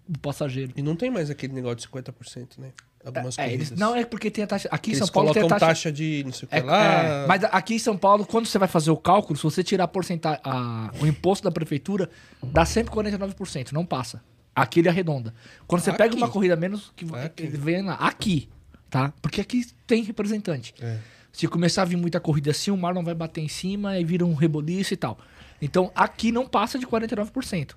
o 0.08 0.18
passageiro. 0.18 0.72
E 0.76 0.82
não 0.82 0.96
tem 0.96 1.10
mais 1.10 1.28
aquele 1.30 1.52
negócio 1.52 1.76
de 1.76 1.88
50%, 1.88 2.58
né? 2.58 2.72
Algumas 3.04 3.38
É, 3.38 3.44
corridas. 3.44 3.68
eles, 3.68 3.78
não, 3.80 3.94
é 3.94 4.04
porque 4.04 4.30
tem 4.30 4.44
a 4.44 4.46
taxa. 4.46 4.68
Aqui 4.70 4.90
em 4.90 4.94
São 4.94 5.06
Paulo 5.08 5.32
tem 5.32 5.42
a 5.42 5.46
taxa... 5.48 5.66
taxa. 5.66 5.92
de 5.92 6.22
não 6.24 6.32
sei 6.32 6.46
o 6.46 6.48
que 6.50 6.56
É, 6.56 6.62
lá. 6.62 7.02
é, 7.02 7.26
mas 7.26 7.44
aqui 7.44 7.74
em 7.74 7.78
São 7.78 7.96
Paulo, 7.96 8.26
quando 8.26 8.46
você 8.46 8.58
vai 8.58 8.68
fazer 8.68 8.90
o 8.90 8.96
cálculo, 8.96 9.36
se 9.36 9.42
você 9.44 9.62
tirar 9.62 9.84
a 9.84 9.88
porcentagem, 9.88 10.40
a- 10.44 10.90
o 11.00 11.06
imposto 11.06 11.44
da 11.44 11.50
prefeitura, 11.50 12.10
dá 12.42 12.64
sempre 12.64 12.92
49%, 12.92 13.72
não 13.72 13.86
passa. 13.86 14.22
Aqui 14.54 14.80
ele 14.80 14.88
arredonda. 14.88 15.32
Quando 15.66 15.82
você 15.82 15.92
pega 15.92 16.06
Aqui? 16.06 16.16
uma 16.16 16.28
corrida 16.28 16.56
menos, 16.56 16.92
que 16.96 17.04
Aqui. 17.14 17.44
ele 17.44 17.56
vem 17.56 17.82
lá. 17.82 17.94
Aqui, 17.94 18.48
tá? 18.90 19.12
Porque 19.22 19.40
aqui 19.40 19.64
tem 19.86 20.02
representante. 20.02 20.74
É. 20.80 20.98
Se 21.32 21.46
começar 21.46 21.82
a 21.82 21.84
vir 21.84 21.96
muita 21.96 22.18
corrida 22.18 22.50
assim, 22.50 22.72
o 22.72 22.76
Marlon 22.76 23.04
vai 23.04 23.14
bater 23.14 23.40
em 23.40 23.48
cima 23.48 23.96
e 24.00 24.04
vira 24.04 24.24
um 24.26 24.34
reboliço 24.34 24.92
e 24.92 24.96
tal. 24.96 25.16
Então, 25.62 25.92
aqui 25.94 26.32
não 26.32 26.46
passa 26.48 26.78
de 26.78 26.86
49%. 26.86 27.76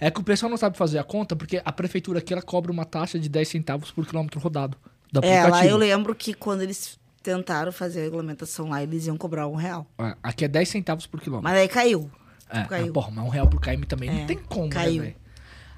É 0.00 0.10
que 0.10 0.20
o 0.20 0.22
pessoal 0.24 0.48
não 0.50 0.56
sabe 0.56 0.76
fazer 0.76 0.98
a 0.98 1.04
conta, 1.04 1.34
porque 1.34 1.60
a 1.64 1.72
prefeitura 1.72 2.20
aqui 2.20 2.32
ela 2.32 2.42
cobra 2.42 2.70
uma 2.70 2.84
taxa 2.84 3.18
de 3.18 3.28
10 3.28 3.48
centavos 3.48 3.90
por 3.90 4.06
quilômetro 4.06 4.38
rodado 4.40 4.76
do 5.12 5.24
É, 5.24 5.44
lá 5.46 5.66
eu 5.66 5.76
lembro 5.76 6.14
que 6.14 6.34
quando 6.34 6.60
eles 6.62 6.98
tentaram 7.22 7.72
fazer 7.72 8.00
a 8.00 8.02
regulamentação 8.04 8.68
lá, 8.68 8.82
eles 8.82 9.06
iam 9.06 9.16
cobrar 9.16 9.46
um 9.48 9.56
real. 9.56 9.86
É, 9.98 10.14
Aqui 10.22 10.44
é 10.44 10.48
10 10.48 10.68
centavos 10.68 11.06
por 11.06 11.20
quilômetro. 11.20 11.50
Mas 11.50 11.58
aí 11.60 11.68
caiu. 11.68 12.10
É, 12.48 12.62
caiu. 12.64 12.84
mas, 12.86 12.92
porra, 12.94 13.10
mas 13.10 13.24
um 13.24 13.28
real 13.28 13.46
por 13.48 13.60
KM 13.60 13.84
também 13.86 14.08
não 14.10 14.20
É, 14.20 14.26
tem 14.26 14.38
como, 14.38 14.70
caiu. 14.70 15.02
né? 15.02 15.14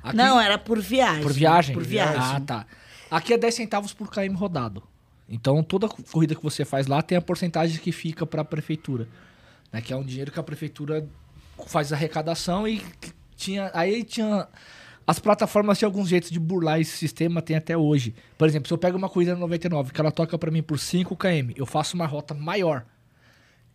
Aqui- 0.02 0.16
Não, 0.16 0.40
era 0.40 0.56
por 0.58 0.78
viagem. 0.80 1.22
por 1.22 1.32
viagem? 1.32 1.74
Por 1.74 1.84
viagem. 1.84 2.20
Ah, 2.20 2.40
tá. 2.40 2.66
Aqui 3.10 3.32
é 3.34 3.38
10 3.38 3.54
centavos 3.54 3.92
por 3.92 4.08
KM 4.10 4.34
rodado. 4.34 4.82
Então, 5.28 5.62
toda 5.62 5.88
corrida 5.88 6.34
que 6.34 6.42
você 6.42 6.64
faz 6.64 6.86
lá 6.86 7.00
tem 7.02 7.16
a 7.16 7.22
porcentagem 7.22 7.78
que 7.78 7.92
fica 7.92 8.24
para 8.26 8.42
a 8.42 8.44
prefeitura. 8.44 9.08
Né? 9.72 9.80
Que 9.80 9.92
é 9.92 9.96
um 9.96 10.02
dinheiro 10.04 10.30
que 10.30 10.38
a 10.40 10.42
prefeitura 10.42 11.08
faz 11.66 11.92
arrecadação 11.92 12.66
e 12.68 12.82
tinha... 13.40 13.70
Aí 13.72 14.04
tinha... 14.04 14.46
As 15.06 15.18
plataformas 15.18 15.78
tinham 15.78 15.88
alguns 15.88 16.08
jeitos 16.08 16.30
de 16.30 16.38
burlar 16.38 16.80
esse 16.80 16.96
sistema, 16.96 17.42
tem 17.42 17.56
até 17.56 17.76
hoje. 17.76 18.14
Por 18.38 18.46
exemplo, 18.46 18.68
se 18.68 18.74
eu 18.74 18.78
pego 18.78 18.96
uma 18.96 19.08
corrida 19.08 19.34
no 19.34 19.40
99, 19.40 19.92
que 19.92 20.00
ela 20.00 20.12
toca 20.12 20.38
para 20.38 20.50
mim 20.50 20.62
por 20.62 20.78
5 20.78 21.16
km, 21.16 21.52
eu 21.56 21.66
faço 21.66 21.96
uma 21.96 22.06
rota 22.06 22.32
maior. 22.32 22.84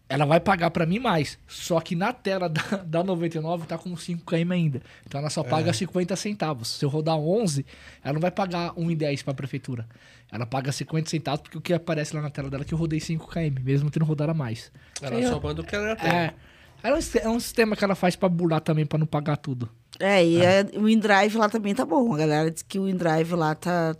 Ela 0.07 0.24
vai 0.24 0.39
pagar 0.39 0.70
pra 0.70 0.86
mim 0.86 0.99
mais. 0.99 1.38
Só 1.47 1.82
que 1.82 1.95
na 1.95 2.13
tela 2.13 2.47
da, 2.47 2.61
da 2.86 3.03
99 3.03 3.66
tá 3.66 3.78
com 3.78 3.97
5 3.97 4.24
km 4.24 4.51
ainda. 4.51 4.82
Então 5.05 5.20
ela 5.20 5.30
só 5.30 5.43
paga 5.43 5.74
50 5.74 6.16
centavos. 6.16 6.70
Se 6.70 6.86
eu 6.86 6.89
rodar 6.89 7.18
11, 7.18 7.66
ela 8.03 8.13
não 8.13 8.22
vai 8.22 8.32
pagar 8.32 8.74
1,10 8.76 9.24
pra 9.24 9.34
prefeitura. 9.34 9.88
Ela 10.32 10.45
paga 10.45 10.72
50 10.72 11.09
centavos 11.09 11.41
porque 11.41 11.57
o 11.57 11.61
que 11.61 11.74
aparece 11.74 12.16
lá 12.16 12.22
na 12.22 12.30
tela 12.30 12.49
dela 12.49 12.63
é 12.63 12.66
que 12.66 12.74
eu 12.74 12.78
rodei 12.78 12.99
5 12.99 13.28
km, 13.28 13.61
mesmo 13.61 13.89
tendo 13.89 14.05
rodado 14.05 14.32
a 14.32 14.34
mais. 14.34 14.72
Ela 15.01 15.28
só 15.28 15.39
manda 15.39 15.61
o 15.61 15.66
que 15.66 15.76
ela 15.76 15.95
tem. 15.95 16.09
É. 16.09 16.34
É 16.88 16.93
um, 16.93 16.99
é 17.23 17.29
um 17.29 17.39
sistema 17.39 17.75
que 17.75 17.83
ela 17.83 17.95
faz 17.95 18.15
pra 18.15 18.29
burlar 18.29 18.61
também, 18.61 18.86
pra 18.86 18.97
não 18.99 19.07
pagar 19.07 19.38
tudo. 19.38 19.69
É, 19.99 20.23
e 20.25 20.41
é, 20.41 20.65
o 20.77 20.88
InDrive 20.89 21.38
lá 21.38 21.49
também 21.49 21.73
tá 21.73 21.86
bom. 21.86 22.13
A 22.13 22.17
galera 22.17 22.51
diz 22.51 22.61
que 22.61 22.77
o 22.77 22.88
InDrive 22.88 23.33
lá 23.33 23.55
tá, 23.55 23.95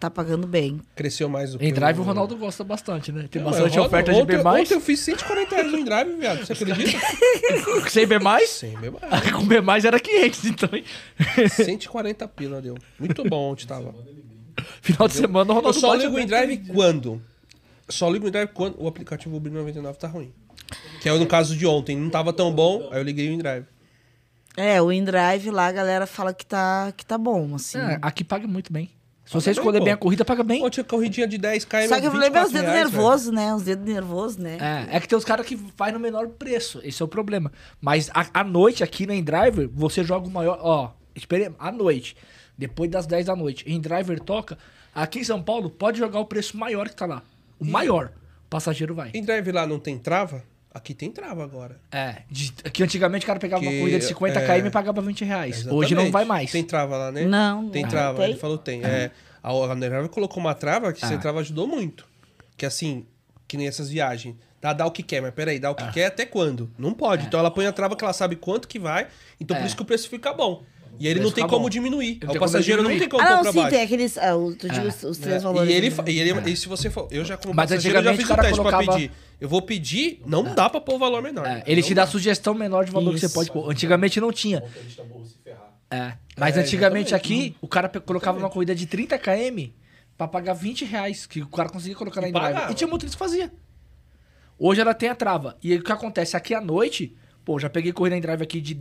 tá 0.00 0.10
pagando 0.10 0.46
bem. 0.46 0.80
Cresceu 0.96 1.28
mais 1.28 1.52
do 1.52 1.58
que 1.58 1.64
Em 1.66 1.72
drive 1.72 1.98
o 1.98 2.02
Ronaldo 2.02 2.36
gosta 2.36 2.64
bastante, 2.64 3.12
né? 3.12 3.26
Tem 3.30 3.42
Não, 3.42 3.50
bastante 3.50 3.76
eu 3.76 3.82
rodo- 3.82 3.94
oferta 3.94 4.12
de 4.12 4.20
ontem, 4.20 4.36
B+. 4.42 4.48
Ontem 4.48 4.74
eu 4.74 4.80
fiz 4.80 5.00
140 5.00 5.54
reais 5.54 5.70
no 5.72 5.78
InDrive, 5.78 6.16
viado. 6.18 6.46
Você 6.46 6.52
acredita? 6.54 6.98
Sem 7.90 8.06
B+, 8.06 8.16
Sem 8.48 8.76
B+. 8.78 8.90
com 9.36 9.44
B+, 9.46 9.56
era 9.86 10.00
500, 10.00 10.44
então. 10.46 10.68
hein? 10.72 10.84
140 11.48 12.26
pila 12.28 12.60
deu. 12.62 12.76
Muito 12.98 13.22
bom 13.28 13.52
onde 13.52 13.66
tava. 13.66 13.94
Final 14.80 15.08
de 15.08 15.14
semana 15.14 15.50
o 15.50 15.52
Eu 15.52 15.56
Ronaldo 15.56 15.78
só 15.78 15.88
bate 15.92 16.02
ligo 16.04 16.14
o 16.14 16.18
a 16.18 16.22
InDrive 16.22 16.56
quando? 16.72 17.20
Só 17.88 18.08
ligo 18.08 18.24
o 18.24 18.28
InDrive 18.28 18.50
quando 18.54 18.80
o 18.82 18.88
aplicativo 18.88 19.36
Uber 19.36 19.52
99 19.52 19.98
tá 19.98 20.08
ruim. 20.08 20.32
Que 21.00 21.08
é 21.08 21.12
no 21.18 21.26
caso 21.26 21.56
de 21.56 21.66
ontem. 21.66 21.96
Não 21.96 22.08
tava 22.10 22.32
tão 22.32 22.52
bom, 22.52 22.88
aí 22.90 22.98
eu 22.98 23.02
liguei 23.04 23.28
o 23.28 23.32
InDrive. 23.32 23.66
É, 24.56 24.80
o 24.80 24.92
InDrive 24.92 25.50
lá 25.50 25.66
a 25.66 25.72
galera 25.72 26.06
fala 26.06 26.32
que 26.32 26.46
tá, 26.46 26.92
que 26.96 27.04
tá 27.04 27.18
bom, 27.18 27.54
assim. 27.54 27.78
É, 27.78 27.98
aqui 28.00 28.22
paga 28.22 28.46
muito 28.46 28.72
bem. 28.72 28.90
Se 29.24 29.32
Paga 29.32 29.40
você 29.40 29.50
bem, 29.50 29.58
escolher 29.58 29.78
pô. 29.78 29.84
bem 29.84 29.94
a 29.94 29.96
corrida, 29.96 30.24
paga 30.24 30.42
bem. 30.44 30.60
Pô, 30.60 30.68
tinha 30.70 30.84
corridinha 30.84 31.26
de 31.26 31.38
10 31.38 31.64
km. 31.64 31.88
Só 31.88 31.98
que 32.00 32.06
o 32.06 32.10
problema 32.10 32.38
é 32.38 32.42
os 32.42 32.52
24 32.52 32.52
dedos 32.52 32.70
reais, 32.70 32.92
nervosos, 32.92 33.32
né? 33.32 33.54
Os 33.54 33.62
dedos 33.62 33.84
nervosos, 33.86 34.36
né? 34.36 34.58
É, 34.90 34.96
é 34.96 35.00
que 35.00 35.08
tem 35.08 35.16
os 35.16 35.24
caras 35.24 35.46
que 35.46 35.56
faz 35.76 35.92
no 35.94 35.98
menor 35.98 36.28
preço. 36.28 36.78
Esse 36.84 37.00
é 37.02 37.04
o 37.04 37.08
problema. 37.08 37.50
Mas 37.80 38.10
a- 38.12 38.26
à 38.40 38.44
noite 38.44 38.84
aqui 38.84 39.06
no 39.06 39.22
Driver, 39.22 39.68
você 39.72 40.04
joga 40.04 40.28
o 40.28 40.30
maior. 40.30 40.58
Ó, 40.60 40.92
espere 41.16 41.50
à 41.58 41.72
noite. 41.72 42.14
Depois 42.56 42.90
das 42.90 43.06
10 43.06 43.24
da 43.26 43.34
noite. 43.34 43.64
Em 43.66 43.80
Driver 43.80 44.20
toca. 44.20 44.58
Aqui 44.94 45.20
em 45.20 45.24
São 45.24 45.42
Paulo, 45.42 45.70
pode 45.70 45.98
jogar 45.98 46.20
o 46.20 46.26
preço 46.26 46.56
maior 46.58 46.86
que 46.88 46.94
tá 46.94 47.06
lá. 47.06 47.22
O 47.58 47.64
maior. 47.64 48.12
O 48.44 48.48
passageiro 48.50 48.94
vai. 48.94 49.10
InDrive 49.14 49.50
lá 49.52 49.66
não 49.66 49.78
tem 49.80 49.98
trava? 49.98 50.44
Aqui 50.74 50.92
tem 50.92 51.08
trava 51.12 51.44
agora. 51.44 51.78
É. 51.92 52.22
de- 52.28 52.50
que 52.52 52.82
antigamente 52.82 53.24
o 53.24 53.26
cara 53.28 53.38
pegava 53.38 53.62
uma 53.62 53.70
Que, 53.70 53.78
corrida 53.78 53.98
de 54.00 54.04
50 54.06 54.40
é, 54.40 54.60
km 54.60 54.66
e 54.66 54.70
pagava 54.70 55.00
20 55.00 55.24
reais. 55.24 55.58
Hoje 55.60 55.70
não 55.70 56.02
Exatamente. 56.02 56.12
vai 56.12 56.24
mais. 56.24 56.50
Tem 56.50 56.64
trava 56.64 56.96
lá, 56.96 57.12
né? 57.12 57.24
Não, 57.24 57.68
Tem 57.70 57.82
não 57.82 57.88
trava. 57.90 58.18
tem. 58.18 58.30
Ele 58.30 58.38
falou 58.38 58.58
tem. 58.58 58.84
É, 58.84 59.10
a 59.42 59.50
a 59.52 59.74
Nerva 59.76 60.08
colocou 60.08 60.40
uma 60.40 60.52
trava 60.54 60.92
que 60.92 61.06
sem 61.06 61.16
Ah. 61.16 61.20
trava 61.20 61.38
ajudou 61.40 61.68
muito. 61.68 62.04
Que 62.56 62.66
assim, 62.66 63.06
que 63.46 63.56
nem 63.56 63.68
essas 63.68 63.88
viagens. 63.88 64.34
Tá, 64.60 64.72
dá 64.72 64.84
o 64.86 64.90
que 64.90 65.02
quer, 65.02 65.20
mas 65.22 65.32
peraí, 65.32 65.58
dá 65.60 65.70
o 65.70 65.74
que 65.76 65.84
Ah. 65.84 65.90
quer 65.92 66.06
até 66.06 66.26
quando? 66.26 66.68
Não 66.76 66.92
pode. 66.92 67.26
Então 67.26 67.38
ela 67.38 67.50
põe 67.52 67.66
a 67.66 67.72
trava 67.72 67.94
que 67.94 68.02
ela 68.02 68.12
sabe 68.14 68.34
quanto 68.34 68.66
que 68.66 68.78
vai. 68.78 69.06
Então 69.40 69.56
por 69.56 69.62
É. 69.62 69.66
isso 69.66 69.76
que 69.76 69.82
o 69.82 69.84
preço 69.84 70.08
fica 70.08 70.32
bom. 70.32 70.64
E 70.98 71.06
aí 71.06 71.12
ele 71.12 71.20
não 71.20 71.30
tem 71.32 71.46
como 71.46 71.64
bom. 71.64 71.68
diminuir. 71.68 72.16
tem 72.16 72.30
O 72.30 72.38
passageiro 72.38 72.80
não 72.82 72.88
diminuir. 72.90 73.08
tem 73.10 73.18
como 73.18 73.22
ah, 73.28 73.36
não, 73.36 73.42
pra 73.42 73.50
sim, 73.52 73.58
baixo. 73.58 73.70
tem 73.74 73.82
aqueles. 73.84 74.16
Ah, 74.16 74.30
tu 74.58 74.68
diz 74.68 74.94
os, 74.96 75.02
os 75.10 75.18
três 75.18 75.36
É, 75.36 75.38
valores. 75.40 75.68
E 75.68 75.72
ele, 75.72 75.90
né? 75.90 75.96
e 76.06 76.18
ele 76.20 76.50
e 76.50 76.56
se 76.56 76.68
você 76.68 76.88
for, 76.88 77.08
eu 77.10 77.24
já 77.24 77.36
como 77.36 77.52
Mas 77.52 77.68
passageiro 77.70 78.00
já 78.02 78.14
fiz 78.14 78.30
o 78.30 78.32
o 78.32 78.36
teste 78.36 78.52
pra 78.52 78.70
colocava- 78.70 78.92
pedir. 78.92 79.10
Eu 79.40 79.48
vou 79.48 79.60
pedir, 79.60 80.22
não 80.26 80.54
dá 80.54 80.70
pra 80.70 80.80
pôr 80.80 80.94
o 80.94 80.98
valor 80.98 81.22
menor. 81.22 81.46
É, 81.46 81.62
ele 81.66 81.80
Não 81.80 81.88
te 81.88 81.94
dá 81.94 82.06
sugestão 82.06 82.54
menor 82.54 82.84
de 82.84 82.90
valor 82.90 83.12
que 83.12 83.20
você 83.20 83.26
Isso. 83.26 83.34
pode 83.34 83.50
pôr. 83.50 83.70
Antigamente 83.70 84.20
não 84.20 84.32
tinha. 84.32 84.62
É. 85.90 86.14
Mas 86.36 86.56
É, 86.56 86.60
antigamente 86.60 87.14
exatamente. 87.14 87.14
aqui, 87.14 87.56
o 87.60 87.68
cara 87.68 87.88
colocava 87.88 88.38
uma 88.38 88.50
corrida 88.50 88.74
de 88.74 88.86
30 88.86 89.18
km 89.18 89.70
pra 90.16 90.26
pagar 90.28 90.54
20 90.54 90.84
reais, 90.84 91.26
que 91.26 91.42
o 91.42 91.48
cara 91.48 91.68
conseguia 91.68 91.96
colocar 91.96 92.20
na 92.20 92.30
drive. 92.30 92.70
E 92.70 92.74
tinha 92.74 92.88
motorista 92.88 93.16
que 93.16 93.24
fazia. 93.24 93.52
Hoje 94.58 94.80
ela 94.80 94.94
tem 94.94 95.08
a 95.08 95.14
trava. 95.14 95.56
E 95.62 95.72
aí, 95.72 95.78
o 95.78 95.82
que 95.82 95.92
acontece? 95.92 96.36
Aqui 96.36 96.54
à 96.54 96.60
noite, 96.60 97.14
pô, 97.44 97.58
já 97.58 97.68
peguei 97.68 97.92
corrida 97.92 98.16
em 98.16 98.20
drive 98.20 98.42
aqui 98.42 98.60
de, 98.60 98.80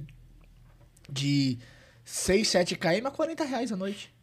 de 1.10 1.58
6, 2.06 2.48
7 2.48 2.76
km 2.76 3.08
a 3.08 3.12
40 3.12 3.44
reais 3.44 3.72
à 3.72 3.76
noite. 3.76 4.14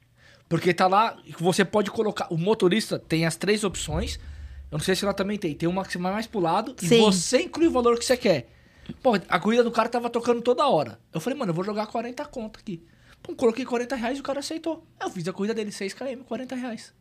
Porque 0.49 0.73
tá 0.75 0.87
lá, 0.87 1.17
você 1.39 1.65
pode 1.65 1.91
colocar. 1.91 2.27
O 2.33 2.37
motorista 2.37 2.99
tem 2.99 3.25
as 3.27 3.37
três 3.37 3.63
opções. 3.63 4.19
Eu 4.71 4.79
não 4.79 4.85
sei 4.85 4.95
se 4.95 5.05
ela 5.05 5.13
também 5.13 5.37
tem. 5.37 5.55
Tem 5.55 5.69
uma 5.69 5.85
que 5.85 5.93
você 5.93 5.99
vai 5.99 6.13
mais 6.13 6.27
pro 6.27 6.41
lado 6.41 6.77
e 6.81 6.87
Sim. 6.87 7.01
você 7.01 7.43
inclui 7.43 7.67
o 7.67 7.71
valor 7.71 7.99
que 7.99 8.05
você 8.05 8.17
quer. 8.17 8.49
Pô, 9.03 9.15
a 9.29 9.41
corrida 9.41 9.63
do 9.65 9.71
cara 9.71 9.89
tava 9.89 10.09
tocando 10.09 10.41
toda 10.43 10.67
hora. 10.69 10.99
Eu 11.13 11.21
falei, 11.21 11.39
mano, 11.39 11.51
eu 11.51 11.55
vou 11.55 11.65
jogar 11.65 11.87
40 11.87 12.25
conto 12.27 12.61
aqui. 12.61 12.83
Pô, 13.23 13.35
coloquei 13.35 13.65
40 13.65 13.97
reais 13.97 14.19
e 14.19 14.21
o 14.21 14.25
cara 14.25 14.41
aceitou. 14.41 14.87
Eu 15.01 15.11
fiz 15.11 15.27
a 15.27 15.33
corrida 15.33 15.55
dele 15.55 15.73
6 15.73 15.93
km, 15.95 16.23
40 16.27 16.55
reais. 16.55 16.93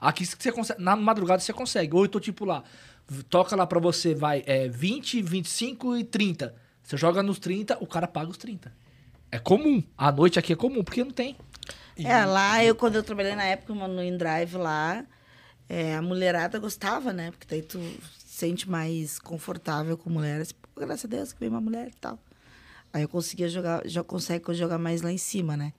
Aqui 0.00 0.24
você 0.24 0.50
consegue, 0.50 0.82
na 0.82 0.96
madrugada 0.96 1.40
você 1.40 1.52
consegue. 1.52 1.94
Ou 1.94 2.04
eu 2.04 2.08
tô 2.08 2.18
tipo 2.18 2.44
lá, 2.44 2.64
toca 3.28 3.54
lá 3.54 3.66
pra 3.66 3.78
você, 3.78 4.14
vai, 4.14 4.42
é 4.46 4.68
20, 4.68 5.20
25 5.20 5.96
e 5.98 6.04
30. 6.04 6.54
Você 6.82 6.96
joga 6.96 7.22
nos 7.22 7.38
30, 7.38 7.76
o 7.80 7.86
cara 7.86 8.08
paga 8.08 8.30
os 8.30 8.38
30. 8.38 8.72
É 9.30 9.38
comum. 9.38 9.82
À 9.96 10.10
noite 10.10 10.38
aqui 10.38 10.52
é 10.52 10.56
comum, 10.56 10.82
porque 10.82 11.04
não 11.04 11.12
tem. 11.12 11.36
É, 11.96 12.24
lá 12.24 12.64
eu, 12.64 12.74
quando 12.74 12.96
eu 12.96 13.02
trabalhei 13.02 13.34
na 13.34 13.44
época 13.44 13.74
mano, 13.74 13.94
no 13.94 14.02
InDrive 14.02 14.56
lá, 14.56 15.04
é, 15.72 15.94
a 15.94 16.02
mulherada 16.02 16.58
gostava, 16.58 17.12
né? 17.12 17.30
Porque 17.30 17.46
daí 17.48 17.62
tu 17.62 17.78
se 18.18 18.38
sente 18.38 18.68
mais 18.68 19.20
confortável 19.20 19.96
com 19.96 20.10
mulher. 20.10 20.40
Assim, 20.40 20.54
Pô, 20.60 20.80
graças 20.80 21.04
a 21.04 21.08
Deus 21.08 21.32
que 21.32 21.38
veio 21.38 21.52
uma 21.52 21.60
mulher 21.60 21.86
e 21.86 21.94
tal. 21.94 22.18
Aí 22.92 23.02
eu 23.02 23.08
conseguia 23.08 23.48
jogar, 23.48 23.82
já 23.86 24.02
consegue 24.02 24.52
jogar 24.52 24.78
mais 24.78 25.00
lá 25.00 25.12
em 25.12 25.16
cima, 25.16 25.56
né? 25.56 25.72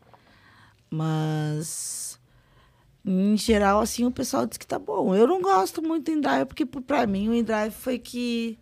Mas 0.89 2.17
em 3.03 3.35
geral, 3.35 3.81
assim, 3.81 4.05
o 4.05 4.11
pessoal 4.11 4.45
diz 4.45 4.57
que 4.57 4.65
tá 4.65 4.79
bom. 4.79 5.13
Eu 5.13 5.27
não 5.27 5.41
gosto 5.41 5.81
muito 5.81 6.05
do 6.05 6.17
InDrive, 6.17 6.45
porque 6.45 6.65
pra 6.65 7.05
mim 7.05 7.27
o 7.27 7.33
InDrive 7.33 7.75
foi 7.75 7.99
que, 7.99 8.57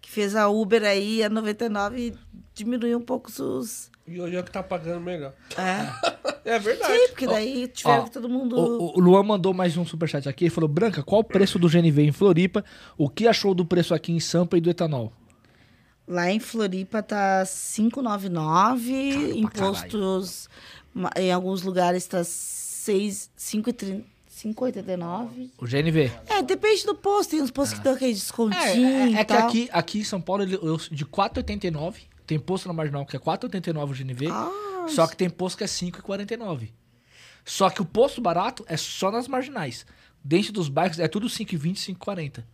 que 0.00 0.10
fez 0.10 0.34
a 0.34 0.48
Uber 0.48 0.82
aí, 0.82 1.22
a 1.22 1.28
99, 1.28 2.14
diminuiu 2.52 2.98
um 2.98 3.02
pouco 3.02 3.30
os. 3.30 3.92
E 4.08 4.20
hoje 4.20 4.34
é 4.34 4.40
o 4.40 4.44
que 4.44 4.50
tá 4.50 4.62
pagando 4.62 5.00
melhor. 5.00 5.34
É. 5.56 6.24
É 6.44 6.58
verdade. 6.58 6.92
Sim, 6.92 7.08
porque 7.08 7.26
daí 7.26 7.68
tiveram 7.68 8.02
Ó, 8.02 8.04
que 8.04 8.10
todo 8.10 8.28
mundo. 8.28 8.56
O, 8.56 8.98
o 8.98 9.00
Luan 9.00 9.22
mandou 9.22 9.54
mais 9.54 9.76
um 9.76 9.84
superchat 9.84 10.28
aqui. 10.28 10.44
Ele 10.44 10.50
falou: 10.50 10.68
Branca, 10.68 11.02
qual 11.02 11.22
o 11.22 11.24
preço 11.24 11.58
do 11.58 11.68
GNV 11.68 12.02
em 12.02 12.12
Floripa? 12.12 12.64
O 12.98 13.08
que 13.08 13.26
achou 13.26 13.54
do 13.54 13.64
preço 13.64 13.94
aqui 13.94 14.12
em 14.12 14.20
Sampa 14.20 14.56
e 14.58 14.60
do 14.60 14.68
etanol? 14.68 15.12
Lá 16.06 16.30
em 16.30 16.38
Floripa 16.38 17.02
tá 17.02 17.44
5,99, 17.44 17.90
Caro 17.94 19.30
pra 19.30 19.38
impostos 19.38 20.50
em 21.16 21.32
alguns 21.32 21.62
lugares 21.62 22.06
tá 22.06 22.22
6, 22.22 23.30
5,30 23.38 24.04
5,89. 24.34 25.50
O 25.58 25.66
GNV. 25.66 26.12
É, 26.26 26.42
depende 26.42 26.84
do 26.84 26.94
posto, 26.94 27.30
tem 27.30 27.40
uns 27.40 27.50
postos 27.50 27.78
que 27.78 27.84
dão 27.84 27.94
aquele 27.94 28.10
É, 28.10 28.14
descontinho 28.14 28.88
é, 28.88 29.12
é 29.12 29.20
e 29.20 29.24
que 29.24 29.32
aqui, 29.32 29.68
aqui 29.72 29.98
em 30.00 30.04
São 30.04 30.20
Paulo, 30.20 30.42
ele, 30.42 30.56
eu- 30.56 30.76
de 30.90 31.06
4,89, 31.06 32.02
tem 32.26 32.38
posto 32.38 32.66
na 32.68 32.74
marginal 32.74 33.04
que 33.06 33.16
é 33.16 33.20
4,89 33.20 33.90
o 33.90 33.94
GNV, 33.94 34.28
Ah, 34.30 34.86
só 34.88 35.06
que 35.06 35.16
tem 35.16 35.28
posto 35.30 35.58
que 35.58 35.64
é 35.64 35.66
5,49. 35.66 36.70
Só 37.44 37.68
que 37.70 37.82
o 37.82 37.84
posto 37.84 38.20
barato 38.20 38.64
é 38.68 38.76
só 38.76 39.10
nas 39.10 39.28
marginais. 39.28 39.84
Dentro 40.22 40.52
dos 40.52 40.68
bairros 40.68 40.98
é 40.98 41.06
tudo 41.08 41.26
5,20, 41.26 41.76
5,40. 41.98 42.44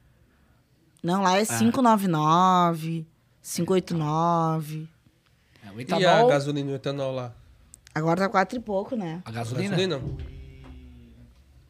Não, 1.02 1.22
lá 1.22 1.38
é 1.38 1.42
5,99, 1.42 3.04
5,89. 3.42 4.88
É, 5.64 5.70
o 5.70 5.74
E 5.74 5.78
a 5.78 5.82
etanol, 5.82 6.28
gasolina 6.28 6.70
e 6.70 6.72
o 6.72 6.76
etanol 6.76 7.14
lá? 7.14 7.32
Agora 7.94 8.20
tá 8.20 8.28
quatro 8.28 8.58
e 8.58 8.60
pouco, 8.60 8.96
né? 8.96 9.22
A 9.24 9.30
gasolina? 9.30 9.70
Gasolina? 9.76 10.00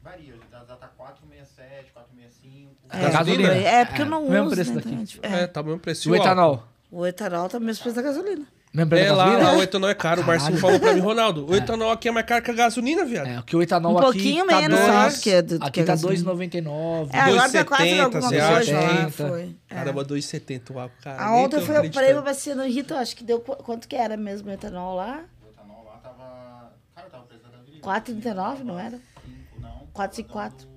Varia, 0.02 0.34
já 0.50 0.60
tá 0.76 0.88
467, 0.88 1.92
465. 1.92 2.70
É, 2.90 3.06
a 3.06 3.10
gasolina. 3.10 3.52
É, 3.54 3.84
porque 3.84 4.02
É, 4.02 4.04
eu 4.04 4.08
não 4.08 4.28
mesmo 4.28 4.46
uso, 4.46 4.54
preço 4.54 4.70
né, 4.74 4.76
daqui. 4.76 4.94
então, 4.94 5.30
É, 5.30 5.42
é. 5.42 5.46
tá 5.46 5.60
o 5.60 5.64
mesmo 5.64 5.80
preço. 5.80 6.08
E 6.08 6.12
o 6.12 6.16
etanol? 6.16 6.64
O 6.90 7.06
etanol 7.06 7.48
tá 7.48 7.60
mesmo 7.60 7.82
preço 7.82 7.96
da 7.96 8.02
gasolina. 8.02 8.46
Mesmo 8.72 8.88
preço 8.90 9.04
É, 9.04 9.08
da 9.08 9.14
lá, 9.16 9.24
gasolina? 9.26 9.50
lá 9.52 9.58
o 9.58 9.62
etanol 9.62 9.90
é 9.90 9.94
caro. 9.94 10.22
O 10.22 10.26
Marcinho 10.26 10.58
falou 10.58 10.78
pra 10.80 10.92
mim, 10.94 11.00
Ronaldo, 11.00 11.46
o 11.48 11.54
etanol 11.56 11.90
aqui 11.90 12.08
é 12.08 12.10
mais 12.12 12.26
caro 12.26 12.44
que 12.44 12.50
a 12.50 12.54
gasolina, 12.54 13.04
viado. 13.04 13.26
É, 13.26 13.42
que 13.42 13.56
o 13.56 13.62
etanol 13.62 13.94
Um 13.94 13.98
aqui 13.98 14.04
pouquinho 14.06 14.46
tá 14.46 14.60
menos, 14.60 14.78
dois, 14.80 15.18
que 15.18 15.30
é 15.30 15.42
do- 15.42 15.58
que 15.58 15.66
Aqui 15.66 15.80
é 15.80 15.84
tá 15.84 15.92
gasolina. 15.92 16.24
2,99. 16.24 17.10
É, 17.12 17.20
agora 17.20 17.50
tá 17.52 17.64
quase 17.64 17.82
2,70, 17.84 18.02
alguma 18.04 18.28
coisa 18.28 18.50
lá. 18.50 18.58
80. 18.58 19.10
Foi. 19.10 19.56
É. 19.68 19.74
Caramba, 19.74 20.04
2,70 20.04 20.70
o 20.72 20.78
álcool, 20.78 20.94
cara. 21.02 21.22
A 21.22 21.36
ontem 21.36 21.60
foi 21.60 21.74
o 21.74 21.78
acreditando. 21.78 22.04
prêmio 22.06 22.22
vacina 22.22 22.54
no 22.56 22.68
Rito, 22.68 22.94
acho 22.94 23.16
que 23.16 23.24
deu 23.24 23.40
qu- 23.40 23.56
quanto 23.56 23.88
que 23.88 23.96
era 23.96 24.16
mesmo 24.16 24.48
o 24.48 24.52
etanol 24.52 24.94
lá? 24.96 25.24
O 25.44 25.48
etanol 25.48 25.84
lá 25.84 25.98
tava. 25.98 26.72
Cara, 26.94 27.08
tava 27.10 27.24
preço 27.24 27.42
da 27.44 27.50
gasolina. 27.50 27.80
4,39, 27.82 28.62
não 28.64 28.78
era? 28.78 28.90
5, 28.98 29.60
não. 29.60 29.88
4,54. 29.92 30.28
Tava 30.34 30.48
dando- 30.58 30.70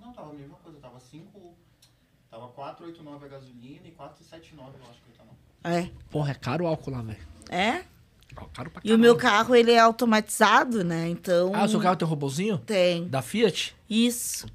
Não, 0.00 0.12
tava 0.14 0.30
a 0.30 0.32
mesma 0.34 0.56
coisa. 0.62 0.78
Tava 0.80 1.00
5. 1.00 1.54
Tava 2.30 2.43
4,89 2.56 3.24
a 3.24 3.28
gasolina 3.28 3.86
e 3.86 3.90
4,79 3.90 4.58
eu 4.58 4.90
acho 4.90 5.00
que 5.00 5.10
o 5.10 5.14
etanol. 5.14 5.36
É. 5.64 5.90
Porra, 6.10 6.30
é 6.30 6.34
caro 6.34 6.64
o 6.64 6.66
álcool 6.66 6.90
lá, 6.90 7.02
velho. 7.02 7.18
É? 7.50 7.82
Caro 8.52 8.70
pra 8.70 8.82
E 8.84 8.92
o 8.92 8.98
meu 8.98 9.16
carro, 9.16 9.54
ele 9.54 9.70
é 9.70 9.78
automatizado, 9.78 10.82
né? 10.82 11.08
Então. 11.08 11.52
Ah, 11.54 11.64
o 11.64 11.68
seu 11.68 11.80
carro 11.80 11.96
tem 11.96 12.06
um 12.06 12.10
robozinho? 12.10 12.58
Tem. 12.58 13.06
Da 13.08 13.22
Fiat? 13.22 13.76
Isso. 13.88 14.46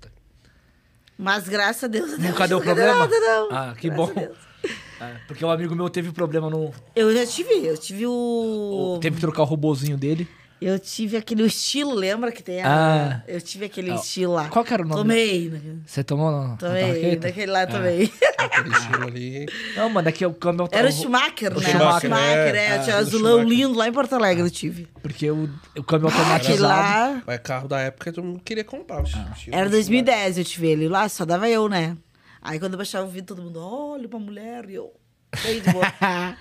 Mas 1.18 1.47
graças 1.47 1.84
a 1.84 1.88
Deus. 1.88 2.18
Nunca 2.18 2.47
deu 2.47 2.62
problema? 2.62 3.00
nada, 3.00 3.20
não. 3.20 3.50
Ah, 3.52 3.76
que 3.78 3.89
Graças 3.89 4.14
bom. 4.14 4.36
É, 5.02 5.16
porque 5.28 5.45
um 5.45 5.50
amigo 5.50 5.74
meu 5.76 5.89
teve 5.89 6.12
problema 6.12 6.50
no. 6.50 6.74
Eu 6.93 7.14
já 7.16 7.26
tive, 7.26 7.66
eu 7.66 7.78
tive 7.78 8.06
o. 8.06 9.00
Teve 9.02 9.16
que 9.16 9.22
trocar 9.22 9.43
o 9.43 9.45
robozinho 9.45 9.97
dele. 9.97 10.28
Eu 10.62 10.78
tive 10.78 11.16
aquele 11.16 11.43
estilo, 11.45 11.93
lembra 11.93 12.32
que 12.34 12.43
tem? 12.43 12.62
a- 12.62 12.68
Ah. 12.68 13.24
Eu 13.28 13.39
tive 13.39 13.66
aquele 13.66 13.91
Ah, 13.91 13.95
estilo 13.95 14.34
lá. 14.34 14.49
qual 14.49 14.66
que 14.66 14.74
era 14.74 14.84
o 14.84 14.86
nome? 14.86 15.01
Tomei. 15.01 15.49
né? 15.49 15.76
Você 15.86 16.03
tomou 16.03 16.31
na 16.31 16.57
Tomei. 16.57 17.15
Daquele 17.15 17.52
lá 17.52 17.61
Ah. 17.61 17.68
também. 17.68 18.11
Aquele 18.38 18.69
estilo 18.69 19.07
ali. 19.07 19.45
Não, 19.77 19.90
mano, 19.90 20.06
daqui 20.06 20.26
o 20.26 20.34
câmbio 20.34 20.68
tá- 20.68 20.77
Era 20.77 20.90
o 20.90 20.91
Schumacher, 20.91 21.56
o 21.56 21.61
né? 21.61 21.69
Schumacher, 21.69 21.95
o 21.95 22.02
Schumacher, 22.02 22.56
é. 22.56 22.65
é. 22.65 22.72
Ah, 22.76 22.80
tinha 22.80 22.95
azulão 22.98 23.41
lindo 23.44 23.73
lá 23.77 23.88
em 23.88 23.94
Porto 23.94 24.14
Alegre, 24.15 24.44
eu 24.44 24.52
tive. 24.52 24.88
Porque 25.02 25.31
o, 25.31 25.49
o 25.77 25.84
câmbio 25.84 26.07
automatizado. 26.10 26.61
lá. 26.64 27.23
Mas 27.26 27.40
carro 27.40 27.68
da 27.69 27.80
época 27.80 28.11
todo 28.11 28.26
mundo 28.26 28.41
queria 28.44 28.64
comprar. 28.65 28.99
o 28.99 29.03
estilo- 29.03 29.26
Ah. 29.56 29.60
Era 29.60 29.69
2010 29.69 30.38
eu 30.38 30.44
tive 30.44 30.68
ele 30.68 30.90
lá, 30.90 31.07
só 31.07 31.23
dava 31.23 31.48
eu, 31.49 31.69
né? 31.69 31.95
Aí 32.41 32.60
quando 32.60 32.73
eu 32.73 32.77
baixava 32.77 33.06
o 33.06 33.10
vídeo, 33.10 33.27
todo 33.27 33.41
mundo, 33.41 33.60
olha 33.61 34.07
uma 34.07 34.19
mulher, 34.19 34.69
e 34.69 34.76
eu. 34.76 34.91
Bem 35.43 35.61
de 35.61 35.72
boa. 35.72 35.85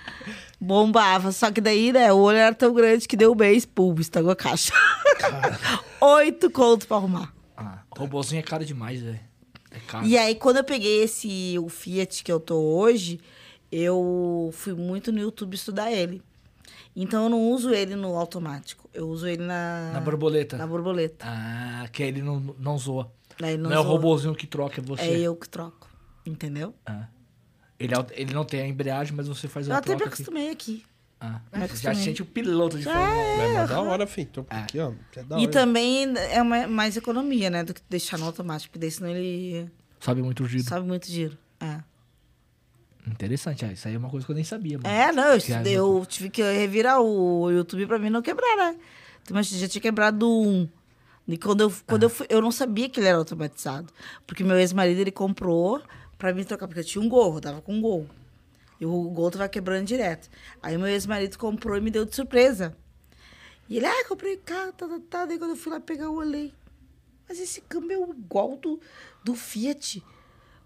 Bombava. 0.59 1.31
Só 1.31 1.51
que 1.51 1.61
daí, 1.61 1.91
né, 1.93 2.11
o 2.11 2.17
olho 2.17 2.37
era 2.37 2.53
tão 2.55 2.73
grande 2.73 3.07
que 3.07 3.15
deu 3.15 3.31
um 3.31 3.35
mês, 3.35 3.65
pum, 3.65 3.95
estragou 3.99 4.31
a 4.31 4.35
caixa. 4.35 4.73
Oito 6.01 6.49
contos 6.49 6.85
pra 6.87 6.97
arrumar. 6.97 7.33
Ah, 7.55 7.79
robozinho 7.97 8.39
é 8.39 8.43
caro 8.43 8.65
demais, 8.65 9.01
velho. 9.01 9.19
É 9.71 9.79
caro. 9.87 10.05
E 10.05 10.17
aí, 10.17 10.35
quando 10.35 10.57
eu 10.57 10.63
peguei 10.63 11.03
esse, 11.03 11.55
o 11.59 11.69
Fiat 11.69 12.23
que 12.23 12.31
eu 12.31 12.39
tô 12.39 12.55
hoje, 12.57 13.19
eu 13.71 14.49
fui 14.53 14.73
muito 14.73 15.11
no 15.11 15.19
YouTube 15.19 15.53
estudar 15.53 15.91
ele. 15.91 16.21
Então, 16.95 17.25
eu 17.25 17.29
não 17.29 17.51
uso 17.51 17.73
ele 17.73 17.95
no 17.95 18.15
automático. 18.17 18.89
Eu 18.93 19.07
uso 19.07 19.27
ele 19.27 19.43
na... 19.43 19.91
Na 19.93 20.01
borboleta. 20.01 20.57
Na 20.57 20.65
borboleta. 20.67 21.25
Ah, 21.27 21.87
que 21.91 22.01
ele 22.03 22.21
não, 22.21 22.39
não 22.57 22.77
zoa. 22.77 23.11
Aí 23.41 23.55
Não, 23.55 23.69
não 23.69 23.75
é 23.77 23.79
o 23.79 23.83
zoa. 23.83 23.91
robozinho 23.91 24.35
que 24.35 24.47
troca, 24.47 24.81
é 24.81 24.83
você. 24.83 25.03
É 25.03 25.19
eu 25.19 25.35
que 25.35 25.47
troco. 25.47 25.87
Entendeu? 26.25 26.73
Ah. 26.85 27.07
Ele, 27.79 27.93
é 27.95 28.05
ele 28.11 28.33
não 28.33 28.43
tem 28.43 28.61
a 28.61 28.67
embreagem, 28.67 29.13
mas 29.15 29.27
você 29.27 29.47
faz 29.47 29.67
Eu 29.67 29.73
a 29.73 29.77
até 29.77 29.91
me 29.91 29.97
troca 29.97 30.13
aqui. 30.13 30.21
acostumei 30.21 30.49
aqui. 30.49 30.83
Ah, 31.21 31.41
já 31.75 31.93
sente 31.93 32.21
o 32.21 32.25
piloto 32.25 32.77
de 32.77 32.85
Fórmula 32.85 33.07
1. 33.09 33.11
É, 33.41 33.53
mas 33.53 33.69
da 33.69 33.81
hora, 33.81 34.07
filho. 34.07 34.29
Tô 34.31 34.45
É. 34.49 34.55
aqui, 34.57 34.79
ó. 34.79 34.93
É 35.15 35.23
da 35.23 35.37
E 35.39 35.47
também 35.49 36.13
é 36.31 36.41
uma- 36.41 36.65
mais 36.67 36.95
economia, 36.95 37.49
né? 37.49 37.63
Do 37.63 37.73
que 37.73 37.81
deixar 37.89 38.17
no 38.17 38.25
automático. 38.25 38.69
Porque 38.71 38.79
daí 38.79 38.91
senão 38.91 39.09
ele 39.09 39.69
Sabe 39.99 40.21
muito 40.21 40.45
giro. 40.47 40.63
sobe 40.63 40.87
muito 40.87 41.07
giro. 41.07 41.37
É. 41.59 41.79
Interessante, 43.07 43.65
ah, 43.65 43.71
isso 43.71 43.87
aí 43.87 43.95
é 43.95 43.97
uma 43.97 44.09
coisa 44.09 44.25
que 44.25 44.31
eu 44.31 44.35
nem 44.35 44.43
sabia, 44.43 44.77
mano. 44.77 44.87
É, 44.95 45.11
não, 45.11 45.23
eu, 45.23 45.39
Que 45.41 45.51
é 45.51 45.55
estudei- 45.55 45.73
eu 45.73 46.05
tive 46.07 46.29
que 46.29 46.41
revirar 46.43 47.01
o 47.01 47.49
YouTube 47.49 47.85
pra 47.87 47.97
mim 47.97 48.09
não 48.09 48.21
quebrar, 48.21 48.55
né? 48.57 48.75
Então, 49.21 49.35
Mas 49.35 49.47
já 49.49 49.67
tinha 49.67 49.81
quebrado 49.81 50.29
um. 50.29 50.67
E 51.27 51.37
quando 51.37 51.61
eu, 51.61 51.73
quando 51.85 52.03
eu 52.03 52.09
fui, 52.09 52.25
eu 52.29 52.41
não 52.41 52.51
sabia 52.51 52.89
que 52.89 52.99
ele 52.99 53.07
era 53.07 53.17
automatizado. 53.17 53.91
Porque 54.25 54.43
meu 54.43 54.57
ex-marido, 54.57 54.99
ele 54.99 55.11
comprou 55.11 55.81
pra 56.19 56.33
mim 56.33 56.43
trocar, 56.43 56.67
porque 56.67 56.81
eu 56.81 56.85
tinha 56.85 57.03
um 57.03 57.09
gol, 57.09 57.35
eu 57.35 57.41
tava 57.41 57.61
com 57.61 57.73
um 57.73 57.81
gol. 57.81 58.07
E 58.79 58.85
o 58.85 59.09
gol 59.09 59.31
tava 59.31 59.49
quebrando 59.49 59.87
direto. 59.87 60.29
Aí 60.61 60.77
meu 60.77 60.87
ex-marido 60.87 61.37
comprou 61.37 61.75
e 61.75 61.81
me 61.81 61.89
deu 61.89 62.05
de 62.05 62.15
surpresa. 62.15 62.75
E 63.67 63.77
ele, 63.77 63.85
ah, 63.85 64.05
comprei 64.07 64.37
carro, 64.37 64.71
tá, 64.73 64.87
tá, 64.87 64.99
tá. 65.09 65.25
Daí 65.25 65.39
quando 65.39 65.51
eu 65.51 65.57
fui 65.57 65.71
lá 65.71 65.79
pegar, 65.79 66.05
eu 66.05 66.13
olhei. 66.13 66.53
Mas 67.27 67.39
esse 67.39 67.61
câmbio 67.61 68.03
é 68.03 68.09
igual 68.11 68.57
do, 68.57 68.79
do 69.23 69.33
Fiat. 69.33 70.03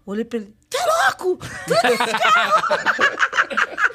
Olhei 0.04 0.24
pra 0.24 0.38
ele, 0.38 0.54
tá 0.68 0.78
louco? 1.08 1.38
Tu 1.66 1.72
esse 1.72 2.18
carro? 2.18 3.84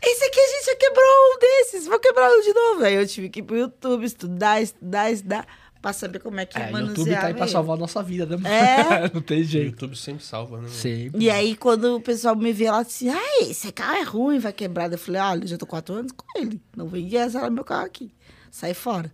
Esse 0.00 0.24
aqui 0.26 0.40
a 0.40 0.46
gente 0.46 0.66
já 0.66 0.76
quebrou 0.76 1.04
um 1.04 1.38
desses, 1.38 1.86
vou 1.86 1.98
quebrar 1.98 2.30
um 2.30 2.40
de 2.40 2.52
novo. 2.52 2.84
Aí 2.84 2.94
eu 2.94 3.06
tive 3.06 3.28
que 3.28 3.40
ir 3.40 3.42
pro 3.42 3.56
YouTube 3.56 4.04
estudar, 4.04 4.62
estudar, 4.62 5.10
estudar, 5.10 5.46
pra 5.84 5.92
saber 5.92 6.18
como 6.18 6.40
é 6.40 6.46
que 6.46 6.56
É, 6.56 6.70
o 6.70 6.72
manuseava 6.72 6.98
YouTube 6.98 7.20
tá 7.20 7.26
aí 7.26 7.34
pra 7.34 7.42
ele. 7.44 7.52
salvar 7.52 7.76
a 7.76 7.80
nossa 7.80 8.02
vida, 8.02 8.24
né? 8.24 8.36
É. 8.50 9.10
não 9.12 9.20
tem 9.20 9.42
O 9.42 9.44
jeito. 9.44 9.72
YouTube 9.72 9.94
sempre 9.98 10.24
salva, 10.24 10.58
né? 10.62 10.68
Sempre. 10.70 11.22
E 11.22 11.28
aí, 11.28 11.54
quando 11.54 11.96
o 11.96 12.00
pessoal 12.00 12.34
me 12.34 12.54
vê 12.54 12.70
lá, 12.70 12.82
disse, 12.82 13.06
ah, 13.10 13.42
esse 13.42 13.70
carro 13.70 13.96
é 13.96 14.02
ruim, 14.02 14.38
vai 14.38 14.50
quebrar. 14.50 14.90
Eu 14.90 14.96
falei, 14.96 15.20
olha, 15.20 15.44
eu 15.44 15.46
já 15.48 15.58
tô 15.58 15.66
quatro 15.66 15.94
anos 15.94 16.10
com 16.12 16.24
ele. 16.40 16.58
Não 16.74 16.88
vem 16.88 17.14
essa 17.14 17.50
meu 17.50 17.62
carro 17.64 17.84
aqui. 17.84 18.10
Sai 18.50 18.72
fora. 18.72 19.12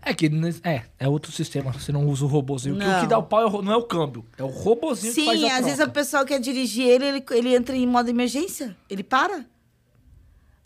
É 0.00 0.14
que 0.14 0.30
é, 0.64 0.84
é 0.98 1.06
outro 1.06 1.30
sistema, 1.30 1.70
você 1.70 1.92
não 1.92 2.06
usa 2.06 2.24
o 2.24 2.28
robozinho. 2.28 2.76
Porque 2.76 2.88
O 2.88 2.92
Não. 2.92 3.00
que 3.02 3.06
dá 3.06 3.18
o 3.18 3.22
pau 3.24 3.42
é 3.42 3.46
o 3.46 3.60
não 3.62 3.72
é 3.72 3.76
o 3.76 3.82
câmbio, 3.82 4.24
é 4.38 4.42
o 4.42 4.46
robozinho 4.46 5.12
que 5.12 5.24
faz 5.24 5.38
Sim, 5.38 5.50
a 5.50 5.56
às 5.58 5.64
vezes 5.66 5.80
a 5.80 5.84
troca. 5.84 6.00
pessoa 6.00 6.24
quer 6.24 6.40
dirigir 6.40 6.86
ele, 6.88 7.04
ele, 7.04 7.24
ele 7.32 7.54
entra 7.54 7.76
em 7.76 7.86
modo 7.86 8.08
emergência. 8.08 8.74
Ele 8.88 9.02
para. 9.02 9.44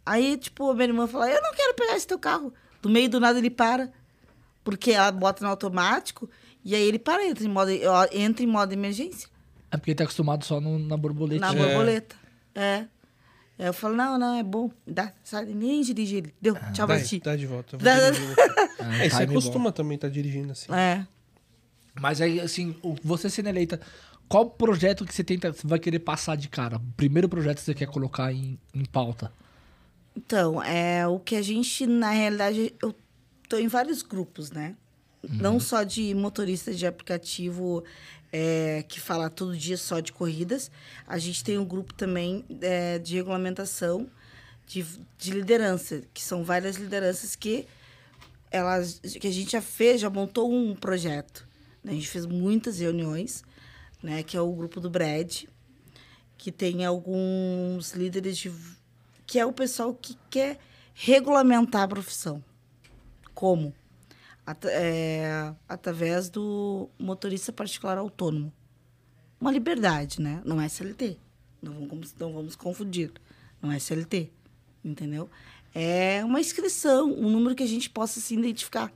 Aí, 0.06 0.36
tipo, 0.36 0.70
a 0.70 0.74
minha 0.74 0.86
irmã 0.86 1.06
fala, 1.08 1.28
eu 1.28 1.42
não 1.42 1.52
quero 1.54 1.74
pegar 1.74 1.96
esse 1.96 2.06
teu 2.06 2.18
carro. 2.20 2.52
Do 2.80 2.88
meio 2.88 3.08
do 3.08 3.18
nada 3.18 3.38
ele 3.38 3.50
para. 3.50 3.90
Porque 4.64 4.92
ela 4.92 5.10
bota 5.10 5.44
no 5.44 5.50
automático 5.50 6.28
e 6.64 6.74
aí 6.74 6.82
ele 6.82 6.98
para, 6.98 7.26
entra 7.26 7.44
em 7.44 7.48
modo, 7.48 7.70
entra 8.12 8.44
em 8.44 8.46
modo 8.46 8.72
emergência. 8.72 9.28
É 9.70 9.76
porque 9.76 9.90
ele 9.90 9.96
tá 9.96 10.04
acostumado 10.04 10.44
só 10.44 10.60
no- 10.60 10.78
na 10.78 10.96
borboleta. 10.96 11.40
Na 11.40 11.52
É. 11.52 11.56
borboleta. 11.66 12.16
É. 12.54 12.84
Aí 13.58 13.66
eu 13.66 13.72
falo, 13.72 13.94
não, 13.96 14.18
não, 14.18 14.34
é 14.38 14.42
bom. 14.42 14.70
Dá, 14.86 15.12
sai, 15.24 15.46
nem 15.46 15.82
dirige 15.82 16.16
ele. 16.16 16.34
Deu, 16.40 16.54
tchau 16.72 16.86
Dá, 16.86 16.94
pra 16.94 17.02
ti. 17.02 17.20
dá 17.20 17.36
de 17.36 17.46
volta. 17.46 17.76
Dá-. 17.78 17.94
Ah, 18.84 18.96
É, 19.04 19.08
você 19.08 19.20
time 19.24 19.34
costuma 19.34 19.70
também 19.70 19.94
estar 19.94 20.08
dirigindo 20.08 20.50
assim. 20.52 20.72
É. 20.72 21.06
Mas 22.00 22.20
aí, 22.20 22.40
assim, 22.40 22.74
você 23.04 23.30
sendo 23.30 23.48
eleita, 23.48 23.80
qual 24.28 24.48
projeto 24.50 25.04
que 25.04 25.14
você 25.14 25.22
tenta, 25.22 25.52
você 25.52 25.64
vai 25.66 25.78
querer 25.78 26.00
passar 26.00 26.36
de 26.36 26.48
cara? 26.48 26.78
O 26.78 26.92
primeiro 26.96 27.28
projeto 27.28 27.58
que 27.58 27.62
você 27.64 27.74
quer 27.74 27.86
colocar 27.86 28.32
em, 28.32 28.58
em 28.74 28.84
pauta? 28.84 29.32
Então, 30.16 30.60
é 30.62 31.06
o 31.06 31.18
que 31.20 31.36
a 31.36 31.42
gente, 31.42 31.86
na 31.86 32.10
realidade, 32.10 32.74
eu 32.82 32.92
tô 33.52 33.58
em 33.58 33.68
vários 33.68 34.00
grupos, 34.00 34.50
né? 34.50 34.74
Não 35.22 35.60
só 35.60 35.82
de 35.82 36.14
motoristas 36.14 36.78
de 36.78 36.86
aplicativo 36.86 37.84
é, 38.32 38.82
que 38.88 38.98
fala 38.98 39.28
todo 39.28 39.54
dia 39.54 39.76
só 39.76 40.00
de 40.00 40.10
corridas. 40.10 40.70
A 41.06 41.18
gente 41.18 41.44
tem 41.44 41.58
um 41.58 41.64
grupo 41.64 41.92
também 41.92 42.46
é, 42.62 42.98
de 42.98 43.14
regulamentação 43.16 44.08
de, 44.66 44.86
de 45.18 45.32
liderança, 45.32 46.02
que 46.14 46.22
são 46.22 46.42
várias 46.42 46.76
lideranças 46.76 47.36
que 47.36 47.66
elas 48.50 49.00
que 49.00 49.26
a 49.26 49.30
gente 49.30 49.52
já 49.52 49.60
fez, 49.60 50.00
já 50.00 50.08
montou 50.08 50.50
um 50.50 50.74
projeto. 50.74 51.46
né? 51.84 51.92
A 51.92 51.94
gente 51.94 52.08
fez 52.08 52.24
muitas 52.24 52.78
reuniões, 52.78 53.44
né? 54.02 54.22
Que 54.22 54.34
é 54.34 54.40
o 54.40 54.50
grupo 54.50 54.80
do 54.80 54.88
Brad, 54.88 55.44
que 56.38 56.50
tem 56.50 56.86
alguns 56.86 57.92
líderes 57.92 58.38
de 58.38 58.50
que 59.26 59.38
é 59.38 59.44
o 59.44 59.52
pessoal 59.52 59.92
que 59.92 60.16
quer 60.30 60.58
regulamentar 60.94 61.82
a 61.82 61.88
profissão. 61.88 62.42
Como? 63.34 63.74
At- 64.46 64.64
é, 64.66 65.54
através 65.68 66.28
do 66.28 66.88
motorista 66.98 67.52
particular 67.52 67.98
autônomo. 67.98 68.52
Uma 69.40 69.50
liberdade, 69.50 70.20
né? 70.20 70.40
Não 70.44 70.60
é 70.60 70.68
CLT. 70.68 71.16
Não 71.60 71.86
vamos, 71.86 72.14
não 72.18 72.32
vamos 72.32 72.56
confundir. 72.56 73.12
Não 73.60 73.70
é 73.70 73.78
CLT. 73.78 74.30
Entendeu? 74.84 75.28
É 75.74 76.24
uma 76.24 76.40
inscrição, 76.40 77.12
um 77.12 77.30
número 77.30 77.54
que 77.54 77.62
a 77.62 77.68
gente 77.68 77.88
possa 77.88 78.20
se 78.20 78.34
identificar. 78.34 78.92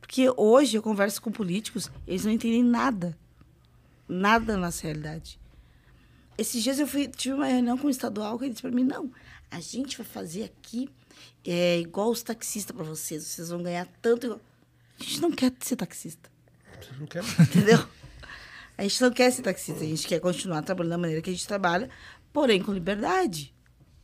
Porque 0.00 0.32
hoje 0.36 0.76
eu 0.76 0.82
converso 0.82 1.22
com 1.22 1.30
políticos, 1.30 1.90
eles 2.06 2.24
não 2.24 2.32
entendem 2.32 2.62
nada. 2.62 3.16
Nada 4.08 4.56
na 4.56 4.68
realidade. 4.68 5.38
Esses 6.36 6.62
dias 6.62 6.78
eu 6.78 6.86
fui, 6.86 7.08
tive 7.08 7.34
uma 7.34 7.46
reunião 7.46 7.78
com 7.78 7.86
o 7.86 7.90
estadual 7.90 8.38
que 8.38 8.44
ele 8.44 8.50
disse 8.50 8.62
para 8.62 8.70
mim: 8.70 8.84
não, 8.84 9.10
a 9.50 9.60
gente 9.60 9.96
vai 9.96 10.06
fazer 10.06 10.44
aqui 10.44 10.88
é, 11.44 11.80
igual 11.80 12.10
os 12.10 12.22
taxistas 12.22 12.74
para 12.74 12.84
vocês, 12.84 13.24
vocês 13.24 13.48
vão 13.48 13.62
ganhar 13.62 13.86
tanto. 14.00 14.26
igual-" 14.26 14.40
A 14.98 15.02
gente 15.02 15.20
não 15.20 15.32
quer 15.32 15.52
ser 15.60 15.76
taxista, 15.76 16.30
Você 16.80 16.90
não 16.98 17.06
quer? 17.06 17.22
entendeu? 17.40 17.86
A 18.76 18.82
gente 18.82 19.00
não 19.02 19.10
quer 19.10 19.30
ser 19.30 19.42
taxista, 19.42 19.82
a 19.82 19.86
gente 19.86 20.06
quer 20.06 20.20
continuar 20.20 20.62
trabalhando 20.62 20.92
da 20.92 20.98
maneira 20.98 21.22
que 21.22 21.30
a 21.30 21.32
gente 21.32 21.46
trabalha, 21.46 21.90
porém 22.32 22.62
com 22.62 22.72
liberdade, 22.72 23.54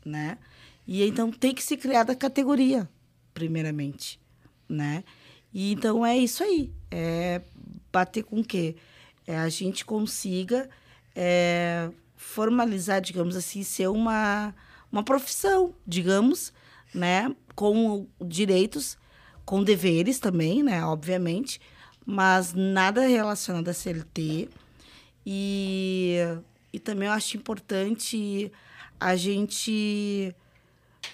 né? 0.04 0.38
E 0.86 1.02
então 1.02 1.30
tem 1.30 1.54
que 1.54 1.62
ser 1.62 1.76
criada 1.76 2.12
a 2.12 2.16
categoria 2.16 2.88
primeiramente, 3.34 4.20
né? 4.68 5.04
E 5.52 5.72
então 5.72 6.04
é 6.04 6.16
isso 6.16 6.42
aí, 6.42 6.72
é 6.90 7.40
bater 7.92 8.24
com 8.24 8.40
o 8.40 8.44
quê? 8.44 8.76
É 9.26 9.38
a 9.38 9.48
gente 9.48 9.84
consiga 9.84 10.68
é, 11.14 11.90
formalizar, 12.16 13.00
digamos 13.00 13.36
assim, 13.36 13.62
ser 13.62 13.88
uma, 13.88 14.54
uma 14.90 15.02
profissão, 15.02 15.74
digamos, 15.86 16.52
né? 16.94 17.34
Com 17.54 18.06
direitos, 18.20 18.96
com 19.44 19.62
deveres 19.62 20.18
também, 20.18 20.62
né? 20.62 20.84
Obviamente, 20.84 21.60
mas 22.04 22.52
nada 22.54 23.06
relacionado 23.06 23.68
a 23.68 23.74
CLT. 23.74 24.48
E, 25.26 26.16
e 26.72 26.78
também 26.78 27.08
eu 27.08 27.12
acho 27.12 27.36
importante 27.36 28.50
a 28.98 29.14
gente 29.16 30.34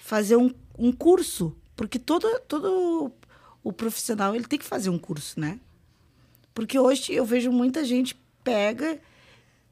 fazer 0.01 0.35
um, 0.35 0.53
um 0.77 0.91
curso, 0.91 1.55
porque 1.75 1.99
todo, 1.99 2.27
todo 2.47 3.11
o 3.63 3.73
profissional 3.73 4.35
ele 4.35 4.45
tem 4.45 4.59
que 4.59 4.65
fazer 4.65 4.89
um 4.89 4.97
curso, 4.97 5.39
né? 5.39 5.59
Porque 6.53 6.79
hoje 6.79 7.13
eu 7.13 7.25
vejo 7.25 7.51
muita 7.51 7.83
gente 7.83 8.15
pega, 8.43 8.99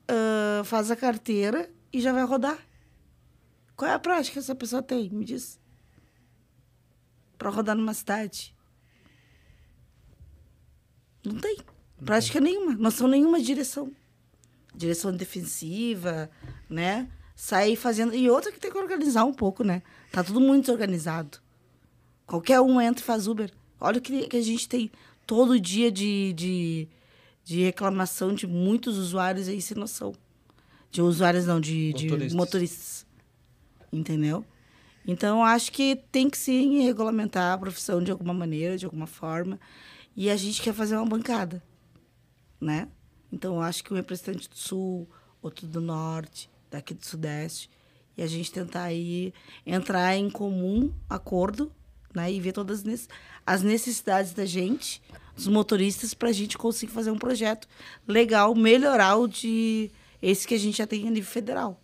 uh, 0.10 0.64
faz 0.64 0.92
a 0.92 0.96
carteira 0.96 1.70
e 1.92 2.02
já 2.02 2.12
vai 2.12 2.24
rodar. 2.24 2.58
Qual 3.76 3.90
é 3.90 3.94
a 3.94 4.00
prática 4.00 4.34
que 4.34 4.40
essa 4.40 4.56
pessoa 4.56 4.82
tem? 4.82 5.10
Me 5.10 5.24
diz. 5.24 5.60
Para 7.44 7.52
rodar 7.52 7.76
numa 7.76 7.94
cidade. 7.94 8.56
Não 11.26 11.36
tem. 11.36 11.58
Prática 12.06 12.40
nenhuma. 12.40 12.74
Noção 12.76 13.06
nenhuma 13.06 13.38
de 13.38 13.48
direção. 13.48 13.92
Direção 14.74 15.14
defensiva, 15.14 16.32
né? 16.70 17.10
Sair 17.36 17.76
fazendo. 17.76 18.16
E 18.16 18.30
outra 18.30 18.50
que 18.50 18.62
tem 18.62 18.72
que 18.72 18.78
organizar 18.78 19.26
um 19.26 19.34
pouco, 19.34 19.62
né? 19.62 19.84
Tá 20.10 20.24
tudo 20.24 20.40
muito 20.40 20.68
desorganizado. 20.68 21.40
Qualquer 22.26 22.62
um 22.62 22.80
entra 22.80 23.04
e 23.04 23.06
faz 23.06 23.28
Uber. 23.28 23.52
Olha 23.78 23.98
o 23.98 24.02
que, 24.02 24.26
que 24.30 24.38
a 24.38 24.42
gente 24.42 24.70
tem 24.70 24.90
todo 25.28 25.60
dia 25.60 25.92
de, 25.92 26.32
de, 26.32 26.88
de 27.44 27.62
reclamação 27.62 28.34
de 28.34 28.48
muitos 28.48 28.98
usuários 28.98 29.50
aí 29.50 29.62
sem 29.62 29.76
noção. 29.76 30.16
De 30.90 31.02
usuários 31.02 31.46
não, 31.46 31.60
de 31.60 31.92
motoristas. 31.92 32.32
De 32.32 32.38
motoristas. 32.38 33.06
Entendeu? 33.92 34.46
Então, 35.06 35.44
acho 35.44 35.72
que 35.72 35.98
tem 36.12 36.30
que 36.30 36.38
sim 36.38 36.82
regulamentar 36.84 37.54
a 37.54 37.58
profissão 37.58 38.02
de 38.02 38.12
alguma 38.12 38.34
maneira, 38.34 38.78
de 38.78 38.86
alguma 38.86 39.08
forma. 39.08 39.60
E 40.16 40.30
a 40.30 40.36
gente 40.36 40.62
quer 40.62 40.74
fazer 40.74 40.96
uma 40.96 41.06
bancada, 41.06 41.62
né? 42.60 42.88
Então, 43.32 43.62
acho 43.62 43.84
que 43.84 43.92
um 43.92 43.98
representante 43.98 44.50
do 44.50 44.56
Sul, 44.56 45.10
outro 45.42 45.68
do 45.68 45.82
Norte, 45.82 46.50
daqui 46.70 46.94
do 46.94 47.06
Sudeste, 47.06 47.70
e 48.16 48.22
a 48.22 48.28
gente 48.28 48.52
tentar 48.52 48.84
aí 48.84 49.34
entrar 49.66 50.16
em 50.16 50.30
comum 50.30 50.94
acordo, 51.10 51.72
né? 52.14 52.32
E 52.32 52.40
ver 52.40 52.54
todas 52.54 52.84
as 53.46 53.62
necessidades 53.64 54.34
da 54.34 54.46
gente, 54.46 55.02
dos 55.36 55.48
motoristas, 55.48 56.14
para 56.14 56.30
a 56.30 56.34
gente 56.34 56.58
conseguir 56.58 56.94
fazer 56.94 57.12
um 57.12 57.18
projeto 57.18 57.68
legal, 58.08 58.54
melhorar 58.56 59.18
o 59.18 59.28
de 59.28 59.92
esse 60.22 60.48
que 60.48 60.54
a 60.54 60.60
gente 60.60 60.78
já 60.78 60.88
tem 60.88 61.08
a 61.08 61.12
nível 61.12 61.30
federal. 61.30 61.82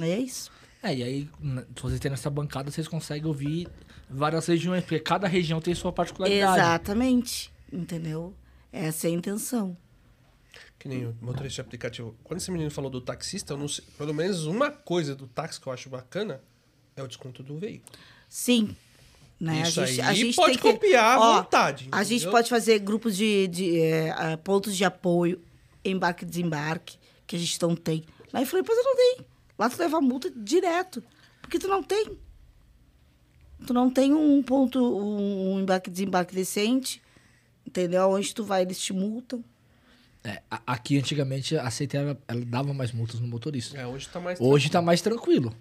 E 0.00 0.04
é 0.04 0.20
isso. 0.20 0.52
É, 0.82 0.94
e 0.94 1.02
aí, 1.02 1.30
se 1.76 1.82
vocês 1.82 2.00
têm 2.00 2.12
essa 2.12 2.30
bancada, 2.30 2.70
vocês 2.70 2.88
conseguem 2.88 3.26
ouvir 3.26 3.68
várias 4.08 4.46
regiões, 4.46 4.82
porque 4.82 4.98
cada 4.98 5.28
região 5.28 5.60
tem 5.60 5.74
sua 5.74 5.92
particularidade. 5.92 6.58
Exatamente. 6.58 7.52
Entendeu? 7.72 8.34
Essa 8.72 9.06
é 9.06 9.10
a 9.10 9.14
intenção. 9.14 9.76
Que 10.78 10.88
nem 10.88 11.06
o 11.06 11.16
motorista 11.20 11.62
de 11.62 11.68
aplicativo. 11.68 12.14
Quando 12.24 12.40
esse 12.40 12.50
menino 12.50 12.70
falou 12.70 12.90
do 12.90 13.00
taxista, 13.00 13.52
eu 13.52 13.58
não 13.58 13.68
sei, 13.68 13.84
pelo 13.98 14.14
menos 14.14 14.46
uma 14.46 14.70
coisa 14.70 15.14
do 15.14 15.26
táxi 15.26 15.60
que 15.60 15.66
eu 15.66 15.72
acho 15.72 15.90
bacana 15.90 16.40
é 16.96 17.02
o 17.02 17.06
desconto 17.06 17.42
do 17.42 17.58
veículo. 17.58 17.92
Sim. 18.28 18.74
Né? 19.38 19.62
Isso 19.62 19.80
a 19.80 19.86
gente, 19.86 20.00
aí 20.00 20.08
a 20.08 20.14
gente 20.14 20.36
pode 20.36 20.58
tem 20.58 20.62
que- 20.62 20.78
copiar 20.78 21.18
à 21.18 21.20
Ó, 21.20 21.36
vontade. 21.42 21.88
A 21.92 22.02
gente 22.02 22.14
entendeu? 22.16 22.30
pode 22.32 22.48
fazer 22.48 22.78
grupos 22.78 23.16
de, 23.16 23.46
de 23.48 23.80
é, 23.80 24.36
pontos 24.38 24.74
de 24.76 24.84
apoio, 24.84 25.40
embarque 25.84 26.24
e 26.24 26.28
desembarque, 26.28 26.98
que 27.26 27.36
a 27.36 27.38
gente 27.38 27.60
não 27.60 27.76
tem. 27.76 28.04
Lá 28.32 28.40
em 28.42 28.46
Floripa 28.46 28.74
você 28.74 28.82
não 28.82 28.96
tem. 28.96 29.26
Lá 29.60 29.68
tu 29.68 29.78
leva 29.78 30.00
multa 30.00 30.32
direto. 30.34 31.04
Porque 31.42 31.58
tu 31.58 31.68
não 31.68 31.82
tem. 31.82 32.16
Tu 33.66 33.74
não 33.74 33.90
tem 33.90 34.14
um 34.14 34.42
ponto, 34.42 34.80
um 34.82 35.60
embarque 35.60 35.90
desembarque 35.90 36.34
decente. 36.34 37.02
Entendeu? 37.66 38.08
Onde 38.08 38.34
tu 38.34 38.42
vai, 38.42 38.62
eles 38.62 38.80
te 38.80 38.94
multam. 38.94 39.44
É, 40.24 40.40
aqui, 40.66 40.96
antigamente, 40.98 41.58
a 41.58 41.68
CT 41.70 41.94
ela, 41.94 42.18
ela 42.26 42.44
dava 42.46 42.72
mais 42.72 42.90
multas 42.90 43.20
no 43.20 43.28
motorista. 43.28 43.76
É, 43.76 43.86
hoje 43.86 44.08
tá 44.08 44.18
mais. 44.18 44.40
Hoje 44.40 44.70
tá 44.70 44.80
mais 44.80 45.02
tranquilo. 45.02 45.54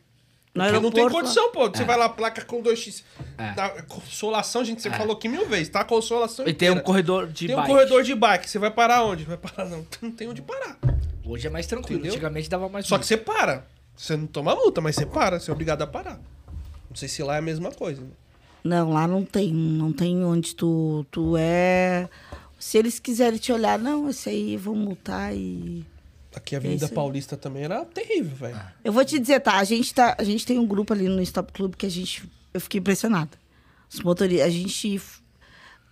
Porque 0.53 0.79
não 0.79 0.91
tem 0.91 1.09
condição, 1.09 1.51
pô. 1.51 1.67
Você 1.69 1.83
vai 1.83 1.97
lá, 1.97 2.07
placa 2.07 2.43
com 2.45 2.63
2x. 2.63 3.03
É. 3.37 3.53
Da 3.53 3.81
consolação, 3.83 4.63
gente, 4.63 4.81
você 4.81 4.89
falou 4.89 5.15
aqui 5.17 5.27
mil 5.27 5.45
vezes, 5.45 5.67
tá? 5.69 5.83
Consolação 5.83 6.47
E 6.47 6.53
tem 6.53 6.69
um 6.69 6.71
inteira. 6.71 6.85
corredor 6.85 7.27
de 7.27 7.47
Tem 7.47 7.55
um 7.55 7.59
bike. 7.59 7.69
corredor 7.71 8.03
de 8.03 8.15
bike. 8.15 8.49
Você 8.49 8.57
vai 8.59 8.71
parar 8.71 9.03
onde? 9.03 9.25
Vai 9.25 9.37
parar 9.37 9.69
não. 9.69 9.85
Não 10.01 10.11
tem 10.11 10.27
onde 10.29 10.41
parar. 10.41 10.79
Hoje 11.25 11.47
é 11.47 11.49
mais 11.49 11.67
tranquilo. 11.67 11.99
Entendeu? 11.99 12.13
Antigamente 12.13 12.49
dava 12.49 12.67
mais 12.69 12.87
Só 12.87 12.97
que 12.97 13.05
você 13.05 13.17
para. 13.17 13.67
Você 13.99 14.15
não 14.15 14.27
toma 14.27 14.55
multa, 14.55 14.79
mas 14.79 14.95
você 14.95 15.05
para. 15.05 15.41
Você 15.41 15.51
é 15.51 15.53
obrigado 15.53 15.81
a 15.81 15.87
parar. 15.87 16.21
Não 16.89 16.95
sei 16.95 17.09
se 17.09 17.21
lá 17.21 17.35
é 17.35 17.39
a 17.39 17.41
mesma 17.41 17.69
coisa. 17.69 18.01
né? 18.01 18.07
Não, 18.63 18.93
lá 18.93 19.05
não 19.05 19.25
tem. 19.25 19.51
Não 19.53 19.91
tem 19.91 20.23
onde 20.23 20.55
tu, 20.55 21.05
tu 21.11 21.35
é. 21.37 22.07
Se 22.57 22.77
eles 22.77 22.97
quiserem 22.97 23.37
te 23.37 23.51
olhar, 23.51 23.77
não, 23.77 24.09
esse 24.09 24.29
aí 24.29 24.55
vão 24.55 24.73
multar 24.73 25.35
e. 25.35 25.85
Aqui 26.33 26.55
a 26.55 26.59
Avenida 26.59 26.85
isso 26.85 26.93
aí. 26.93 26.95
Paulista 26.95 27.35
também 27.35 27.63
era 27.63 27.83
terrível, 27.83 28.37
velho. 28.37 28.61
Eu 28.85 28.93
vou 28.93 29.03
te 29.03 29.19
dizer, 29.19 29.41
tá? 29.41 29.57
A 29.57 29.65
gente, 29.65 29.93
tá, 29.93 30.15
a 30.17 30.23
gente 30.23 30.45
tem 30.45 30.57
um 30.57 30.65
grupo 30.65 30.93
ali 30.93 31.09
no 31.09 31.21
Stop 31.21 31.51
Club 31.51 31.75
que 31.75 31.85
a 31.85 31.91
gente. 31.91 32.23
Eu 32.53 32.61
fiquei 32.61 32.79
impressionada. 32.79 33.37
Os 33.91 33.99
motoristas. 33.99 34.47
A 34.47 34.49
gente 34.49 35.01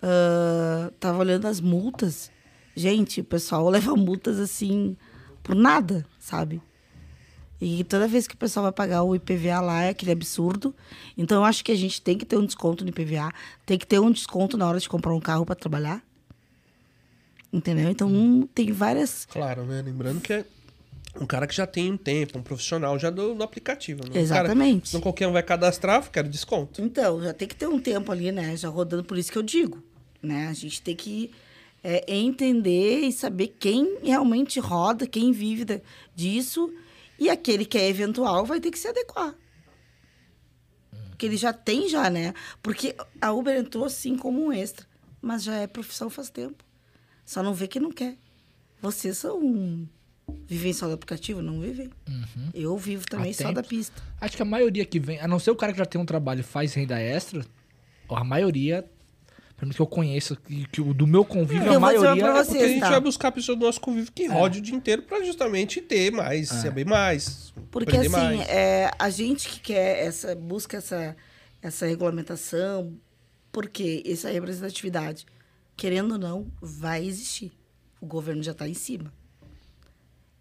ah, 0.02 0.90
tava 0.98 1.18
olhando 1.18 1.46
as 1.46 1.60
multas. 1.60 2.30
Gente, 2.74 3.20
o 3.20 3.24
pessoal 3.24 3.68
leva 3.70 3.94
multas 3.94 4.40
assim 4.40 4.96
por 5.42 5.54
nada, 5.54 6.06
sabe? 6.18 6.62
E 7.60 7.82
toda 7.84 8.06
vez 8.06 8.26
que 8.28 8.34
o 8.34 8.38
pessoal 8.38 8.64
vai 8.64 8.72
pagar 8.72 9.02
o 9.02 9.14
IPVA 9.16 9.60
lá 9.60 9.82
é 9.82 9.88
aquele 9.90 10.12
absurdo. 10.12 10.74
Então 11.16 11.38
eu 11.38 11.44
acho 11.44 11.64
que 11.64 11.72
a 11.72 11.76
gente 11.76 12.00
tem 12.00 12.16
que 12.16 12.24
ter 12.24 12.36
um 12.36 12.46
desconto 12.46 12.84
no 12.84 12.90
IPVA, 12.90 13.32
tem 13.66 13.76
que 13.76 13.86
ter 13.86 13.98
um 13.98 14.10
desconto 14.10 14.56
na 14.56 14.66
hora 14.68 14.78
de 14.78 14.88
comprar 14.88 15.12
um 15.12 15.20
carro 15.20 15.44
para 15.44 15.56
trabalhar. 15.56 16.02
Entendeu? 17.52 17.90
Então 17.90 18.08
hum, 18.08 18.46
tem 18.54 18.70
várias. 18.72 19.24
Claro, 19.24 19.64
né? 19.64 19.82
Lembrando 19.82 20.20
que 20.20 20.32
é 20.34 20.44
um 21.20 21.26
cara 21.26 21.46
que 21.46 21.54
já 21.54 21.66
tem 21.66 21.90
um 21.90 21.96
tempo, 21.96 22.38
um 22.38 22.42
profissional 22.42 22.98
já 22.98 23.10
do, 23.10 23.34
do 23.34 23.42
aplicativo. 23.42 24.02
Né? 24.04 24.20
Exatamente. 24.20 24.90
Cara, 24.90 24.94
não 24.94 25.00
qualquer 25.00 25.26
um 25.26 25.32
vai 25.32 25.42
cadastrar, 25.42 26.08
quero 26.10 26.28
desconto. 26.28 26.80
Então, 26.80 27.20
já 27.22 27.32
tem 27.32 27.48
que 27.48 27.56
ter 27.56 27.66
um 27.66 27.80
tempo 27.80 28.12
ali, 28.12 28.30
né? 28.30 28.56
Já 28.56 28.68
rodando, 28.68 29.02
por 29.02 29.18
isso 29.18 29.32
que 29.32 29.38
eu 29.38 29.42
digo. 29.42 29.82
Né? 30.22 30.46
A 30.48 30.52
gente 30.52 30.80
tem 30.82 30.94
que 30.94 31.30
é, 31.82 32.04
entender 32.12 33.00
e 33.00 33.12
saber 33.12 33.56
quem 33.58 33.98
realmente 34.02 34.60
roda, 34.60 35.06
quem 35.06 35.32
vive 35.32 35.64
da- 35.64 35.80
disso. 36.14 36.72
E 37.18 37.28
aquele 37.28 37.64
que 37.64 37.76
é 37.76 37.88
eventual 37.88 38.46
vai 38.46 38.60
ter 38.60 38.70
que 38.70 38.78
se 38.78 38.88
adequar. 38.88 39.34
Porque 41.08 41.26
ele 41.26 41.36
já 41.36 41.52
tem, 41.52 41.88
já, 41.88 42.08
né? 42.08 42.32
Porque 42.62 42.94
a 43.20 43.32
Uber 43.32 43.56
entrou 43.56 43.84
assim 43.84 44.16
como 44.16 44.44
um 44.44 44.52
extra. 44.52 44.86
Mas 45.20 45.42
já 45.42 45.56
é 45.56 45.66
profissão 45.66 46.08
faz 46.08 46.30
tempo. 46.30 46.64
Só 47.24 47.42
não 47.42 47.52
vê 47.52 47.66
quem 47.66 47.82
não 47.82 47.90
quer. 47.90 48.16
Vocês 48.80 49.18
são. 49.18 49.88
Vivem 50.46 50.72
só 50.72 50.86
do 50.86 50.94
aplicativo? 50.94 51.42
Não 51.42 51.60
vivem. 51.60 51.90
Eu 52.54 52.76
vivo 52.76 53.04
também 53.06 53.32
só 53.32 53.50
da 53.50 53.62
pista. 53.62 54.00
Acho 54.20 54.36
que 54.36 54.42
a 54.42 54.44
maioria 54.44 54.84
que 54.84 55.00
vem, 55.00 55.18
a 55.20 55.26
não 55.26 55.38
ser 55.38 55.50
o 55.50 55.56
cara 55.56 55.72
que 55.72 55.78
já 55.78 55.86
tem 55.86 56.00
um 56.00 56.06
trabalho 56.06 56.40
e 56.40 56.44
faz 56.44 56.72
renda 56.74 57.00
extra, 57.00 57.44
a 58.08 58.22
maioria, 58.24 58.88
pelo 59.58 59.66
menos 59.66 59.76
que 59.76 59.82
eu 59.82 59.86
conheço, 59.88 60.36
que, 60.36 60.66
que 60.68 60.80
o 60.80 60.94
do 60.94 61.04
meu 61.04 61.24
convívio, 61.24 61.66
Eu 61.66 61.74
a 61.74 61.80
maioria. 61.80 62.22
pra 62.22 62.30
É 62.30 62.32
porque 62.32 62.40
a 62.40 62.44
Vocês, 62.44 62.70
gente 62.70 62.80
tá. 62.80 62.90
vai 62.90 63.00
buscar 63.00 63.32
pessoas 63.32 63.58
do 63.58 63.66
nosso 63.66 63.80
convívio 63.80 64.12
que 64.12 64.26
rode 64.28 64.60
o 64.60 64.62
dia 64.62 64.74
inteiro 64.76 65.02
pra 65.02 65.20
justamente 65.24 65.80
ter 65.82 66.12
mais, 66.12 66.48
saber 66.48 66.86
mais. 66.86 67.52
Porque 67.70 67.96
assim, 67.96 68.08
mais. 68.08 68.40
é, 68.48 68.90
a 68.96 69.10
gente 69.10 69.48
que 69.48 69.58
quer 69.60 70.06
essa, 70.06 70.34
busca 70.36 70.76
essa, 70.76 71.16
essa 71.60 71.86
regulamentação, 71.86 72.96
porque 73.50 74.02
essa 74.06 74.30
representatividade, 74.30 75.26
querendo 75.76 76.12
ou 76.12 76.18
não, 76.18 76.46
vai 76.62 77.04
existir. 77.04 77.50
O 78.00 78.06
governo 78.06 78.42
já 78.44 78.52
está 78.52 78.68
em 78.68 78.74
cima. 78.74 79.12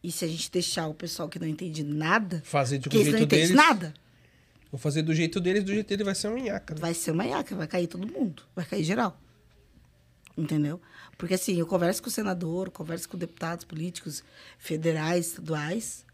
E 0.03 0.11
se 0.11 0.23
a 0.23 0.27
gente 0.27 0.51
deixar 0.51 0.85
o 0.87 0.93
pessoal 0.93 1.27
que 1.27 1.39
não 1.39 1.47
entende 1.47 1.83
nada, 1.83 2.41
Fazer 2.45 2.77
de 2.77 2.87
um 2.87 2.91
que 2.91 2.97
eles 2.97 3.07
não 3.07 3.17
jeito 3.17 3.25
entendem 3.33 3.47
deles. 3.47 3.65
nada, 3.67 3.93
Vou 4.71 4.79
fazer 4.79 5.01
do 5.01 5.13
jeito 5.13 5.39
deles, 5.39 5.63
do 5.63 5.73
jeito 5.73 5.87
dele 5.87 6.03
vai 6.03 6.13
ser 6.15 6.27
um 6.29 6.37
nhaca. 6.37 6.73
né? 6.73 6.79
vai 6.81 6.93
ser 6.93 7.11
uma 7.11 7.25
iaca, 7.25 7.55
vai 7.55 7.67
cair 7.67 7.87
todo 7.87 8.05
mundo, 8.11 8.43
vai 8.55 8.65
cair 8.65 8.83
geral. 8.83 9.19
Entendeu? 10.37 10.79
Porque 11.17 11.33
assim, 11.33 11.55
eu 11.57 11.65
converso 11.65 12.01
com 12.03 12.09
o 12.09 12.11
senador, 12.11 12.69
converso 12.69 13.09
com 13.09 13.17
deputados 13.17 13.65
políticos 13.65 14.23
federais, 14.59 15.27
estaduais, 15.27 16.05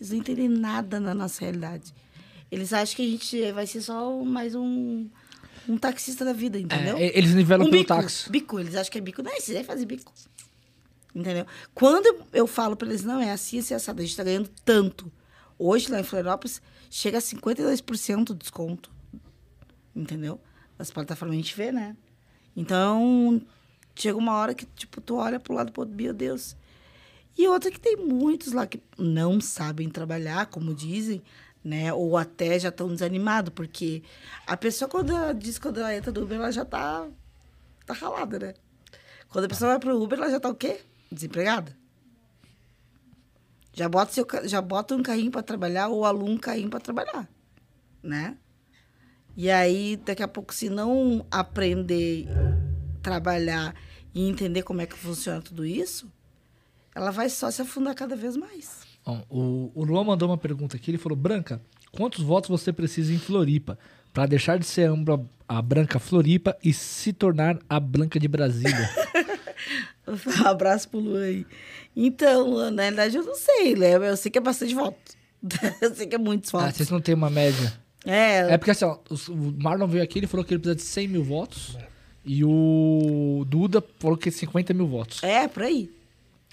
eles 0.00 0.10
não 0.10 0.18
entendem 0.18 0.48
nada 0.48 0.98
na 0.98 1.12
nossa 1.12 1.40
realidade. 1.42 1.92
Eles 2.50 2.72
acham 2.72 2.96
que 2.96 3.02
a 3.02 3.10
gente 3.10 3.52
vai 3.52 3.66
ser 3.66 3.82
só 3.82 4.22
mais 4.24 4.54
um, 4.54 5.06
um 5.68 5.76
taxista 5.76 6.24
da 6.24 6.32
vida, 6.32 6.58
entendeu? 6.58 6.96
É, 6.96 7.18
eles 7.18 7.34
nivelam 7.34 7.66
um 7.66 7.70
pelo 7.70 7.82
bico, 7.82 7.88
táxi. 7.94 8.30
bico, 8.30 8.58
eles 8.58 8.74
acham 8.74 8.90
que 8.90 8.96
é 8.98 9.00
bico. 9.02 9.22
Não, 9.22 9.36
esses 9.36 9.54
aí 9.54 9.64
fazem 9.64 9.86
bico. 9.86 10.10
Entendeu? 11.14 11.46
Quando 11.74 12.06
eu- 12.06 12.26
eu 12.32 12.46
falo 12.46 12.76
para 12.76 12.88
eles, 12.88 13.02
não, 13.04 13.20
é 13.20 13.32
assim, 13.32 13.58
assim, 13.58 13.74
assado, 13.74 14.00
a 14.00 14.04
gente 14.04 14.16
tá 14.16 14.24
ganhando 14.24 14.48
tanto. 14.64 15.12
Hoje, 15.58 15.90
lá 15.90 16.00
em 16.00 16.04
Florianópolis, 16.04 16.62
chega 16.90 17.18
a 17.18 17.20
52% 17.20 18.24
de 18.24 18.34
desconto. 18.34 18.90
entendeu? 19.94 20.40
As 20.78 20.90
plataformas 20.90 21.34
a 21.34 21.40
gente 21.40 21.56
vê, 21.56 21.72
né? 21.72 21.96
Então, 22.56 23.40
chega 23.94 24.16
uma 24.16 24.34
hora 24.34 24.54
que, 24.54 24.66
tipo, 24.66 25.00
tu 25.00 25.16
olha 25.16 25.40
pro 25.40 25.54
lado, 25.54 25.72
pô, 25.72 25.84
meu 25.84 26.12
Deus. 26.12 26.56
E 27.36 27.46
outra 27.46 27.70
que 27.70 27.78
tem 27.78 27.96
muitos 27.96 28.52
lá 28.52 28.66
que 28.66 28.82
não 28.98 29.40
sabem 29.40 29.88
trabalhar, 29.88 30.46
como 30.46 30.74
dizem, 30.74 31.22
né? 31.62 31.92
Ou 31.92 32.16
até 32.16 32.58
já 32.58 32.68
estão 32.68 32.88
desanimados, 32.88 33.52
porque 33.54 34.02
a 34.46 34.56
pessoa, 34.56 34.88
quando 34.88 35.12
ela 35.12 35.32
diz 35.32 35.58
quando 35.58 35.78
ela 35.78 35.94
entra 35.94 36.10
no 36.10 36.22
Uber, 36.22 36.36
ela 36.36 36.50
já 36.50 36.64
tá, 36.64 37.06
tá 37.86 37.94
ralada, 37.94 38.38
né? 38.40 38.54
Quando 39.28 39.44
a 39.44 39.48
pessoa 39.48 39.70
vai 39.70 39.78
pro 39.78 40.02
Uber, 40.02 40.18
ela 40.18 40.30
já 40.30 40.40
tá 40.40 40.48
o 40.48 40.54
quê? 40.54 40.80
Desempregada. 41.12 41.77
Já 43.78 43.88
bota, 43.88 44.12
seu, 44.12 44.26
já 44.44 44.60
bota 44.60 44.94
um 44.96 45.02
carrinho 45.02 45.30
para 45.30 45.42
trabalhar 45.42 45.86
ou 45.88 46.04
aluga 46.04 46.30
um 46.30 46.36
carrinho 46.36 46.68
para 46.68 46.80
trabalhar, 46.80 47.28
né? 48.02 48.36
E 49.36 49.48
aí, 49.50 49.96
daqui 50.04 50.22
a 50.22 50.26
pouco, 50.26 50.52
se 50.52 50.68
não 50.68 51.24
aprender 51.30 52.26
a 52.28 53.00
trabalhar 53.02 53.72
e 54.12 54.28
entender 54.28 54.62
como 54.62 54.80
é 54.80 54.86
que 54.86 54.96
funciona 54.98 55.40
tudo 55.40 55.64
isso, 55.64 56.10
ela 56.92 57.12
vai 57.12 57.28
só 57.28 57.48
se 57.52 57.62
afundar 57.62 57.94
cada 57.94 58.16
vez 58.16 58.36
mais. 58.36 58.80
Bom, 59.06 59.24
o, 59.30 59.70
o 59.76 59.84
Luan 59.84 60.02
mandou 60.02 60.28
uma 60.28 60.36
pergunta 60.36 60.76
aqui. 60.76 60.90
Ele 60.90 60.98
falou: 60.98 61.16
Branca, 61.16 61.62
quantos 61.92 62.24
votos 62.24 62.50
você 62.50 62.72
precisa 62.72 63.12
em 63.14 63.18
Floripa 63.18 63.78
para 64.12 64.26
deixar 64.26 64.58
de 64.58 64.66
ser 64.66 64.88
ambra- 64.90 65.24
a 65.48 65.62
Branca 65.62 66.00
Floripa 66.00 66.56
e 66.64 66.72
se 66.72 67.12
tornar 67.12 67.58
a 67.68 67.78
Branca 67.78 68.18
de 68.18 68.26
Brasília? 68.26 68.90
Um 70.06 70.16
abraço 70.46 70.88
pro 70.88 70.98
Luan 71.00 71.22
aí. 71.24 71.46
Então, 71.96 72.70
na 72.70 72.82
verdade, 72.84 73.16
eu 73.16 73.24
não 73.24 73.34
sei, 73.34 73.74
né? 73.74 73.94
Eu 73.96 74.16
sei 74.16 74.30
que 74.30 74.38
é 74.38 74.40
bastante 74.40 74.74
voto. 74.74 74.96
eu 75.80 75.94
sei 75.94 76.06
que 76.06 76.14
é 76.14 76.18
muitos 76.18 76.54
ah, 76.54 76.58
votos. 76.58 76.76
vocês 76.76 76.90
não 76.90 77.00
têm 77.00 77.14
uma 77.14 77.30
média. 77.30 77.72
É, 78.04 78.54
É 78.54 78.58
porque 78.58 78.70
assim, 78.70 78.84
ó, 78.84 78.98
o 79.28 79.54
Marlon 79.62 79.86
veio 79.86 80.02
aqui 80.04 80.18
ele 80.18 80.26
falou 80.26 80.44
que 80.44 80.54
ele 80.54 80.60
precisa 80.60 80.76
de 80.76 80.82
100 80.82 81.08
mil 81.08 81.24
votos. 81.24 81.76
E 82.24 82.44
o 82.44 83.44
Duda 83.48 83.82
falou 83.98 84.16
que 84.16 84.28
é 84.28 84.32
50 84.32 84.74
mil 84.74 84.86
votos. 84.86 85.22
é, 85.22 85.48
por 85.48 85.62
aí. 85.62 85.90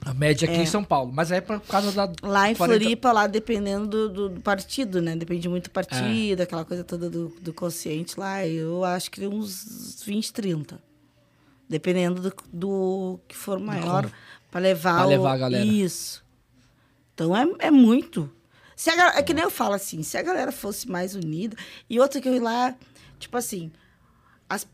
A 0.03 0.13
média 0.13 0.45
aqui 0.47 0.57
É. 0.57 0.61
em 0.63 0.65
São 0.65 0.83
Paulo. 0.83 1.11
Mas 1.13 1.31
é 1.31 1.39
por 1.39 1.59
causa 1.61 1.89
da. 1.91 2.11
Lá 2.21 2.51
em 2.51 2.55
40 2.55 2.79
Floripa, 2.79 3.11
lá 3.13 3.27
dependendo 3.27 3.87
do, 3.87 4.09
do- 4.09 4.29
do 4.29 4.41
partido, 4.41 5.01
né? 5.01 5.15
Depende 5.15 5.47
muito 5.47 5.65
do 5.65 5.69
partido, 5.71 6.41
aquela 6.41 6.65
coisa 6.65 6.83
toda 6.83 7.09
do, 7.09 7.29
do 7.41 7.53
consciente 7.53 8.19
lá. 8.19 8.45
Eu 8.45 8.83
acho 8.83 9.09
que 9.09 9.25
uns 9.25 10.03
20, 10.05 10.33
30. 10.33 10.79
Dependendo 11.67 12.21
do, 12.21 12.33
do 12.53 13.19
que 13.27 13.35
for 13.35 13.59
maior, 13.59 14.09
para 14.51 14.59
levar, 14.61 14.97
pra 14.97 15.05
o- 15.07 15.09
levar 15.09 15.33
a 15.33 15.37
galera. 15.37 15.65
Isso. 15.65 16.23
Então 17.13 17.35
é, 17.35 17.45
é 17.59 17.71
muito. 17.71 18.31
Se 18.75 18.89
a, 18.89 19.17
é 19.17 19.23
que 19.23 19.33
nem 19.33 19.43
eu 19.43 19.49
falo 19.49 19.73
assim, 19.73 20.03
se 20.03 20.17
a 20.17 20.21
galera 20.21 20.51
fosse 20.51 20.87
mais 20.89 21.15
unida. 21.15 21.55
E 21.89 21.99
outra 21.99 22.21
que 22.21 22.27
eu 22.27 22.35
ir 22.35 22.39
lá, 22.39 22.75
tipo 23.17 23.35
assim, 23.37 23.71
as, 24.49 24.67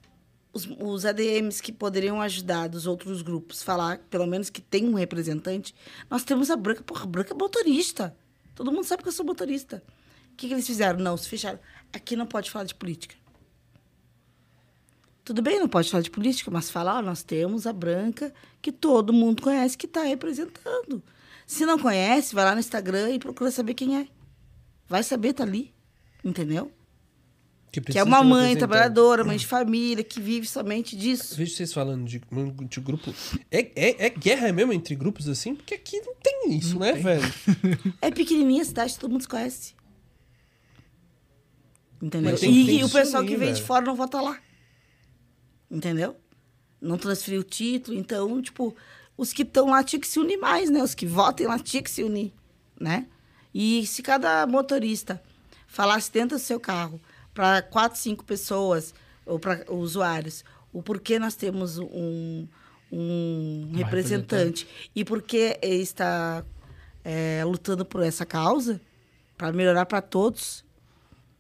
os, 0.51 0.68
os 0.80 1.05
ADMs 1.05 1.61
que 1.61 1.72
poderiam 1.72 2.19
ajudar 2.22 2.68
dos 2.68 2.88
outros 2.88 3.22
grupos, 3.22 3.63
falar, 3.63 3.99
pelo 4.09 4.26
menos 4.27 4.49
que 4.49 4.59
tem 4.59 4.85
um 4.89 4.95
representante, 4.95 5.73
nós 6.09 6.23
temos 6.23 6.49
a 6.49 6.55
Branca, 6.57 6.84
porra, 6.84 7.03
a 7.03 7.07
Branca 7.07 7.34
é 7.34 7.38
motorista. 7.38 8.15
Todo 8.55 8.72
mundo 8.72 8.84
sabe 8.84 9.01
que 9.03 9.07
eu 9.09 9.13
sou 9.13 9.26
motorista. 9.26 9.81
O 10.34 10.35
que, 10.35 10.47
que 10.47 10.53
eles 10.53 10.65
fizeram? 10.68 10.99
Não, 10.99 11.15
se 11.15 11.30
fecharam. 11.30 11.59
Aqui 11.93 12.15
não 12.15 12.26
pode 12.26 12.49
falar 12.51 12.65
de 12.65 12.73
política. 12.76 13.15
Tudo 15.23 15.41
bem, 15.41 15.60
não 15.60 15.68
pode 15.68 15.89
falar 15.89 16.02
de 16.02 16.10
política, 16.10 16.49
mas 16.49 16.69
fala, 16.72 16.98
ó, 16.98 17.02
nós 17.02 17.22
temos 17.23 17.68
a 17.68 17.73
Branca, 17.73 18.34
que 18.61 18.72
todo 18.72 19.14
mundo 19.14 19.41
conhece, 19.43 19.77
que 19.77 19.85
está 19.85 20.02
representando. 20.03 21.02
Se 21.45 21.65
não 21.65 21.77
conhece, 21.77 22.34
vai 22.34 22.43
lá 22.45 22.53
no 22.53 22.60
Instagram 22.60 23.11
e 23.11 23.19
procura 23.19 23.52
saber 23.52 23.73
quem 23.76 23.98
é. 23.99 24.07
Vai 24.88 25.03
saber, 25.03 25.34
tá 25.34 25.43
ali. 25.43 25.72
Entendeu? 26.23 26.72
Que 27.72 27.80
é 27.80 27.84
precisa 27.84 28.03
uma 28.03 28.19
de 28.19 28.26
um 28.26 28.30
mãe 28.30 28.57
trabalhadora, 28.57 29.23
mãe 29.23 29.38
de 29.38 29.48
família, 29.48 30.03
que 30.03 30.19
vive 30.19 30.45
somente 30.48 30.95
disso. 30.95 31.35
Vejo 31.38 31.56
vocês 31.56 31.72
falando 31.72 32.03
de, 32.06 32.22
de 32.68 32.80
grupo. 32.81 33.14
É, 33.49 33.60
é, 33.76 34.06
é 34.07 34.10
guerra 34.10 34.52
mesmo 34.52 34.73
entre 34.73 34.93
grupos 34.95 35.30
assim? 35.30 35.56
Porque 35.56 35.76
aqui 35.76 36.02
não 36.02 36.14
tem 36.15 36.57
isso, 36.57 36.77
né, 36.77 36.93
velho? 36.93 37.23
É 38.02 38.11
pequenininha 38.11 38.61
a 38.64 38.65
cidade, 38.65 38.98
todo 38.99 39.11
mundo 39.11 39.22
se 39.22 39.27
conhece. 39.27 39.73
Entendeu? 42.02 42.35
Tem- 42.38 42.52
E, 42.52 42.65
tem 42.65 42.80
e 42.80 42.84
o 42.84 42.89
pessoal 42.89 43.22
aí, 43.23 43.30
que 43.30 43.38
vem 43.38 43.49
de 43.49 43.53
velho. 43.56 43.65
fora 43.65 43.85
não 43.85 43.95
vota 43.95 44.19
lá. 44.19 44.38
Entendeu? 45.72 46.18
Não 46.81 46.98
transferiu 46.98 47.39
o 47.41 47.45
título. 47.45 47.98
Então, 47.98 48.41
tipo, 48.41 48.76
os 49.18 49.31
que 49.31 49.43
estão 49.43 49.69
lá 49.69 49.84
tinham 49.84 50.02
que 50.02 50.07
se 50.07 50.19
unir 50.19 50.38
mais, 50.38 50.69
né? 50.69 50.84
Os 50.84 50.93
que 50.93 51.06
votem 51.06 51.48
lá 51.48 51.57
tinham 51.57 51.84
que 51.84 51.89
se 51.89 52.03
unir, 52.03 52.34
né? 52.80 53.07
E 53.53 53.85
se 53.88 54.03
cada 54.03 54.45
motorista 54.45 55.22
falasse 55.68 56.11
dentro 56.11 56.38
do 56.38 56.41
seu 56.41 56.60
carro 56.60 56.99
para 57.34 57.61
quatro, 57.61 57.98
cinco 57.98 58.26
pessoas 58.26 58.93
ou 59.26 59.39
para 59.39 59.65
usuários 59.72 60.43
o 60.73 60.81
porquê 60.81 61.19
nós 61.19 61.35
temos 61.35 61.77
um, 61.77 62.48
um 62.91 63.72
representante 63.73 64.68
e 64.95 65.03
por 65.03 65.22
que 65.22 65.57
ele 65.61 65.81
está 65.81 66.45
é, 67.03 67.43
lutando 67.45 67.85
por 67.85 68.02
essa 68.02 68.26
causa 68.26 68.80
para 69.38 69.52
melhorar 69.52 69.85
para 69.85 70.02
todos, 70.02 70.64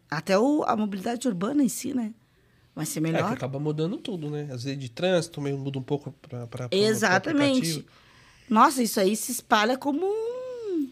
até 0.09 0.37
o, 0.37 0.63
a 0.63 0.75
mobilidade 0.75 1.27
urbana 1.27 1.63
em 1.63 1.69
si, 1.69 1.93
né? 1.93 2.13
Vai 2.75 2.85
ser 2.85 2.99
É 2.99 3.01
que 3.03 3.11
melhor. 3.11 3.33
acaba 3.33 3.59
mudando 3.59 3.97
tudo, 3.97 4.29
né? 4.29 4.47
Às 4.51 4.63
vezes 4.63 4.79
de 4.79 4.89
trânsito, 4.89 5.41
meio 5.41 5.57
muda 5.57 5.77
um 5.77 5.83
pouco 5.83 6.13
pra 6.49 6.67
Exatamente. 6.71 7.85
Nossa, 8.49 8.81
isso 8.81 8.99
aí 8.99 9.15
se 9.15 9.31
espalha 9.31 9.77
como 9.77 10.05
um. 10.05 10.89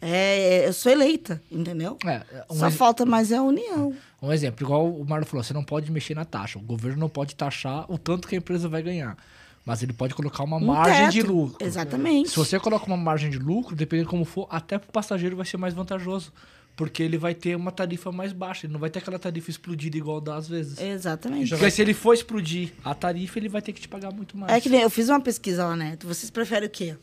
É, 0.00 0.66
eu 0.66 0.72
sou 0.72 0.90
eleita, 0.90 1.40
entendeu? 1.50 1.96
É, 2.04 2.22
um, 2.50 2.56
Só 2.56 2.66
ex- 2.66 2.76
falta 2.76 3.06
mais 3.06 3.30
é 3.30 3.36
a 3.36 3.42
união. 3.42 3.94
um 4.20 4.32
exemplo, 4.32 4.64
igual 4.66 4.88
o 4.92 5.04
Marlon 5.08 5.24
falou, 5.26 5.44
você 5.44 5.54
não 5.54 5.62
pode 5.62 5.92
mexer 5.92 6.14
na 6.14 6.24
taxa. 6.24 6.58
O 6.58 6.62
governo 6.62 6.98
não 6.98 7.08
pode 7.08 7.36
taxar 7.36 7.90
o 7.90 7.96
tanto 7.96 8.26
que 8.26 8.34
a 8.34 8.38
empresa 8.38 8.68
vai 8.68 8.82
ganhar. 8.82 9.16
Mas 9.64 9.80
ele 9.80 9.92
pode 9.92 10.12
colocar 10.12 10.42
uma 10.42 10.56
Um 10.56 10.64
margem 10.66 11.08
de 11.08 11.20
teto. 11.20 11.32
lucro. 11.32 11.64
Exatamente. 11.64 12.30
Se 12.30 12.36
você 12.36 12.58
coloca 12.58 12.84
uma 12.86 12.96
margem 12.96 13.30
de 13.30 13.38
lucro, 13.38 13.76
dependendo 13.76 14.08
como 14.10 14.24
for, 14.24 14.48
até 14.50 14.76
pro 14.76 14.90
passageiro 14.90 15.36
vai 15.36 15.46
ser 15.46 15.56
mais 15.56 15.72
vantajoso. 15.72 16.32
Porque 16.76 17.02
ele 17.02 17.18
vai 17.18 17.34
ter 17.34 17.54
uma 17.54 17.70
tarifa 17.70 18.10
mais 18.10 18.32
baixa. 18.32 18.66
Ele 18.66 18.72
não 18.72 18.80
vai 18.80 18.88
ter 18.90 18.98
aquela 19.00 19.18
tarifa 19.18 19.50
explodida 19.50 19.96
igual 19.96 20.20
dá 20.20 20.36
às 20.36 20.48
vezes. 20.48 20.80
Exatamente. 20.80 21.46
Já 21.46 21.56
Porque 21.56 21.70
se 21.70 21.82
ele 21.82 21.92
for 21.94 22.14
explodir 22.14 22.72
a 22.82 22.94
tarifa, 22.94 23.38
ele 23.38 23.48
vai 23.48 23.60
ter 23.60 23.72
que 23.72 23.80
te 23.80 23.88
pagar 23.88 24.10
muito 24.12 24.36
mais. 24.36 24.50
É 24.52 24.60
que 24.60 24.68
nem 24.70 24.80
eu 24.80 24.88
fiz 24.90 25.08
uma 25.08 25.20
pesquisa 25.20 25.66
lá, 25.66 25.76
né? 25.76 25.98
Vocês 26.02 26.30
preferem 26.30 26.66
o 26.68 26.70
quê? 26.70 26.96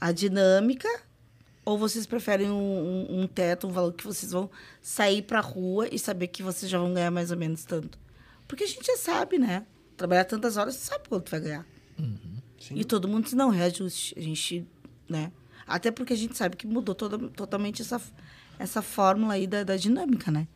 A 0.00 0.12
dinâmica 0.12 0.88
ou 1.64 1.76
vocês 1.78 2.06
preferem 2.06 2.50
um, 2.50 2.54
um- 3.10 3.20
um 3.22 3.26
teto, 3.26 3.66
um 3.66 3.70
valor 3.70 3.92
que 3.92 4.04
vocês 4.04 4.30
vão 4.32 4.50
sair 4.80 5.22
pra 5.22 5.40
rua 5.40 5.88
e 5.90 5.98
saber 5.98 6.28
que 6.28 6.42
vocês 6.42 6.70
já 6.70 6.78
vão 6.78 6.92
ganhar 6.94 7.10
mais 7.10 7.30
ou 7.30 7.36
menos 7.36 7.64
tanto? 7.64 7.98
Porque 8.46 8.64
a 8.64 8.66
gente 8.66 8.86
já 8.86 8.96
sabe, 8.96 9.38
né? 9.38 9.64
Trabalhar 9.96 10.24
tantas 10.24 10.56
horas, 10.56 10.74
você 10.76 10.86
sabe 10.86 11.08
quanto 11.08 11.30
vai 11.30 11.40
ganhar. 11.40 11.66
Sim. 12.60 12.74
E 12.76 12.84
todo 12.84 13.08
mundo 13.08 13.24
diz, 13.24 13.32
não, 13.34 13.50
reajuste. 13.50 14.14
A 14.18 14.20
gente, 14.22 14.66
né? 15.08 15.32
Até 15.66 15.90
porque 15.90 16.12
a 16.12 16.16
gente 16.16 16.36
sabe 16.36 16.56
que 16.56 16.66
mudou 16.66 16.94
toda, 16.94 17.18
totalmente 17.30 17.82
essa, 17.82 18.00
essa 18.58 18.82
fórmula 18.82 19.34
aí 19.34 19.46
da, 19.46 19.62
da 19.64 19.76
dinâmica, 19.76 20.30
né? 20.30 20.46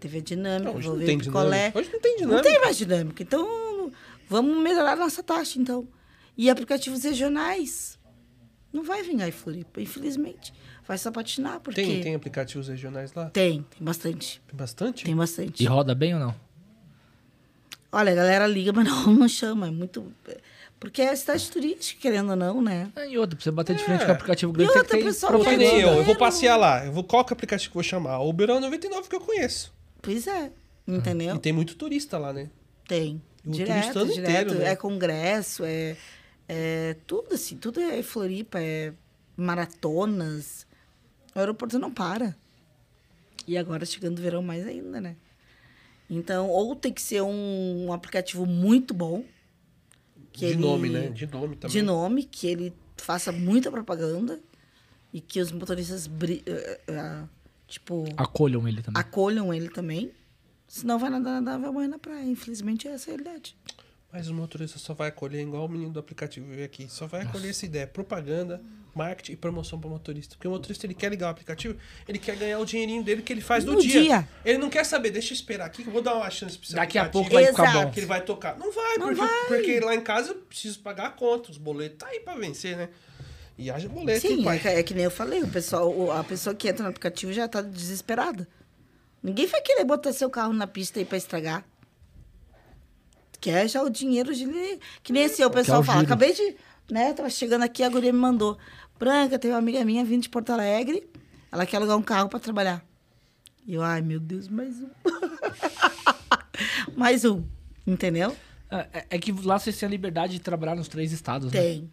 Teve 0.00 0.18
a 0.18 0.20
dinâmica, 0.20 0.70
Não, 0.70 0.78
hoje 0.78 0.88
não 0.88 0.98
tem 0.98 1.18
picolé. 1.18 1.56
dinâmica. 1.70 1.78
Hoje 1.78 1.90
não 1.92 2.00
tem 2.00 2.12
Não 2.12 2.18
dinâmica. 2.26 2.48
tem 2.48 2.60
mais 2.60 2.76
dinâmica. 2.76 3.22
Então, 3.22 3.92
vamos 4.28 4.62
melhorar 4.62 4.92
a 4.92 4.96
nossa 4.96 5.22
taxa, 5.22 5.58
então. 5.58 5.88
E 6.36 6.50
aplicativos 6.50 7.02
regionais. 7.04 7.98
Não 8.72 8.82
vai 8.82 9.02
vingar 9.02 9.26
em 9.26 9.32
Floripa, 9.32 9.80
infelizmente. 9.80 10.52
Vai 10.86 10.98
só 10.98 11.10
patinar, 11.10 11.60
porque... 11.60 11.80
Tem, 11.82 12.00
tem 12.02 12.14
aplicativos 12.14 12.68
regionais 12.68 13.14
lá? 13.14 13.30
Tem, 13.30 13.62
tem 13.62 13.82
bastante. 13.84 14.42
Tem 14.46 14.56
bastante? 14.56 15.04
Tem 15.04 15.16
bastante. 15.16 15.62
E 15.62 15.66
roda 15.66 15.94
bem 15.94 16.12
ou 16.14 16.20
não? 16.20 16.34
Olha, 17.90 18.12
a 18.12 18.14
galera 18.14 18.46
liga, 18.46 18.72
mas 18.72 18.84
não, 18.86 19.14
não 19.14 19.28
chama. 19.28 19.68
É 19.68 19.70
muito... 19.70 20.12
Porque 20.78 21.00
é 21.00 21.16
cidade 21.16 21.50
turística, 21.50 22.00
querendo 22.00 22.30
ou 22.30 22.36
não, 22.36 22.60
né? 22.60 22.90
É, 22.96 23.08
E 23.08 23.18
outra, 23.18 23.34
pra 23.36 23.42
você 23.44 23.50
bater 23.50 23.76
de 23.76 23.82
É. 23.82 23.84
frente 23.84 24.04
com 24.04 24.08
o 24.10 24.14
aplicativo 24.14 24.52
E 24.52 24.54
grande, 24.54 24.72
que 24.72 24.78
outra, 24.78 24.98
ter 24.98 25.04
pessoal, 25.04 25.40
que 25.40 25.46
nem 25.56 25.58
dizer, 25.58 25.82
eu, 25.82 25.88
eu 25.94 26.04
vou 26.04 26.16
passear 26.16 26.56
lá. 26.56 26.84
Eu 26.84 26.92
vou, 26.92 27.02
qual 27.02 27.24
que 27.24 27.32
é 27.32 27.34
o 27.34 27.36
aplicativo 27.36 27.70
que 27.72 27.76
eu 27.78 27.82
vou 27.82 27.88
chamar? 27.88 28.18
O 28.20 28.28
Uber 28.28 28.50
é 28.50 28.54
o 28.54 28.60
99 28.60 29.08
que 29.08 29.16
eu 29.16 29.20
conheço. 29.20 29.72
Pois 30.02 30.26
é, 30.26 30.52
entendeu? 30.86 31.34
E 31.34 31.38
tem 31.38 31.52
muito 31.52 31.74
turista 31.76 32.18
lá, 32.18 32.32
né? 32.32 32.50
Tem. 32.86 33.20
O 33.44 33.50
direto, 33.50 34.04
direto. 34.06 34.18
inteiro, 34.18 34.54
né? 34.56 34.72
É 34.72 34.76
congresso, 34.76 35.64
é, 35.64 35.96
é 36.48 36.96
tudo 37.06 37.34
assim, 37.34 37.56
tudo 37.56 37.80
é 37.80 38.02
Floripa, 38.02 38.60
é 38.60 38.92
maratonas. 39.36 40.66
O 41.34 41.38
aeroporto 41.38 41.78
não 41.78 41.90
para. 41.92 42.36
E 43.46 43.56
agora 43.56 43.86
chegando 43.86 44.18
o 44.18 44.22
verão 44.22 44.42
mais 44.42 44.66
ainda, 44.66 45.00
né? 45.00 45.16
Então, 46.10 46.48
ou 46.48 46.74
tem 46.76 46.92
que 46.92 47.02
ser 47.02 47.22
um, 47.22 47.86
um 47.86 47.92
aplicativo 47.92 48.44
muito 48.46 48.92
bom. 48.94 49.24
Que 50.36 50.46
de 50.46 50.52
ele- 50.52 50.56
nome, 50.62 50.88
né? 50.88 51.08
De 51.08 51.26
nome 51.26 51.56
também. 51.56 51.72
De 51.72 51.82
nome, 51.82 52.24
que 52.24 52.46
ele 52.46 52.72
faça 52.96 53.32
muita 53.32 53.70
propaganda 53.70 54.40
e 55.12 55.20
que 55.20 55.40
os 55.40 55.50
motoristas, 55.52 56.06
bri- 56.06 56.42
eh, 56.46 56.80
eh, 56.88 57.22
tipo, 57.66 58.04
Acolham 58.16 58.66
ele 58.68 58.82
também. 58.82 59.00
acolham 59.00 59.52
ele 59.54 59.68
também. 59.68 60.12
Senão 60.68 60.98
vai 60.98 61.10
nadar, 61.10 61.40
nadar, 61.40 61.58
vai 61.58 61.70
morrer 61.70 61.88
na 61.88 61.98
praia. 61.98 62.24
Infelizmente, 62.24 62.88
é 62.88 62.92
essa 62.92 63.10
a 63.10 63.14
realidade. 63.16 63.56
Mas 64.12 64.28
o 64.28 64.34
motorista 64.34 64.78
só 64.78 64.94
vai 64.94 65.08
acolher 65.08 65.40
igual 65.42 65.64
o 65.66 65.68
menino 65.68 65.92
do 65.92 66.00
aplicativo 66.00 66.46
veio 66.48 66.64
aqui. 66.64 66.88
Só 66.88 67.06
vai 67.06 67.22
acolher 67.22 67.50
essa 67.50 67.64
ideia. 67.66 67.86
Propaganda, 67.86 68.60
marketing 68.96 69.32
e 69.32 69.36
promoção 69.36 69.78
para 69.78 69.88
motorista. 69.90 70.34
Porque 70.36 70.48
o 70.48 70.50
motorista 70.50 70.86
ele 70.86 70.94
quer 70.94 71.10
ligar 71.10 71.26
o 71.28 71.30
aplicativo, 71.30 71.76
ele 72.08 72.18
quer 72.18 72.36
ganhar 72.36 72.58
o 72.58 72.64
dinheirinho 72.64 73.02
dele 73.02 73.22
que 73.22 73.32
ele 73.32 73.40
faz 73.40 73.64
no, 73.64 73.74
No 73.74 73.80
dia. 73.82 74.00
dia. 74.02 74.28
Ele 74.44 74.58
não 74.58 74.70
quer 74.70 74.84
saber, 74.84 75.10
deixa 75.10 75.32
eu 75.32 75.36
esperar 75.36 75.66
aqui 75.66 75.82
que 75.82 75.88
eu 75.88 75.92
vou 75.92 76.02
dar 76.02 76.14
uma 76.14 76.30
chance 76.30 76.56
pra 76.58 76.64
esse 76.66 76.74
Daqui 76.74 76.98
a 76.98 77.08
pouco 77.08 77.30
vai 77.30 77.46
ficar 77.46 77.72
bom. 77.72 77.90
que 77.90 78.00
ele 78.00 78.06
vai 78.06 78.20
tocar. 78.22 78.58
Não 78.58 78.72
vai, 78.72 78.96
Não 78.98 79.08
porque, 79.08 79.20
vai. 79.20 79.44
porque 79.48 79.80
lá 79.80 79.94
em 79.94 80.00
casa 80.00 80.30
eu 80.30 80.34
preciso 80.36 80.78
pagar 80.80 81.06
a 81.06 81.10
conta, 81.10 81.50
os 81.50 81.58
boletos 81.58 81.98
tá 81.98 82.06
aí 82.08 82.20
pra 82.20 82.34
vencer, 82.34 82.76
né? 82.76 82.88
E 83.58 83.70
haja 83.70 83.88
boleto, 83.88 84.26
hein, 84.26 84.36
Sim, 84.38 84.44
pai? 84.44 84.56
é, 84.56 84.60
que- 84.60 84.68
é 84.68 84.82
que 84.82 84.94
nem 84.94 85.04
eu 85.04 85.10
falei, 85.10 85.42
o 85.42 85.48
pessoal, 85.48 85.90
o- 85.90 86.10
a 86.12 86.22
pessoa 86.22 86.54
que 86.54 86.68
entra 86.68 86.82
no 86.82 86.90
aplicativo 86.90 87.32
já 87.32 87.48
tá 87.48 87.62
desesperada. 87.62 88.46
Ninguém 89.22 89.46
vai 89.46 89.60
querer 89.62 89.84
botar 89.84 90.12
seu 90.12 90.28
carro 90.30 90.52
na 90.52 90.66
pista 90.66 90.98
aí 90.98 91.04
pra 91.04 91.16
estragar. 91.16 91.64
Quer 93.40 93.68
já 93.68 93.82
o 93.82 93.88
dinheiro 93.90 94.34
de 94.34 94.46
que 95.02 95.12
nem 95.12 95.24
assim, 95.26 95.44
o 95.44 95.50
pessoal 95.50 95.80
o 95.80 95.84
fala, 95.84 96.02
acabei 96.02 96.32
de, 96.32 96.56
né, 96.90 97.12
tava 97.12 97.30
chegando 97.30 97.62
aqui, 97.62 97.82
a 97.82 97.88
guria 97.88 98.12
me 98.12 98.18
mandou. 98.18 98.58
Branca, 98.98 99.38
tem 99.38 99.50
uma 99.50 99.58
amiga 99.58 99.84
minha 99.84 100.04
vindo 100.04 100.22
de 100.22 100.28
Porto 100.28 100.50
Alegre, 100.50 101.06
ela 101.52 101.66
quer 101.66 101.76
alugar 101.76 101.96
um 101.96 102.02
carro 102.02 102.28
pra 102.28 102.38
trabalhar. 102.40 102.84
E 103.66 103.74
eu, 103.74 103.82
ai, 103.82 104.00
meu 104.00 104.20
Deus, 104.20 104.48
mais 104.48 104.80
um. 104.80 104.88
mais 106.96 107.24
um, 107.24 107.42
entendeu? 107.86 108.34
É, 108.70 108.76
é- 108.92 109.06
é 109.10 109.18
que 109.18 109.32
lá 109.32 109.58
vocês 109.58 109.76
têm 109.78 109.86
a 109.86 109.90
liberdade 109.90 110.34
de 110.34 110.40
trabalhar 110.40 110.74
nos 110.74 110.88
três 110.88 111.12
estados, 111.12 111.52
né? 111.52 111.60
Tem. 111.60 111.90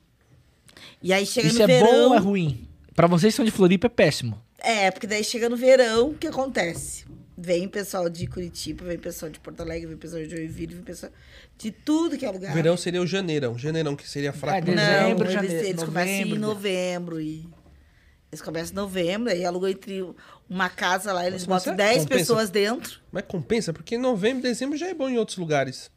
E 1.02 1.12
aí 1.14 1.26
chega 1.26 1.48
Isso 1.48 1.58
no 1.58 1.64
é 1.64 1.68
verão... 1.68 1.88
bom 1.88 2.10
ou 2.10 2.16
é 2.16 2.20
ruim? 2.20 2.68
Pra 2.96 3.08
vocês 3.08 3.34
que 3.34 3.38
são 3.38 3.46
de 3.46 3.52
Floripa 3.52 3.88
é 3.88 3.90
péssimo. 3.90 4.42
É, 4.60 4.90
porque 4.92 5.08
daí 5.08 5.24
chega 5.24 5.50
no 5.50 5.58
verão, 5.58 6.12
o 6.12 6.14
que 6.16 6.28
acontece? 6.28 7.06
Vem 7.36 7.68
pessoal 7.68 8.10
de 8.10 8.28
Curitiba, 8.28 8.86
vem 8.86 8.98
pessoal 8.98 9.32
de 9.32 9.40
Porto 9.40 9.62
Alegre, 9.62 9.88
vem 9.88 9.98
pessoal 9.98 10.22
de 10.22 10.30
Joinville, 10.30 10.76
vem 10.76 10.84
pessoal 10.84 11.12
de 11.58 11.72
tudo 11.72 12.18
que 12.18 12.26
é 12.26 12.30
lugar. 12.30 12.54
Verão 12.54 12.78
seria 12.78 13.02
o 13.02 13.08
janeirão. 13.08 13.58
Janeirão, 13.58 13.96
que 13.96 14.08
seria 14.08 14.32
fraco. 14.32 14.58
É, 14.58 14.62
dezembro. 14.62 15.26
Não, 15.26 15.32
eles, 15.32 15.34
janeiro, 15.34 15.66
eles 15.68 15.84
começam 15.84 16.14
em 16.14 16.38
novembro. 16.38 17.20
e... 17.20 17.50
Eles 18.32 18.42
começam 18.42 18.72
em 18.72 18.76
novembro, 18.76 19.32
aí 19.32 19.46
alugam 19.46 19.70
entre 19.70 20.04
uma 20.50 20.68
casa 20.70 21.14
lá, 21.14 21.26
eles 21.26 21.46
Mas 21.46 21.64
botam 21.64 21.76
será 21.76 21.90
que 21.90 21.94
10 21.94 22.04
compensa? 22.04 22.20
pessoas 22.20 22.50
dentro. 22.50 23.00
Mas 23.12 23.24
compensa, 23.28 23.72
porque 23.72 23.96
novembro, 23.98 24.42
dezembro 24.42 24.76
já 24.76 24.88
é 24.88 24.94
bom 24.94 25.08
em 25.08 25.18
outros 25.20 25.38
lugares. 25.38 25.92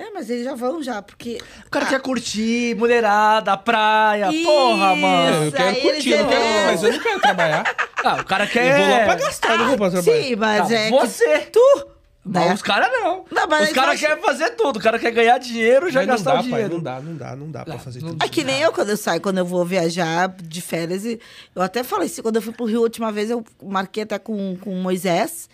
É, 0.00 0.10
mas 0.12 0.30
eles 0.30 0.44
já 0.44 0.54
vão 0.54 0.82
já, 0.82 1.02
porque... 1.02 1.38
O 1.66 1.70
cara 1.70 1.84
Ah, 1.84 1.88
quer 1.88 2.00
curtir, 2.00 2.74
mulherada, 2.76 3.56
praia, 3.56 4.28
porra, 4.44 4.96
mano. 4.96 5.44
Eu 5.46 5.52
quero 5.52 5.76
curtir, 5.80 6.10
eu 6.12 6.22
não 6.22 6.28
quero- 6.30 6.44
mas 6.66 6.82
eu 6.82 6.92
não 6.92 7.00
quero 7.00 7.20
trabalhar. 7.20 7.64
Ah, 8.02 8.14
o 8.18 8.24
cara 8.24 8.46
quer... 8.46 8.80
Eu 8.80 8.86
vou 8.86 8.96
lá 8.96 9.04
pra 9.04 9.14
gastar, 9.16 9.50
eu 9.52 9.58
não 9.58 9.66
vou 9.68 9.76
pra 9.76 9.90
trabalhar. 9.90 10.22
Sim, 10.24 10.36
mas 10.36 10.68
Tá, 10.68 10.74
é 10.74 10.88
você. 10.90 11.38
que 11.40 11.50
tu... 11.50 11.86
Mas 12.24 12.46
né? 12.46 12.54
os 12.54 12.62
caras 12.62 12.90
não. 12.92 13.24
Não, 13.30 13.46
mas 13.46 13.68
os 13.68 13.74
caras 13.74 14.00
querem 14.00 14.22
fazer 14.22 14.50
tudo. 14.50 14.78
O 14.78 14.82
cara 14.82 14.98
quer 14.98 15.10
ganhar 15.10 15.36
dinheiro 15.38 15.86
e 15.86 15.90
já 15.92 16.00
Mas 16.00 16.08
não 16.08 16.14
gastar 16.14 16.30
dá, 16.32 16.36
o 16.40 16.42
pai, 16.44 16.48
dinheiro. 16.50 16.74
não 16.76 16.80
dá, 16.82 17.00
não 17.00 17.14
dá, 17.16 17.36
não 17.36 17.50
dá 17.50 17.64
pra 17.64 17.74
Não, 17.74 17.80
fazer 17.80 18.00
não 18.00 18.10
tudo 18.12 18.22
É 18.22 18.24
isso. 18.24 18.32
que 18.32 18.42
nem 18.44 18.60
eu, 18.62 18.72
quando 18.72 18.88
eu 18.88 18.96
saio, 18.96 19.20
quando 19.20 19.36
eu 19.36 19.44
vou 19.44 19.66
viajar 19.66 20.28
de 20.42 20.62
férias. 20.62 21.04
e 21.04 21.20
Eu 21.54 21.60
até 21.60 21.82
falei 21.82 22.06
isso, 22.06 22.22
quando 22.22 22.36
eu 22.36 22.42
fui 22.42 22.54
pro 22.54 22.64
Rio 22.64 22.78
a 22.78 22.82
última 22.84 23.12
vez, 23.12 23.28
eu 23.28 23.44
marquei 23.62 24.02
até 24.04 24.18
com, 24.18 24.56
com 24.62 24.70
o 24.72 24.76
Moisés, 24.76 25.46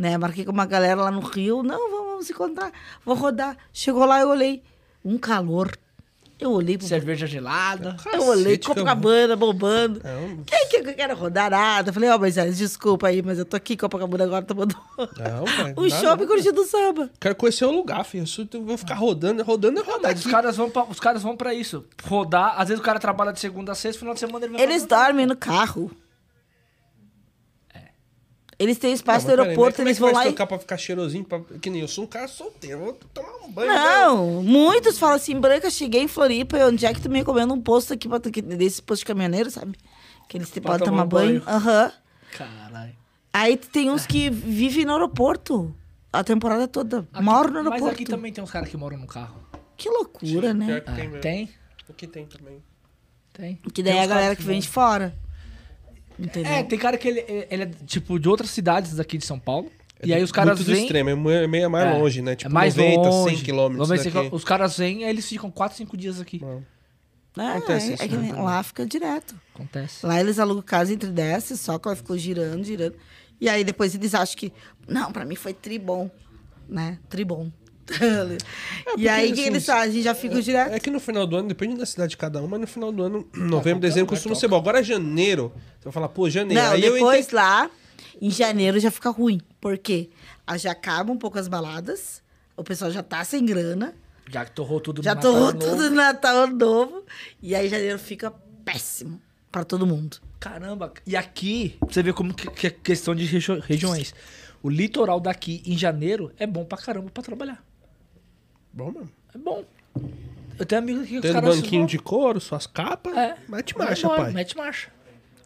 né? 0.00 0.16
Marquei 0.16 0.44
com 0.44 0.50
uma 0.50 0.66
galera 0.66 1.02
lá 1.02 1.10
no 1.10 1.20
Rio. 1.20 1.62
Não, 1.62 1.90
vamos, 1.90 2.06
vamos 2.08 2.26
se 2.26 2.32
encontrar, 2.32 2.72
vou 3.04 3.14
rodar. 3.14 3.56
Chegou 3.72 4.04
lá, 4.04 4.20
eu 4.20 4.30
olhei, 4.30 4.62
um 5.04 5.18
calor. 5.18 5.76
Eu 6.38 6.52
olhei 6.52 6.78
pro... 6.78 6.86
Cerveja 6.86 7.26
gelada. 7.26 7.98
Eu 8.14 8.28
olhei 8.28 8.56
Cacete, 8.56 8.68
Copacabana 8.68 9.36
bombando. 9.36 10.00
Não, 10.02 10.42
Quem 10.44 10.68
que 10.70 10.76
eu 10.78 10.94
quero 10.94 11.14
rodar 11.14 11.50
nada? 11.50 11.90
Eu 11.90 11.92
falei, 11.92 12.08
ó, 12.08 12.18
Moisés, 12.18 12.56
desculpa 12.56 13.08
aí, 13.08 13.20
mas 13.20 13.38
eu 13.38 13.44
tô 13.44 13.56
aqui 13.56 13.74
em 13.74 13.76
Copacabana 13.76 14.24
agora 14.24 14.42
tomando 14.42 14.74
não, 14.98 15.44
pai. 15.44 15.74
um 15.76 15.90
shopping 15.90 16.26
curtindo 16.26 16.64
samba. 16.64 17.10
Quero 17.20 17.34
conhecer 17.34 17.66
o 17.66 17.70
lugar, 17.70 18.02
filho. 18.06 18.24
Eu 18.54 18.64
vou 18.64 18.78
ficar 18.78 18.94
rodando, 18.94 19.42
rodando 19.42 19.80
é 19.80 19.82
rodar. 19.82 20.12
Mas 20.12 20.24
os 20.24 20.32
caras, 20.32 20.56
vão 20.56 20.70
pra, 20.70 20.84
os 20.84 20.98
caras 20.98 21.22
vão 21.22 21.36
pra 21.36 21.52
isso. 21.52 21.84
Rodar. 22.04 22.54
Às 22.56 22.68
vezes 22.68 22.80
o 22.80 22.84
cara 22.84 22.98
trabalha 22.98 23.34
de 23.34 23.40
segunda 23.40 23.72
a 23.72 23.74
sexta, 23.74 23.98
final 23.98 24.14
de 24.14 24.20
semana 24.20 24.46
ele 24.46 24.54
vai 24.54 24.62
Eles 24.62 24.86
dormem 24.86 25.26
no 25.26 25.36
carro. 25.36 25.90
Eles 28.60 28.76
têm 28.78 28.92
espaço 28.92 29.26
Não, 29.26 29.32
no 29.32 29.36
peraí, 29.38 29.48
aeroporto, 29.52 29.80
é 29.80 29.84
eles 29.84 29.96
que 29.96 30.00
vão 30.02 30.12
lá 30.12 30.26
e 30.26 30.28
tocar 30.32 30.46
pra 30.46 30.58
ficar 30.58 30.76
cheirosinho? 30.76 31.24
Pra... 31.24 31.40
Que 31.62 31.70
nem 31.70 31.80
eu 31.80 31.88
sou 31.88 32.04
um 32.04 32.06
cara 32.06 32.28
solteiro. 32.28 32.78
eu 32.78 32.84
Vou 32.84 32.92
tomar 32.92 33.36
um 33.46 33.50
banho. 33.50 33.68
né? 33.68 33.74
Não, 33.74 34.42
muitos 34.42 34.98
falam 34.98 35.16
assim, 35.16 35.40
Branca, 35.40 35.70
cheguei 35.70 36.02
em 36.02 36.08
Floripa, 36.08 36.58
e 36.58 36.62
onde 36.64 36.84
é 36.84 36.92
que 36.92 37.00
tu 37.00 37.08
me 37.08 37.18
recomenda 37.20 37.54
um 37.54 37.60
posto 37.60 37.94
aqui, 37.94 38.06
pra, 38.06 38.20
que- 38.20 38.42
desse 38.42 38.82
posto 38.82 39.00
de 39.00 39.06
caminhoneiro, 39.06 39.50
sabe? 39.50 39.78
Que 40.28 40.36
eles 40.36 40.50
te 40.50 40.60
podem 40.60 40.84
tomar 40.86 41.04
tomar 41.04 41.06
banho. 41.06 41.42
Aham. 41.46 41.90
Caralho. 42.36 42.92
Aí 43.32 43.56
tem 43.56 43.90
uns 43.90 44.04
que 44.06 44.28
vivem 44.28 44.84
no 44.84 44.92
aeroporto 44.92 45.74
a 46.12 46.22
temporada 46.22 46.68
toda. 46.68 47.08
Moram 47.20 47.50
no 47.50 47.56
aeroporto. 47.58 47.84
Mas 47.84 47.94
aqui 47.94 48.04
também 48.04 48.30
tem 48.32 48.44
uns 48.44 48.50
caras 48.50 48.68
que 48.68 48.76
moram 48.76 48.98
no 48.98 49.06
carro. 49.06 49.36
Que 49.76 49.88
loucura, 49.88 50.52
né? 50.52 50.66
Pior 50.66 50.80
que 50.82 50.90
Ah, 50.90 50.94
tem, 50.94 51.10
tem? 51.20 51.50
Aqui 51.88 52.06
tem 52.06 52.26
também. 52.26 52.62
Tem. 53.32 53.56
Que 53.72 53.82
daí 53.82 53.92
Tem 53.94 54.02
é 54.02 54.04
a 54.04 54.06
galera 54.06 54.36
que 54.36 54.42
vem 54.42 54.60
de 54.60 54.68
fora. 54.68 55.16
Entendeu? 56.20 56.52
É, 56.52 56.62
tem 56.62 56.78
cara 56.78 56.98
que 56.98 57.08
ele, 57.08 57.24
ele 57.50 57.62
é 57.62 57.70
tipo 57.86 58.18
de 58.18 58.28
outras 58.28 58.50
cidades 58.50 58.94
daqui 58.94 59.16
de 59.16 59.24
São 59.24 59.38
Paulo. 59.38 59.70
É 60.02 60.06
e 60.06 60.14
aí 60.14 60.22
os 60.22 60.32
caras 60.32 60.58
muito 60.58 60.66
do 60.66 60.72
vêm. 60.74 60.82
extremo, 60.82 61.30
é 61.30 61.44
é 61.44 61.46
meio 61.46 61.70
mais 61.70 61.86
É, 61.86 61.98
longe, 61.98 62.22
né? 62.22 62.34
Tipo, 62.36 62.50
é 62.50 62.54
mais 62.54 62.74
90, 62.74 63.08
longe, 63.08 63.36
100 63.36 63.44
quilômetros 63.44 63.88
90, 63.88 64.02
100 64.02 64.12
daqui. 64.12 64.34
Os 64.34 64.44
caras 64.44 64.78
vêm, 64.78 65.04
aí 65.04 65.10
eles 65.10 65.28
ficam 65.28 65.50
4, 65.50 65.76
5 65.76 65.96
dias 65.96 66.20
aqui. 66.20 66.40
Não. 66.40 66.64
É, 67.36 67.52
acontece 67.52 67.90
é, 67.90 67.94
isso, 67.94 68.02
é 68.02 68.08
que 68.08 68.16
né, 68.16 68.32
lá 68.32 68.62
fica 68.62 68.84
direto. 68.84 69.34
Acontece. 69.54 70.04
Lá 70.04 70.20
eles 70.20 70.38
alugam 70.38 70.62
casa 70.62 70.92
entre 70.92 71.10
desce, 71.10 71.56
só 71.56 71.78
que 71.78 71.86
ela 71.86 71.96
ficou 71.96 72.16
girando, 72.18 72.64
girando. 72.64 72.96
E 73.40 73.48
aí 73.48 73.62
depois 73.62 73.94
eles 73.94 74.14
acham 74.14 74.36
que, 74.36 74.52
não, 74.88 75.12
pra 75.12 75.24
mim 75.24 75.36
foi 75.36 75.54
tribom, 75.54 76.10
né? 76.68 76.98
Tribom. 77.08 77.50
E 78.96 79.08
aí 79.08 79.30
o 79.30 79.34
que 79.34 79.40
assim, 79.40 79.50
eles 79.50 79.66
fazem? 79.66 79.88
A 79.90 79.92
gente 79.92 80.02
já 80.04 80.14
fica 80.14 80.40
direto. 80.40 80.72
É 80.72 80.80
que 80.80 80.90
no 80.90 81.00
final 81.00 81.26
do 81.26 81.36
ano, 81.36 81.48
depende 81.48 81.76
da 81.76 81.86
cidade 81.86 82.10
de 82.10 82.16
cada 82.16 82.40
um, 82.42 82.46
mas 82.46 82.60
no 82.60 82.66
final 82.66 82.92
do 82.92 83.02
ano, 83.02 83.28
novembro, 83.34 83.80
dezembro 83.80 84.06
costuma 84.08 84.34
ser 84.34 84.48
bom. 84.48 84.56
Agora 84.56 84.82
janeiro, 84.82 85.52
você 85.78 85.84
vai 85.84 85.92
falar, 85.92 86.08
pô, 86.08 86.28
janeiro. 86.30 86.62
Não, 86.62 86.72
aí 86.72 86.84
eu 86.84 86.94
depois 86.94 87.26
entendo- 87.26 87.34
lá, 87.36 87.70
em 88.20 88.30
janeiro 88.30 88.78
já 88.78 88.90
fica 88.90 89.10
ruim. 89.10 89.40
Por 89.60 89.76
quê? 89.78 90.10
Ah, 90.46 90.56
Já 90.56 90.72
acabam 90.72 91.14
um 91.14 91.18
pouco 91.18 91.38
as 91.38 91.46
baladas, 91.48 92.22
o 92.56 92.64
pessoal 92.64 92.90
já 92.90 93.02
tá 93.02 93.22
sem 93.24 93.44
grana, 93.44 93.94
Já 94.30 94.44
que 94.44 94.52
torrou 94.52 94.80
tudo 94.80 94.98
no 94.98 95.04
já 95.04 95.14
Natal 95.14 95.32
torrou 95.32 95.52
novo. 95.52 95.58
tudo 95.58 95.90
no 95.90 95.96
Natal 95.96 96.46
novo, 96.48 97.04
e 97.42 97.54
aí 97.54 97.68
janeiro 97.68 97.98
fica 97.98 98.32
péssimo 98.64 99.20
pra 99.52 99.64
todo 99.64 99.86
mundo. 99.86 100.16
Caramba, 100.40 100.92
e 101.06 101.14
aqui, 101.16 101.76
você 101.82 102.02
ver 102.02 102.14
como 102.14 102.32
que, 102.34 102.66
é 102.66 102.70
questão 102.70 103.14
de 103.14 103.24
regiões. 103.26 104.14
O 104.62 104.68
litoral 104.68 105.20
daqui, 105.20 105.62
em 105.66 105.76
janeiro, 105.76 106.32
é 106.38 106.46
bom 106.46 106.64
pra 106.64 106.76
caramba 106.78 107.10
pra 107.10 107.22
trabalhar. 107.22 107.62
Bom, 108.72 108.92
mano. 108.92 109.10
É 109.34 109.38
bom. 109.38 109.64
Eu 110.58 110.66
tenho 110.66 110.80
amigos 110.80 111.02
aqui 111.02 111.10
que 111.12 111.16
os 111.16 111.22
Tendo 111.22 111.34
caras... 111.34 111.56
banquinho 111.56 111.86
de 111.86 111.98
couro, 111.98 112.40
suas 112.40 112.66
capas, 112.66 113.16
É. 113.16 113.36
mete 113.48 113.76
marcha, 113.76 114.06
Vai 114.06 114.16
embora, 114.16 114.22
pai. 114.24 114.32
Mete 114.32 114.56
marcha. 114.56 114.90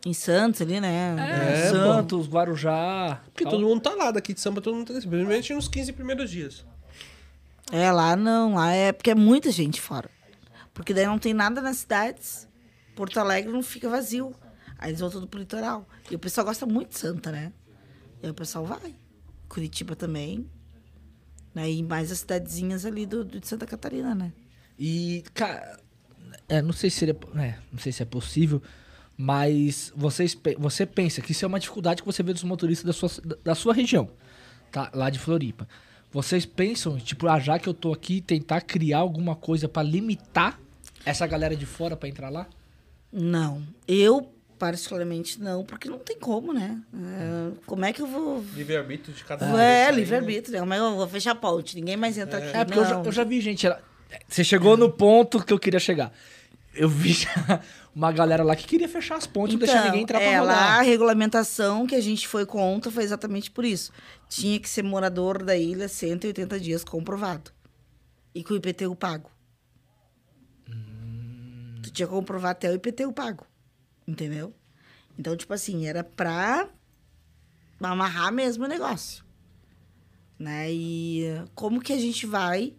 Em 0.04 0.12
Santos 0.12 0.60
ali, 0.60 0.80
né? 0.80 1.16
É, 1.18 1.66
É, 1.66 1.70
Santos, 1.70 2.28
Guarujá... 2.28 3.20
Porque 3.26 3.44
tal. 3.44 3.52
todo 3.54 3.66
mundo 3.66 3.80
tá 3.80 3.94
lá, 3.94 4.10
daqui 4.10 4.34
de 4.34 4.40
samba 4.40 4.60
todo 4.60 4.74
mundo 4.74 4.88
tá 4.88 4.92
nesse. 4.94 5.06
Principalmente 5.06 5.54
nos 5.54 5.68
15 5.68 5.92
primeiros 5.92 6.30
dias. 6.30 6.64
É, 7.72 7.90
lá 7.90 8.14
não, 8.14 8.54
lá 8.56 8.72
é 8.72 8.92
porque 8.92 9.10
é 9.10 9.14
muita 9.14 9.50
gente 9.50 9.80
fora. 9.80 10.10
Porque 10.74 10.92
daí 10.92 11.06
não 11.06 11.18
tem 11.18 11.32
nada 11.32 11.62
nas 11.62 11.78
cidades. 11.78 12.46
Porto 12.94 13.18
Alegre 13.18 13.50
não 13.50 13.62
fica 13.62 13.88
vazio. 13.88 14.34
Aí 14.78 14.90
eles 14.90 15.00
vão 15.00 15.08
tudo 15.08 15.26
pro 15.26 15.38
litoral. 15.40 15.88
E 16.10 16.14
o 16.14 16.18
pessoal 16.18 16.44
gosta 16.44 16.66
muito 16.66 16.90
de 16.90 16.98
Santa, 16.98 17.32
né? 17.32 17.52
E 18.22 18.26
aí 18.26 18.30
o 18.30 18.34
pessoal 18.34 18.66
vai. 18.66 18.94
Curitiba 19.48 19.96
também. 19.96 20.50
Né? 21.54 21.70
E 21.70 21.82
mais 21.82 22.10
as 22.10 22.18
cidadezinhas 22.18 22.84
ali 22.84 23.06
do, 23.06 23.24
do 23.24 23.38
de 23.40 23.46
Santa 23.46 23.64
Catarina, 23.66 24.14
né? 24.14 24.32
E, 24.78 25.22
cara, 25.32 25.78
é, 26.48 26.60
não 26.60 26.72
sei 26.72 26.90
se 26.90 26.98
seria, 26.98 27.16
é, 27.36 27.54
não 27.72 27.78
sei 27.78 27.92
se 27.92 28.02
é 28.02 28.06
possível, 28.06 28.60
mas 29.16 29.92
vocês, 29.96 30.34
pe- 30.34 30.56
você 30.58 30.84
pensa 30.84 31.20
que 31.20 31.32
isso 31.32 31.44
é 31.44 31.48
uma 31.48 31.60
dificuldade 31.60 32.02
que 32.02 32.06
você 32.06 32.22
vê 32.22 32.32
dos 32.32 32.42
motoristas 32.42 32.84
da 32.86 32.92
sua, 32.92 33.10
da- 33.44 33.54
sua 33.54 33.72
região, 33.72 34.10
tá? 34.72 34.90
Lá 34.92 35.10
de 35.10 35.18
Floripa. 35.20 35.68
Vocês 36.10 36.44
pensam, 36.44 36.98
tipo, 36.98 37.28
ah, 37.28 37.38
já 37.38 37.58
que 37.58 37.68
eu 37.68 37.74
tô 37.74 37.92
aqui, 37.92 38.20
tentar 38.20 38.60
criar 38.62 38.98
alguma 38.98 39.34
coisa 39.36 39.68
pra 39.68 39.82
limitar 39.82 40.58
essa 41.04 41.26
galera 41.26 41.54
de 41.56 41.66
fora 41.66 41.96
pra 41.96 42.08
entrar 42.08 42.30
lá? 42.30 42.46
Não. 43.12 43.62
Eu, 43.86 44.33
particularmente, 44.64 45.38
não, 45.42 45.62
porque 45.62 45.90
não 45.90 45.98
tem 45.98 46.18
como, 46.18 46.50
né? 46.50 46.80
É, 46.94 47.50
como 47.66 47.84
é 47.84 47.92
que 47.92 48.00
eu 48.00 48.06
vou. 48.06 48.42
Livre-arbítrio 48.54 49.14
de 49.14 49.22
cada 49.22 49.44
é, 49.44 49.88
aí, 49.88 49.92
né? 49.92 50.00
livre-arbítrio, 50.00 50.54
né? 50.54 50.60
Como 50.60 50.72
é 50.72 50.76
que 50.78 50.82
eu 50.82 50.96
vou 50.96 51.06
fechar 51.06 51.32
a 51.32 51.34
ponte? 51.34 51.76
Ninguém 51.76 51.98
mais 51.98 52.16
entra 52.16 52.38
aqui. 52.38 52.56
É, 52.56 52.64
porque 52.64 52.78
eu 52.78 52.84
já, 52.86 53.02
eu 53.02 53.12
já 53.12 53.24
vi 53.24 53.42
gente. 53.42 53.66
ela- 53.66 53.82
você 54.26 54.42
chegou 54.42 54.74
no 54.74 54.90
ponto 54.90 55.44
que 55.44 55.52
eu 55.52 55.58
queria 55.58 55.78
chegar. 55.78 56.10
Eu 56.74 56.88
vi 56.88 57.12
já 57.12 57.28
uma 57.94 58.10
galera 58.10 58.42
lá 58.42 58.56
que 58.56 58.66
queria 58.66 58.88
fechar 58.88 59.16
as 59.16 59.26
pontes, 59.26 59.52
não 59.52 59.58
deixar 59.58 59.84
ninguém 59.84 60.00
entrar 60.00 60.18
é, 60.18 60.30
pra 60.30 60.42
lá 60.42 60.54
a 60.54 60.70
rodar. 60.70 60.84
regulamentação 60.86 61.86
que 61.86 61.94
a 61.94 62.00
gente 62.00 62.26
foi 62.26 62.46
contra 62.46 62.90
foi 62.90 63.04
exatamente 63.04 63.50
por 63.50 63.66
isso. 63.66 63.92
Tinha 64.30 64.58
que 64.58 64.68
ser 64.68 64.82
morador 64.82 65.42
da 65.44 65.54
ilha 65.54 65.88
180 65.88 66.58
dias 66.58 66.82
comprovado. 66.82 67.50
E 68.34 68.42
com 68.42 68.54
o 68.54 68.56
IPTU 68.56 68.96
pago. 68.96 69.30
Tu 71.82 71.90
tinha 71.90 72.06
que 72.08 72.14
comprovar 72.14 72.52
até 72.52 72.70
o 72.70 72.74
IPTU 72.74 73.12
pago. 73.12 73.46
Entendeu? 74.06 74.54
Então, 75.18 75.36
tipo 75.36 75.52
assim, 75.52 75.86
era 75.86 76.02
pra 76.04 76.68
amarrar 77.80 78.32
mesmo 78.32 78.64
o 78.64 78.68
negócio. 78.68 79.24
Né? 80.38 80.72
E 80.72 81.24
como 81.54 81.80
que 81.80 81.92
a 81.92 81.98
gente 81.98 82.26
vai 82.26 82.74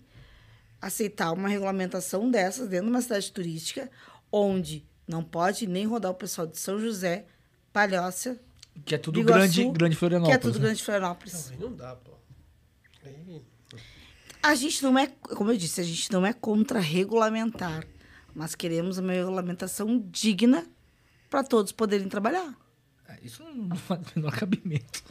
aceitar 0.81 1.31
uma 1.31 1.47
regulamentação 1.47 2.30
dessas 2.30 2.68
dentro 2.68 2.85
de 2.88 2.91
uma 2.91 3.02
cidade 3.02 3.31
turística 3.31 3.89
onde 4.31 4.85
Não 5.07 5.23
pode 5.23 5.65
nem 5.68 5.85
rodar 5.85 6.11
o 6.11 6.15
pessoal 6.15 6.45
de 6.47 6.57
São 6.60 6.80
José, 6.80 7.26
Palhoça, 7.72 8.39
Que 8.84 8.95
é 8.95 8.97
tudo 8.97 9.19
Biguaçu, 9.19 9.38
grande, 9.53 9.72
grande 9.72 9.95
que 9.95 9.99
Florianópolis. 9.99 10.35
é 10.35 10.39
tudo 10.39 10.56
né? 10.60 10.65
grande 10.65 10.84
Florianópolis. 10.84 11.52
Aí 11.52 11.57
não 11.57 11.73
dá, 11.73 11.95
pô. 11.95 12.11
Aí- 13.06 13.41
A 14.43 14.53
gente 14.56 14.84
não 14.84 14.97
é, 14.97 15.07
como 15.07 15.52
eu 15.52 15.57
disse, 15.57 15.80
a 15.80 15.84
gente 15.84 16.11
não 16.11 16.26
é 16.26 16.34
contra 16.34 16.80
regulamentar, 16.80 17.85
mas 18.34 18.53
queremos 18.56 18.97
uma 18.97 19.14
regulamentação 19.14 20.03
digna 20.11 20.68
para 21.30 21.43
todos 21.43 21.72
poderem 21.72 22.07
trabalhar. 22.10 22.53
É, 23.07 23.18
Isso 23.23 23.43
não 23.43 23.76
faz 23.76 24.02
o 24.02 24.06
menor 24.19 24.31
cabimento. 24.31 25.03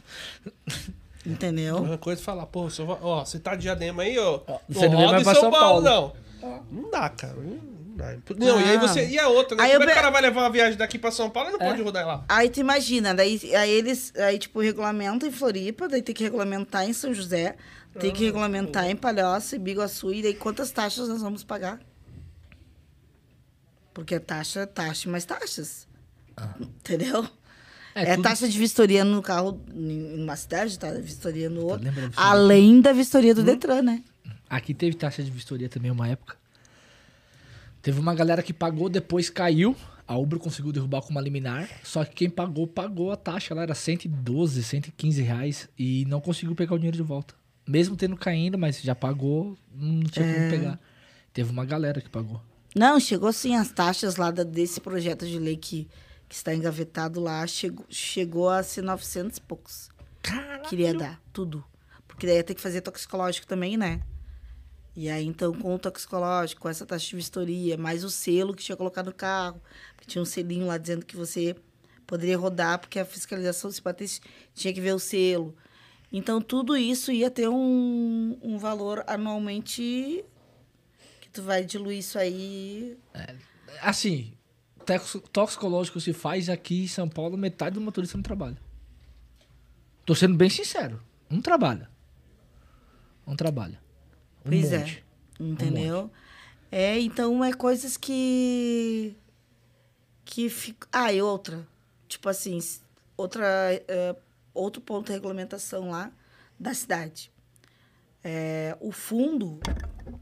Entendeu? 1.25 1.77
Uma 1.77 1.97
coisa 1.97 2.21
é 2.21 2.23
falar, 2.23 2.45
pô, 2.45 2.69
você, 2.69 2.83
vai- 2.83 2.97
ó, 3.01 3.25
você 3.25 3.39
tá 3.39 3.55
de 3.55 3.63
diadema 3.63 4.03
aí, 4.03 4.17
ó. 4.19 4.41
Você 4.69 4.87
não 4.87 5.17
em 5.17 5.23
pra 5.23 5.33
São, 5.33 5.43
São 5.43 5.51
Paulo, 5.51 5.83
Paulo. 5.83 6.13
não. 6.41 6.65
Não 6.83 6.91
dá, 6.91 7.09
cara. 7.09 7.33
Não 7.33 7.95
dá. 7.95 8.15
Não, 8.37 8.61
e 8.61 8.63
aí 8.65 8.75
Ah. 8.75 8.79
você. 8.79 9.07
E 9.07 9.17
a 9.17 9.27
outra, 9.27 9.57
né? 9.57 9.63
Aí 9.63 9.71
Como 9.71 9.83
é 9.83 9.85
que 9.87 9.91
o 9.91 9.95
be- 9.95 10.01
cara 10.01 10.09
vai 10.11 10.21
levar 10.21 10.41
uma 10.41 10.49
viagem 10.51 10.77
daqui 10.77 10.99
pra 10.99 11.09
São 11.11 11.29
Paulo 11.29 11.49
e 11.49 11.53
não 11.53 11.59
É. 11.61 11.67
pode 11.69 11.81
rodar 11.81 12.05
lá? 12.05 12.23
Aí 12.29 12.49
tu 12.49 12.59
imagina, 12.59 13.15
daí 13.15 13.39
aí 13.55 13.71
eles, 13.71 14.13
aí 14.15 14.37
tipo, 14.37 14.59
regulamenta 14.59 15.25
em 15.25 15.31
Floripa, 15.31 15.87
daí 15.87 16.01
tem 16.03 16.13
que 16.13 16.23
regulamentar 16.23 16.87
em 16.87 16.93
São 16.93 17.11
José, 17.11 17.55
tem 17.99 18.11
que 18.11 18.23
regulamentar 18.25 18.85
em 18.87 18.95
Palhoça 18.95 19.55
e 19.55 19.59
Biguaçu, 19.59 20.13
e 20.13 20.21
daí 20.21 20.35
quantas 20.35 20.69
taxas 20.69 21.07
nós 21.09 21.21
vamos 21.23 21.43
pagar? 21.43 21.79
Porque 23.93 24.15
é 24.15 24.19
taxa, 24.19 24.67
taxa 24.67 25.07
e 25.07 25.11
mais 25.11 25.25
taxas. 25.25 25.84
Entendeu? 26.59 27.27
É, 27.93 28.15
tudo- 28.15 28.23
taxa 28.23 28.47
de 28.49 28.57
vistoria 28.59 29.05
no 29.05 29.21
carro 29.21 29.61
em 29.73 30.21
uma 30.21 30.35
cidade, 30.35 30.77
tá? 30.77 30.91
Vistoria 30.91 31.49
no 31.49 31.61
outro. 31.65 31.85
lembrando 31.85 32.09
disso. 32.09 32.21
Além 32.21 32.81
da 32.81 32.91
vistoria 32.91 33.33
do 33.33 33.41
Detran, 33.43 33.81
né? 33.81 34.03
Aqui 34.49 34.73
teve 34.73 34.95
taxa 34.95 35.23
de 35.23 35.31
vistoria 35.31 35.69
também 35.69 35.89
uma 35.91 36.07
época. 36.07 36.35
Teve 37.81 37.99
uma 37.99 38.13
galera 38.15 38.41
que 38.43 38.51
pagou, 38.53 38.89
depois 38.89 39.29
caiu. 39.29 39.75
A 40.07 40.17
Uber 40.17 40.37
conseguiu 40.39 40.71
derrubar 40.71 41.01
com 41.01 41.09
uma 41.09 41.21
liminar. 41.21 41.67
Só 41.83 42.03
que 42.03 42.13
quem 42.13 42.29
pagou, 42.29 42.67
pagou 42.67 43.11
a 43.11 43.15
taxa. 43.15 43.53
Ela 43.53 43.63
era 43.63 43.73
112, 43.75 44.61
115 44.63 45.21
reais. 45.21 45.69
E 45.77 46.05
não 46.07 46.19
conseguiu 46.21 46.55
pegar 46.55 46.75
o 46.75 46.77
dinheiro 46.77 46.97
de 46.97 47.03
volta. 47.03 47.33
Mesmo 47.67 47.95
tendo 47.95 48.15
caindo, 48.15 48.57
mas 48.57 48.81
já 48.81 48.93
pagou, 48.93 49.57
não 49.73 50.03
tinha 50.03 50.25
É. 50.25 50.33
como 50.35 50.49
pegar. 50.49 50.79
Teve 51.33 51.49
uma 51.51 51.65
galera 51.65 51.99
que 52.01 52.09
pagou. 52.09 52.39
Não, 52.75 52.99
chegou 52.99 53.31
sim 53.33 53.55
as 53.55 53.71
taxas 53.71 54.15
lá 54.17 54.29
desse 54.31 54.79
projeto 54.79 55.25
de 55.25 55.39
lei 55.39 55.55
que, 55.57 55.87
que 56.27 56.35
está 56.35 56.53
engavetado 56.53 57.19
lá, 57.19 57.45
chegou, 57.47 57.85
chegou 57.89 58.49
a 58.49 58.63
ser 58.63 58.81
900 58.81 59.37
e 59.37 59.41
poucos. 59.41 59.89
Queria 60.69 60.93
dar, 60.93 61.21
tudo. 61.31 61.63
Porque 62.07 62.25
daí 62.25 62.37
ia 62.37 62.43
ter 62.43 62.55
que 62.55 62.61
fazer 62.61 62.81
toxicológico 62.81 63.45
também, 63.45 63.77
né? 63.77 64.01
E 64.95 65.09
aí, 65.09 65.25
então, 65.25 65.53
com 65.53 65.75
o 65.75 65.79
toxicológico, 65.79 66.61
com 66.61 66.69
essa 66.69 66.85
taxa 66.85 67.05
de 67.07 67.15
vistoria, 67.17 67.77
mais 67.77 68.03
o 68.03 68.09
selo 68.09 68.55
que 68.55 68.63
tinha 68.63 68.77
colocado 68.77 69.07
no 69.07 69.13
carro, 69.13 69.61
que 69.97 70.07
tinha 70.07 70.21
um 70.21 70.25
selinho 70.25 70.65
lá 70.67 70.77
dizendo 70.77 71.05
que 71.05 71.17
você 71.17 71.55
poderia 72.07 72.37
rodar, 72.37 72.79
porque 72.79 72.97
a 72.99 73.05
fiscalização, 73.05 73.69
se 73.69 73.81
batesse, 73.81 74.21
tinha 74.53 74.73
que 74.73 74.79
ver 74.79 74.93
o 74.93 74.99
selo. 74.99 75.53
Então, 76.11 76.41
tudo 76.41 76.77
isso 76.77 77.11
ia 77.11 77.29
ter 77.29 77.49
um, 77.49 78.37
um 78.41 78.57
valor 78.57 79.03
anualmente 79.05 80.23
que 81.19 81.29
tu 81.29 81.41
vai 81.43 81.65
diluir 81.65 81.97
isso 81.99 82.17
aí. 82.17 82.97
Assim, 83.81 84.31
tox- 84.31 84.44
toxicológico 85.31 85.99
se 85.99 86.13
faz 86.13 86.49
aqui 86.49 86.83
em 86.83 86.87
São 86.87 87.07
Paulo, 87.09 87.37
metade 87.37 87.75
do 87.75 87.81
motorista 87.81 88.17
não 88.17 88.23
trabalha. 88.23 88.57
Tô 90.05 90.13
sendo 90.13 90.35
bem 90.35 90.49
sincero. 90.49 91.01
Não 91.29 91.41
trabalha. 91.41 91.89
Não 93.25 93.35
trabalha. 93.35 93.79
Um 94.45 94.49
Pois 94.49 94.71
é. 94.71 94.79
monte. 94.79 95.05
Entendeu? 95.39 96.11
É, 96.71 96.99
então 96.99 97.43
é 97.43 97.51
coisas 97.53 97.97
que. 97.97 99.15
que 100.23 100.49
fica. 100.49 100.87
Ah, 100.91 101.11
e 101.11 101.21
outra. 101.21 101.67
Tipo 102.07 102.29
assim, 102.29 102.59
outra, 103.17 103.45
é, 103.87 104.15
outro 104.53 104.81
ponto 104.81 105.07
de 105.07 105.13
regulamentação 105.13 105.89
lá 105.89 106.11
da 106.59 106.73
cidade. 106.73 107.31
É, 108.27 108.75
o 108.79 108.91
fundo, 108.91 109.59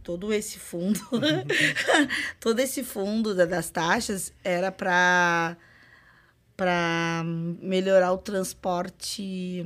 todo 0.04 0.34
esse 0.34 0.60
fundo, 0.60 1.00
todo 2.38 2.60
esse 2.60 2.84
fundo 2.84 3.34
da- 3.34 3.46
das 3.46 3.70
taxas 3.70 4.34
era 4.44 4.74
para 4.74 5.56
para 6.58 7.24
melhorar 7.26 8.12
o 8.12 8.18
transporte 8.18 9.66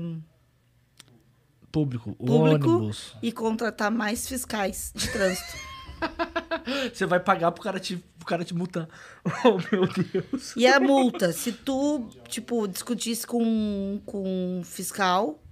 Público, 1.71 2.11
o 2.19 2.25
público 2.27 2.69
ônibus. 2.69 3.15
e 3.21 3.31
contratar 3.31 3.89
mais 3.91 4.27
fiscais 4.27 4.91
de 4.95 5.09
trânsito. 5.11 5.57
Você 6.93 7.05
vai 7.07 7.19
pagar 7.19 7.51
pro 7.51 7.63
cara 7.63 7.79
te, 7.79 7.97
pro 8.17 8.27
cara 8.27 8.45
te 8.45 8.53
multar. 8.53 8.87
Oh, 9.43 9.57
meu 9.75 9.87
Deus. 9.87 10.55
E 10.55 10.65
a 10.67 10.79
multa, 10.79 11.33
se 11.33 11.51
tu, 11.51 12.07
tipo, 12.27 12.67
discutisse 12.67 13.25
com, 13.27 13.99
com 14.05 14.59
um 14.59 14.63
fiscal, 14.63 15.43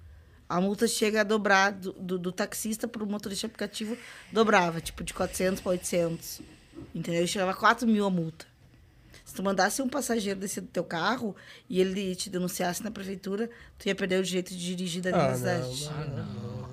a 0.48 0.62
multa 0.62 0.88
chega 0.88 1.22
a 1.22 1.24
dobrar 1.24 1.72
do, 1.72 1.94
do, 1.94 2.20
do 2.20 2.32
taxista 2.32 2.88
pro 2.88 3.06
motorista 3.08 3.48
aplicativo, 3.48 3.98
dobrava, 4.32 4.80
tipo, 4.82 5.04
de 5.04 5.14
400 5.14 5.62
para 5.62 5.72
800. 5.72 6.42
Entendeu? 6.94 7.26
Chegava 7.28 7.52
a 7.52 7.56
4 7.56 7.88
mil 7.88 8.06
a 8.06 8.10
multa. 8.10 8.46
Se 9.24 9.34
tu 9.34 9.42
mandasse 9.42 9.82
um 9.82 9.90
passageiro 9.90 10.40
descer 10.40 10.62
do 10.62 10.68
teu 10.68 10.84
carro 10.84 11.36
e 11.70 11.82
ele 11.82 12.16
te 12.16 12.30
denunciasse 12.30 12.84
na 12.84 12.92
prefeitura, 12.92 13.50
tu 13.80 13.88
ia 13.88 13.96
perder 13.96 14.20
o 14.20 14.24
direito 14.24 14.52
de 14.54 14.76
dirigir 14.76 15.02
dali 15.02 15.16
Ah, 15.18 15.34
cidade. 15.36 15.90
não, 15.90 16.70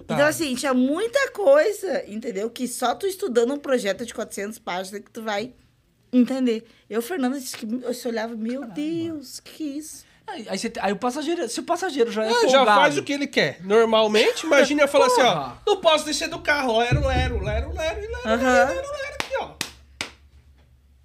Então, 0.00 0.16
Tá. 0.16 0.28
assim, 0.28 0.54
tinha 0.54 0.74
muita 0.74 1.30
coisa, 1.30 2.04
entendeu? 2.06 2.50
Que 2.50 2.66
só 2.68 2.94
tu 2.94 3.06
estudando 3.06 3.54
um 3.54 3.58
projeto 3.58 4.04
de 4.04 4.12
400 4.12 4.58
páginas 4.58 5.00
que 5.02 5.10
tu 5.10 5.22
vai 5.22 5.54
entender. 6.12 6.66
Eu, 6.90 7.00
Fernanda, 7.00 7.38
disse 7.40 7.56
que 7.56 7.66
eu 7.82 7.94
se 7.94 8.06
olhava, 8.08 8.34
meu 8.36 8.66
Deus, 8.66 9.40
que 9.40 9.52
que 9.52 9.62
é 9.62 9.76
isso? 9.78 10.04
Aí, 10.26 10.46
aí, 10.48 10.58
você 10.58 10.72
aí 10.80 10.92
o 10.92 10.96
passageiro, 10.96 11.48
se 11.48 11.60
o 11.60 11.62
passageiro 11.64 12.10
já 12.10 12.24
é 12.24 12.28
Ah, 12.30 12.48
já 12.48 12.64
faz 12.64 12.96
o 12.96 13.02
que 13.02 13.12
ele 13.12 13.26
quer. 13.26 13.60
Normalmente, 13.62 14.46
imagina 14.46 14.82
eu 14.82 14.88
falar 14.88 15.06
assim, 15.06 15.20
ó. 15.20 15.52
Não 15.66 15.80
posso 15.80 16.04
descer 16.04 16.28
do 16.28 16.38
carro. 16.38 16.78
Lero, 16.78 17.06
lero, 17.06 17.42
lero, 17.42 17.72
lero, 17.74 18.00
e 18.00 18.06
lero, 18.06 18.24
lero, 18.24 18.42
lero, 18.42 18.92
lero, 18.92 19.14
aqui, 19.20 19.36
ó. 19.40 19.54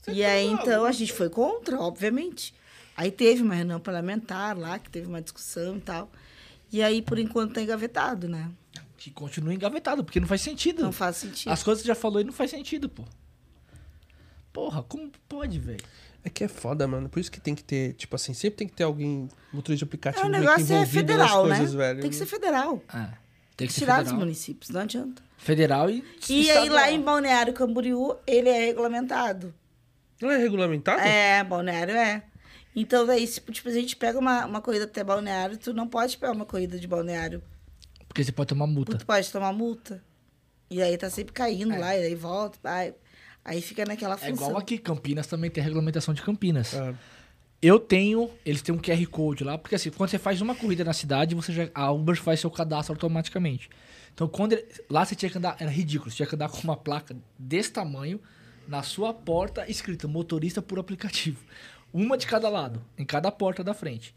Você 0.02 0.12
E 0.12 0.22
tá 0.22 0.30
aí, 0.30 0.46
maluco. 0.46 0.64
então, 0.64 0.86
a 0.86 0.92
gente 0.92 1.12
foi 1.12 1.30
contra, 1.30 1.80
obviamente. 1.80 2.54
Aí 2.96 3.12
teve 3.12 3.42
uma 3.44 3.54
reunião 3.56 3.80
parlamentar 3.80 4.58
lá, 4.58 4.80
que 4.80 4.90
teve 4.90 5.08
uma 5.08 5.22
discussão 5.22 5.78
e 5.78 5.82
tal. 5.82 6.10
E 6.72 6.82
aí, 6.82 7.02
por 7.02 7.20
enquanto, 7.20 7.54
tá 7.54 7.62
engavetado, 7.62 8.28
né? 8.28 8.50
Que 8.98 9.12
continua 9.12 9.54
engavetado, 9.54 10.04
porque 10.04 10.20
não 10.20 10.28
faz 10.28 10.42
sentido. 10.42 10.84
Não 10.84 10.92
faz 10.92 11.18
sentido. 11.18 11.52
As 11.52 11.64
coisas 11.64 11.82
que 11.82 11.88
você 11.88 11.94
já 11.94 11.96
falou 11.96 12.18
aí 12.20 12.24
não 12.24 12.34
faz 12.34 12.50
sentido, 12.52 12.88
pô. 12.90 13.04
Porra, 14.52 14.82
como 14.84 15.12
pode, 15.30 15.60
velho? 15.60 15.84
É 16.28 16.30
que 16.30 16.44
é 16.44 16.48
foda, 16.50 16.86
mano. 16.86 17.08
Por 17.08 17.20
isso 17.22 17.32
que 17.32 17.40
tem 17.40 17.56
que 17.56 17.64
ter, 17.64 17.94
tipo 17.94 18.14
assim, 18.14 18.34
sempre 18.34 18.58
tem 18.58 18.68
que 18.68 18.74
ter 18.74 18.84
alguém, 18.84 19.30
motorista 19.54 19.78
de 19.78 19.84
É, 19.84 19.88
aplicativo, 19.88 20.26
o 20.28 20.30
meio 20.30 20.44
que 20.44 20.50
negócio 20.50 20.76
é 20.76 20.86
federal, 20.86 21.44
nas 21.44 21.50
né? 21.52 21.58
coisas, 21.60 21.74
velho. 21.74 22.02
Tem 22.02 22.10
que 22.10 22.16
ser 22.18 22.26
federal. 22.26 22.84
Ah, 22.90 23.14
tem 23.56 23.66
que 23.66 23.74
ser 23.74 23.80
Tirar 23.80 23.96
dos 24.00 24.04
federal. 24.08 24.20
municípios, 24.20 24.70
não 24.72 24.82
adianta. 24.82 25.24
Federal 25.38 25.90
e 25.90 26.04
E 26.30 26.52
aí, 26.52 26.68
lá 26.68 26.82
estadual. 26.82 26.90
em 26.90 27.02
Balneário 27.02 27.54
Camboriú, 27.54 28.18
ele 28.28 28.50
é 28.50 28.66
regulamentado. 28.66 29.54
Não 30.22 30.30
é 30.30 30.36
regulamentado? 30.38 31.00
É, 31.00 31.42
Balneário 31.46 31.96
é. 31.96 32.24
Então, 32.76 33.06
daí, 33.06 33.26
tipo, 33.26 33.70
a 33.70 33.72
gente 33.72 33.96
pega 33.96 34.20
uma, 34.20 34.46
uma 34.46 34.60
corrida 34.62 34.84
até 34.84 35.04
Balneário, 35.06 35.58
tu 35.58 35.74
não 35.74 35.88
pode 35.88 36.18
pegar 36.18 36.34
uma 36.34 36.46
corrida 36.46 36.78
de 36.78 36.88
Balneário. 36.88 37.42
Porque 38.06 38.22
você 38.22 38.34
pode 38.34 38.50
tomar 38.50 38.68
multa. 38.68 38.98
Tu 38.98 39.06
pode 39.06 39.32
tomar 39.32 39.54
multa. 39.54 40.04
E 40.70 40.82
aí 40.82 40.98
tá 40.98 41.10
sempre 41.10 41.32
caindo 41.34 41.80
lá, 41.80 41.96
e 41.96 42.04
aí 42.04 42.16
volta, 42.16 42.60
vai. 42.62 42.94
Aí 43.48 43.62
fica 43.62 43.86
naquela 43.86 44.16
É 44.16 44.18
função. 44.18 44.34
igual 44.34 44.58
aqui, 44.58 44.78
Campinas 44.78 45.26
também 45.28 45.50
tem 45.50 45.64
regulamentação 45.64 46.14
de 46.14 46.22
Campinas. 46.22 46.76
Ah, 46.76 46.94
Eu 47.60 47.80
tenho, 47.80 48.30
eles 48.46 48.62
têm 48.62 48.76
um 48.76 48.78
QR 48.78 49.04
Code 49.08 49.44
lá, 49.44 49.58
porque 49.58 49.74
assim, 49.74 49.90
quando 49.90 50.12
você 50.12 50.20
faz 50.20 50.40
uma 50.42 50.54
corrida 50.54 50.84
na 50.84 50.94
cidade, 50.94 51.34
você 51.34 51.52
já, 51.52 51.70
a 51.74 51.92
Uber 51.92 52.16
faz 52.22 52.40
seu 52.40 52.52
cadastro 52.52 52.94
automaticamente. 52.94 53.68
Então, 54.14 54.28
quando 54.28 54.54
ele- 54.54 54.66
lá 54.90 55.04
você 55.04 55.16
tinha 55.16 55.30
que 55.32 55.38
andar, 55.40 55.56
era 55.60 55.72
ridículo, 55.72 56.12
você 56.12 56.18
tinha 56.18 56.28
que 56.28 56.36
andar 56.36 56.50
com 56.50 56.60
uma 56.62 56.78
placa 56.78 57.16
desse 57.40 57.72
tamanho 57.72 58.20
na 58.68 58.84
sua 58.84 59.12
porta 59.14 59.66
escrita 59.68 60.08
motorista 60.08 60.62
por 60.62 60.78
aplicativo. 60.78 61.40
Uma 61.92 62.16
de 62.18 62.28
cada 62.28 62.48
lado, 62.50 62.84
em 62.98 63.06
cada 63.06 63.32
porta 63.32 63.64
da 63.64 63.74
frente. 63.74 64.14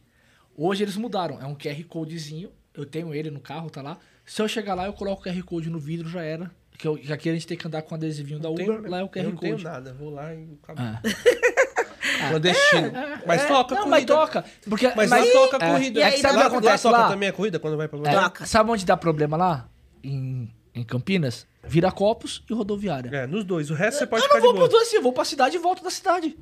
Hoje 0.56 0.82
eles 0.82 0.96
mudaram, 0.96 1.40
é 1.40 1.46
um 1.46 1.54
QR 1.54 1.82
Codezinho, 1.84 2.50
eu 2.74 2.84
tenho 2.84 3.14
ele 3.14 3.30
no 3.30 3.40
carro, 3.40 3.70
tá 3.70 3.80
lá. 3.80 3.96
Se 4.26 4.42
eu 4.42 4.48
chegar 4.48 4.74
lá, 4.74 4.84
eu 4.86 4.92
coloco 4.92 5.22
o 5.22 5.24
QR 5.24 5.42
Code 5.44 5.70
no 5.70 5.78
vidro, 5.78 6.08
já 6.10 6.22
era. 6.22 6.50
Que, 6.80 6.88
eu, 6.88 6.96
que 6.96 7.12
aqui 7.12 7.28
a 7.28 7.32
gente 7.34 7.46
tem 7.46 7.58
que 7.58 7.66
andar 7.66 7.82
com 7.82 7.94
adesivinho 7.94 8.38
da 8.38 8.48
não 8.48 8.54
Uber, 8.54 8.66
tenho- 8.66 8.90
lá 8.90 8.98
é 9.00 9.02
o 9.02 9.04
eu 9.04 9.08
QR 9.10 9.22
não 9.24 9.36
tenho 9.36 9.52
Code. 9.52 9.64
nada. 9.64 9.92
Vou 9.92 10.10
lá 10.10 10.34
e 10.34 10.48
acabou. 10.62 10.84
Ah. 10.84 11.02
Clandestino. 12.28 12.92
mas 13.26 13.42
É, 13.42 13.46
toca 13.46 13.74
não, 13.74 13.82
a 13.82 13.86
mas 13.86 14.04
corrida. 14.04 14.14
toca. 14.14 14.44
Porque, 14.68 14.92
Mas, 14.96 15.10
lá 15.10 15.18
toca 15.26 15.62
a 15.64 15.68
é, 15.68 15.72
corrida. 15.72 16.00
e 16.00 16.02
aí 16.02 16.18
sabe 16.20 16.34
que 16.34 16.40
lá, 16.40 16.46
acontece 16.46 16.86
lá 16.86 16.92
toca 16.92 17.02
lá? 17.04 17.08
também 17.10 17.28
a 17.28 17.32
corrida 17.32 17.58
quando 17.58 17.76
vai 17.76 17.88
pra 17.88 17.98
É, 18.10 18.14
Toca. 18.22 18.46
sabe 18.46 18.70
onde 18.70 18.84
dá 18.84 18.96
problema 18.96 19.36
lá? 19.36 19.68
Em, 20.02 20.50
em 20.74 20.82
Campinas? 20.84 21.46
Viracopos 21.62 22.42
e 22.48 22.54
rodoviária. 22.54 23.10
É, 23.14 23.26
nos 23.26 23.44
dois. 23.44 23.70
O 23.70 23.74
resto 23.74 23.98
você 23.98 24.06
pode 24.06 24.22
eu 24.22 24.28
ficar 24.28 24.38
não 24.38 24.44
vou 24.46 24.52
de 24.54 24.58
boa. 24.58 24.68
pros 24.68 24.78
dois 24.78 24.88
assim, 24.88 24.96
eu 24.96 25.02
vou 25.02 25.12
pra 25.12 25.24
cidade 25.24 25.56
e 25.56 25.58
volto 25.58 25.84
da 25.84 25.90
cidade. 25.90 26.38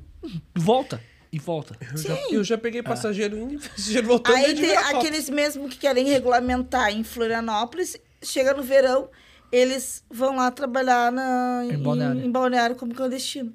Volta 0.55 1.01
e 1.31 1.37
volta. 1.37 1.75
Eu 1.91 1.97
já, 1.97 2.17
eu 2.31 2.43
já 2.43 2.57
peguei 2.57 2.81
passageiro 2.81 3.37
indo 3.37 3.53
e 3.55 3.59
passageiro 3.67 4.07
voltando 4.07 4.35
Aí 4.37 4.55
tem 4.55 4.75
aqueles 4.77 5.29
mesmo 5.29 5.67
que 5.67 5.77
querem 5.77 6.05
regulamentar 6.07 6.89
em 6.91 7.03
Florianópolis, 7.03 7.97
chega 8.23 8.53
no 8.53 8.63
verão, 8.63 9.09
eles 9.51 10.03
vão 10.09 10.35
lá 10.35 10.49
trabalhar 10.51 11.11
na, 11.11 11.61
Em 11.65 11.77
Balneário. 11.77 12.21
em 12.25 12.31
Balneário 12.31 12.75
como 12.75 12.93
clandestino. 12.93 13.53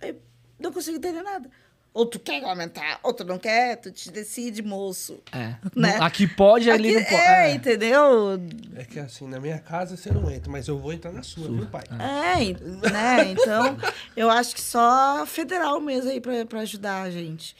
Aí 0.00 0.16
consigo 0.72 0.96
entender 0.96 1.22
nada. 1.22 1.50
Ou 1.94 2.04
tu 2.04 2.18
quer 2.20 2.44
aumentar, 2.44 3.00
ou 3.02 3.10
tu 3.14 3.24
não 3.24 3.38
quer, 3.38 3.76
tu 3.76 3.90
te 3.90 4.10
decide, 4.10 4.62
moço. 4.62 5.18
É. 5.32 5.54
Né? 5.74 5.96
Aqui 5.98 6.26
pode, 6.26 6.70
ali 6.70 6.90
Aqui- 6.90 6.98
não 6.98 7.04
pode. 7.04 7.22
É, 7.22 7.50
É. 7.50 7.54
entendeu? 7.54 8.38
É 8.74 8.84
que 8.84 8.98
assim, 9.00 9.26
na 9.26 9.40
minha 9.40 9.58
casa 9.58 9.96
você 9.96 10.10
não 10.10 10.30
entra, 10.30 10.52
mas 10.52 10.68
eu 10.68 10.78
vou 10.78 10.92
entrar 10.92 11.10
na 11.10 11.22
sua, 11.22 11.48
viu, 11.48 11.64
pai? 11.66 11.84
É, 11.98 12.42
en- 12.44 12.52
né? 12.92 13.30
Então, 13.30 13.78
eu 14.14 14.28
acho 14.28 14.54
que 14.54 14.60
só 14.60 15.24
federal 15.24 15.80
mesmo 15.80 16.10
aí 16.10 16.20
pra, 16.20 16.44
pra 16.44 16.60
ajudar 16.60 17.00
a 17.00 17.10
gente 17.10 17.56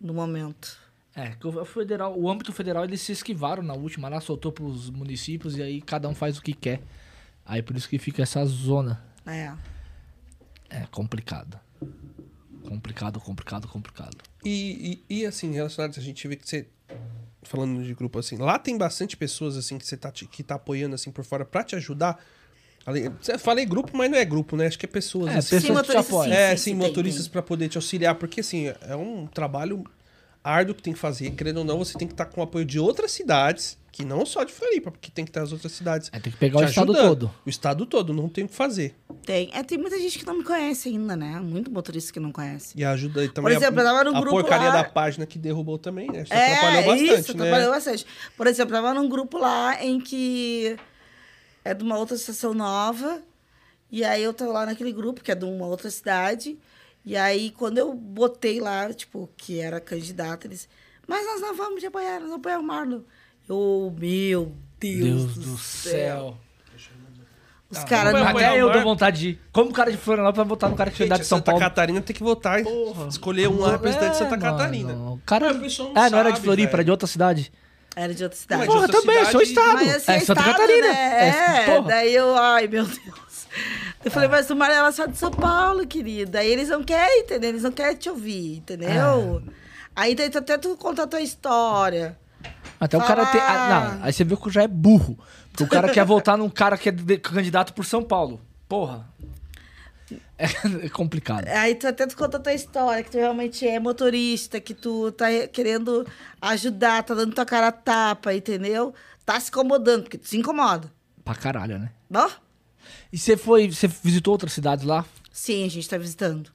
no 0.00 0.12
momento. 0.12 0.76
É, 1.20 1.30
que 1.30 1.46
o 1.48 1.64
federal, 1.64 2.16
o 2.16 2.30
âmbito 2.30 2.52
federal 2.52 2.84
eles 2.84 3.00
se 3.00 3.10
esquivaram 3.10 3.62
na 3.62 3.74
última 3.74 4.08
lá, 4.08 4.20
soltou 4.20 4.52
pros 4.52 4.88
municípios 4.88 5.56
e 5.56 5.62
aí 5.62 5.80
cada 5.82 6.08
um 6.08 6.14
faz 6.14 6.38
o 6.38 6.42
que 6.42 6.52
quer. 6.54 6.80
Aí 7.44 7.60
por 7.60 7.76
isso 7.76 7.88
que 7.88 7.98
fica 7.98 8.22
essa 8.22 8.44
zona. 8.46 9.02
É. 9.26 9.52
É 10.70 10.86
complicado. 10.92 11.58
Complicado, 12.66 13.18
complicado, 13.20 13.66
complicado. 13.66 14.16
E, 14.44 15.02
e, 15.08 15.20
e, 15.20 15.26
assim, 15.26 15.52
relacionados, 15.52 15.98
a 15.98 16.00
gente 16.02 16.26
vê 16.28 16.36
que 16.36 16.48
você. 16.48 16.66
Falando 17.42 17.82
de 17.82 17.94
grupo 17.94 18.18
assim, 18.18 18.36
lá 18.36 18.58
tem 18.58 18.76
bastante 18.76 19.16
pessoas 19.16 19.56
assim 19.56 19.78
que 19.78 19.86
você 19.86 19.96
tá, 19.96 20.10
te- 20.10 20.26
que 20.26 20.42
tá 20.42 20.56
apoiando 20.56 20.94
assim 20.94 21.10
por 21.10 21.24
fora 21.24 21.44
pra 21.44 21.62
te 21.64 21.74
ajudar. 21.76 22.22
Além- 22.84 23.08
Você 23.20 23.38
falei 23.38 23.64
grupo, 23.64 23.96
mas 23.96 24.10
não 24.10 24.18
é 24.18 24.24
grupo, 24.24 24.56
né? 24.56 24.66
Acho 24.66 24.78
que 24.78 24.84
é 24.86 24.88
pessoas 24.88 25.32
É, 25.34 25.38
assim. 25.38 25.56
pessoas 25.60 25.78
Sim, 25.78 25.84
que 25.84 25.90
te 25.90 25.96
apoiam. 25.96 26.32
é, 26.32 26.50
sim, 26.50 26.56
sim, 26.56 26.62
sim, 26.72 26.78
tem, 26.78 26.88
motoristas 26.88 27.24
tem. 27.24 27.32
pra 27.32 27.42
poder 27.42 27.68
te 27.68 27.78
auxiliar, 27.78 28.14
porque 28.16 28.40
assim, 28.40 28.66
é 28.82 28.94
um 28.96 29.26
trabalho 29.26 29.84
árduo 30.48 30.74
que 30.74 30.82
tem 30.82 30.92
que 30.92 30.98
fazer, 30.98 31.30
querendo 31.32 31.58
ou 31.58 31.64
não, 31.64 31.78
você 31.78 31.96
tem 31.98 32.06
que 32.08 32.14
estar 32.14 32.24
com 32.26 32.40
o 32.40 32.44
apoio 32.44 32.64
de 32.64 32.78
outras 32.78 33.10
cidades, 33.10 33.76
que 33.92 34.04
não 34.04 34.24
só 34.24 34.44
de 34.44 34.52
Floripa, 34.52 34.90
porque 34.90 35.10
tem 35.10 35.24
que 35.24 35.30
ter 35.30 35.40
as 35.40 35.52
outras 35.52 35.72
cidades. 35.72 36.08
É, 36.12 36.20
tem 36.20 36.32
que 36.32 36.38
pegar 36.38 36.58
o 36.58 36.64
te 36.64 36.68
estado 36.68 36.92
ajudando. 36.92 37.08
todo. 37.08 37.34
O 37.44 37.50
estado 37.50 37.86
todo, 37.86 38.12
não 38.12 38.28
tem 38.28 38.44
o 38.44 38.48
que 38.48 38.54
fazer. 38.54 38.94
Tem. 39.24 39.50
É, 39.52 39.62
tem 39.62 39.76
muita 39.76 39.98
gente 39.98 40.18
que 40.18 40.24
não 40.26 40.38
me 40.38 40.44
conhece 40.44 40.88
ainda, 40.88 41.16
né? 41.16 41.38
Muito 41.40 41.70
motorista 41.70 42.12
que 42.12 42.20
não 42.20 42.30
conhece. 42.32 42.72
E 42.78 42.84
ajuda 42.84 43.20
aí 43.20 43.28
também. 43.28 43.54
exemplo, 43.56 43.80
a, 43.80 43.82
eu 43.82 43.86
tava 43.86 44.04
num 44.04 44.16
a 44.16 44.20
grupo 44.20 44.36
porcaria 44.36 44.68
lá- 44.68 44.82
da 44.82 44.84
página 44.88 45.26
que 45.26 45.38
derrubou 45.38 45.78
também, 45.78 46.10
né? 46.10 46.24
Você 46.24 46.32
é, 46.32 46.54
atrapalhou 46.54 46.84
bastante, 46.84 47.20
isso, 47.20 47.36
né? 47.36 47.44
atrapalhou 47.44 47.72
bastante. 47.72 48.06
Por 48.36 48.46
exemplo, 48.46 48.76
eu 48.76 48.82
tava 48.82 48.94
num 48.94 49.08
grupo 49.08 49.38
lá 49.38 49.84
em 49.84 50.00
que 50.00 50.76
é 51.64 51.74
de 51.74 51.82
uma 51.82 51.98
outra 51.98 52.14
estação 52.16 52.54
nova. 52.54 53.20
E 53.90 54.04
aí 54.04 54.22
eu 54.22 54.32
tô 54.34 54.52
lá 54.52 54.66
naquele 54.66 54.92
grupo, 54.92 55.22
que 55.22 55.32
é 55.32 55.34
de 55.34 55.44
uma 55.44 55.66
outra 55.66 55.90
cidade. 55.90 56.58
E 57.08 57.16
aí, 57.16 57.50
quando 57.52 57.78
eu 57.78 57.94
botei 57.94 58.60
lá, 58.60 58.92
tipo, 58.92 59.30
que 59.34 59.58
era 59.60 59.80
candidata, 59.80 60.46
eles. 60.46 60.68
Mas 61.06 61.24
nós 61.24 61.40
não 61.40 61.54
vamos 61.56 61.80
te 61.80 61.86
apoiar, 61.86 62.14
nós 62.20 62.24
vamos 62.28 62.36
apoiar 62.36 62.58
o 62.58 62.62
Marlon. 62.62 63.00
Eu, 63.48 63.94
meu 63.98 64.52
Deus, 64.78 65.34
Deus 65.34 65.34
do 65.38 65.56
céu. 65.56 66.36
Os 67.70 67.78
Ah, 67.78 67.84
caras 67.84 68.12
não. 68.12 68.26
Até 68.26 68.52
o 68.52 68.56
eu 68.56 68.72
dou 68.72 68.82
vontade 68.82 69.18
de 69.20 69.28
ir. 69.30 69.40
Como 69.52 69.72
cara 69.72 69.90
de 69.90 69.96
Florianópolis 69.96 70.36
vai 70.36 70.46
votar 70.48 70.68
no 70.68 70.76
cara 70.76 70.90
que 70.90 70.98
candidato 70.98 71.20
de 71.20 71.26
São 71.26 71.38
Santa 71.38 71.50
Paulo? 71.52 71.60
Catarina 71.64 72.00
tem 72.02 72.14
que 72.14 72.22
votar, 72.22 72.62
Porra. 72.62 73.08
escolher 73.08 73.48
um 73.48 73.62
representante 73.62 74.12
de 74.12 74.18
Santa 74.18 74.34
É, 74.34 74.38
Catarina. 74.38 74.92
mano. 74.94 75.14
O 75.14 75.20
cara... 75.24 75.50
O 75.52 75.54
não 75.54 76.02
é, 76.04 76.10
não 76.10 76.18
era 76.18 76.28
de 76.30 76.36
sabe, 76.36 76.44
Floripa, 76.44 76.72
era 76.76 76.84
de 76.84 76.90
outra 76.90 77.06
cidade. 77.06 77.50
Era 77.96 78.14
de 78.14 78.22
outra 78.22 78.38
cidade. 78.38 78.60
de 78.62 78.66
Porra, 78.68 78.80
outra 78.82 79.00
também, 79.00 79.16
é 79.18 79.24
seu 79.24 79.40
cidade- 79.46 79.48
estado. 79.50 79.74
Mas 79.86 79.96
assim, 79.96 80.12
é 80.12 80.20
Santa 80.20 80.40
estado, 80.40 80.52
Catarina. 80.58 80.86
Né? 80.92 81.28
É, 81.28 81.66
porra. 81.66 81.88
daí 81.88 82.14
eu, 82.14 82.34
ai, 82.36 82.68
meu 82.68 82.84
Deus. 82.84 83.27
Eu 84.04 84.10
falei, 84.10 84.28
mas 84.28 84.46
tu 84.46 84.54
mora 84.56 84.74
ela 84.74 84.92
só 84.92 85.06
de 85.06 85.16
São 85.18 85.30
Paulo, 85.30 85.86
querida. 85.86 86.38
Aí 86.40 86.48
eles 86.50 86.68
não 86.68 86.82
querem, 86.84 87.20
entendeu? 87.22 87.50
Eles 87.50 87.62
não 87.62 87.72
querem 87.72 87.96
te 87.96 88.08
ouvir, 88.08 88.58
entendeu? 88.58 89.42
Aí 89.96 90.14
daí 90.14 90.30
tu 90.30 90.38
até 90.38 90.56
tu 90.56 90.76
conta 90.76 91.02
a 91.02 91.06
tua 91.06 91.20
história. 91.20 92.16
Até 92.80 92.96
o 92.96 93.00
cara 93.00 93.26
tem. 93.26 93.40
Ah, 93.40 93.96
não, 93.98 94.04
aí 94.04 94.12
você 94.12 94.22
vê 94.22 94.36
que 94.36 94.50
já 94.50 94.62
é 94.62 94.68
burro. 94.68 95.18
Porque 95.50 95.64
o 95.64 95.68
cara 95.68 95.88
quer 95.88 96.04
votar 96.04 96.38
num 96.38 96.48
cara 96.48 96.78
que 96.78 96.88
é 96.88 96.92
de- 96.92 97.18
candidato 97.18 97.72
por 97.74 97.84
São 97.84 98.02
Paulo. 98.02 98.40
Porra. 98.68 99.06
É 100.38 100.88
complicado. 100.88 101.48
Aí 101.48 101.74
tu 101.74 101.88
até 101.88 102.06
tu 102.06 102.16
conta 102.16 102.36
a 102.36 102.40
tua 102.40 102.52
história, 102.54 103.02
que 103.02 103.10
tu 103.10 103.18
realmente 103.18 103.66
é 103.66 103.80
motorista, 103.80 104.60
que 104.60 104.72
tu 104.72 105.10
tá 105.10 105.26
querendo 105.52 106.06
ajudar, 106.40 107.02
tá 107.02 107.12
dando 107.12 107.34
tua 107.34 107.44
cara 107.44 107.66
a 107.68 107.72
tapa, 107.72 108.32
entendeu? 108.32 108.94
Tá 109.26 109.38
se 109.40 109.48
incomodando, 109.50 110.02
porque 110.04 110.16
tu 110.16 110.28
se 110.28 110.38
incomoda. 110.38 110.92
Pra 111.24 111.34
caralho, 111.34 111.78
né? 111.80 111.90
Bom? 112.08 112.28
E 113.12 113.18
você 113.18 113.36
foi. 113.36 113.70
Você 113.70 113.86
visitou 113.88 114.32
outras 114.32 114.52
cidades 114.52 114.84
lá? 114.84 115.04
Sim, 115.32 115.64
a 115.64 115.68
gente 115.70 115.88
tá 115.88 115.96
visitando. 115.98 116.50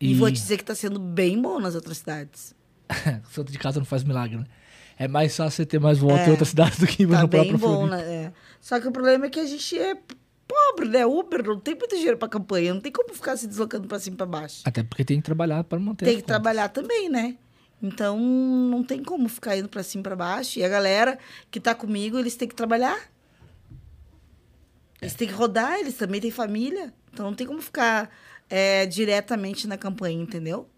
E, 0.00 0.12
E- 0.12 0.14
vou 0.14 0.28
te 0.30 0.34
dizer 0.40 0.56
que 0.56 0.64
tá 0.64 0.74
sendo 0.74 0.98
bem 0.98 1.40
bom 1.40 1.58
nas 1.60 1.74
outras 1.74 1.98
cidades. 1.98 2.54
Santo 3.32 3.52
de 3.52 3.58
casa 3.58 3.78
não 3.78 3.84
faz 3.86 4.02
milagre, 4.02 4.38
né? 4.38 4.44
É 4.98 5.08
mais 5.08 5.34
fácil 5.36 5.56
você 5.56 5.66
ter 5.66 5.78
mais 5.80 5.98
voto 5.98 6.14
É. 6.18 6.26
em 6.26 6.30
outras 6.30 6.48
cidades 6.50 6.78
do 6.78 6.86
que 6.86 7.06
Tá 7.06 7.22
no 7.22 7.28
bem 7.28 7.40
próprio 7.40 7.58
bom, 7.58 7.86
Floripa. 7.86 7.96
né? 7.96 8.14
É. 8.26 8.32
Só 8.60 8.78
que 8.80 8.86
o 8.88 8.92
problema 8.92 9.26
é 9.26 9.30
que 9.30 9.40
a 9.40 9.46
gente 9.46 9.78
é 9.78 9.96
pobre, 10.46 10.88
né? 10.88 11.06
Uber 11.06 11.42
não 11.46 11.58
tem 11.60 11.74
muito 11.74 11.94
dinheiro 11.96 12.18
pra 12.18 12.28
campanha, 12.28 12.74
não 12.74 12.80
tem 12.80 12.92
como 12.92 13.14
ficar 13.14 13.36
se 13.36 13.46
deslocando 13.46 13.86
pra 13.88 13.98
cima 13.98 14.14
e 14.14 14.16
pra 14.18 14.26
baixo. 14.26 14.62
Até 14.64 14.82
porque 14.82 15.04
tem 15.04 15.18
que 15.18 15.24
trabalhar 15.24 15.64
para 15.64 15.78
manter 15.78 16.04
Tem 16.04 16.16
que 16.16 16.22
contas. 16.22 16.34
trabalhar 16.36 16.68
também, 16.68 17.08
né? 17.08 17.36
Então, 17.82 18.18
não 18.18 18.82
tem 18.84 19.02
como 19.02 19.26
ficar 19.28 19.56
indo 19.56 19.68
pra 19.68 19.82
cima 19.82 20.00
e 20.00 20.04
pra 20.04 20.16
baixo. 20.16 20.58
E 20.58 20.64
a 20.64 20.68
galera 20.68 21.18
que 21.50 21.58
tá 21.58 21.74
comigo, 21.74 22.18
eles 22.18 22.36
têm 22.36 22.46
que 22.48 22.54
trabalhar. 22.54 22.98
Eles 25.00 25.14
têm 25.14 25.28
que 25.28 25.34
rodar, 25.34 25.78
eles 25.78 25.94
também 25.94 26.20
têm 26.20 26.30
família. 26.30 26.92
Então, 27.12 27.26
não 27.26 27.34
tem 27.34 27.46
como 27.46 27.60
ficar 27.60 28.10
é, 28.48 28.86
diretamente 28.86 29.66
na 29.66 29.76
campanha, 29.78 30.20
entendeu? 30.20 30.68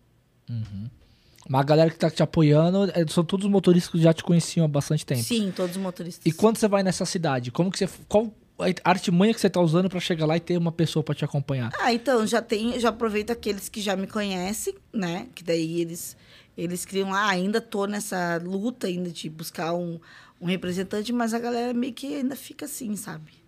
Mas 1.48 1.60
a 1.60 1.64
galera 1.64 1.90
que 1.90 1.98
tá 1.98 2.10
te 2.10 2.22
apoiando 2.22 2.90
é, 2.94 3.06
são 3.08 3.24
todos 3.24 3.46
os 3.46 3.50
motoristas 3.50 3.90
que 3.90 4.00
já 4.00 4.12
te 4.12 4.22
conheciam 4.22 4.64
há 4.64 4.68
bastante 4.68 5.04
tempo. 5.04 5.22
Sim, 5.22 5.52
todos 5.54 5.76
os 5.76 5.82
motoristas. 5.82 6.24
E 6.24 6.32
quando 6.32 6.56
você 6.56 6.68
vai 6.68 6.82
nessa 6.82 7.04
cidade, 7.04 7.50
como 7.50 7.70
que 7.70 7.78
você. 7.78 7.88
Qual 8.08 8.32
a 8.58 8.90
artimanha 8.90 9.34
que 9.34 9.40
você 9.40 9.50
tá 9.50 9.60
usando 9.60 9.88
pra 9.88 9.98
chegar 9.98 10.24
lá 10.24 10.36
e 10.36 10.40
ter 10.40 10.56
uma 10.56 10.70
pessoa 10.70 11.02
pra 11.02 11.14
te 11.14 11.24
acompanhar? 11.24 11.72
Ah, 11.80 11.92
então, 11.92 12.24
já 12.26 12.40
tem, 12.40 12.78
já 12.78 12.90
aproveito 12.90 13.30
aqueles 13.30 13.68
que 13.68 13.80
já 13.80 13.96
me 13.96 14.06
conhecem, 14.06 14.74
né? 14.92 15.26
Que 15.34 15.42
daí 15.42 15.80
eles, 15.80 16.16
eles 16.56 16.84
criam, 16.84 17.12
ah, 17.12 17.28
ainda 17.28 17.60
tô 17.60 17.86
nessa 17.86 18.40
luta 18.42 18.86
ainda 18.86 19.10
de 19.10 19.28
buscar 19.28 19.74
um, 19.74 19.98
um 20.40 20.46
representante, 20.46 21.12
mas 21.12 21.34
a 21.34 21.40
galera 21.40 21.74
meio 21.74 21.92
que 21.92 22.14
ainda 22.14 22.36
fica 22.36 22.66
assim, 22.66 22.94
sabe? 22.94 23.41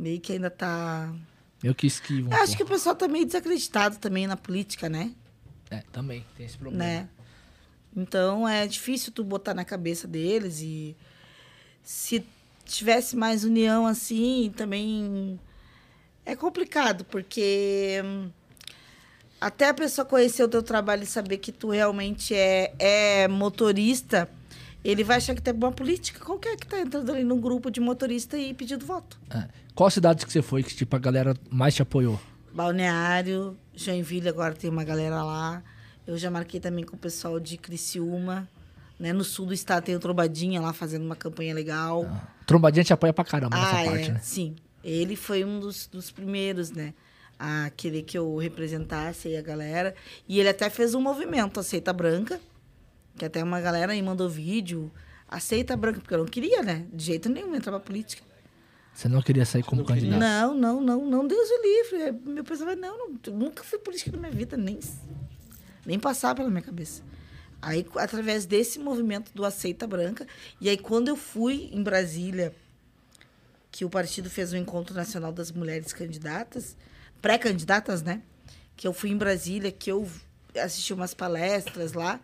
Meio 0.00 0.20
que 0.20 0.32
ainda 0.32 0.50
tá... 0.50 1.14
Eu 1.62 1.74
que 1.74 1.86
esquivo. 1.86 2.30
um 2.30 2.32
Eu 2.32 2.42
acho 2.42 2.56
que 2.56 2.62
o 2.62 2.66
pessoal 2.66 2.96
tá 2.96 3.06
meio 3.06 3.26
desacreditado 3.26 3.98
também 3.98 4.26
na 4.26 4.36
política, 4.36 4.88
né? 4.88 5.14
É, 5.70 5.82
também, 5.92 6.24
tem 6.36 6.46
esse 6.46 6.56
problema. 6.56 6.82
né? 6.82 7.08
Então 7.94 8.48
é 8.48 8.66
difícil 8.66 9.12
tu 9.12 9.22
botar 9.22 9.52
na 9.52 9.64
cabeça 9.64 10.08
deles 10.08 10.60
e 10.62 10.96
se 11.82 12.24
tivesse 12.64 13.16
mais 13.16 13.44
união 13.44 13.86
assim, 13.86 14.52
também 14.56 15.38
é 16.24 16.36
complicado, 16.36 17.04
porque 17.04 18.00
hum, 18.04 18.30
até 19.40 19.68
a 19.68 19.74
pessoa 19.74 20.04
conhecer 20.04 20.42
o 20.44 20.48
teu 20.48 20.62
trabalho 20.62 21.02
e 21.02 21.06
saber 21.06 21.38
que 21.38 21.50
tu 21.50 21.70
realmente 21.70 22.34
é, 22.34 22.72
é 22.78 23.28
motorista, 23.28 24.30
ele 24.84 25.04
vai 25.04 25.16
achar 25.18 25.34
que 25.34 25.42
tem 25.42 25.52
uma 25.54 25.72
política 25.72 26.24
qualquer 26.24 26.56
que 26.56 26.66
tá 26.66 26.80
entrando 26.80 27.10
ali 27.12 27.24
num 27.24 27.40
grupo 27.40 27.70
de 27.70 27.80
motorista 27.80 28.36
e 28.38 28.54
pedindo 28.54 28.84
voto. 28.86 29.18
É. 29.30 29.46
Qual 29.74 29.90
cidade 29.90 30.24
que 30.26 30.32
você 30.32 30.42
foi 30.42 30.62
que 30.62 30.74
tipo, 30.74 30.94
a 30.96 30.98
galera 30.98 31.34
mais 31.50 31.74
te 31.74 31.82
apoiou? 31.82 32.20
Balneário, 32.52 33.56
Joinville 33.74 34.28
agora 34.28 34.54
tem 34.54 34.70
uma 34.70 34.84
galera 34.84 35.22
lá. 35.22 35.62
Eu 36.06 36.16
já 36.18 36.30
marquei 36.30 36.58
também 36.60 36.84
com 36.84 36.96
o 36.96 36.98
pessoal 36.98 37.38
de 37.40 37.56
Criciúma. 37.56 38.48
Né? 38.98 39.12
No 39.12 39.24
sul 39.24 39.46
do 39.46 39.54
estado 39.54 39.84
tem 39.84 39.94
o 39.96 40.00
Trombadinha 40.00 40.60
lá 40.60 40.72
fazendo 40.72 41.04
uma 41.04 41.16
campanha 41.16 41.54
legal. 41.54 42.06
Trombadinha 42.46 42.84
te 42.84 42.92
apoia 42.92 43.12
pra 43.12 43.24
caramba 43.24 43.56
Ah, 43.56 43.60
nessa 43.60 43.90
parte, 43.90 44.10
é, 44.10 44.12
né? 44.12 44.20
sim. 44.22 44.56
Ele 44.84 45.16
foi 45.16 45.44
um 45.44 45.58
dos, 45.60 45.86
dos 45.86 46.10
primeiros, 46.10 46.70
né? 46.70 46.94
A 47.38 47.70
querer 47.76 48.02
que 48.02 48.16
eu 48.18 48.36
representasse 48.36 49.28
aí 49.28 49.36
a 49.36 49.42
galera. 49.42 49.94
E 50.28 50.38
ele 50.38 50.48
até 50.48 50.68
fez 50.68 50.94
um 50.94 51.00
movimento, 51.00 51.58
Aceita 51.60 51.92
Branca. 51.92 52.38
Que 53.16 53.24
até 53.24 53.42
uma 53.42 53.60
galera 53.60 53.92
aí 53.92 54.02
mandou 54.02 54.28
vídeo. 54.28 54.90
Aceita 55.28 55.76
Branca, 55.76 56.00
porque 56.00 56.14
eu 56.14 56.18
não 56.18 56.26
queria, 56.26 56.62
né? 56.62 56.86
De 56.92 57.04
jeito 57.04 57.28
nenhum 57.28 57.54
entrar 57.54 57.72
pra 57.72 57.80
política. 57.80 58.22
Você 58.92 59.08
não 59.08 59.22
queria 59.22 59.44
sair 59.44 59.62
como 59.62 59.84
candidato. 59.84 60.18
Não, 60.18 60.54
não, 60.54 60.80
não, 60.80 61.06
não, 61.06 61.26
Deus 61.26 61.48
o 61.48 61.62
livre. 61.62 62.02
É, 62.02 62.12
Meu 62.12 62.44
pensamento, 62.44 62.80
não, 62.80 62.98
não, 62.98 63.20
eu 63.26 63.32
nunca 63.32 63.62
fui 63.62 63.78
política 63.78 64.10
na 64.12 64.18
minha 64.18 64.32
vida, 64.32 64.56
nem, 64.56 64.78
nem 65.86 65.98
passar 65.98 66.34
pela 66.34 66.50
minha 66.50 66.62
cabeça. 66.62 67.02
Aí, 67.62 67.86
através 67.96 68.46
desse 68.46 68.78
movimento 68.78 69.32
do 69.34 69.44
Aceita 69.44 69.86
Branca, 69.86 70.26
e 70.60 70.68
aí 70.68 70.78
quando 70.78 71.08
eu 71.08 71.16
fui 71.16 71.70
em 71.72 71.82
Brasília, 71.82 72.54
que 73.70 73.84
o 73.84 73.90
partido 73.90 74.28
fez 74.28 74.52
o 74.52 74.56
Encontro 74.56 74.94
Nacional 74.94 75.32
das 75.32 75.52
Mulheres 75.52 75.92
Candidatas, 75.92 76.76
pré-candidatas, 77.22 78.02
né? 78.02 78.22
Que 78.76 78.86
eu 78.86 78.92
fui 78.92 79.10
em 79.10 79.16
Brasília, 79.16 79.70
que 79.70 79.90
eu 79.90 80.08
assisti 80.56 80.92
umas 80.92 81.14
palestras 81.14 81.92
lá, 81.92 82.18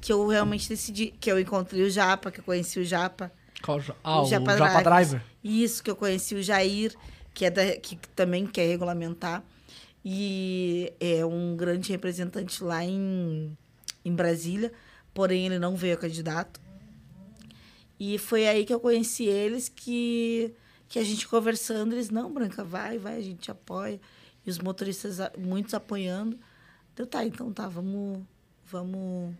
que 0.00 0.12
eu 0.12 0.26
realmente 0.26 0.68
decidi, 0.68 1.12
que 1.18 1.30
eu 1.30 1.38
encontrei 1.38 1.82
o 1.82 1.90
Japa, 1.90 2.30
que 2.30 2.40
eu 2.40 2.44
conheci 2.44 2.78
o 2.78 2.84
Japa. 2.84 3.32
Qual 3.62 3.80
ah, 4.04 4.22
o 4.22 4.26
Japa 4.26 4.56
Japa, 4.56 4.82
Drivers. 4.82 5.10
Driver. 5.10 5.22
Isso, 5.42 5.82
que 5.82 5.90
eu 5.90 5.96
conheci 5.96 6.34
o 6.34 6.42
Jair, 6.42 6.94
que, 7.34 7.44
é 7.44 7.50
da, 7.50 7.76
que 7.76 7.96
também 8.14 8.46
quer 8.46 8.66
regulamentar. 8.66 9.42
E 10.04 10.92
é 11.00 11.24
um 11.24 11.56
grande 11.56 11.90
representante 11.90 12.62
lá 12.62 12.84
em, 12.84 13.56
em 14.04 14.14
Brasília, 14.14 14.72
porém 15.12 15.46
ele 15.46 15.58
não 15.58 15.74
veio 15.74 15.98
candidato. 15.98 16.60
E 17.98 18.18
foi 18.18 18.46
aí 18.46 18.64
que 18.64 18.72
eu 18.72 18.78
conheci 18.78 19.24
eles, 19.24 19.68
que, 19.68 20.54
que 20.88 20.98
a 20.98 21.04
gente 21.04 21.26
conversando, 21.26 21.94
eles, 21.94 22.10
não, 22.10 22.32
Branca, 22.32 22.62
vai, 22.62 22.98
vai, 22.98 23.16
a 23.16 23.22
gente 23.22 23.50
apoia. 23.50 24.00
E 24.46 24.50
os 24.50 24.58
motoristas, 24.58 25.18
muitos 25.36 25.74
apoiando. 25.74 26.38
Deu, 26.94 27.06
tá, 27.06 27.24
então 27.24 27.52
tá, 27.52 27.68
vamos. 27.68 28.22
Vamos. 28.64 29.34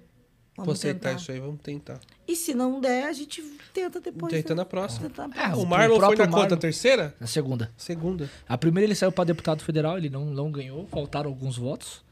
Vou 0.57 0.65
Vamos 0.65 0.81
aceitar 0.81 1.11
tentar. 1.11 1.20
isso 1.20 1.31
aí, 1.33 1.39
vamos 1.39 1.61
tentar. 1.62 2.01
E 2.27 2.35
se 2.35 2.55
não 2.55 2.81
der, 2.81 3.05
a 3.05 3.12
gente 3.12 3.43
tenta 3.74 4.01
depois. 4.01 4.33
Tenta 4.33 4.55
né? 4.55 4.59
na 4.59 4.65
próxima. 4.65 5.09
Tenta 5.09 5.28
na 5.28 5.35
É, 5.35 5.39
próxima. 5.39 5.62
o 5.62 5.66
Marlon 5.66 6.01
foi 6.01 6.16
na 6.16 6.24
conta 6.27 6.37
Marlon. 6.39 6.57
terceira? 6.57 7.15
Na 7.20 7.27
segunda. 7.27 7.70
Segunda. 7.77 8.31
A 8.49 8.57
primeira 8.57 8.87
ele 8.87 8.95
saiu 8.95 9.12
para 9.12 9.24
deputado 9.24 9.62
federal, 9.62 9.99
ele 9.99 10.09
não, 10.09 10.24
não 10.24 10.51
ganhou, 10.51 10.87
faltaram 10.87 11.28
alguns 11.28 11.59
votos. 11.59 12.03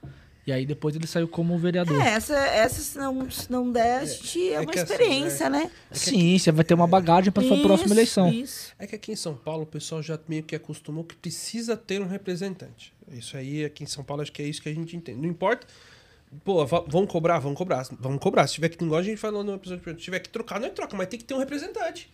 E 0.46 0.52
aí 0.52 0.66
depois 0.66 0.94
ele 0.94 1.06
saiu 1.06 1.26
como 1.26 1.56
vereador. 1.56 1.98
É, 1.98 2.10
essa, 2.10 2.36
essa 2.36 2.82
se, 2.82 2.98
não, 2.98 3.30
se 3.30 3.50
não 3.50 3.72
der, 3.72 4.00
a 4.00 4.04
gente 4.04 4.38
é, 4.50 4.52
é 4.52 4.60
uma 4.60 4.70
que 4.70 4.78
assim, 4.78 4.92
experiência, 4.92 5.48
né? 5.48 5.70
Sim, 5.90 6.38
você 6.38 6.52
vai 6.52 6.62
ter 6.66 6.74
uma 6.74 6.86
bagagem 6.86 7.32
para 7.32 7.42
sua 7.42 7.62
próxima 7.62 7.94
eleição. 7.94 8.28
Isso. 8.30 8.74
É 8.78 8.86
que 8.86 8.94
aqui 8.94 9.10
em 9.12 9.16
São 9.16 9.34
Paulo 9.34 9.62
o 9.62 9.66
pessoal 9.66 10.02
já 10.02 10.18
meio 10.28 10.42
que 10.42 10.54
acostumou 10.54 11.02
que 11.02 11.14
precisa 11.16 11.78
ter 11.78 12.02
um 12.02 12.06
representante. 12.06 12.92
Isso 13.10 13.38
aí, 13.38 13.64
aqui 13.64 13.84
em 13.84 13.86
São 13.86 14.04
Paulo, 14.04 14.20
acho 14.22 14.32
que 14.32 14.42
é 14.42 14.44
isso 14.46 14.60
que 14.60 14.68
a 14.68 14.74
gente 14.74 14.94
entende. 14.94 15.18
Não 15.18 15.28
importa. 15.30 15.66
Pô, 16.44 16.64
va- 16.66 16.84
vamos 16.88 17.10
cobrar, 17.10 17.38
vamos 17.38 17.56
cobrar. 17.58 17.86
Vamos 18.00 18.18
cobrar. 18.20 18.46
Se 18.46 18.54
tiver 18.54 18.68
que, 18.70 18.82
igual 18.82 19.00
a 19.00 19.02
gente 19.02 19.16
falou 19.18 19.44
no 19.44 19.54
episódio, 19.54 19.84
se 19.84 19.94
tiver 19.96 20.20
que 20.20 20.28
trocar, 20.28 20.58
não 20.58 20.66
é 20.66 20.70
troca, 20.70 20.96
mas 20.96 21.06
tem 21.08 21.18
que 21.18 21.24
ter 21.24 21.34
um 21.34 21.38
representante. 21.38 22.12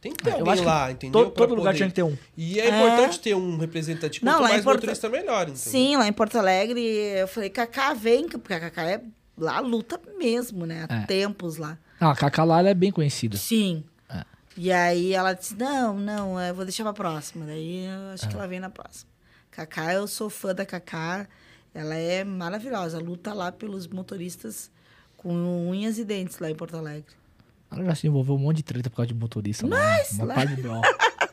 Tem 0.00 0.12
que 0.12 0.24
ter 0.24 0.30
É, 0.30 0.32
eu 0.40 0.48
alguém 0.48 0.64
lá, 0.64 0.90
entendeu? 0.90 1.26
to- 1.26 1.30
todo 1.30 1.54
lugar 1.54 1.74
tinha 1.74 1.88
que 1.88 1.94
ter 1.94 2.02
um. 2.02 2.16
E 2.36 2.58
é, 2.58 2.66
É. 2.66 2.68
importante 2.76 3.20
ter 3.20 3.34
um 3.36 3.56
representante. 3.56 4.18
Quanto 4.20 4.32
Não, 4.32 4.40
lá 4.40 4.48
é 4.48 4.50
mais 4.50 4.60
importa- 4.62 4.80
motorista, 4.80 5.08
melhor, 5.08 5.42
entendeu? 5.42 5.56
Sim, 5.56 5.96
lá 5.96 6.08
em 6.08 6.12
Porto 6.12 6.36
Alegre, 6.38 6.80
eu 6.80 7.28
falei, 7.28 7.48
Cacá, 7.50 7.94
vem, 7.94 8.28
porque 8.28 8.52
a 8.52 8.58
Cacá 8.60 8.82
é 8.82 9.00
lá 9.38 9.60
luta 9.60 10.00
mesmo, 10.18 10.66
né? 10.66 10.86
Há 10.88 11.02
É. 11.02 11.06
tempos 11.06 11.56
lá. 11.56 11.78
Ah, 12.00 12.10
a 12.10 12.16
Cacá 12.16 12.42
lá 12.42 12.58
ela 12.58 12.70
é 12.70 12.74
bem 12.74 12.90
conhecida. 12.90 13.36
Sim. 13.36 13.84
É. 14.10 14.24
E 14.56 14.72
aí 14.72 15.12
ela 15.14 15.34
disse, 15.34 15.54
não, 15.54 15.94
não, 15.96 16.40
eu 16.40 16.52
vou 16.52 16.64
deixar 16.64 16.82
pra 16.82 16.92
próxima. 16.92 17.46
Daí 17.46 17.84
eu 17.86 18.12
acho 18.12 18.28
que 18.28 18.34
ela 18.34 18.48
vem 18.48 18.58
na 18.58 18.70
próxima. 18.70 19.08
Cacá, 19.52 19.92
eu 19.94 20.08
sou 20.08 20.28
fã 20.28 20.52
da 20.52 20.66
Cacá. 20.66 21.28
Ela 21.74 21.94
é 21.94 22.22
maravilhosa. 22.24 22.98
Luta 22.98 23.32
lá 23.32 23.50
pelos 23.50 23.86
motoristas 23.86 24.70
com 25.16 25.32
unhas 25.70 25.98
e 25.98 26.04
dentes 26.04 26.38
lá 26.38 26.50
em 26.50 26.54
Porto 26.54 26.76
Alegre. 26.76 27.14
Ela 27.70 27.84
já 27.84 27.94
se 27.94 28.06
envolveu 28.06 28.34
um 28.34 28.38
monte 28.38 28.58
de 28.58 28.62
treta 28.64 28.90
por 28.90 28.96
causa 28.96 29.08
de 29.08 29.14
motorista. 29.14 29.66
lá, 29.66 29.96
uma 30.12 30.24
lá- 30.24 30.44
de 30.44 30.60
B.O. 30.62 30.80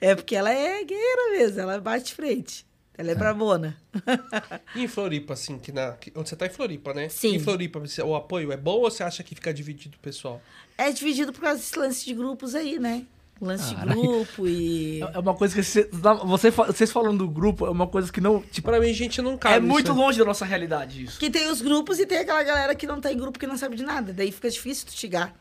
É 0.00 0.14
porque 0.14 0.34
ela 0.34 0.50
é 0.50 0.82
guerreira 0.82 1.30
mesmo, 1.38 1.60
ela 1.60 1.78
bate 1.78 2.06
de 2.06 2.14
frente. 2.14 2.66
Ela 2.96 3.12
é 3.12 3.14
brabona. 3.14 3.76
E 4.74 4.82
em 4.84 4.88
Floripa, 4.88 5.34
assim, 5.34 5.58
que 5.58 5.70
na. 5.72 5.92
que- 5.92 6.12
onde 6.16 6.28
você 6.28 6.36
tá 6.36 6.46
em 6.46 6.50
Floripa, 6.50 6.92
né? 6.94 7.08
Sim. 7.08 7.34
Em 7.34 7.38
Floripa, 7.38 7.80
o 8.04 8.14
apoio 8.14 8.50
é 8.52 8.56
bom 8.56 8.78
ou 8.80 8.90
você 8.90 9.02
acha 9.02 9.22
que 9.22 9.34
fica 9.34 9.52
dividido 9.52 9.96
o 9.96 10.00
pessoal? 10.00 10.40
É 10.78 10.90
dividido 10.90 11.32
por 11.32 11.40
causa 11.42 11.58
desse 11.60 11.78
lance 11.78 12.04
de 12.04 12.14
grupos 12.14 12.54
aí, 12.54 12.78
né? 12.78 13.04
Lance 13.40 13.74
Caralho. 13.74 14.00
de 14.00 14.06
grupo 14.06 14.46
e. 14.46 15.00
É 15.00 15.18
uma 15.18 15.34
coisa 15.34 15.54
que 15.54 15.62
você, 15.62 15.88
você, 16.24 16.50
vocês 16.50 16.92
falando 16.92 17.18
do 17.18 17.28
grupo, 17.28 17.66
é 17.66 17.70
uma 17.70 17.86
coisa 17.86 18.12
que 18.12 18.20
não. 18.20 18.40
Tipo, 18.42 18.68
Pra 18.68 18.78
mim, 18.78 18.92
gente, 18.92 19.22
não 19.22 19.38
cabe. 19.38 19.56
é 19.56 19.60
muito 19.60 19.92
longe 19.94 20.18
da 20.18 20.24
nossa 20.26 20.44
realidade 20.44 21.04
isso. 21.04 21.18
Que 21.18 21.30
tem 21.30 21.50
os 21.50 21.62
grupos 21.62 21.98
e 21.98 22.04
tem 22.06 22.18
aquela 22.18 22.42
galera 22.42 22.74
que 22.74 22.86
não 22.86 23.00
tá 23.00 23.10
em 23.10 23.16
grupo 23.16 23.38
que 23.38 23.46
não 23.46 23.56
sabe 23.56 23.76
de 23.76 23.82
nada. 23.82 24.12
Daí 24.12 24.30
fica 24.30 24.50
difícil 24.50 24.86
tu 24.86 24.92
chegar. 24.92 25.34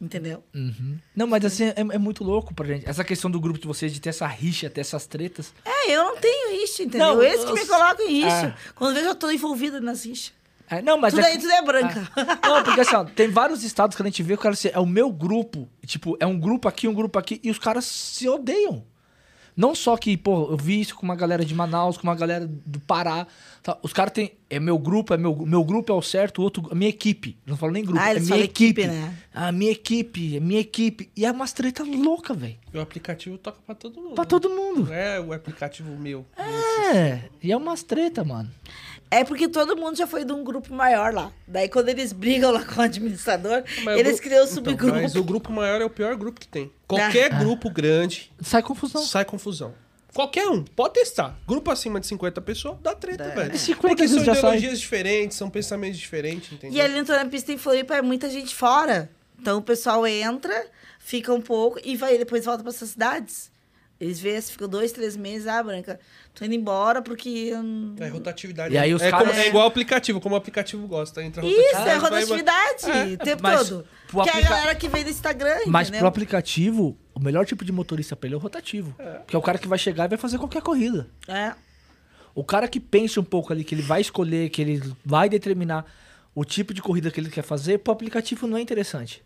Entendeu? 0.00 0.44
Uhum. 0.54 0.96
Não, 1.14 1.26
mas 1.26 1.44
assim, 1.44 1.64
é, 1.64 1.74
é 1.76 1.98
muito 1.98 2.22
louco 2.22 2.54
pra 2.54 2.64
gente. 2.66 2.88
Essa 2.88 3.02
questão 3.02 3.28
do 3.28 3.40
grupo 3.40 3.58
de 3.58 3.66
vocês, 3.66 3.92
de 3.92 4.00
ter 4.00 4.10
essa 4.10 4.28
rixa, 4.28 4.70
ter 4.70 4.80
essas 4.80 5.06
tretas. 5.06 5.52
É, 5.64 5.90
eu 5.92 6.04
não 6.04 6.16
tenho 6.18 6.62
isso, 6.62 6.82
entendeu? 6.84 7.16
Não, 7.16 7.22
Esse 7.22 7.44
que 7.44 7.52
me 7.52 7.60
eu- 7.62 7.66
coloca 7.66 8.02
em 8.04 8.22
rixa. 8.22 8.46
É. 8.46 8.54
Quando 8.76 8.90
eu 8.90 8.96
vejo, 8.96 9.08
eu 9.08 9.14
tô 9.16 9.28
envolvida 9.30 9.80
nas 9.80 10.04
rixas. 10.04 10.32
É, 10.70 10.82
não, 10.82 10.98
mas 10.98 11.14
Tudo 11.14 11.24
é 11.24 11.36
tudo 11.38 11.50
é 11.50 11.62
branca. 11.62 12.08
Não, 12.44 12.62
porque 12.62 12.80
assim, 12.80 12.94
ó, 12.94 13.04
tem 13.04 13.28
vários 13.28 13.62
estados 13.64 13.96
que 13.96 14.02
a 14.02 14.04
gente 14.04 14.22
vê 14.22 14.34
que 14.34 14.40
o 14.40 14.42
cara 14.42 14.52
assim, 14.54 14.70
é 14.72 14.78
o 14.78 14.86
meu 14.86 15.10
grupo. 15.10 15.68
Tipo, 15.86 16.16
é 16.20 16.26
um 16.26 16.38
grupo 16.38 16.68
aqui, 16.68 16.86
um 16.86 16.94
grupo 16.94 17.18
aqui, 17.18 17.40
e 17.42 17.50
os 17.50 17.58
caras 17.58 17.84
se 17.86 18.28
odeiam. 18.28 18.84
Não 19.56 19.74
só 19.74 19.96
que, 19.96 20.16
pô, 20.16 20.52
eu 20.52 20.56
vi 20.56 20.80
isso 20.80 20.94
com 20.94 21.02
uma 21.02 21.16
galera 21.16 21.44
de 21.44 21.52
Manaus, 21.52 21.96
com 21.96 22.04
uma 22.04 22.14
galera 22.14 22.46
do 22.46 22.78
Pará. 22.78 23.26
tá? 23.60 23.76
Os 23.82 23.92
caras 23.92 24.12
têm. 24.12 24.30
É 24.48 24.60
meu 24.60 24.78
grupo, 24.78 25.12
é 25.12 25.16
meu, 25.16 25.34
meu 25.34 25.64
grupo 25.64 25.92
é 25.92 25.96
o 25.96 26.00
certo, 26.00 26.38
o 26.38 26.42
outro. 26.44 26.68
A 26.70 26.76
minha 26.76 26.88
equipe. 26.88 27.36
Não 27.44 27.56
falo 27.56 27.72
nem 27.72 27.82
grupo, 27.84 27.98
Ah, 28.00 28.10
é 28.10 28.12
eles 28.12 28.30
minha 28.30 28.44
equipe. 28.44 28.82
equipe, 28.82 28.86
né? 28.86 29.14
A 29.34 29.50
minha 29.50 29.72
equipe, 29.72 30.36
é 30.36 30.40
minha 30.40 30.60
equipe. 30.60 31.10
E 31.16 31.24
é 31.26 31.30
umas 31.32 31.52
treta 31.52 31.82
louca, 31.82 32.32
velho. 32.34 32.56
E 32.72 32.78
o 32.78 32.80
aplicativo 32.80 33.36
toca 33.36 33.58
pra 33.66 33.74
todo 33.74 34.00
mundo. 34.00 34.14
Pra 34.14 34.22
né? 34.22 34.28
todo 34.30 34.48
mundo. 34.48 34.84
Não 34.84 34.94
é 34.94 35.18
o 35.20 35.32
aplicativo 35.32 35.90
meu. 35.98 36.24
É, 36.94 37.22
e 37.42 37.50
é 37.50 37.56
umas 37.56 37.82
treta, 37.82 38.22
mano. 38.22 38.48
É 39.10 39.24
porque 39.24 39.48
todo 39.48 39.76
mundo 39.76 39.96
já 39.96 40.06
foi 40.06 40.24
de 40.24 40.32
um 40.32 40.44
grupo 40.44 40.72
maior 40.74 41.12
lá. 41.14 41.32
Daí, 41.46 41.68
quando 41.68 41.88
eles 41.88 42.12
brigam 42.12 42.50
lá 42.50 42.62
com 42.66 42.80
o 42.80 42.84
administrador, 42.84 43.62
Mas 43.84 43.98
eles 43.98 44.20
criam 44.20 44.40
o 44.40 44.44
Então, 44.44 44.54
subgrupo. 44.54 44.94
mas 44.96 45.14
o 45.14 45.24
grupo 45.24 45.52
maior 45.52 45.80
é 45.80 45.84
o 45.84 45.90
pior 45.90 46.14
grupo 46.16 46.38
que 46.40 46.46
tem. 46.48 46.70
Qualquer 46.86 47.32
Ah. 47.32 47.38
grupo 47.38 47.70
grande 47.70 48.30
Sai 48.42 48.62
confusão. 48.62 49.02
sai 49.02 49.24
confusão. 49.24 49.74
Qualquer 50.14 50.48
um, 50.48 50.62
pode 50.64 50.94
testar. 50.94 51.38
Grupo 51.46 51.70
acima 51.70 52.00
de 52.00 52.06
50 52.06 52.40
pessoas, 52.40 52.76
dá 52.82 52.94
treta, 52.94 53.24
Dá. 53.28 53.34
velho. 53.34 53.58
50 53.58 53.88
Porque 53.88 54.08
são 54.08 54.24
já 54.24 54.34
sai. 54.34 54.38
ideologias 54.56 54.80
diferentes, 54.80 55.36
são 55.36 55.48
pensamentos 55.50 55.98
diferentes, 55.98 56.52
entendeu? 56.52 56.76
E 56.76 56.80
ali 56.80 57.00
no 57.00 57.06
na 57.06 57.24
pista 57.26 57.52
em 57.52 57.58
Floripa 57.58 57.94
é 57.94 58.02
muita 58.02 58.28
gente 58.28 58.54
fora. 58.54 59.10
Então 59.40 59.58
o 59.58 59.62
pessoal 59.62 60.06
entra, 60.06 60.66
fica 60.98 61.32
um 61.32 61.40
pouco 61.40 61.78
e 61.84 61.94
vai 61.96 62.18
depois 62.18 62.44
volta 62.44 62.62
para 62.62 62.72
essas 62.72 62.90
cidades. 62.90 63.50
Eles 64.00 64.18
vêem, 64.18 64.40
se 64.40 64.52
ficam 64.52 64.68
dois, 64.68 64.92
três 64.92 65.16
meses, 65.16 65.46
ah, 65.46 65.62
Branca, 65.62 65.98
tô 66.38 66.44
indo 66.44 66.54
embora 66.54 67.02
porque. 67.02 67.52
hum, 67.54 67.94
É 67.98 68.08
rotatividade. 68.08 68.74
E 68.74 68.78
aí 68.78 68.94
os 68.94 69.02
é, 69.02 69.10
caras- 69.10 69.28
como- 69.28 69.40
é 69.40 69.48
igual 69.48 69.64
o 69.64 69.68
aplicativo, 69.68 70.20
como 70.20 70.34
o 70.34 70.38
aplicativo 70.38 70.86
gosta. 70.86 71.22
Entra 71.22 71.44
Isso, 71.44 71.56
rotatividade, 71.56 71.88
é 71.90 71.98
vai- 71.98 72.10
rotatividade 72.24 72.84
É, 73.10 73.14
o 73.14 73.18
tempo 73.18 73.42
mas 73.42 73.68
todo. 73.68 73.86
Que 74.10 74.16
é 74.16 74.20
a 74.20 74.22
aplica- 74.24 74.48
galera 74.48 74.74
que 74.74 74.88
vem 74.88 75.04
do 75.04 75.10
Instagram, 75.10 75.58
Mas 75.66 75.88
entendeu? 75.88 76.00
pro 76.00 76.08
aplicativo, 76.08 76.96
o 77.14 77.20
melhor 77.20 77.44
tipo 77.44 77.64
de 77.64 77.72
motorista 77.72 78.14
pra 78.16 78.26
ele 78.28 78.34
é 78.34 78.38
o 78.38 78.40
rotativo. 78.40 78.94
Porque 79.20 79.36
é 79.36 79.38
o 79.38 79.42
cara 79.42 79.58
que 79.58 79.68
vai 79.68 79.78
chegar 79.78 80.04
e 80.04 80.08
vai 80.08 80.18
fazer 80.18 80.38
qualquer 80.38 80.62
corrida. 80.62 81.08
É. 81.26 81.52
O 82.34 82.44
cara 82.44 82.68
que 82.68 82.78
pensa 82.78 83.20
um 83.20 83.24
pouco 83.24 83.52
ali, 83.52 83.64
que 83.64 83.74
ele 83.74 83.82
vai 83.82 84.00
escolher, 84.00 84.48
que 84.50 84.62
ele 84.62 84.80
vai 85.04 85.28
determinar 85.28 85.84
o 86.34 86.44
tipo 86.44 86.72
de 86.72 86.80
corrida 86.80 87.10
que 87.10 87.18
ele 87.18 87.30
quer 87.30 87.42
fazer, 87.42 87.78
pro 87.78 87.92
aplicativo 87.92 88.46
não 88.46 88.56
é 88.56 88.60
interessante. 88.60 89.24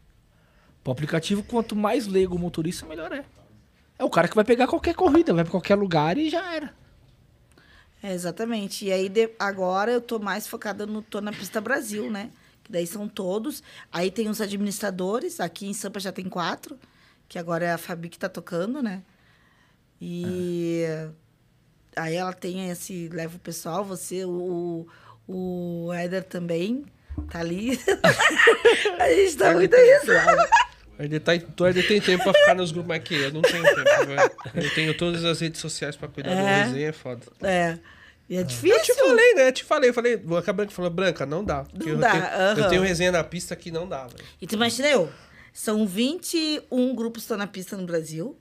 Pro 0.83 0.93
aplicativo, 0.93 1.43
quanto 1.43 1.77
mais 1.77 2.07
leigo 2.07 2.35
o 2.35 2.39
motorista, 2.39 2.87
melhor 2.87 3.13
é. 3.13 3.23
É 3.99 4.05
o 4.05 4.11
cara 4.11 4.27
que 4.27 4.35
vai 4.35 4.45
pegar 4.45 4.67
qualquer 4.67 4.95
corrida, 4.95 5.33
vai 5.35 5.45
pra 5.45 5.51
qualquer 5.51 5.75
lugar 5.77 6.17
e 6.19 6.29
já 6.31 6.55
era. 6.55 6.75
É, 8.03 8.13
exatamente. 8.13 8.87
E 8.87 8.93
aí, 8.93 9.09
de- 9.09 9.31
agora 9.39 9.93
eu 9.93 10.01
tô 10.01 10.19
mais 10.19 10.47
focada 10.47 10.85
no 10.87 11.03
Tô 11.03 11.21
na 11.21 11.31
Pista 11.33 11.61
Brasil, 11.61 12.11
né? 12.11 12.31
Que 12.65 12.73
daí 12.73 12.87
são 12.87 13.09
todos. 13.09 13.63
Aí 13.93 14.11
tem 14.11 14.29
os 14.29 14.41
administradores, 14.41 15.39
aqui 15.41 15.67
em 15.67 15.73
Sampa 15.75 16.01
já 16.01 16.11
tem 16.13 16.29
quatro, 16.29 16.79
que 17.29 17.39
agora 17.39 17.65
é 17.65 17.73
a 17.73 17.79
Fabi 17.79 18.09
que 18.09 18.19
tá 18.19 18.29
tocando, 18.29 18.83
né? 18.83 19.03
E 20.01 20.85
aí 21.95 22.15
ela 22.17 22.33
tem 22.33 22.69
esse. 22.71 23.09
leva 23.09 23.37
o 23.37 23.41
pessoal, 23.41 23.85
você, 23.85 24.25
o, 24.25 24.87
o 25.29 25.93
Éder 25.93 26.25
também 26.25 26.85
tá 27.31 27.39
ali. 27.39 27.79
a 28.99 29.09
gente 29.15 29.37
tá 29.37 29.53
muito 29.55 29.77
risada. 29.77 30.49
Herder 31.03 31.21
tá, 31.21 31.35
Herder 31.35 31.87
tem 31.89 32.01
tempo 32.01 32.25
pra 32.25 32.33
ficar 32.35 32.55
nos 32.55 32.71
grupos, 32.73 32.89
mas 32.89 33.03
que 33.03 33.15
eu 33.15 33.33
não 33.33 33.43
tenho 33.43 33.63
tempo, 33.65 34.07
velho. 34.07 34.31
Eu 34.55 34.75
tenho 34.75 34.97
todas 34.97 35.25
as 35.25 35.41
redes 35.41 35.61
sociais 35.61 35.97
pra 35.97 36.09
cuidar 36.09 36.31
É. 36.33 36.35
da 36.37 36.65
resenha, 36.65 36.89
é 36.89 36.93
foda. 36.93 37.23
É. 37.43 37.79
E 38.29 38.37
é 38.37 38.41
Eu 38.41 38.47
te 38.47 38.55
difícil. 38.55 38.95
falei, 38.95 39.35
né? 39.35 39.49
Eu 39.49 39.53
te 39.53 39.65
falei, 39.65 39.91
eu 39.91 39.95
falei, 39.95 40.15
a 40.15 40.53
Branca 40.53 40.71
falou, 40.73 40.91
Branca, 40.91 41.27
não 41.27 41.45
dá. 41.45 41.67
Não 41.75 41.87
eu, 41.87 41.99
dá, 41.99 42.11
tenho, 42.13 42.25
aham. 42.25 42.55
eu 42.61 42.69
tenho 42.69 42.83
resenha 42.83 43.13
na 43.13 43.23
pista 43.25 43.55
que 43.57 43.71
não 43.71 43.87
dá, 43.89 44.07
velho. 44.07 44.25
E 44.41 44.47
tu 44.47 44.55
imagina 44.55 44.89
eu? 44.89 45.11
São 45.53 45.87
21 45.87 46.95
grupos 46.95 47.23
que 47.23 47.25
estão 47.25 47.37
na 47.37 47.47
pista 47.47 47.77
no 47.77 47.85
Brasil. 47.85 48.37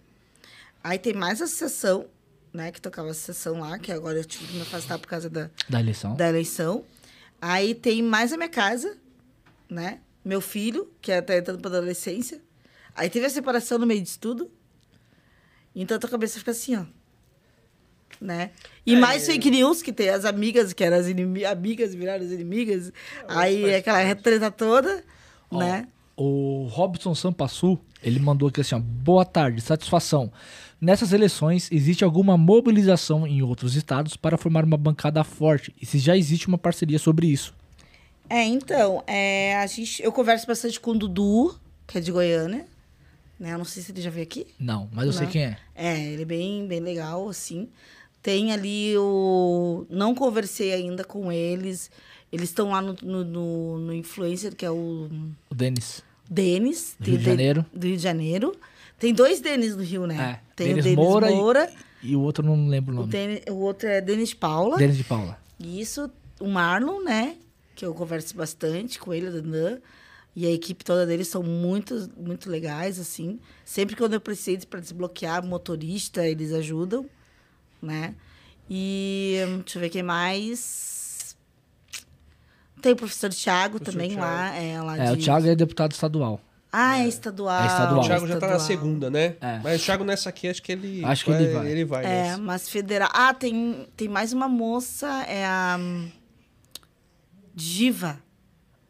Aí 0.84 0.98
tem 0.98 1.14
mais 1.14 1.42
a 1.42 1.46
associação, 1.46 2.06
né? 2.54 2.72
Que 2.72 2.80
tocava 2.80 3.10
a 3.10 3.12
associação 3.12 3.60
lá, 3.60 3.78
que 3.80 3.92
agora 3.92 4.18
eu 4.18 4.26
tive 4.26 4.46
que 4.48 4.54
me 4.56 4.62
afastar 4.62 4.98
por 4.98 5.08
causa 5.08 5.30
da, 5.30 5.50
Da 5.68 5.80
eleição. 5.80 6.16
da 6.16 6.30
eleição. 6.30 6.86
Aí 7.42 7.74
tem 7.76 8.02
mais 8.02 8.32
a 8.32 8.38
minha 8.38 8.50
casa, 8.50 8.96
né? 9.70 10.00
Meu 10.24 10.40
filho, 10.40 10.90
que 11.02 11.20
tá 11.22 11.36
entrando 11.36 11.60
pra 11.60 11.70
adolescência. 11.72 12.40
Aí 12.96 13.10
teve 13.10 13.26
a 13.26 13.30
separação 13.30 13.78
no 13.78 13.86
meio 13.86 14.02
disso 14.02 14.20
tudo. 14.20 14.52
Então 15.76 15.98
a 15.98 16.00
tua 16.00 16.10
cabeça 16.10 16.40
fica 16.40 16.52
assim, 16.52 16.76
ó. 16.76 16.86
Né? 18.20 18.52
E 18.86 18.96
mais 18.96 19.26
fake 19.26 19.50
news, 19.50 19.82
que 19.82 19.92
tem 19.92 20.10
as 20.10 20.26
amigas, 20.26 20.74
que 20.74 20.84
eram 20.84 20.98
as 20.98 21.08
inimi 21.08 21.44
amigas, 21.44 21.96
viraram 21.96 22.24
as 22.24 22.32
inimigas. 22.32 22.94
Aí 23.28 23.74
aquela 23.74 24.14
treta 24.16 24.52
toda, 24.52 25.04
Ó, 25.50 25.58
né? 25.58 25.88
O 26.16 26.68
Robson 26.70 27.16
Sampassu, 27.16 27.80
ele 28.04 28.20
mandou 28.20 28.50
aqui 28.50 28.62
assim, 28.62 28.76
ó, 28.76 28.80
boa 28.80 29.26
tarde, 29.26 29.60
satisfação. 29.60 30.32
Nessas 30.80 31.14
eleições, 31.14 31.68
existe 31.72 32.04
alguma 32.04 32.38
mobilização 32.38 33.26
em 33.26 33.42
outros 33.42 33.76
estados 33.76 34.16
para 34.16 34.38
formar 34.38 34.66
uma 34.66 34.78
bancada 34.78 35.24
forte? 35.24 35.74
E 35.82 35.86
se 35.86 35.98
já 35.98 36.16
existe 36.16 36.48
uma 36.48 36.58
parceria 36.58 37.00
sobre 37.00 37.28
isso? 37.28 37.56
É, 38.30 38.44
então, 38.44 39.04
é, 39.08 39.58
a 39.58 39.68
gente, 39.68 40.02
eu 40.02 40.12
converso 40.12 40.48
bastante 40.48 40.80
com 40.80 40.92
o 40.92 40.98
Dudu, 40.98 41.60
que 41.86 41.98
é 41.98 42.02
de 42.02 42.12
Goiânia. 42.12 42.66
Né? 43.42 43.54
Eu 43.54 43.58
não 43.58 43.66
sei 43.66 43.82
se 43.82 43.92
ele 43.92 44.02
já 44.02 44.12
veio 44.12 44.22
aqui. 44.24 44.46
Não, 44.60 44.88
mas 44.94 45.08
eu 45.08 45.14
sei 45.14 45.24
Não. 45.26 45.32
quem 45.32 45.44
é. 45.46 45.58
É, 45.74 46.00
ele 46.14 46.22
é 46.22 46.26
bem, 46.26 46.68
bem 46.68 46.80
legal, 46.80 47.28
assim. 47.28 47.68
Tem 48.22 48.52
ali 48.54 48.96
o. 48.98 49.86
Não 49.90 50.14
conversei 50.14 50.72
ainda 50.74 51.04
com 51.04 51.32
eles. 51.32 51.90
Eles 52.32 52.50
estão 52.50 52.70
lá 52.70 52.82
no, 52.84 52.96
no, 53.02 53.24
no, 53.26 53.78
no 53.80 53.94
Influencer, 53.94 54.56
que 54.56 54.64
é 54.64 54.70
o 54.70 55.10
O 55.50 55.56
Denis. 55.56 56.04
Denis. 56.30 56.96
Do 57.00 57.08
Rio 57.08 57.16
o 57.16 57.18
de 57.18 57.26
Janeiro. 57.26 57.66
Do 57.74 57.88
Rio 57.88 57.98
de 57.98 58.04
Janeiro. 58.04 58.56
Tem 59.00 59.12
dois 59.12 59.42
Denis 59.42 59.76
no 59.76 59.82
Rio, 59.84 60.06
né? 60.06 60.40
É, 60.40 60.54
Tem 60.56 60.68
Denis 60.68 60.82
o 60.86 60.90
Denis 60.90 60.98
Moura 61.04 61.32
Moura, 61.32 61.74
e- 62.04 62.12
E 62.12 62.16
o 62.16 62.22
outro 62.22 62.46
não 62.46 62.68
lembro 62.68 62.94
o 62.94 62.98
o, 62.98 63.00
nome. 63.02 63.12
Denis- 63.12 63.42
o 63.50 63.56
outro 63.56 63.88
é 63.90 64.00
Denis 64.00 64.34
Paula. 64.36 64.78
Denis 64.78 64.98
de 64.98 65.04
Paula. 65.04 65.38
Isso. 65.60 66.10
o 66.40 66.48
Marlon, 66.48 67.04
né? 67.04 67.36
Que 67.76 67.86
eu 67.86 67.94
converso 67.96 68.36
bastante 68.36 69.00
com 69.00 69.12
ele, 69.14 69.28
o 69.30 69.32
Dandan. 69.32 69.80
E 70.36 70.46
a 70.48 70.52
equipe 70.52 70.84
toda 70.86 71.06
deles 71.06 71.28
são 71.28 71.44
muito, 71.44 72.10
muito 72.18 72.50
legais, 72.50 73.00
assim. 73.00 73.40
Sempre 73.66 73.96
que 73.96 74.02
eu 74.04 74.22
preciso 74.22 74.66
para 74.68 74.80
desbloquear 74.80 75.46
motorista, 75.46 76.26
eles 76.26 76.54
ajudam, 76.54 77.06
né? 77.82 78.16
E 78.70 79.36
deixa 79.64 79.78
eu 79.78 79.82
ver 79.82 79.90
quem 79.90 80.04
mais. 80.04 81.36
Tem 82.82 82.94
o 82.94 82.96
professor 82.96 83.30
Thiago 83.30 83.78
Professor 83.78 83.92
também 83.92 84.12
Thiago. 84.12 84.26
lá. 84.26 84.56
É, 84.56 84.82
lá 84.82 84.98
É, 84.98 85.06
de... 85.08 85.12
o 85.12 85.18
Thiago 85.18 85.48
é 85.48 85.56
deputado 85.56 85.92
estadual. 85.92 86.40
Ah, 86.72 87.00
é 87.00 87.08
estadual. 87.08 87.62
É 87.64 87.68
estadual. 87.68 88.00
O 88.00 88.08
Thiago 88.08 88.28
já 88.28 88.40
tá 88.40 88.48
na 88.48 88.60
segunda, 88.60 89.10
né? 89.10 89.36
É. 89.42 89.60
Mas 89.62 89.82
o 89.82 89.86
Thiago 89.86 90.06
nessa 90.06 90.30
aqui, 90.30 90.48
acho 90.48 90.64
que 90.64 90.72
ele 90.72 91.04
Acho 91.04 91.26
que 91.26 91.32
ele 91.32 91.54
vai. 91.54 91.70
Ele 91.70 91.84
vai 91.84 92.06
É, 92.06 92.08
nessa. 92.08 92.38
mas 92.42 92.70
federal. 92.70 93.10
Ah, 93.12 93.34
tem, 93.34 93.86
tem 93.98 94.08
mais 94.08 94.32
uma 94.32 94.48
moça, 94.48 95.08
é 95.28 95.46
a. 95.46 95.78
Diva. 97.54 98.18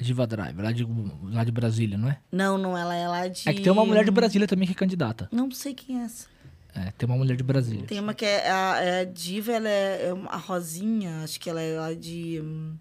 Diva 0.02 0.26
Drive, 0.28 0.58
lá 0.58 0.72
de, 0.72 0.88
lá 1.24 1.44
de 1.44 1.52
Brasília, 1.52 1.98
não 1.98 2.10
é? 2.10 2.20
Não, 2.32 2.58
não, 2.58 2.78
ela 2.78 2.96
é 2.96 3.08
lá 3.08 3.28
de. 3.28 3.48
É 3.48 3.54
que 3.54 3.62
tem 3.62 3.72
uma 3.72 3.86
mulher 3.86 4.04
de 4.04 4.12
Brasília 4.12 4.48
também 4.48 4.68
que 4.68 4.74
é 4.74 4.76
candidata. 4.76 5.30
Não 5.32 5.50
sei 5.52 5.74
quem 5.74 6.02
é 6.02 6.04
essa. 6.04 6.28
É, 6.74 6.92
tem 6.98 7.08
uma 7.08 7.18
mulher 7.18 7.36
de 7.36 7.44
Brasília. 7.44 7.86
Tem 7.86 8.00
uma 8.00 8.14
que 8.14 8.26
é 8.26 8.50
a, 8.50 8.82
é 8.82 9.00
a 9.02 9.04
Diva, 9.04 9.52
ela 9.52 9.68
é, 9.68 10.08
é 10.08 10.12
a 10.28 10.38
Rosinha, 10.38 11.22
acho 11.24 11.40
que 11.40 11.50
ela 11.50 11.62
é 11.62 11.78
lá 11.78 11.94
de 11.94 12.40
hum, 12.42 12.76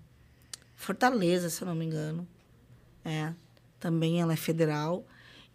Fortaleza, 0.77 1.51
se 1.51 1.61
eu 1.63 1.67
não 1.67 1.75
me 1.75 1.85
engano. 1.85 2.27
É. 3.05 3.33
Também 3.81 4.21
ela 4.21 4.33
é 4.33 4.37
federal. 4.37 5.05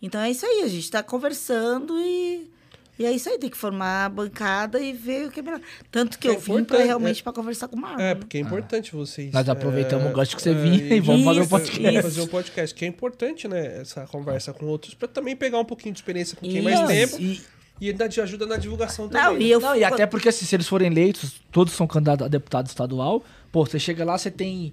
Então 0.02 0.20
é 0.20 0.30
isso 0.30 0.46
aí, 0.46 0.64
a 0.64 0.68
gente 0.68 0.90
tá 0.92 1.02
conversando 1.02 1.98
e. 1.98 2.52
E 2.98 3.06
é 3.06 3.12
isso 3.12 3.30
aí, 3.30 3.38
tem 3.38 3.50
que 3.50 3.58
formar 3.58 4.06
a 4.06 4.10
bancada 4.10 4.80
e 4.80 4.94
ver 4.94 5.28
o 5.28 5.32
que 5.32 5.42
é 5.42 5.44
melhor. 5.44 5.60
Tanto 5.92 6.18
que 6.18 6.28
É 6.28 6.32
eu 6.32 6.40
vim 6.40 6.64
pra, 6.64 6.78
realmente 6.80 7.20
é. 7.20 7.24
para 7.24 7.34
conversar 7.34 7.68
com 7.68 7.76
o 7.76 7.80
Marlon. 7.80 8.00
É, 8.02 8.16
porque 8.16 8.38
é 8.38 8.42
importante 8.42 8.96
vocês. 8.96 9.34
Nós 9.34 9.50
aproveitamos 9.50 10.06
é, 10.06 10.10
o 10.10 10.14
gosto 10.14 10.36
que 10.36 10.42
você 10.42 10.52
é, 10.52 10.54
vinha 10.54 10.96
e 10.96 11.00
vamos 11.02 11.26
fazer 11.26 11.40
um 11.40 11.44
Isso, 11.44 11.50
podcast. 11.50 11.94
Isso. 11.94 12.02
fazer 12.02 12.22
um 12.22 12.28
podcast, 12.28 12.76
que 12.76 12.86
é 12.86 12.88
importante, 12.88 13.48
né? 13.48 13.82
Essa 13.82 14.06
conversa 14.08 14.54
com 14.54 14.66
outros, 14.68 14.94
pra 14.94 15.08
também 15.08 15.36
pegar 15.36 15.60
um 15.60 15.66
pouquinho 15.66 15.94
de 15.94 16.00
experiência 16.00 16.38
com 16.38 16.46
quem 16.46 16.58
Isso. 16.58 16.64
mais 16.64 16.88
tempo 16.88 17.22
E, 17.22 17.42
e 17.82 17.90
ainda 17.90 18.08
te 18.08 18.22
ajuda 18.22 18.46
na 18.46 18.56
divulgação 18.56 19.10
também. 19.10 19.24
Não, 19.24 19.38
e 19.38 19.52
eu 19.52 19.60
não, 19.60 19.76
e 19.76 19.84
até 19.84 20.06
porque 20.06 20.30
assim, 20.30 20.46
se 20.46 20.56
eles 20.56 20.68
forem 20.68 20.88
eleitos, 20.90 21.42
todos 21.52 21.74
são 21.74 21.86
candidatos 21.86 22.26
a 22.26 22.30
deputado 22.30 22.68
estadual, 22.68 23.24
pô, 23.52 23.66
você 23.66 23.78
chega 23.78 24.06
lá, 24.06 24.18
você 24.18 24.32
tem 24.32 24.72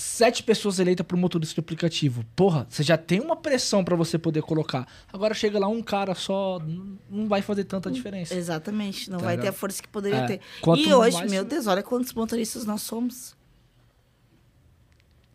sete 0.00 0.42
pessoas 0.42 0.78
eleitas 0.78 1.06
pro 1.06 1.16
motorista 1.18 1.54
de 1.54 1.60
aplicativo. 1.60 2.24
Porra, 2.34 2.66
você 2.68 2.82
já 2.82 2.96
tem 2.96 3.20
uma 3.20 3.36
pressão 3.36 3.84
pra 3.84 3.94
você 3.94 4.18
poder 4.18 4.42
colocar. 4.42 4.86
Agora 5.12 5.34
chega 5.34 5.58
lá 5.58 5.68
um 5.68 5.82
cara 5.82 6.14
só, 6.14 6.58
não 7.10 7.28
vai 7.28 7.42
fazer 7.42 7.64
tanta 7.64 7.90
diferença. 7.90 8.34
Exatamente, 8.34 9.10
não 9.10 9.18
Tá 9.18 9.24
vai 9.26 9.36
ter 9.36 9.42
ligado? 9.42 9.54
a 9.54 9.58
força 9.58 9.82
que 9.82 9.88
poderia 9.88 10.18
É. 10.20 10.26
ter. 10.26 10.40
Quanto 10.60 10.82
e 10.82 10.92
hoje, 10.92 11.16
mais- 11.16 11.30
meu 11.30 11.44
Deus, 11.44 11.66
olha 11.66 11.82
quantos 11.82 12.12
motoristas 12.12 12.64
nós 12.64 12.82
somos. 12.82 13.36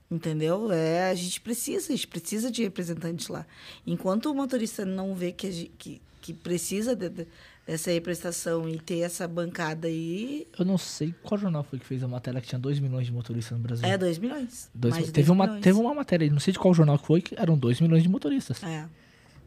Entendeu? 0.10 0.72
É, 0.72 1.10
a 1.10 1.16
gente 1.16 1.42
precisa, 1.42 1.92
a 1.92 1.96
gente 1.96 2.08
precisa 2.08 2.52
de 2.52 2.64
representantes 2.64 3.28
lá. 3.28 3.46
Enquanto 3.88 4.28
o 4.32 4.36
motorista 4.36 4.86
não 4.86 5.16
vê 5.16 5.32
que, 5.32 5.72
que, 5.78 6.02
que 6.22 6.34
precisa 6.34 6.96
de- 6.96 7.10
de- 7.10 7.28
dessa 7.66 7.90
representação 7.92 8.70
e 8.70 8.78
ter 8.80 9.00
essa 9.00 9.28
bancada 9.28 9.88
aí, 9.88 10.48
Eu 10.58 10.64
não 10.66 10.78
sei 10.78 11.14
qual 11.24 11.38
jornal 11.40 11.64
foi 11.64 11.80
que 11.80 11.86
fez 11.86 12.04
a 12.04 12.08
matéria 12.08 12.40
que 12.40 12.48
tinha 12.48 12.60
2 12.60 12.80
milhões 12.80 13.08
de 13.08 13.12
motoristas 13.12 13.58
no 13.58 13.64
Brasil. 13.64 13.88
é 13.88 13.98
2 13.98 14.18
milhões. 14.20 14.70
Dois- 14.74 14.94
mais 14.94 15.06
teve, 15.08 15.14
dois 15.16 15.30
uma, 15.30 15.46
milhões. 15.46 15.64
teve 15.64 15.80
uma 15.80 15.94
matéria, 15.94 16.30
não 16.30 16.40
sei 16.40 16.54
de 16.54 16.60
qual 16.60 16.74
jornal 16.74 17.00
que 17.00 17.08
foi, 17.08 17.22
que 17.22 17.34
eram 17.40 17.58
2 17.58 17.82
milhões 17.82 18.04
de 18.04 18.10
motoristas. 18.10 18.62
É. 18.64 18.86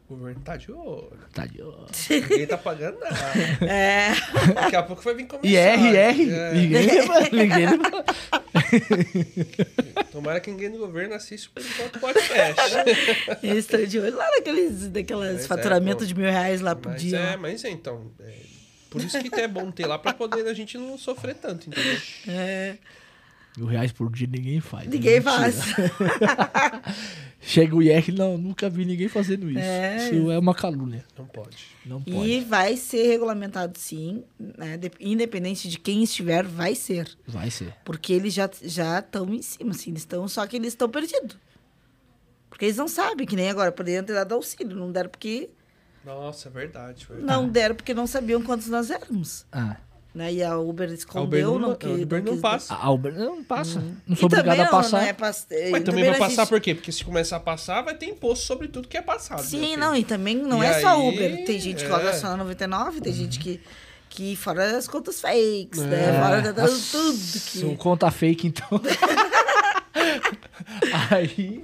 O 0.09 0.15
governo 0.15 0.41
tá 0.41 0.57
de 0.57 0.71
olho. 0.71 1.11
Tá 1.31 1.45
de... 1.45 1.61
ó. 1.61 1.85
Ninguém 2.09 2.47
tá 2.47 2.57
pagando 2.57 2.99
nada. 2.99 3.15
É. 3.61 4.09
Daqui 4.55 4.75
a 4.75 4.81
pouco 4.81 5.03
vai 5.03 5.13
vir 5.13 5.27
começar. 5.27 5.47
IR, 5.47 5.79
IR, 5.79 6.33
É, 6.33 6.53
ninguém 6.53 6.85
leva, 6.87 7.19
ninguém 7.31 7.65
leva. 7.67 8.05
tomara 10.11 10.39
que 10.39 10.49
ninguém 10.49 10.71
do 10.71 10.79
governo 10.79 11.13
assista 11.13 11.49
por 11.53 11.63
enquanto 11.63 11.95
o 11.95 11.99
podcast. 11.99 12.61
Eles 13.43 13.65
estão 13.65 13.83
de 13.85 13.99
olho 13.99 14.15
lá 14.17 14.27
naqueles, 14.31 14.87
daquelas 14.87 15.33
Mas 15.33 15.43
é, 15.45 15.47
faturamento 15.47 15.99
pô. 15.99 16.05
de 16.05 16.15
mil 16.15 16.29
reais 16.29 16.59
lá 16.61 16.75
por 16.75 16.91
Mas 16.93 17.01
dia. 17.01 17.19
é, 17.19 17.37
mas 17.37 17.63
é, 17.63 17.69
então. 17.69 18.11
é, 18.21 18.33
por 18.89 19.01
isso 19.01 19.19
que 19.21 19.35
é 19.39 19.47
bom 19.47 19.69
ter 19.69 19.85
lá 19.85 19.99
pra 19.99 20.13
poder 20.13 20.47
a 20.47 20.53
gente 20.55 20.75
não 20.77 20.97
sofrer 20.97 21.35
tanto, 21.35 21.67
entendeu? 21.69 22.01
É. 22.27 22.77
Mil 23.57 23.67
reais 23.67 23.91
por 23.91 24.11
dia 24.11 24.27
ninguém 24.27 24.59
faz. 24.59 24.85
né? 24.85 24.91
Ninguém 24.93 25.19
Mentira. 25.19 25.31
faz. 25.31 25.55
Chega 27.41 27.73
o 27.75 27.81
IR, 27.81 28.13
não, 28.13 28.37
nunca 28.37 28.69
vi 28.69 28.83
ninguém 28.83 29.07
fazendo 29.07 29.49
isso. 29.49 29.59
É. 29.59 30.09
Isso 30.09 30.29
é 30.29 30.37
uma 30.37 30.53
calúnia. 30.53 31.05
Não 31.17 31.25
pode. 31.25 31.67
Não 31.85 32.01
pode. 32.01 32.27
E 32.29 32.41
vai 32.41 32.75
ser 32.75 33.07
regulamentado 33.07 33.77
sim, 33.79 34.23
né? 34.37 34.77
De- 34.77 34.91
independente 34.99 35.69
de 35.69 35.79
quem 35.79 36.03
estiver, 36.03 36.43
vai 36.45 36.75
ser. 36.75 37.09
Vai 37.25 37.49
ser. 37.49 37.73
Porque 37.85 38.11
eles 38.11 38.33
já 38.33 38.49
já 38.61 38.99
estão 38.99 39.33
em 39.33 39.41
cima, 39.41 39.71
assim, 39.71 39.91
eles 39.91 40.01
estão, 40.01 40.27
só 40.27 40.45
que 40.45 40.57
eles 40.57 40.69
estão 40.73 40.89
perdidos. 40.89 41.37
Porque 42.49 42.65
eles 42.65 42.77
não 42.77 42.89
sabem, 42.89 43.25
que 43.25 43.35
nem 43.37 43.49
agora, 43.49 43.71
poderiam 43.71 44.03
ter 44.03 44.13
dado 44.13 44.33
auxílio, 44.35 44.75
não 44.75 44.91
deram 44.91 45.09
porque. 45.09 45.49
Nossa, 46.05 46.49
é 46.49 46.51
verdade. 46.51 47.05
verdade. 47.05 47.25
Não 47.25 47.47
deram 47.47 47.73
porque 47.75 47.93
não 47.93 48.05
sabiam 48.05 48.41
quantos 48.41 48.67
nós 48.67 48.89
éramos. 48.91 49.45
Ah, 49.51 49.77
Né? 50.19 50.33
E 50.33 50.43
a 50.43 50.57
Uber 50.59 50.91
escondeu, 50.91 51.23
Uber 51.23 51.45
não- 51.45 51.59
não, 51.59 51.71
a 51.71 51.75
que, 51.77 51.87
Uber 51.87 52.21
não 52.21 52.37
passa. 52.41 52.73
a 52.75 52.91
Uber 52.91 53.13
não 53.17 53.41
passa. 53.41 53.79
Não 53.79 53.95
E 54.09 54.15
sou 54.17 54.25
obrigado 54.25 54.47
também 54.47 54.59
a 54.59 54.63
não- 54.65 54.71
passar. 54.71 54.97
Não 55.01 55.07
é 55.07 55.13
pass... 55.13 55.47
e 55.49 55.69
Mas 55.69 55.83
também 55.83 56.03
vai 56.03 56.11
não 56.11 56.19
passar 56.19 56.33
existe- 56.33 56.49
por 56.49 56.59
quê? 56.59 56.75
Porque 56.75 56.91
se 56.91 57.05
começar 57.05 57.37
a 57.37 57.39
passar, 57.39 57.81
vai 57.83 57.95
ter 57.95 58.07
imposto 58.07 58.45
sobre 58.45 58.67
tudo 58.67 58.89
que 58.89 58.97
é 58.97 59.01
passado. 59.01 59.41
Sim, 59.41 59.77
não, 59.77 59.95
e 59.95 60.03
também 60.03 60.35
não 60.35 60.61
E 60.61 60.67
é 60.67 60.81
só 60.81 60.99
aí, 60.99 61.07
Uber. 61.07 61.45
Tem 61.45 61.57
gente 61.57 61.77
que 61.77 61.85
é. 61.85 61.89
coloca 61.89 62.13
só 62.15 62.27
na 62.31 62.37
99, 62.37 62.99
tem 62.99 63.13
gente 63.13 63.39
que, 63.39 63.61
que 64.09 64.35
fora 64.35 64.75
as 64.77 64.89
contas 64.89 65.21
fakes, 65.21 65.79
É. 65.79 65.85
né? 65.85 66.19
Fora 66.21 66.41
da, 66.53 66.67
tudo 66.67 67.17
São 67.17 67.69
que... 67.69 67.75
conta 67.77 68.11
fake, 68.11 68.47
então. 68.47 68.67
aí. 71.11 71.63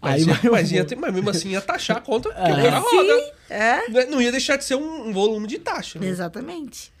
Mas, 0.00 0.26
aí 0.28 0.34
ia, 0.44 0.50
mas, 0.50 0.72
ia 0.72 0.84
ter, 0.84 0.96
mas 0.96 1.12
mesmo 1.14 1.30
assim 1.30 1.50
ia 1.50 1.60
taxar 1.60 1.96
a 1.96 2.00
conta, 2.00 2.28
porque 2.34 2.50
o 2.50 2.54
É. 2.58 2.62
cara 2.62 2.78
roda. 2.78 3.14
Sim, 3.18 3.30
é, 3.50 3.88
Não 3.88 4.00
é- 4.00 4.06
Não 4.06 4.22
ia 4.22 4.30
deixar 4.32 4.56
de 4.56 4.64
ser 4.64 4.74
um, 4.74 5.08
um 5.08 5.12
volume 5.12 5.46
de 5.46 5.58
taxa. 5.58 5.98
né? 5.98 6.06
exatamente. 6.06 6.92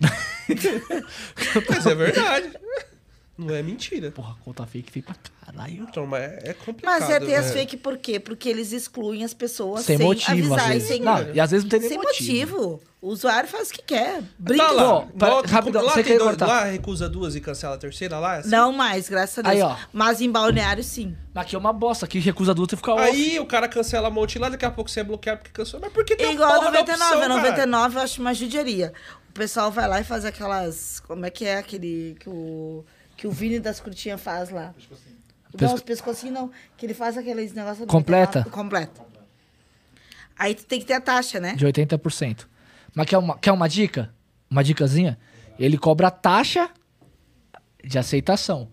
Mas 1.68 1.86
é 1.86 1.94
verdade. 1.94 2.52
Não 3.38 3.54
é 3.54 3.62
mentira. 3.62 4.10
Porra, 4.10 4.34
conta 4.44 4.64
fake 4.66 4.90
feio 4.90 5.04
pra 5.04 5.14
caralho. 5.44 5.86
Então, 5.90 6.06
mas 6.06 6.22
é 6.22 6.40
é 6.44 6.52
complicado. 6.54 7.00
Mas 7.00 7.10
é 7.10 7.20
ter 7.20 7.34
as 7.34 7.46
né? 7.48 7.52
fake 7.52 7.76
por 7.76 7.98
quê? 7.98 8.18
Porque 8.18 8.48
eles 8.48 8.72
excluem 8.72 9.24
as 9.24 9.34
pessoas 9.34 9.84
Sem 9.84 9.98
sem, 9.98 10.06
motivo, 10.06 10.54
avisar 10.54 10.74
e 10.76 10.80
sem, 10.80 11.00
Não, 11.02 11.34
e 11.34 11.38
às 11.38 11.50
vezes 11.50 11.64
não 11.64 11.68
tem 11.70 11.80
nem 11.80 11.88
sem 11.90 11.98
motivo. 11.98 12.56
motivo. 12.62 12.82
O 13.06 13.10
usuário 13.10 13.48
faz 13.48 13.68
o 13.70 13.72
que 13.72 13.82
quer. 13.82 14.20
Brinca. 14.36 14.64
Tá 14.64 14.72
lá. 14.72 14.94
Ó, 14.94 15.00
para- 15.02 15.34
Lá- 15.36 15.42
rapidão, 15.46 15.84
lá 15.84 15.92
tem 15.92 16.02
quer 16.02 16.18
dois- 16.18 16.24
cortar? 16.30 16.46
Lá 16.46 16.64
recusa 16.64 17.08
duas 17.08 17.36
e 17.36 17.40
cancela 17.40 17.76
a 17.76 17.78
terceira 17.78 18.18
lá? 18.18 18.34
é 18.34 18.38
assim? 18.40 18.48
Não 18.50 18.72
mais, 18.72 19.08
graças 19.08 19.38
a 19.38 19.42
Deus. 19.42 19.54
Aí, 19.54 19.62
ó. 19.62 19.76
Mas 19.92 20.20
em 20.20 20.28
balneário, 20.28 20.82
sim. 20.82 21.16
Mas 21.32 21.44
aqui 21.46 21.54
é 21.54 21.58
uma 21.58 21.72
bosta, 21.72 22.04
aqui 22.04 22.18
recusa 22.18 22.52
duas 22.52 22.72
e 22.72 22.76
fica 22.76 22.92
off. 22.92 23.02
Aí 23.02 23.38
o 23.38 23.46
cara 23.46 23.68
cancela 23.68 24.08
a 24.08 24.10
monte 24.10 24.40
lá, 24.40 24.48
daqui 24.48 24.64
a 24.64 24.70
pouco 24.72 24.90
você 24.90 24.98
é 25.00 25.04
bloqueado 25.04 25.38
porque 25.38 25.52
cancelou. 25.52 25.82
Mas 25.82 25.92
por 25.92 26.04
que 26.04 26.16
tem 26.16 26.32
Igual 26.32 26.48
a 26.50 26.54
porra 26.54 26.64
da 26.72 26.78
99. 26.80 27.04
opção, 27.04 27.18
a 27.18 27.28
cara? 27.28 27.34
99 27.50 27.96
eu 27.96 28.02
acho 28.02 28.20
uma 28.20 28.34
judiaria. 28.34 28.92
O 29.28 29.32
pessoal 29.32 29.70
vai 29.70 29.86
lá 29.86 30.00
e 30.00 30.04
faz 30.04 30.24
aquelas. 30.24 30.98
Como 31.06 31.24
é 31.24 31.30
que 31.30 31.44
é 31.44 31.58
aquele. 31.58 32.16
Que 32.18 32.28
o, 32.28 32.84
que 33.16 33.28
o 33.28 33.30
Vini 33.30 33.60
das 33.60 33.78
Curtinhas 33.78 34.20
faz 34.20 34.50
lá? 34.50 34.74
Não, 35.52 35.58
Pesco- 35.60 35.76
os 35.76 35.82
pescocinhos 35.82 36.34
não. 36.34 36.50
Que 36.76 36.86
ele 36.86 36.94
faz 36.94 37.16
aqueles 37.16 37.52
negócios. 37.52 37.86
Completa? 37.86 38.40
99, 38.40 38.50
Completa. 38.50 39.00
Aí 40.36 40.56
tu 40.56 40.64
tem 40.64 40.80
que 40.80 40.86
ter 40.86 40.94
a 40.94 41.00
taxa, 41.00 41.38
né? 41.38 41.54
De 41.54 41.64
80%. 41.64 42.48
Mas 42.96 43.06
quer 43.06 43.18
uma, 43.18 43.36
quer 43.38 43.52
uma 43.52 43.68
dica? 43.68 44.12
Uma 44.50 44.64
dicasinha? 44.64 45.18
Ele 45.58 45.76
cobra 45.76 46.10
taxa 46.10 46.70
de 47.84 47.98
aceitação. 47.98 48.68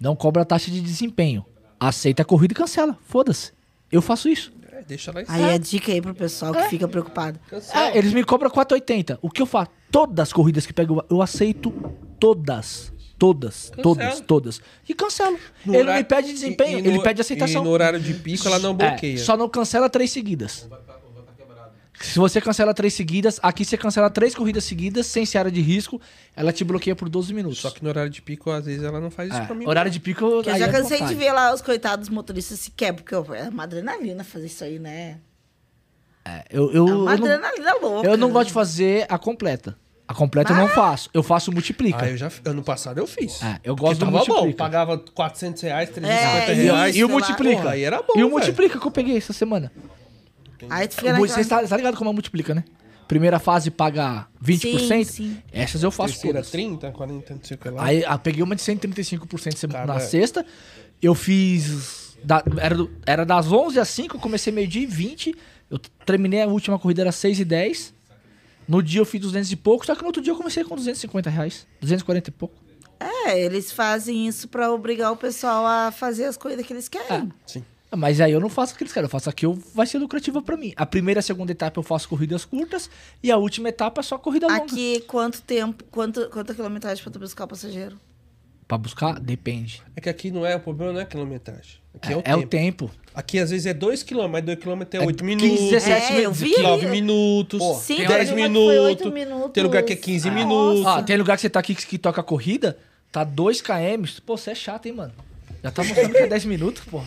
Não 0.00 0.14
cobra 0.14 0.44
taxa 0.44 0.70
de 0.70 0.80
desempenho. 0.80 1.44
Aceita 1.78 2.22
a 2.22 2.24
corrida 2.24 2.52
e 2.52 2.56
cancela. 2.56 2.96
Foda-se. 3.06 3.52
Eu 3.90 4.00
faço 4.00 4.28
isso. 4.28 4.52
É, 4.72 4.82
deixa 4.82 5.12
lá 5.12 5.22
em 5.22 5.24
Aí 5.28 5.54
a 5.54 5.58
dica 5.58 5.90
aí 5.92 6.00
pro 6.00 6.14
pessoal 6.14 6.52
que 6.54 6.62
fica 6.68 6.86
preocupado. 6.86 7.38
Cancela. 7.50 7.86
Ah, 7.88 7.96
eles 7.98 8.12
me 8.12 8.22
cobram 8.24 8.48
4,80. 8.50 9.18
O 9.20 9.28
que 9.28 9.42
eu 9.42 9.46
faço? 9.46 9.70
Todas 9.90 10.28
as 10.28 10.32
corridas 10.32 10.64
que 10.66 10.72
pego, 10.72 11.04
eu 11.10 11.20
aceito 11.20 11.70
todas. 12.20 12.92
Todas, 13.16 13.70
todas, 13.80 14.20
todas. 14.20 14.60
E 14.88 14.92
cancelo. 14.92 15.38
No 15.64 15.72
ele 15.72 15.84
não 15.84 15.90
horário- 15.92 16.02
me 16.02 16.04
pede 16.04 16.32
desempenho, 16.32 16.78
e- 16.78 16.80
e 16.80 16.82
no- 16.82 16.90
ele 16.90 17.00
pede 17.02 17.20
aceitação. 17.20 17.62
E 17.62 17.64
no 17.64 17.70
horário 17.70 18.00
de 18.00 18.12
pico 18.12 18.46
ela 18.48 18.58
não 18.58 18.70
É, 18.72 18.74
bloqueia. 18.74 19.18
só 19.18 19.36
não 19.36 19.48
cancela 19.48 19.88
três 19.88 20.10
seguidas. 20.10 20.68
Se 22.12 22.18
você 22.18 22.40
cancela 22.40 22.72
três 22.74 22.92
seguidas, 22.94 23.40
aqui 23.42 23.64
você 23.64 23.76
cancela 23.76 24.10
três 24.10 24.34
corridas 24.34 24.64
seguidas, 24.64 25.06
sem 25.06 25.24
ser 25.24 25.38
área 25.38 25.50
de 25.50 25.60
risco, 25.60 26.00
ela 26.36 26.52
te 26.52 26.62
bloqueia 26.64 26.94
por 26.94 27.08
12 27.08 27.32
minutos. 27.32 27.58
Só 27.58 27.70
que 27.70 27.82
no 27.82 27.88
horário 27.88 28.10
de 28.10 28.20
pico, 28.22 28.50
às 28.50 28.66
vezes, 28.66 28.82
ela 28.82 29.00
não 29.00 29.10
faz 29.10 29.30
isso 29.30 29.38
É, 29.40 29.46
pra 29.46 29.54
mim. 29.54 29.66
horário 29.66 29.90
de 29.90 29.98
pico. 30.00 30.20
Porque 30.20 30.50
eu 30.50 30.58
já 30.58 30.66
é 30.66 30.70
cansei 30.72 30.98
de 30.98 31.02
vontade. 31.04 31.14
ver 31.14 31.32
lá 31.32 31.52
os 31.54 31.60
coitados 31.62 32.08
motoristas 32.08 32.58
se 32.60 32.70
quebram, 32.70 33.02
porque 33.04 33.14
é 33.36 33.48
uma 33.48 33.62
adrenalina 33.64 34.22
fazer 34.24 34.46
isso 34.46 34.62
aí, 34.64 34.78
né? 34.78 35.18
É, 36.24 36.44
eu, 36.50 36.70
eu, 36.72 36.88
É 36.88 36.92
uma 36.92 36.92
eu, 36.92 36.98
não, 37.04 37.08
adrenalina 37.08 37.74
louca. 37.80 38.08
eu 38.08 38.16
não 38.16 38.30
gosto 38.30 38.48
de 38.48 38.52
fazer 38.54 39.06
a 39.08 39.18
completa. 39.18 39.76
A 40.06 40.12
completa 40.12 40.52
eu 40.52 40.56
não 40.56 40.68
faço. 40.68 41.08
Eu 41.14 41.22
faço 41.22 41.50
multiplica. 41.50 42.04
Ah, 42.04 42.10
eu 42.10 42.16
já... 42.16 42.30
Ano 42.44 42.62
passado 42.62 42.98
eu 42.98 43.06
fiz. 43.06 43.42
É, 43.42 43.58
eu 43.64 43.74
gosto 43.74 44.00
do 44.00 44.04
tava 44.06 44.18
bom. 44.18 44.26
multiplica. 44.26 44.58
Pagava 44.58 44.98
400 44.98 45.62
reais, 45.62 45.88
350 45.90 46.50
É, 46.50 46.54
reais. 46.54 46.96
e 46.96 47.02
o 47.02 47.06
lá. 47.06 47.12
multiplica. 47.14 47.56
Porra, 47.62 47.70
aí 47.70 47.82
era 47.84 48.02
bom, 48.02 48.12
E 48.16 48.22
o 48.24 48.28
multiplica 48.30 48.78
que 48.78 48.86
eu 48.86 48.90
peguei 48.90 49.16
essa 49.16 49.32
semana. 49.32 49.72
Aí 50.70 50.88
tu 50.88 50.94
fica 50.96 51.14
mu- 51.14 51.26
Você 51.26 51.40
naquela... 51.40 51.62
tá, 51.62 51.68
tá 51.68 51.76
ligado 51.76 51.96
como 51.96 52.10
é 52.10 52.12
multiplica, 52.12 52.54
né? 52.54 52.64
primeira 53.06 53.38
fase 53.38 53.70
paga 53.70 54.26
20%. 54.42 54.88
Sim, 54.88 55.04
sim. 55.04 55.42
Essas 55.52 55.82
eu 55.82 55.90
faço 55.90 56.14
Terceira, 56.14 56.38
todas. 56.38 56.50
30, 56.50 56.90
40, 56.90 57.34
não 57.34 57.40
sei 57.44 57.54
o 57.54 57.58
que 57.60 57.68
lá. 57.68 57.84
Aí 57.84 58.02
eu 58.02 58.18
peguei 58.18 58.42
uma 58.42 58.56
de 58.56 58.62
135% 58.62 59.56
sem- 59.56 59.68
Cara, 59.68 59.86
na 59.86 59.96
é. 59.96 60.00
sexta. 60.00 60.44
Eu 61.02 61.14
fiz. 61.14 62.16
da- 62.24 62.42
era, 62.58 62.74
do- 62.74 62.90
era 63.06 63.26
das 63.26 63.52
11 63.52 63.78
às 63.78 63.88
5, 63.90 64.16
eu 64.16 64.20
comecei 64.20 64.50
meio-dia 64.52 64.82
e 64.82 64.86
20. 64.86 65.34
Eu 65.70 65.78
terminei 66.06 66.40
a 66.42 66.46
última 66.46 66.78
corrida, 66.78 67.02
era 67.02 67.12
6 67.12 67.38
e 67.38 67.44
10. 67.44 67.92
No 68.66 68.82
dia 68.82 69.00
eu 69.02 69.04
fiz 69.04 69.20
200 69.20 69.52
e 69.52 69.56
pouco, 69.56 69.84
só 69.84 69.94
que 69.94 70.00
no 70.00 70.06
outro 70.06 70.22
dia 70.22 70.32
eu 70.32 70.36
comecei 70.36 70.64
com 70.64 70.74
250 70.74 71.28
reais. 71.28 71.66
240 71.82 72.30
e 72.30 72.32
pouco. 72.32 72.54
É, 72.98 73.38
eles 73.38 73.70
fazem 73.70 74.26
isso 74.26 74.48
pra 74.48 74.72
obrigar 74.72 75.12
o 75.12 75.16
pessoal 75.16 75.66
a 75.66 75.92
fazer 75.92 76.24
as 76.24 76.38
coisas 76.38 76.64
que 76.64 76.72
eles 76.72 76.88
querem. 76.88 77.30
Sim. 77.44 77.62
Mas 77.96 78.20
aí 78.20 78.32
eu 78.32 78.40
não 78.40 78.48
faço 78.48 78.74
o 78.74 78.76
que 78.76 78.82
eles 78.84 78.92
querem, 78.92 79.06
eu 79.06 79.10
faço 79.10 79.28
aqui, 79.30 79.46
eu, 79.46 79.54
vai 79.74 79.86
ser 79.86 79.98
lucrativa 79.98 80.42
pra 80.42 80.56
mim. 80.56 80.72
A 80.76 80.84
primeira 80.86 81.18
e 81.18 81.20
a 81.20 81.22
segunda 81.22 81.52
etapa 81.52 81.78
eu 81.78 81.82
faço 81.82 82.08
corridas 82.08 82.44
curtas 82.44 82.90
e 83.22 83.30
a 83.30 83.36
última 83.36 83.68
etapa 83.68 84.00
é 84.00 84.04
só 84.04 84.18
corrida 84.18 84.46
longa. 84.46 84.62
Aqui, 84.62 85.00
quanto 85.06 85.42
tempo, 85.42 85.84
quanto, 85.90 86.28
quanta 86.30 86.54
quilometragem 86.54 87.02
pra 87.02 87.12
tu 87.12 87.18
buscar 87.18 87.44
o 87.44 87.48
passageiro? 87.48 87.98
Pra 88.66 88.78
buscar, 88.78 89.20
depende. 89.20 89.82
É 89.94 90.00
que 90.00 90.08
aqui 90.08 90.30
não 90.30 90.44
é, 90.46 90.56
o 90.56 90.60
problema 90.60 90.92
não 90.94 91.00
é 91.00 91.02
a 91.02 91.06
quilometragem. 91.06 91.76
Aqui 92.00 92.08
é, 92.08 92.12
É, 92.12 92.16
o, 92.16 92.20
é 92.20 92.22
tempo. 92.46 92.46
o 92.46 92.48
tempo. 92.48 92.90
Aqui 93.14 93.38
às 93.38 93.50
vezes 93.50 93.66
é 93.66 93.74
2 93.74 94.02
km, 94.02 94.26
mas 94.30 94.42
2 94.44 94.58
km 94.58 94.82
é 94.90 94.96
É 94.96 95.00
8 95.06 95.22
15, 95.22 95.24
minutos. 95.24 95.70
17 95.70 96.12
É, 96.12 96.16
minutos. 96.16 96.40
9 96.62 96.86
ali. 96.86 96.90
minutos, 96.90 97.58
Pô, 97.58 97.74
Sim, 97.74 97.96
tem 97.96 98.08
10 98.08 98.28
tem 98.30 98.38
uma 98.38 98.48
que 98.48 98.54
foi 98.54 98.78
oito 98.78 99.04
minutos, 99.12 99.12
minutos. 99.34 99.52
Tem 99.52 99.62
lugar 99.62 99.82
que 99.82 99.92
é 99.92 99.96
15 99.96 100.28
Ah, 100.28 100.32
minutos. 100.32 100.86
Ah, 100.86 101.02
tem 101.02 101.16
lugar 101.16 101.36
que 101.36 101.42
você 101.42 101.50
tá 101.50 101.60
aqui 101.60 101.74
que, 101.74 101.86
que 101.86 101.98
toca 101.98 102.22
corrida, 102.22 102.76
tá 103.12 103.22
2 103.22 103.60
km. 103.60 104.04
Pô, 104.24 104.36
você 104.36 104.50
é 104.52 104.54
chato, 104.54 104.86
hein, 104.86 104.94
mano? 104.94 105.12
Já 105.64 105.70
tá 105.70 105.82
mostrando 105.82 106.12
que 106.12 106.18
é 106.18 106.26
10 106.26 106.44
minutos, 106.44 106.82
pô. 106.84 107.00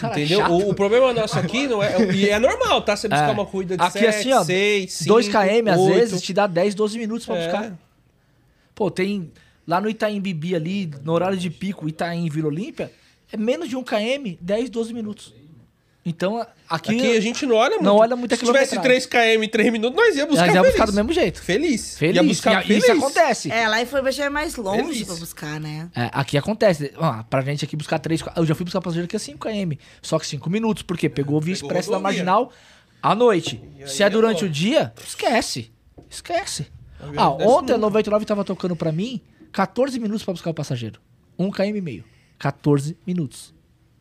Cara, 0.00 0.12
Entendeu? 0.18 0.38
chato. 0.38 0.52
O, 0.52 0.70
o 0.70 0.74
problema 0.74 1.12
nosso 1.12 1.36
aqui 1.36 1.66
não 1.66 1.82
é. 1.82 2.14
E 2.14 2.28
é 2.30 2.38
normal, 2.38 2.80
tá? 2.82 2.94
Você 2.96 3.08
buscar 3.08 3.30
É. 3.30 3.32
uma 3.32 3.44
corrida 3.44 3.76
de 3.76 3.82
Aqui 3.82 3.98
7, 3.98 4.06
assim, 4.06 4.32
ó, 4.32 4.44
6, 4.44 4.92
5. 4.92 5.08
2 5.08 5.28
km 5.28 5.68
às 5.72 5.86
vezes 5.86 6.22
te 6.22 6.32
dá 6.32 6.46
10, 6.46 6.76
12 6.76 6.98
minutos 6.98 7.26
pra 7.26 7.36
É. 7.36 7.42
buscar. 7.42 7.78
Pô, 8.76 8.92
tem 8.92 9.32
lá 9.66 9.80
no 9.80 9.90
Itaim 9.90 10.20
Bibi 10.20 10.54
ali, 10.54 10.88
no 11.02 11.12
horário 11.12 11.36
de 11.36 11.50
pico, 11.50 11.88
Itaim 11.88 12.28
Vila 12.28 12.46
Olímpia, 12.46 12.92
é 13.32 13.36
menos 13.36 13.68
de 13.68 13.74
1 13.76 13.82
km, 13.82 14.36
10, 14.40 14.70
12 14.70 14.94
minutos. 14.94 15.34
Então, 16.08 16.38
a- 16.40 16.46
aqui, 16.70 16.96
Aqui 16.96 17.16
a 17.16 17.20
gente 17.20 17.44
não 17.44 17.56
olha 17.56 17.70
muito. 17.72 17.82
Não 17.82 17.96
olha 17.96 18.14
muita 18.14 18.36
Se 18.36 18.44
tivesse 18.44 18.80
3 18.80 19.06
km 19.06 19.42
em 19.42 19.48
3 19.48 19.72
minutos, 19.72 19.96
nós 19.96 20.14
ia 20.14 20.24
buscar 20.24 20.46
nós 20.46 20.54
ia 20.54 20.60
feliz. 20.60 20.72
buscar 20.76 20.86
do 20.86 20.92
mesmo 20.92 21.12
jeito. 21.12 21.42
Feliz. 21.42 21.98
Feliz. 21.98 22.14
Ia 22.16 22.22
buscar 22.22 22.62
E- 22.64 22.66
feliz. 22.68 22.84
Isso 22.84 22.92
acontece. 22.92 23.50
É, 23.50 23.66
lá 23.68 23.82
em 23.82 24.12
já 24.12 24.24
é 24.26 24.30
mais 24.30 24.54
longe 24.54 24.84
Feliz. 24.84 25.02
pra 25.04 25.16
buscar, 25.16 25.60
né? 25.60 25.90
É, 25.96 26.08
aqui 26.12 26.38
acontece. 26.38 26.92
Ó, 26.96 27.22
pra 27.24 27.42
gente 27.42 27.64
aqui 27.64 27.74
buscar 27.76 27.98
3, 27.98 28.22
eu 28.36 28.46
já 28.46 28.54
fui 28.54 28.64
buscar 28.64 28.80
passageiro 28.80 29.08
que 29.08 29.16
é 29.16 29.18
5 29.18 29.48
km, 29.48 29.72
só 30.00 30.16
que 30.18 30.26
5 30.28 30.48
minutos, 30.48 30.84
porque 30.84 31.08
pegou 31.08 31.40
via 31.40 31.54
Pegou 31.56 31.66
expresso 31.68 31.90
da 31.90 31.98
marginal 31.98 32.52
à 33.02 33.12
noite. 33.12 33.60
Aí 33.80 33.88
Se 33.88 34.04
é 34.04 34.06
é 34.06 34.10
durante 34.10 34.40
bom. 34.44 34.46
o 34.46 34.48
dia, 34.48 34.92
esquece. 35.04 35.72
Esquece. 36.08 36.68
Ah, 37.16 37.30
ontem 37.30 37.72
a 37.72 37.76
muito. 37.76 37.78
99 37.78 38.24
tava 38.24 38.44
tocando 38.44 38.76
pra 38.76 38.92
mim 38.92 39.20
14 39.52 39.98
minutos 39.98 40.22
pra 40.22 40.32
buscar 40.32 40.50
o 40.50 40.54
passageiro. 40.54 41.00
1 41.36 41.50
km 41.50 41.76
e 41.76 41.80
meio. 41.80 42.04
14 42.38 42.96
minutos. 43.06 43.52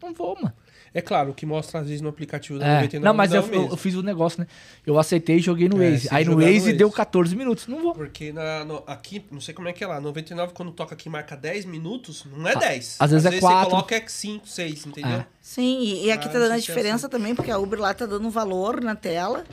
Não 0.01 0.13
vou, 0.13 0.35
mano. 0.35 0.53
É 0.95 1.01
claro, 1.01 1.31
o 1.31 1.33
que 1.33 1.45
mostra 1.45 1.81
às 1.81 1.87
vezes 1.87 2.01
no 2.01 2.07
aplicativo 2.07 2.57
da 2.57 2.65
É, 2.65 2.75
99 2.75 3.05
não, 3.05 3.13
mas 3.13 3.29
dá 3.31 3.37
eu, 3.37 3.41
eu, 3.43 3.47
mesmo. 3.49 3.67
eu 3.73 3.75
fiz 3.75 3.95
o 3.95 4.01
negócio, 4.01 4.39
né? 4.39 4.47
Eu 4.87 4.97
aceitei 4.97 5.35
e 5.35 5.39
joguei 5.39 5.67
no 5.67 5.83
É, 5.83 5.91
Waze. 5.91 6.07
você 6.07 6.15
Aí 6.15 6.23
no 6.23 6.39
Waze, 6.39 6.71
deu 6.71 6.89
14 6.89 7.35
minutos. 7.35 7.67
Não 7.67 7.81
vou. 7.81 7.93
Porque 7.93 8.31
na, 8.31 8.63
no- 8.63 8.81
aqui, 8.87 9.25
não 9.29 9.41
sei 9.41 9.53
como 9.53 9.67
é 9.67 9.73
que 9.73 9.83
é 9.83 9.87
lá, 9.87 9.99
99 9.99 10.53
quando 10.53 10.71
toca 10.71 10.95
aqui 10.95 11.09
marca 11.09 11.35
10 11.35 11.65
minutos, 11.65 12.25
não 12.33 12.47
é 12.47 12.53
Ah, 12.55 12.59
10. 12.59 12.95
às 12.97 13.11
vezes 13.11 13.25
é 13.25 13.31
você 13.31 13.39
quatro. 13.41 13.69
coloca 13.71 13.93
é 13.93 14.03
5, 14.07 14.47
6, 14.47 14.85
entendeu? 14.85 15.11
É. 15.17 15.25
Sim, 15.41 15.81
e, 15.81 16.05
e 16.05 16.11
aqui 16.13 16.27
Ah, 16.27 16.31
tá 16.31 16.39
não 16.39 16.45
dando 16.45 16.53
a 16.53 16.57
é 16.57 16.61
diferença 16.61 17.09
também, 17.09 17.35
porque 17.35 17.51
a 17.51 17.57
Uber 17.59 17.77
lá 17.79 17.93
tá 17.93 18.05
dando 18.05 18.25
um 18.25 18.31
valor 18.31 18.79
na 18.81 18.95
tela. 18.95 19.43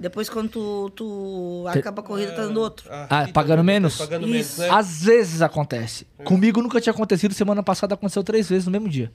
Depois, 0.00 0.28
quando 0.28 0.48
tu, 0.48 0.90
tu 0.96 1.64
acaba 1.68 2.02
a 2.02 2.04
corrida, 2.04 2.32
tá 2.32 2.42
dando 2.42 2.60
outro. 2.60 2.88
Ah, 2.90 3.22
aqui 3.22 3.32
pagando 3.32 3.58
também, 3.58 3.74
menos? 3.76 3.96
Pagando 3.96 4.26
Isso. 4.28 4.58
menos, 4.60 4.72
né? 4.72 4.78
Às 4.78 5.02
vezes 5.04 5.42
acontece. 5.42 6.06
Comigo 6.24 6.60
nunca 6.60 6.80
tinha 6.80 6.92
acontecido. 6.92 7.34
Semana 7.34 7.62
passada 7.62 7.94
aconteceu 7.94 8.22
três 8.24 8.48
vezes 8.48 8.66
no 8.66 8.70
mesmo 8.72 8.88
dia. 8.88 9.10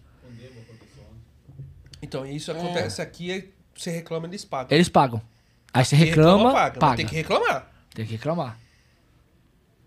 Então, 2.04 2.26
isso 2.26 2.52
acontece 2.52 3.02
aqui, 3.02 3.32
aí 3.32 3.50
você 3.76 3.90
reclama, 3.90 4.28
eles 4.28 4.46
pagam. 4.46 4.68
Eles 4.76 4.90
pagam. 4.90 5.22
Aí 5.74 5.84
você 5.84 5.96
Quem 5.96 6.06
reclama, 6.06 6.52
paga. 6.54 6.80
paga. 6.80 6.98
Tem 6.98 7.06
que 7.08 7.16
reclamar. 7.16 7.72
Tem 7.96 8.06
que 8.06 8.12
reclamar. 8.12 8.60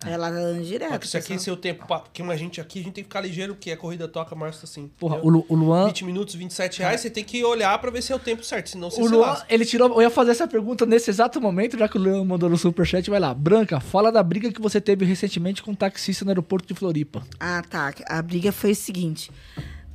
Ela 0.05 0.29
tá 0.31 0.35
dando 0.37 0.63
direto. 0.63 0.91
Porque 0.91 1.07
se 1.09 1.17
aqui 1.17 1.29
pessoal. 1.29 1.41
seu 1.45 1.57
tempo, 1.57 1.87
porque 1.87 2.23
a 2.23 2.37
gente 2.37 2.61
aqui, 2.61 2.81
a 2.81 2.83
gente 2.83 2.93
tem 2.95 3.03
que 3.05 3.09
ficar 3.09 3.21
ligeiro, 3.23 3.55
que 3.57 3.73
a 3.73 3.77
corrida 3.77 4.07
toca 4.07 4.35
marcha 4.37 4.61
assim. 4.65 4.89
Porra, 4.99 5.17
o, 5.23 5.29
Lu- 5.29 5.47
o 5.49 5.55
Luan. 5.55 5.87
20 5.87 6.05
minutos, 6.05 6.35
27 6.35 6.81
reais, 6.81 7.01
você 7.01 7.09
tem 7.11 7.25
que 7.25 7.43
olhar 7.45 7.77
pra 7.79 7.91
ver 7.91 8.03
se 8.03 8.13
é 8.13 8.17
o 8.17 8.19
tempo 8.19 8.45
certo, 8.45 8.71
senão 8.71 8.91
você 8.91 9.01
O 9.01 9.07
se 9.09 9.13
Luan, 9.15 9.27
lasca. 9.27 9.47
ele 9.49 9.65
tirou. 9.65 9.89
Eu 9.95 10.03
ia 10.03 10.11
fazer 10.11 10.33
essa 10.33 10.47
pergunta 10.47 10.85
nesse 10.85 11.09
exato 11.11 11.41
momento, 11.41 11.79
já 11.79 11.89
que 11.89 11.97
o 11.97 12.01
Luan 12.01 12.25
mandou 12.25 12.49
no 12.51 12.59
superchat. 12.59 13.09
Vai 13.09 13.19
lá. 13.19 13.33
Branca, 13.33 13.81
fala 13.81 14.13
da 14.13 14.23
briga 14.23 14.53
que 14.53 14.61
você 14.61 14.81
teve 14.81 15.05
recentemente 15.05 15.63
com 15.63 15.71
um 15.71 15.75
taxista 15.75 16.25
no 16.25 16.31
aeroporto 16.31 16.69
de 16.69 16.75
Floripa. 16.75 17.23
Ah, 17.41 17.63
tá. 17.69 17.93
A 18.07 18.21
briga 18.21 18.53
foi 18.53 18.73
o 18.73 18.77
seguinte. 18.77 19.31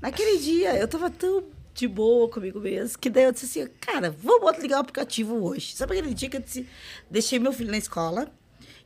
Naquele 0.01 0.39
dia, 0.39 0.75
eu 0.77 0.87
tava 0.87 1.09
tão 1.11 1.43
de 1.73 1.87
boa 1.87 2.29
comigo 2.29 2.59
mesmo, 2.59 2.99
que 2.99 3.09
daí 3.09 3.23
eu 3.23 3.31
disse 3.31 3.59
assim, 3.59 3.71
cara, 3.79 4.11
vamos 4.11 4.57
ligar 4.59 4.77
o 4.77 4.81
aplicativo 4.81 5.35
hoje. 5.43 5.75
Sabe 5.75 5.97
aquele 5.97 6.13
dia 6.13 6.29
que 6.29 6.37
eu 6.37 6.41
disse, 6.41 6.67
deixei 7.09 7.39
meu 7.39 7.53
filho 7.53 7.71
na 7.71 7.77
escola, 7.77 8.31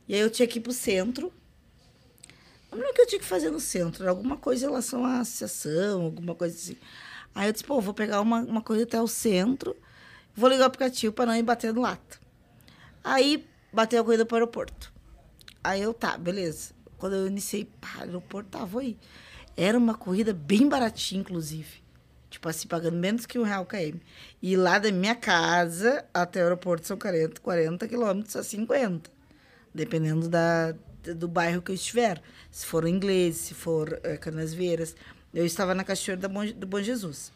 e 0.08 0.14
aí 0.14 0.20
eu 0.20 0.30
tinha 0.30 0.46
que 0.46 0.58
ir 0.58 0.62
pro 0.62 0.72
centro. 0.72 1.32
Não 2.70 2.78
lembro 2.78 2.92
o 2.92 2.94
que 2.94 3.02
eu 3.02 3.06
tinha 3.06 3.18
que 3.18 3.24
fazer 3.24 3.50
no 3.50 3.60
centro, 3.60 4.08
alguma 4.08 4.36
coisa 4.36 4.64
em 4.64 4.68
relação 4.68 5.04
à 5.04 5.20
associação, 5.20 6.02
alguma 6.02 6.34
coisa 6.34 6.54
assim. 6.54 6.76
Aí 7.34 7.48
eu 7.48 7.52
disse, 7.52 7.64
pô, 7.64 7.80
vou 7.80 7.94
pegar 7.94 8.20
uma, 8.20 8.40
uma 8.40 8.62
coisa 8.62 8.84
até 8.84 9.00
o 9.00 9.06
centro, 9.06 9.76
vou 10.34 10.48
ligar 10.48 10.64
o 10.64 10.66
aplicativo 10.66 11.12
para 11.12 11.26
não 11.26 11.36
ir 11.36 11.42
batendo 11.42 11.80
lata. 11.80 12.18
Aí, 13.02 13.46
bateu 13.72 14.00
a 14.00 14.04
corrida 14.04 14.26
pro 14.26 14.36
aeroporto. 14.36 14.92
Aí 15.62 15.80
eu, 15.82 15.92
tá, 15.94 16.16
beleza. 16.16 16.74
Quando 16.98 17.14
eu 17.14 17.26
iniciei, 17.26 17.66
pá, 17.80 18.00
aeroporto, 18.00 18.50
tá, 18.50 18.64
vou 18.64 18.82
ir. 18.82 18.96
Era 19.56 19.78
uma 19.78 19.94
corrida 19.94 20.32
bem 20.32 20.68
baratinha, 20.68 21.20
inclusive. 21.20 21.85
Tipo 22.36 22.50
assim, 22.50 22.68
pagando 22.68 22.98
menos 22.98 23.24
que 23.24 23.38
um 23.38 23.42
real 23.44 23.64
km. 23.64 23.96
E 24.42 24.56
lá 24.58 24.78
da 24.78 24.92
minha 24.92 25.14
casa 25.14 26.04
até 26.12 26.40
o 26.40 26.42
aeroporto 26.42 26.86
são 26.86 26.98
40, 26.98 27.40
40 27.40 27.88
quilômetros 27.88 28.36
a 28.36 28.42
50. 28.42 29.10
Dependendo 29.74 30.28
da, 30.28 30.74
do 31.16 31.26
bairro 31.26 31.62
que 31.62 31.70
eu 31.70 31.74
estiver. 31.74 32.20
Se 32.50 32.66
for 32.66 32.86
inglês, 32.86 33.36
se 33.38 33.54
for 33.54 33.98
é, 34.02 34.18
Canasvieiras. 34.18 34.94
Eu 35.32 35.46
estava 35.46 35.74
na 35.74 35.82
cachoeira 35.82 36.20
da 36.20 36.28
Bom, 36.28 36.44
do 36.44 36.66
Bom 36.66 36.82
Jesus. 36.82 37.32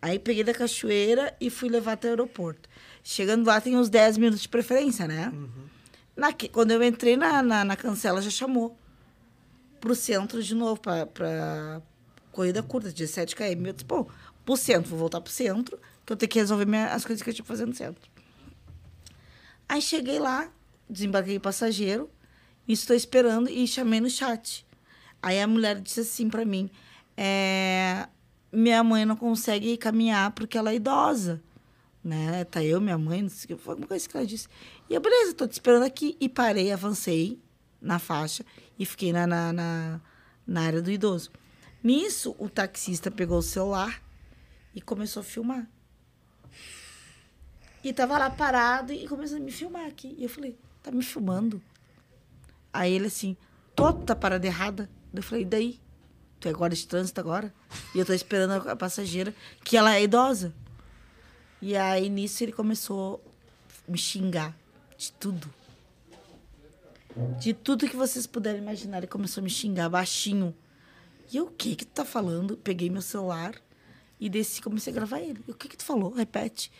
Aí 0.00 0.20
peguei 0.20 0.44
da 0.44 0.54
cachoeira 0.54 1.34
e 1.40 1.50
fui 1.50 1.68
levar 1.68 1.94
até 1.94 2.06
o 2.06 2.10
aeroporto. 2.10 2.68
Chegando 3.02 3.44
lá 3.44 3.60
tem 3.60 3.76
uns 3.76 3.88
10 3.88 4.18
minutos 4.18 4.42
de 4.42 4.48
preferência, 4.48 5.08
né? 5.08 5.32
Naque- 6.16 6.48
quando 6.48 6.70
eu 6.70 6.80
entrei 6.84 7.16
na, 7.16 7.42
na, 7.42 7.64
na 7.64 7.76
cancela, 7.76 8.22
já 8.22 8.30
chamou 8.30 8.78
pro 9.80 9.96
centro 9.96 10.40
de 10.40 10.54
novo, 10.54 10.80
pra, 10.80 11.06
pra 11.06 11.82
corrida 12.32 12.62
curta, 12.62 12.92
17 12.92 13.34
km. 13.34 13.66
Eu 13.66 13.72
disse, 13.72 13.84
pô, 13.84 14.06
pro 14.48 14.56
centro, 14.56 14.88
vou 14.88 14.98
voltar 14.98 15.20
pro 15.20 15.30
centro, 15.30 15.78
que 16.06 16.12
eu 16.12 16.16
tenho 16.16 16.30
que 16.30 16.38
resolver 16.38 16.64
minha- 16.64 16.88
as 16.94 17.04
coisas 17.04 17.22
que 17.22 17.28
eu 17.28 17.34
tinha 17.34 17.42
que 17.44 17.48
fazer 17.48 17.66
no 17.66 17.74
centro. 17.74 18.10
Aí 19.68 19.82
cheguei 19.82 20.18
lá, 20.18 20.50
desembarquei 20.88 21.38
passageiro, 21.38 22.08
estou 22.66 22.96
esperando 22.96 23.50
e 23.50 23.66
chamei 23.66 24.00
no 24.00 24.08
chat. 24.08 24.66
Aí 25.22 25.38
a 25.38 25.46
mulher 25.46 25.80
disse 25.80 26.00
assim 26.00 26.30
pra 26.30 26.46
mim, 26.46 26.70
é, 27.14 28.08
minha 28.50 28.82
mãe 28.82 29.04
não 29.04 29.16
consegue 29.16 29.76
caminhar 29.76 30.30
porque 30.32 30.56
ela 30.56 30.70
é 30.70 30.76
idosa 30.76 31.42
né? 32.02 32.44
Tá 32.44 32.64
eu, 32.64 32.80
minha 32.80 32.96
mãe, 32.96 33.20
não 33.20 33.28
sei 33.28 33.44
o 33.44 33.48
que, 33.58 33.62
foi 33.62 33.72
alguma 33.72 33.88
coisa 33.88 34.08
que 34.08 34.16
ela 34.16 34.24
disse. 34.24 34.48
E 34.88 34.94
eu, 34.94 35.00
beleza, 35.00 35.34
tô 35.34 35.46
te 35.46 35.52
esperando 35.52 35.82
aqui. 35.82 36.16
E 36.18 36.26
parei, 36.26 36.72
avancei 36.72 37.38
na 37.82 37.98
faixa 37.98 38.46
e 38.78 38.86
fiquei 38.86 39.12
na, 39.12 39.26
na, 39.26 39.52
na, 39.52 40.00
na 40.46 40.62
área 40.62 40.80
do 40.80 40.90
idoso. 40.90 41.30
Nisso, 41.84 42.34
o 42.38 42.48
taxista 42.48 43.10
pegou 43.10 43.38
o 43.38 43.42
celular 43.42 44.02
e 44.78 44.80
começou 44.80 45.22
a 45.22 45.24
filmar. 45.24 45.68
E 47.82 47.92
tava 47.92 48.16
lá 48.16 48.30
parado 48.30 48.92
e 48.92 49.08
começou 49.08 49.36
a 49.36 49.40
me 49.40 49.50
filmar 49.50 49.86
aqui. 49.86 50.14
E 50.16 50.22
eu 50.22 50.28
falei, 50.28 50.56
tá 50.84 50.92
me 50.92 51.02
filmando? 51.02 51.60
Aí 52.72 52.92
ele 52.92 53.08
assim, 53.08 53.36
tô, 53.74 53.92
tá 53.92 54.14
parada 54.14 54.46
errada. 54.46 54.88
Eu 55.12 55.20
falei, 55.20 55.42
e 55.42 55.46
daí? 55.46 55.80
Tu 56.38 56.46
é 56.46 56.52
guarda 56.52 56.76
de 56.76 56.86
trânsito 56.86 57.20
agora? 57.20 57.52
E 57.92 57.98
eu 57.98 58.06
tô 58.06 58.12
esperando 58.12 58.68
a 58.68 58.76
passageira, 58.76 59.34
que 59.64 59.76
ela 59.76 59.96
é 59.96 60.04
idosa. 60.04 60.54
E 61.60 61.76
aí, 61.76 62.08
nisso, 62.08 62.44
ele 62.44 62.52
começou 62.52 63.20
a 63.88 63.90
me 63.90 63.98
xingar 63.98 64.56
de 64.96 65.10
tudo. 65.10 65.52
De 67.40 67.52
tudo 67.52 67.88
que 67.88 67.96
vocês 67.96 68.28
puderem 68.28 68.62
imaginar. 68.62 68.98
Ele 68.98 69.08
começou 69.08 69.40
a 69.40 69.44
me 69.44 69.50
xingar 69.50 69.88
baixinho. 69.88 70.54
E 71.32 71.36
eu, 71.36 71.46
o 71.46 71.50
que 71.50 71.74
que 71.74 71.84
tu 71.84 71.90
tá 71.90 72.04
falando? 72.04 72.56
Peguei 72.56 72.88
meu 72.88 73.02
celular 73.02 73.60
e 74.20 74.28
desci 74.28 74.60
comecei 74.60 74.92
a 74.92 74.96
gravar 74.96 75.20
ele. 75.20 75.40
E 75.46 75.50
o 75.50 75.54
que 75.54 75.68
que 75.68 75.76
tu 75.76 75.84
falou? 75.84 76.12
Repete. 76.12 76.70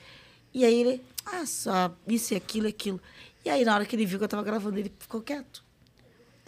E 0.53 0.65
aí 0.65 0.75
ele, 0.75 1.03
ah, 1.27 1.45
só 1.47 1.95
isso 2.07 2.35
e 2.35 2.37
aquilo 2.37 2.67
e 2.67 2.71
aquilo. 2.71 3.01
E 3.45 3.51
aí, 3.51 3.65
na 3.65 3.75
hora 3.75 3.87
que 3.87 3.95
ele 3.95 4.07
viu 4.07 4.19
que 4.19 4.25
eu 4.25 4.29
tava 4.29 4.43
gravando, 4.43 4.79
ele 4.79 4.93
ficou 4.99 5.21
quieto. 5.21 5.65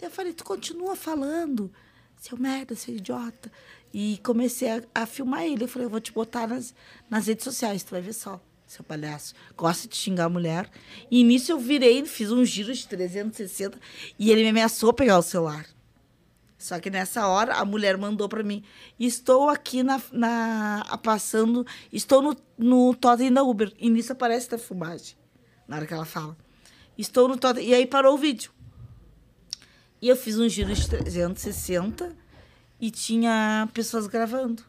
Eu 0.01 0.09
falei, 0.09 0.33
tu 0.33 0.43
continua 0.43 0.95
falando, 0.95 1.71
seu 2.19 2.37
merda, 2.37 2.75
seu 2.75 2.95
idiota. 2.95 3.51
E 3.93 4.19
comecei 4.23 4.69
a, 4.69 4.83
a 4.95 5.05
filmar 5.05 5.43
ele. 5.43 5.63
Eu 5.63 5.67
falei, 5.67 5.85
eu 5.85 5.89
vou 5.89 5.99
te 5.99 6.11
botar 6.11 6.47
nas, 6.47 6.73
nas 7.09 7.27
redes 7.27 7.43
sociais, 7.43 7.83
tu 7.83 7.91
vai 7.91 8.01
ver 8.01 8.13
só. 8.13 8.41
seu 8.67 8.83
palhaço. 8.83 9.33
Gosta 9.55 9.87
de 9.87 9.95
xingar 9.95 10.25
a 10.25 10.29
mulher. 10.29 10.69
E 11.09 11.23
nisso 11.23 11.51
eu 11.51 11.59
virei, 11.59 12.03
fiz 12.05 12.31
um 12.31 12.43
giro 12.43 12.73
de 12.73 12.87
360 12.87 13.79
e 14.17 14.31
ele 14.31 14.43
me 14.43 14.49
ameaçou 14.49 14.91
pegar 14.93 15.19
o 15.19 15.21
celular. 15.21 15.65
Só 16.61 16.79
que 16.79 16.91
nessa 16.91 17.27
hora 17.27 17.55
a 17.55 17.65
mulher 17.65 17.97
mandou 17.97 18.29
para 18.29 18.43
mim: 18.43 18.63
Estou 18.99 19.49
aqui 19.49 19.81
na, 19.81 19.99
na 20.11 20.99
passando, 21.01 21.65
estou 21.91 22.21
no, 22.21 22.37
no 22.57 22.93
totem 22.93 23.33
da 23.33 23.41
Uber. 23.41 23.73
E 23.79 23.89
nisso 23.89 24.13
aparece 24.13 24.53
a 24.53 24.59
filmagem. 24.59 25.15
Na 25.67 25.77
hora 25.77 25.87
que 25.87 25.93
ela 25.93 26.05
fala. 26.05 26.37
Estou 26.95 27.27
no 27.27 27.35
totem. 27.35 27.67
E 27.67 27.73
aí 27.73 27.87
parou 27.87 28.13
o 28.13 28.17
vídeo. 28.17 28.51
E 29.99 30.07
eu 30.07 30.15
fiz 30.15 30.37
um 30.37 30.47
giro 30.47 30.71
de 30.73 30.87
360 30.87 32.15
e 32.79 32.91
tinha 32.91 33.67
pessoas 33.73 34.05
gravando, 34.05 34.63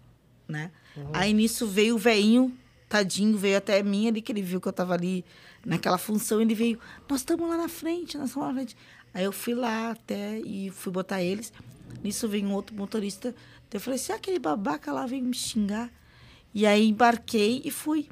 né? 0.49 0.71
Aí 1.13 1.33
nisso 1.33 1.67
veio 1.67 1.95
o 1.95 1.99
veinho, 1.99 2.55
tadinho, 2.89 3.37
veio 3.37 3.57
até 3.57 3.83
mim 3.83 4.09
ali, 4.09 4.21
que 4.21 4.33
ele 4.33 4.43
viu 4.43 4.61
que 4.61 4.69
eu 4.69 4.73
tava 4.73 4.93
ali 4.93 5.25
naquela 5.65 5.97
função, 5.97 6.41
ele 6.41 6.55
veio, 6.55 6.79
nós 7.09 7.21
estamos 7.21 7.49
lá 7.49 7.57
na 7.57 7.69
frente, 7.69 8.19
nós 8.19 8.29
estamos 8.29 8.49
lá 8.49 8.53
na 8.53 8.61
frente. 8.61 8.77
Aí 9.15 9.25
eu 9.25 9.33
fui 9.33 9.55
lá 9.55 9.91
até 9.91 10.39
e 10.41 10.71
fui 10.71 10.93
botar 10.93 11.23
eles. 11.23 11.53
Nisso 12.03 12.29
veio 12.29 12.47
um 12.47 12.53
outro 12.53 12.75
motorista. 12.77 13.35
Então 13.69 13.79
eu 13.79 13.81
falei, 13.81 13.99
se 13.99 14.13
aquele 14.13 14.39
babaca 14.39 14.93
lá 14.93 15.07
veio 15.07 15.25
me 15.25 15.35
xingar. 15.35 15.91
E 16.55 16.67
aí 16.67 16.89
embarquei 16.89 17.63
e 17.65 17.71
fui, 17.71 18.09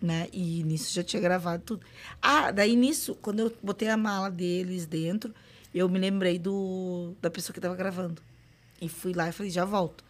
né? 0.00 0.28
E 0.32 0.64
nisso 0.64 0.92
já 0.94 1.02
tinha 1.02 1.20
gravado 1.20 1.62
tudo. 1.62 1.86
Ah, 2.20 2.50
daí 2.50 2.74
nisso, 2.74 3.14
quando 3.20 3.40
eu 3.40 3.56
botei 3.62 3.88
a 3.88 3.96
mala 3.96 4.30
deles 4.30 4.86
dentro, 4.86 5.34
eu 5.74 5.88
me 5.88 5.98
lembrei 5.98 6.38
do 6.38 7.14
da 7.20 7.30
pessoa 7.30 7.52
que 7.52 7.60
tava 7.60 7.76
gravando. 7.76 8.22
E 8.80 8.88
fui 8.88 9.12
lá 9.12 9.28
e 9.28 9.32
falei, 9.32 9.50
já 9.50 9.64
volto. 9.64 10.04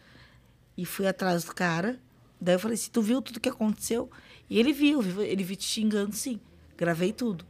E 0.77 0.85
fui 0.85 1.05
atrás 1.05 1.43
do 1.43 1.53
cara. 1.53 1.99
Daí 2.39 2.55
eu 2.55 2.59
falei, 2.59 2.77
se 2.77 2.89
tu 2.89 3.01
viu 3.01 3.21
tudo 3.21 3.39
que 3.39 3.49
aconteceu? 3.49 4.09
E 4.49 4.59
ele 4.59 4.73
viu, 4.73 5.01
ele 5.21 5.43
viu 5.43 5.55
te 5.55 5.65
xingando, 5.65 6.15
sim. 6.15 6.39
Gravei 6.77 7.13
tudo. 7.13 7.45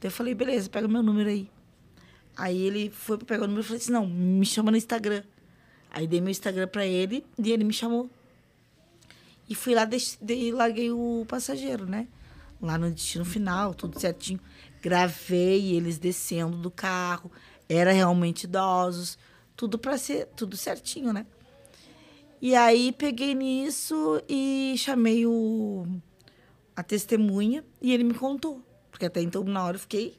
Daí 0.00 0.08
eu 0.08 0.10
falei, 0.10 0.34
beleza, 0.34 0.70
pega 0.70 0.88
meu 0.88 1.02
número 1.02 1.28
aí. 1.28 1.50
Aí 2.36 2.60
ele 2.62 2.90
foi 2.90 3.18
pra 3.18 3.26
pegar 3.26 3.44
o 3.44 3.46
número 3.46 3.62
e 3.62 3.66
falei 3.66 3.82
assim, 3.82 3.92
não, 3.92 4.06
me 4.06 4.46
chama 4.46 4.70
no 4.70 4.76
Instagram. 4.76 5.22
Aí 5.90 6.06
dei 6.06 6.20
meu 6.20 6.30
Instagram 6.30 6.66
pra 6.68 6.86
ele 6.86 7.24
e 7.38 7.52
ele 7.52 7.64
me 7.64 7.72
chamou. 7.72 8.10
E 9.48 9.54
fui 9.54 9.74
lá, 9.74 9.84
dei, 9.84 10.52
larguei 10.52 10.90
o 10.90 11.26
passageiro, 11.28 11.84
né? 11.84 12.08
Lá 12.60 12.78
no 12.78 12.90
destino 12.90 13.24
final, 13.24 13.74
tudo 13.74 14.00
certinho. 14.00 14.40
Gravei 14.80 15.74
eles 15.74 15.98
descendo 15.98 16.56
do 16.56 16.70
carro. 16.70 17.30
Era 17.68 17.92
realmente 17.92 18.44
idosos. 18.44 19.18
Tudo 19.54 19.78
pra 19.78 19.98
ser, 19.98 20.28
tudo 20.34 20.56
certinho, 20.56 21.12
né? 21.12 21.26
E 22.40 22.54
aí 22.56 22.92
peguei 22.92 23.34
nisso 23.34 24.22
e 24.28 24.74
chamei 24.78 25.26
o, 25.26 25.86
a 26.74 26.82
testemunha 26.82 27.64
e 27.80 27.92
ele 27.92 28.04
me 28.04 28.14
contou. 28.14 28.62
Porque 28.90 29.06
até 29.06 29.20
então, 29.20 29.44
na 29.44 29.64
hora, 29.64 29.76
eu 29.76 29.80
fiquei 29.80 30.16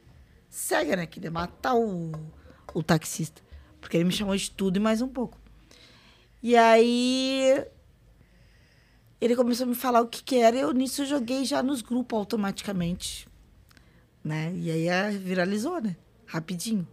cega, 0.54 0.96
né? 0.96 1.08
Queria 1.08 1.32
matar 1.32 1.74
o, 1.76 2.12
o 2.74 2.84
taxista. 2.84 3.42
Porque 3.82 3.98
ele 3.98 4.04
me 4.04 4.12
chamou 4.12 4.36
de 4.36 4.52
tudo 4.52 4.78
e 4.78 4.80
mais 4.80 5.02
um 5.02 5.08
pouco. 5.08 5.38
E 6.42 6.56
aí 6.56 7.66
ele 9.20 9.36
começou 9.36 9.66
a 9.66 9.68
me 9.68 9.76
falar 9.76 10.02
o 10.02 10.08
que, 10.08 10.24
que 10.24 10.38
era, 10.38 10.56
e 10.56 10.60
eu 10.60 10.72
nisso 10.72 11.06
joguei 11.06 11.44
já 11.44 11.64
nos 11.64 11.82
grupos 11.82 12.20
automaticamente. 12.20 13.28
Né? 14.24 14.54
E 14.56 14.70
aí 14.70 15.18
viralizou, 15.18 15.82
né? 15.82 15.96
Rapidinho. 16.26 16.88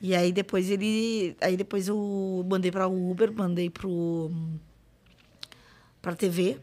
E 0.00 0.14
aí 0.14 0.32
depois 0.32 0.70
ele. 0.70 1.36
Aí 1.40 1.56
depois 1.56 1.88
eu 1.88 2.46
mandei 2.48 2.70
para 2.70 2.86
o 2.86 3.10
Uber, 3.10 3.32
mandei 3.32 3.68
pro. 3.70 4.30
pra 6.00 6.14
TV, 6.14 6.58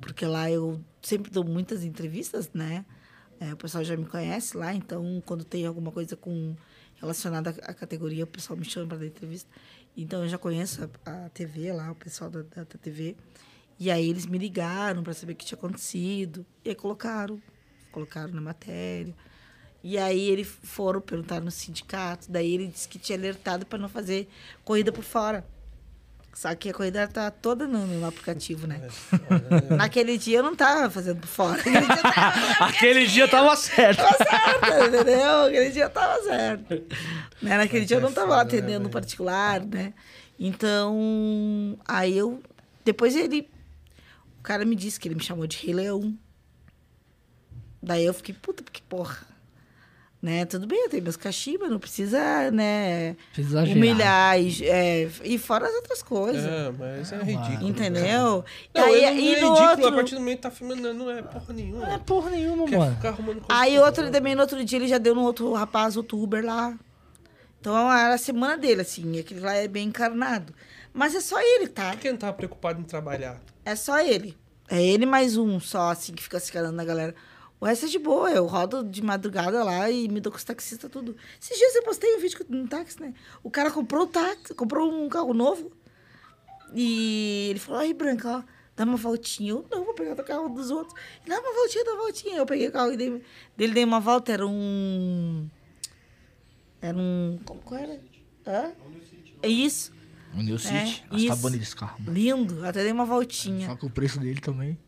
porque 0.00 0.26
lá 0.26 0.50
eu 0.50 0.80
sempre 1.02 1.30
dou 1.30 1.44
muitas 1.44 1.84
entrevistas, 1.84 2.50
né? 2.52 2.84
É, 3.38 3.52
o 3.52 3.56
pessoal 3.56 3.84
já 3.84 3.96
me 3.96 4.06
conhece 4.06 4.56
lá, 4.56 4.74
então 4.74 5.22
quando 5.26 5.44
tem 5.44 5.66
alguma 5.66 5.92
coisa 5.92 6.16
com 6.16 6.56
relacionada 6.96 7.50
à 7.50 7.74
categoria, 7.74 8.24
o 8.24 8.26
pessoal 8.26 8.58
me 8.58 8.64
chama 8.64 8.86
para 8.86 8.98
dar 8.98 9.06
entrevista. 9.06 9.50
Então 9.96 10.22
eu 10.22 10.28
já 10.28 10.38
conheço 10.38 10.90
a, 11.04 11.26
a 11.26 11.28
TV 11.30 11.72
lá, 11.72 11.90
o 11.90 11.94
pessoal 11.94 12.30
da, 12.30 12.42
da, 12.42 12.64
da 12.64 12.64
TV. 12.64 13.16
E 13.78 13.90
aí 13.90 14.08
eles 14.08 14.24
me 14.24 14.38
ligaram 14.38 15.02
para 15.02 15.12
saber 15.12 15.32
o 15.32 15.36
que 15.36 15.44
tinha 15.44 15.58
acontecido. 15.58 16.46
E 16.64 16.70
aí 16.70 16.74
colocaram, 16.74 17.40
colocaram 17.92 18.32
na 18.32 18.40
matéria. 18.40 19.14
E 19.82 19.98
aí 19.98 20.28
eles 20.28 20.48
foram 20.48 21.00
perguntar 21.00 21.40
no 21.40 21.50
sindicato. 21.50 22.30
Daí 22.30 22.54
ele 22.54 22.68
disse 22.68 22.88
que 22.88 22.98
tinha 22.98 23.18
alertado 23.18 23.66
para 23.66 23.78
não 23.78 23.88
fazer 23.88 24.28
corrida 24.64 24.90
por 24.90 25.04
fora. 25.04 25.46
Só 26.36 26.54
que 26.54 26.68
a 26.68 26.74
corrida 26.74 27.08
tá 27.08 27.30
toda 27.30 27.66
no, 27.66 27.86
no 27.86 28.06
aplicativo, 28.06 28.66
né? 28.66 28.86
Naquele 29.74 30.18
dia 30.18 30.40
eu 30.40 30.42
não 30.42 30.54
tava 30.54 30.90
fazendo 30.90 31.18
por 31.18 31.28
fora. 31.28 31.58
Aquele 31.58 31.86
dia 31.86 31.96
eu 31.96 32.12
tava 32.12 32.66
Aquele 32.66 33.06
dia 33.06 33.28
tava 33.28 33.56
certo. 33.56 33.96
tava 33.96 34.18
certo, 34.18 34.86
entendeu? 34.94 35.44
Aquele 35.46 35.70
dia 35.70 35.88
tava 35.88 36.22
certo. 36.22 36.74
Né? 37.40 37.56
Naquele 37.56 37.86
dia 37.86 37.96
eu 37.96 38.02
não 38.02 38.12
tava 38.12 38.26
foda, 38.26 38.36
né, 38.36 38.42
atendendo 38.42 38.80
no 38.80 38.80
velho? 38.80 38.90
particular, 38.90 39.64
né? 39.64 39.94
Então, 40.38 41.78
aí 41.88 42.18
eu. 42.18 42.42
Depois 42.84 43.16
ele. 43.16 43.48
O 44.38 44.42
cara 44.42 44.66
me 44.66 44.76
disse 44.76 45.00
que 45.00 45.08
ele 45.08 45.14
me 45.14 45.22
chamou 45.22 45.46
de 45.46 45.56
Rei 45.56 45.72
Leão. 45.74 46.18
Daí 47.82 48.04
eu 48.04 48.12
fiquei, 48.12 48.34
puta, 48.34 48.62
porque 48.62 48.82
porra. 48.86 49.20
Né? 50.26 50.44
Tudo 50.44 50.66
bem, 50.66 50.82
eu 50.82 50.90
tenho 50.90 51.04
meus 51.04 51.16
cachimbas, 51.16 51.70
não 51.70 51.78
precisa, 51.78 52.50
né? 52.50 53.14
Precisa. 53.32 53.62
Humilhar 53.62 54.36
e, 54.36 54.64
é, 54.68 55.08
e 55.22 55.38
fora 55.38 55.68
as 55.68 55.74
outras 55.76 56.02
coisas. 56.02 56.44
É, 56.44 56.72
mas 56.76 57.12
é 57.12 57.22
ridículo. 57.22 57.68
Entendeu? 57.68 58.44
Não, 58.74 58.84
aí, 58.84 59.04
ele 59.04 59.06
não 59.06 59.20
e 59.20 59.34
é 59.36 59.40
no 59.40 59.54
ridículo 59.54 59.70
outro... 59.70 59.86
a 59.86 59.92
partir 59.92 60.14
do 60.16 60.20
momento 60.20 60.36
que 60.38 60.42
tá 60.42 60.50
filmando, 60.50 60.92
não 60.92 61.08
é 61.08 61.22
porra 61.22 61.54
nenhuma. 61.54 61.86
Não 61.86 61.94
é 61.94 61.98
porra 61.98 62.30
nenhuma, 62.30 62.66
Quer 62.66 62.76
mano. 62.76 62.96
ficar 62.96 63.08
arrumando 63.10 63.40
coisa 63.40 63.62
Aí 63.62 63.78
outro 63.78 64.02
fora. 64.02 64.10
também, 64.10 64.34
no 64.34 64.40
outro 64.40 64.64
dia, 64.64 64.78
ele 64.80 64.88
já 64.88 64.98
deu 64.98 65.14
no 65.14 65.22
outro 65.22 65.52
rapaz, 65.52 65.96
outro 65.96 66.20
Uber 66.20 66.44
lá. 66.44 66.76
Então 67.60 67.76
era 67.92 68.14
a 68.14 68.18
semana 68.18 68.58
dele, 68.58 68.80
assim. 68.80 69.20
Aquele 69.20 69.38
lá 69.38 69.54
é 69.54 69.68
bem 69.68 69.86
encarnado. 69.86 70.52
Mas 70.92 71.14
é 71.14 71.20
só 71.20 71.40
ele, 71.40 71.68
tá? 71.68 71.92
Por 71.92 72.00
que 72.00 72.10
não 72.10 72.18
tava 72.18 72.32
preocupado 72.32 72.80
em 72.80 72.84
trabalhar? 72.84 73.40
É 73.64 73.76
só 73.76 74.00
ele. 74.00 74.36
É 74.68 74.82
ele 74.82 75.06
mais 75.06 75.36
um 75.36 75.60
só, 75.60 75.92
assim, 75.92 76.12
que 76.12 76.22
fica 76.24 76.40
se 76.40 76.50
calando 76.50 76.74
na 76.74 76.84
galera. 76.84 77.14
O 77.60 77.64
resto 77.64 77.86
é 77.86 77.88
de 77.88 77.98
boa. 77.98 78.30
Eu 78.30 78.46
rodo 78.46 78.84
de 78.84 79.02
madrugada 79.02 79.64
lá 79.64 79.90
e 79.90 80.08
me 80.08 80.20
dou 80.20 80.30
com 80.30 80.38
os 80.38 80.44
taxistas 80.44 80.90
tudo. 80.90 81.16
Esses 81.40 81.56
dias 81.56 81.74
eu 81.74 81.82
postei 81.82 82.14
um 82.16 82.20
vídeo 82.20 82.38
no 82.48 82.68
táxi, 82.68 83.00
né? 83.00 83.14
O 83.42 83.50
cara 83.50 83.70
comprou 83.70 84.04
o 84.04 84.06
táxi, 84.06 84.54
comprou 84.54 84.92
um 84.92 85.08
carro 85.08 85.32
novo. 85.32 85.72
E 86.74 87.48
ele 87.50 87.58
falou, 87.58 87.80
aí, 87.80 87.94
Branca, 87.94 88.38
ó, 88.38 88.42
dá 88.76 88.84
uma 88.84 88.96
voltinha. 88.96 89.52
Eu, 89.52 89.66
não, 89.70 89.84
vou 89.84 89.94
pegar 89.94 90.12
o 90.12 90.24
carro 90.24 90.48
dos 90.48 90.70
outros. 90.70 90.98
Dá 91.26 91.40
uma 91.40 91.52
voltinha, 91.54 91.84
dá 91.84 91.92
uma 91.92 92.02
voltinha. 92.02 92.36
Eu 92.36 92.46
peguei 92.46 92.68
o 92.68 92.72
carro 92.72 92.92
e 92.92 92.96
dei, 92.96 93.22
dele 93.56 93.72
dei 93.72 93.84
uma 93.84 94.00
volta. 94.00 94.32
Era 94.32 94.46
um... 94.46 95.48
Era 96.80 96.96
um... 96.96 97.38
Como 97.44 97.60
qual 97.62 97.80
era? 97.80 98.00
Hã? 98.46 98.72
É 99.42 99.48
isso. 99.48 99.92
O 100.34 100.42
New 100.42 100.58
City. 100.58 101.04
Nossa, 101.10 101.26
tá 101.28 101.36
bonito 101.36 101.62
esse 101.62 101.74
carro, 101.74 101.96
mano. 102.00 102.12
Lindo. 102.12 102.66
Até 102.66 102.82
dei 102.82 102.92
uma 102.92 103.06
voltinha. 103.06 103.66
Só 103.68 103.76
que 103.76 103.86
o 103.86 103.90
preço 103.90 104.20
dele 104.20 104.40
também. 104.40 104.78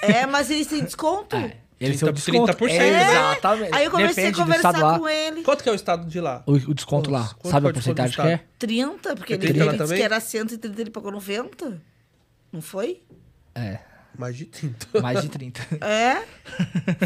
É, 0.00 0.24
mas 0.24 0.50
eles 0.50 0.66
têm 0.66 0.82
desconto. 0.82 1.36
Ele 1.78 1.94
30%, 1.94 1.98
tem 2.00 2.08
o 2.08 2.12
desconto. 2.12 2.52
30%. 2.52 2.70
É, 2.70 3.10
exatamente. 3.10 3.74
Aí 3.74 3.84
eu 3.84 3.90
comecei 3.90 4.14
Depende 4.24 4.40
a 4.40 4.44
conversar 4.44 4.78
lá. 4.82 4.98
com 4.98 5.08
ele. 5.08 5.42
Quanto 5.42 5.62
que 5.62 5.68
é 5.68 5.72
o 5.72 5.74
estado 5.74 6.06
de 6.08 6.20
lá? 6.20 6.42
O, 6.46 6.52
o 6.52 6.74
desconto 6.74 7.10
lá. 7.10 7.34
Quanto 7.38 7.52
Sabe 7.52 7.66
é 7.66 7.70
a 7.70 7.72
porcentagem 7.74 8.16
que 8.16 8.22
é? 8.22 8.44
30, 8.58 9.16
porque 9.16 9.32
É 9.34 9.36
ele, 9.36 9.46
30 9.48 9.58
lá 9.58 9.64
ele 9.64 9.70
disse 9.72 9.84
também? 9.84 9.98
que 9.98 10.04
era 10.04 10.20
130, 10.20 10.80
ele 10.80 10.90
pagou 10.90 11.12
90. 11.12 11.82
Não 12.52 12.62
foi? 12.62 13.02
É, 13.54 13.80
Mais 14.18 14.36
de 14.36 14.46
30. 14.46 15.00
mais 15.02 15.20
de 15.20 15.28
30. 15.28 15.60
É? 15.84 16.24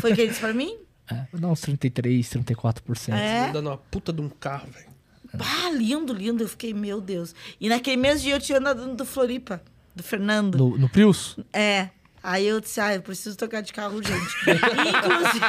Foi 0.01 0.13
o 0.13 0.15
que 0.15 0.21
ele 0.21 0.29
disse 0.29 0.41
pra 0.41 0.53
mim? 0.55 0.77
É, 1.11 1.27
não, 1.33 1.51
uns 1.53 1.61
33, 1.63 2.29
34%. 2.31 3.13
É. 3.15 3.51
Dando 3.51 3.69
uma 3.71 3.77
puta 3.77 4.13
de 4.13 4.21
um 4.21 4.29
carro, 4.29 4.69
velho. 4.71 4.89
Ah, 5.35 5.71
lindo, 5.73 6.13
lindo. 6.13 6.45
Eu 6.45 6.49
fiquei, 6.49 6.73
meu 6.73 7.01
Deus. 7.01 7.35
E 7.61 7.69
naquele 7.69 7.97
mesmo 7.97 8.21
dia 8.23 8.35
eu 8.37 8.41
tinha 8.41 8.59
andado 8.59 8.95
do 8.95 9.05
Floripa, 9.05 9.61
do 9.95 10.03
Fernando. 10.03 10.57
No, 10.59 10.79
no 10.79 10.89
Prius? 10.89 11.37
É. 11.53 11.89
Aí 12.23 12.47
eu 12.47 12.61
disse, 12.61 12.81
ah, 12.81 12.95
eu 12.95 13.01
preciso 13.01 13.35
trocar 13.37 13.63
de 13.63 13.73
carro 13.73 13.97
urgente. 13.97 14.37
Inclusive. 14.45 15.47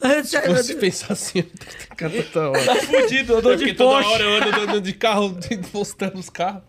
eu 0.00 0.22
disse, 0.22 0.36
"Ai, 0.36 0.48
meu 0.48 0.62
Se 0.62 0.68
Deus." 0.68 0.80
pensar 0.80 1.12
assim, 1.12 1.42
cara, 1.96 2.22
tá 2.22 2.50
hora. 2.50 2.64
Tá 2.64 2.76
fudido, 2.76 3.32
eu 3.32 3.42
Porque 3.42 3.74
toda 3.74 4.06
hora 4.06 4.22
eu 4.22 4.36
ando 4.36 4.48
andando 4.48 4.80
de 4.80 4.92
carro, 4.92 5.36
postando 5.72 6.18
os 6.18 6.30
carros. 6.30 6.62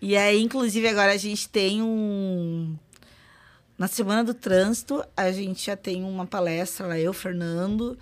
E 0.00 0.16
aí, 0.16 0.42
inclusive, 0.42 0.86
agora 0.88 1.12
a 1.12 1.16
gente 1.16 1.48
tem 1.48 1.82
um. 1.82 2.76
Na 3.78 3.88
Semana 3.88 4.22
do 4.24 4.34
Trânsito, 4.34 5.04
a 5.16 5.30
gente 5.32 5.64
já 5.66 5.76
tem 5.76 6.04
uma 6.04 6.26
palestra 6.26 6.86
lá, 6.86 6.98
eu, 6.98 7.12
Fernando, 7.12 7.96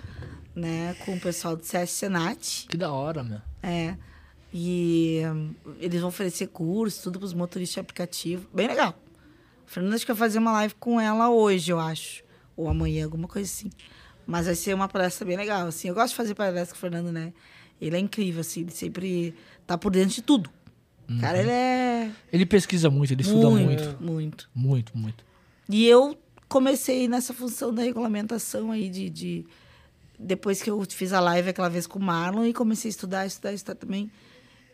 né, 0.54 0.96
com 1.04 1.14
o 1.14 1.20
pessoal 1.20 1.54
do 1.54 1.64
CS 1.64 1.90
Senat. 1.90 2.66
Que 2.68 2.76
da 2.76 2.90
hora, 2.90 3.22
meu. 3.22 3.40
É. 3.62 3.94
E 4.52 5.20
hum, 5.26 5.54
eles 5.78 6.00
vão 6.00 6.08
oferecer 6.08 6.46
curso, 6.48 7.02
tudo 7.04 7.18
para 7.18 7.26
os 7.26 7.34
motoristas 7.34 7.74
de 7.74 7.80
aplicativo. 7.80 8.48
Bem 8.54 8.66
legal. 8.66 8.94
O 9.66 9.70
Fernando 9.70 9.94
acho 9.94 10.06
que 10.06 10.12
vai 10.12 10.18
fazer 10.18 10.38
uma 10.38 10.52
live 10.52 10.74
com 10.74 11.00
ela 11.00 11.28
hoje, 11.30 11.72
eu 11.72 11.78
acho. 11.80 12.22
Ou 12.56 12.68
amanhã, 12.68 13.04
alguma 13.04 13.26
coisa 13.28 13.48
assim. 13.50 13.70
Mas 14.26 14.46
vai 14.46 14.54
ser 14.54 14.74
uma 14.74 14.88
palestra 14.88 15.26
bem 15.26 15.36
legal, 15.36 15.66
assim. 15.66 15.88
Eu 15.88 15.94
gosto 15.94 16.10
de 16.10 16.16
fazer 16.16 16.34
palestra 16.34 16.68
com 16.74 16.76
o 16.76 16.80
Fernando, 16.80 17.12
né? 17.12 17.32
Ele 17.80 17.96
é 17.96 17.98
incrível, 17.98 18.40
assim. 18.40 18.60
Ele 18.62 18.70
sempre 18.70 19.34
tá 19.66 19.76
por 19.76 19.90
dentro 19.92 20.14
de 20.14 20.22
tudo. 20.22 20.50
Cara, 21.20 21.38
ele 21.38 21.50
é 21.50 22.10
Ele 22.32 22.44
pesquisa 22.44 22.90
muito, 22.90 23.12
ele 23.12 23.22
estuda 23.22 23.48
muito. 23.50 23.64
muito, 23.84 24.02
muito. 24.02 24.50
Muito, 24.54 24.98
muito. 24.98 25.24
E 25.68 25.86
eu 25.86 26.18
comecei 26.48 27.06
nessa 27.06 27.32
função 27.32 27.72
da 27.72 27.82
regulamentação 27.82 28.72
aí 28.72 28.88
de, 28.88 29.08
de- 29.10 29.46
Depois 30.18 30.60
que 30.62 30.68
eu 30.70 30.82
fiz 30.88 31.12
a 31.12 31.20
live 31.20 31.50
aquela 31.50 31.68
vez 31.68 31.86
com 31.86 31.98
o 31.98 32.02
Marlon 32.02 32.44
e 32.46 32.52
comecei 32.52 32.88
a 32.88 32.90
estudar, 32.90 33.26
estudar, 33.26 33.52
estudar 33.52 33.74
também. 33.76 34.10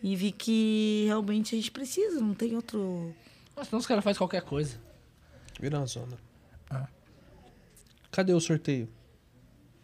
E 0.02 0.16
vi 0.16 0.32
que 0.32 1.05
realmente 1.06 1.55
a 1.55 1.59
gente 1.59 1.70
precisa, 1.70 2.19
não 2.20 2.32
tem 2.35 2.56
outro. 2.56 3.14
Mas 3.56 3.68
senão 3.68 3.78
os 3.80 3.86
caras 3.86 4.02
fazem 4.04 4.18
qualquer 4.18 4.42
coisa. 4.42 4.76
Vira 5.60 5.78
uma 5.78 5.86
zona. 5.86 6.16
Ah. 6.70 6.88
Cadê 8.10 8.32
o 8.32 8.40
sorteio? 8.40 8.88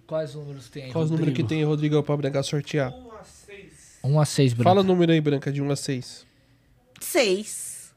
Quais 0.07 0.35
números 0.35 0.69
tem 0.69 0.85
aí? 0.85 0.93
Qual 0.93 1.05
os 1.05 1.11
números 1.11 1.35
que 1.35 1.45
tem, 1.45 1.63
Rodrigão, 1.65 2.03
pra 2.03 2.17
Branca 2.17 2.43
sortear? 2.43 2.93
1 4.03 4.21
a 4.21 4.25
6, 4.25 4.53
Branco. 4.55 4.65
Fala 4.71 4.81
o 4.81 4.85
número 4.85 5.13
aí, 5.13 5.21
Branca, 5.21 5.53
de 5.53 5.61
1 5.61 5.71
a 5.71 5.77
6. 5.77 6.27
Seis. 7.01 7.93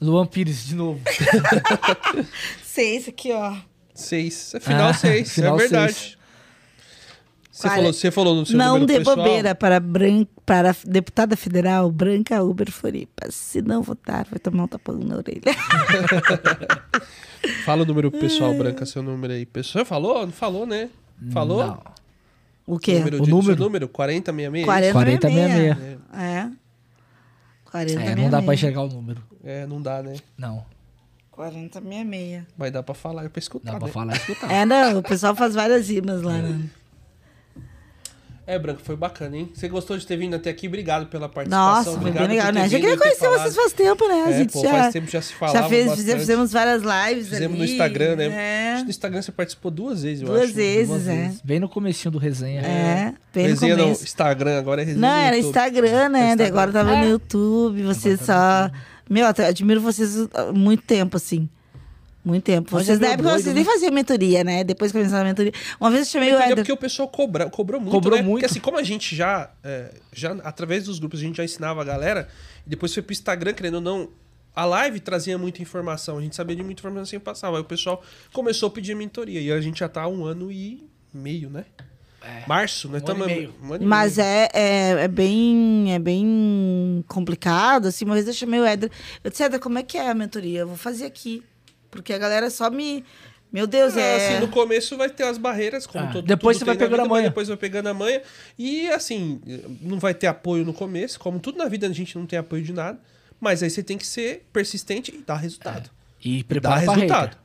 Luan 0.00 0.26
Pires, 0.26 0.64
de 0.66 0.74
novo. 0.76 1.00
Seis 2.64 3.08
aqui, 3.08 3.32
ó. 3.32 3.56
6. 3.94 4.54
É 4.54 4.60
final 4.60 4.88
Ah, 4.90 4.94
6, 4.94 5.32
final 5.32 5.56
é 5.56 5.58
verdade. 5.58 5.92
seis. 5.92 6.17
Você 7.58 7.68
falou, 7.68 7.92
você 7.92 8.10
falou 8.10 8.34
no 8.36 8.46
seu 8.46 8.56
não 8.56 8.74
número 8.74 8.86
dê 8.86 8.98
pessoal. 8.98 9.16
bobeira 9.16 9.54
para, 9.54 9.80
Bran... 9.80 10.24
para 10.46 10.70
a 10.70 10.74
deputada 10.86 11.36
federal 11.36 11.90
Branca 11.90 12.42
Uber 12.42 12.70
Floripa. 12.70 13.28
Se 13.30 13.60
não 13.60 13.82
votar, 13.82 14.26
vai 14.30 14.38
tomar 14.38 14.64
um 14.64 14.68
tapão 14.68 14.96
na 14.98 15.16
orelha. 15.16 15.42
Fala 17.64 17.82
o 17.82 17.86
número 17.86 18.10
pessoal, 18.10 18.52
Branca, 18.54 18.84
seu 18.86 19.02
número 19.02 19.32
aí. 19.32 19.46
Pessoal, 19.46 19.84
falou? 19.84 20.26
Não 20.26 20.32
falou, 20.32 20.66
né? 20.66 20.88
Falou? 21.32 21.66
Não. 21.66 21.82
O 22.66 22.78
quê? 22.78 22.98
número 22.98 23.22
O 23.22 23.24
de- 23.24 23.30
número? 23.30 23.56
Seu 23.56 23.64
número, 23.64 23.88
4066? 23.88 24.64
40 24.64 24.92
4066. 24.92 25.98
É. 26.14 26.50
40 27.70 28.00
É, 28.02 28.16
não 28.16 28.30
dá 28.30 28.42
pra 28.42 28.54
enxergar 28.54 28.82
o 28.82 28.88
número. 28.88 29.22
É, 29.44 29.66
não 29.66 29.80
dá, 29.80 30.02
né? 30.02 30.14
Não. 30.36 30.64
4066. 31.30 32.42
Vai 32.56 32.70
dar 32.70 32.82
pra 32.82 32.94
falar 32.94 33.24
e 33.24 33.28
pra 33.28 33.38
escutar, 33.38 33.72
Dá 33.72 33.78
pra 33.78 33.86
né? 33.86 33.92
falar 33.92 34.14
e 34.14 34.16
escutar. 34.16 34.50
É, 34.52 34.64
não, 34.66 34.98
o 34.98 35.02
pessoal 35.02 35.34
faz 35.36 35.54
várias 35.54 35.88
rimas 35.88 36.22
lá. 36.22 36.38
Né? 36.38 36.68
É, 38.50 38.58
Branco, 38.58 38.80
foi 38.82 38.96
bacana, 38.96 39.36
hein? 39.36 39.50
Você 39.54 39.68
gostou 39.68 39.98
de 39.98 40.06
ter 40.06 40.16
vindo 40.16 40.34
até 40.34 40.48
aqui? 40.48 40.66
Obrigado 40.68 41.04
pela 41.08 41.28
participação. 41.28 41.68
Nossa, 41.74 41.90
foi 41.90 41.98
Obrigado 42.00 42.26
bem 42.28 42.36
legal, 42.38 42.50
né? 42.52 42.66
Já 42.66 42.80
queria 42.80 42.96
conhecer 42.96 43.28
vocês 43.28 43.54
faz 43.54 43.72
tempo, 43.74 44.08
né? 44.08 44.22
A 44.26 44.30
É, 44.30 44.38
gente 44.38 44.52
pô, 44.54 44.62
já, 44.62 44.70
faz 44.70 44.92
tempo 44.94 45.06
já 45.10 45.20
se 45.20 45.34
falava 45.34 45.58
já 45.58 45.68
fez, 45.68 45.86
bastante. 45.88 46.18
fizemos 46.18 46.50
várias 46.52 46.82
lives 46.82 47.28
Fizemos 47.28 47.58
no 47.58 47.62
ali, 47.62 47.72
Instagram, 47.72 48.16
né? 48.16 48.24
É, 48.24 48.68
Acho 48.72 48.78
que 48.78 48.84
No 48.84 48.90
Instagram 48.90 49.20
você 49.22 49.32
participou 49.32 49.70
duas 49.70 50.02
vezes, 50.02 50.22
eu 50.22 50.28
duas 50.28 50.44
acho. 50.44 50.54
vezes, 50.54 50.88
Duas 50.88 51.06
é. 51.08 51.14
vezes. 51.14 51.40
Bem 51.42 51.60
no 51.60 51.68
comecinho 51.68 52.10
do 52.10 52.16
resenha. 52.18 52.62
É, 52.62 53.14
bem 53.34 53.44
no 53.44 53.50
Resenha 53.50 53.76
no 53.76 53.82
começo. 53.82 54.04
Instagram, 54.04 54.58
agora 54.58 54.80
é 54.80 54.84
resenha 54.86 55.00
Não, 55.06 55.14
no 55.14 55.22
era 55.26 55.36
YouTube. 55.36 55.48
Instagram, 55.50 56.08
né? 56.08 56.20
Instagram. 56.30 56.46
Agora 56.46 56.72
tava 56.72 56.94
É. 56.96 57.00
no 57.04 57.10
YouTube, 57.10 57.82
vocês 57.82 58.18
só... 58.22 58.70
Meu, 59.10 59.26
até 59.26 59.46
admiro 59.46 59.80
vocês 59.82 60.26
há 60.32 60.52
muito 60.54 60.84
tempo, 60.84 61.18
assim. 61.18 61.48
Muito 62.24 62.44
tempo. 62.44 62.70
Mas 62.74 62.86
Vocês, 62.86 62.98
é 62.98 63.00
na 63.00 63.08
época, 63.08 63.22
doido, 63.28 63.42
vocês 63.42 63.54
né? 63.54 63.62
nem 63.62 63.64
faziam 63.64 63.92
mentoria, 63.92 64.44
né? 64.44 64.64
Depois 64.64 64.92
que 64.92 64.98
começaram 64.98 65.24
a 65.24 65.28
mentoria. 65.28 65.52
Uma 65.80 65.90
vez 65.90 66.06
eu 66.06 66.12
chamei 66.12 66.28
o 66.28 66.32
Mentoria 66.32 66.52
Éder. 66.52 66.64
porque 66.64 66.72
o 66.72 66.76
pessoal 66.76 67.08
cobra, 67.08 67.48
cobrou 67.48 67.80
muito, 67.80 67.92
Cobrou 67.92 68.16
né? 68.16 68.22
muito. 68.22 68.40
Porque 68.40 68.46
assim, 68.46 68.60
como 68.60 68.76
a 68.76 68.82
gente 68.82 69.14
já, 69.16 69.50
é, 69.64 69.94
já, 70.12 70.32
através 70.44 70.84
dos 70.84 70.98
grupos, 70.98 71.20
a 71.20 71.22
gente 71.22 71.36
já 71.36 71.44
ensinava 71.44 71.80
a 71.80 71.84
galera, 71.84 72.28
e 72.66 72.70
depois 72.70 72.92
foi 72.92 73.02
pro 73.02 73.12
Instagram, 73.12 73.54
querendo 73.54 73.76
ou 73.76 73.80
não, 73.80 74.08
a 74.54 74.64
live 74.64 75.00
trazia 75.00 75.38
muita 75.38 75.62
informação, 75.62 76.18
a 76.18 76.20
gente 76.20 76.34
sabia 76.36 76.56
de 76.56 76.62
muita 76.62 76.80
informação 76.80 77.06
sem 77.06 77.20
passar. 77.20 77.48
Aí 77.54 77.60
o 77.60 77.64
pessoal 77.64 78.02
começou 78.32 78.66
a 78.66 78.70
pedir 78.70 78.94
mentoria, 78.94 79.40
e 79.40 79.50
a 79.52 79.60
gente 79.60 79.78
já 79.78 79.88
tá 79.88 80.02
há 80.02 80.08
um 80.08 80.24
ano 80.24 80.50
e 80.52 80.86
meio, 81.14 81.48
né? 81.48 81.64
Março, 82.46 82.88
nós 82.88 83.02
Um 83.02 83.06
ano 83.06 83.12
estamos... 83.24 83.26
e 83.26 83.34
meio. 83.36 83.54
um 83.62 83.72
ano 83.72 83.84
e 83.84 83.86
Mas 83.86 84.16
meio. 84.16 84.28
é, 84.28 84.48
é, 84.52 84.90
é 85.04 85.08
bem 85.08 85.94
é 85.94 85.98
bem 85.98 87.04
complicado, 87.08 87.86
assim. 87.86 88.04
Uma 88.04 88.14
vez 88.14 88.26
eu 88.26 88.34
chamei 88.34 88.60
o 88.60 88.64
Éder. 88.64 88.90
Eu 89.24 89.30
disse, 89.30 89.42
Éder, 89.42 89.60
como 89.60 89.78
é 89.78 89.82
que 89.82 89.96
é 89.96 90.10
a 90.10 90.14
mentoria? 90.14 90.60
Eu 90.60 90.66
vou 90.66 90.76
fazer 90.76 91.06
aqui. 91.06 91.42
Porque 91.90 92.12
a 92.12 92.18
galera 92.18 92.50
só 92.50 92.70
me... 92.70 93.04
Meu 93.50 93.66
Deus, 93.66 93.96
É, 93.96 94.00
é... 94.00 94.16
assim, 94.34 94.40
no 94.40 94.48
começo 94.48 94.94
vai 94.96 95.08
ter 95.08 95.22
as 95.24 95.38
barreiras, 95.38 95.86
como 95.86 96.04
Ah, 96.04 96.10
todo 96.12 96.26
depois 96.26 96.56
tudo 96.58 96.66
você 96.66 96.70
vai 96.70 96.76
pegando 96.76 96.90
vida, 97.02 97.02
a 97.04 97.08
manha. 97.08 97.28
Depois 97.30 97.48
vai 97.48 97.56
pegando 97.56 97.86
a 97.88 97.94
manha. 97.94 98.20
E 98.58 98.88
assim, 98.90 99.40
não 99.80 99.98
vai 99.98 100.12
ter 100.12 100.26
apoio 100.26 100.64
no 100.66 100.74
começo, 100.74 101.18
como 101.18 101.38
tudo 101.40 101.56
na 101.56 101.64
vida 101.66 101.86
a 101.86 101.92
gente 101.92 102.16
não 102.18 102.26
tem 102.26 102.38
apoio 102.38 102.62
de 102.62 102.72
nada. 102.74 102.98
Mas 103.40 103.62
aí 103.62 103.70
você 103.70 103.82
tem 103.82 103.96
que 103.96 104.06
ser 104.06 104.46
persistente 104.52 105.14
e 105.14 105.22
dar 105.22 105.36
resultado. 105.36 105.88
E 106.22 106.40
E 106.40 106.44
prepara 106.44 106.80
dar 106.80 106.84
pra 106.84 106.94
resultado. 106.94 107.24
hater. 107.30 107.38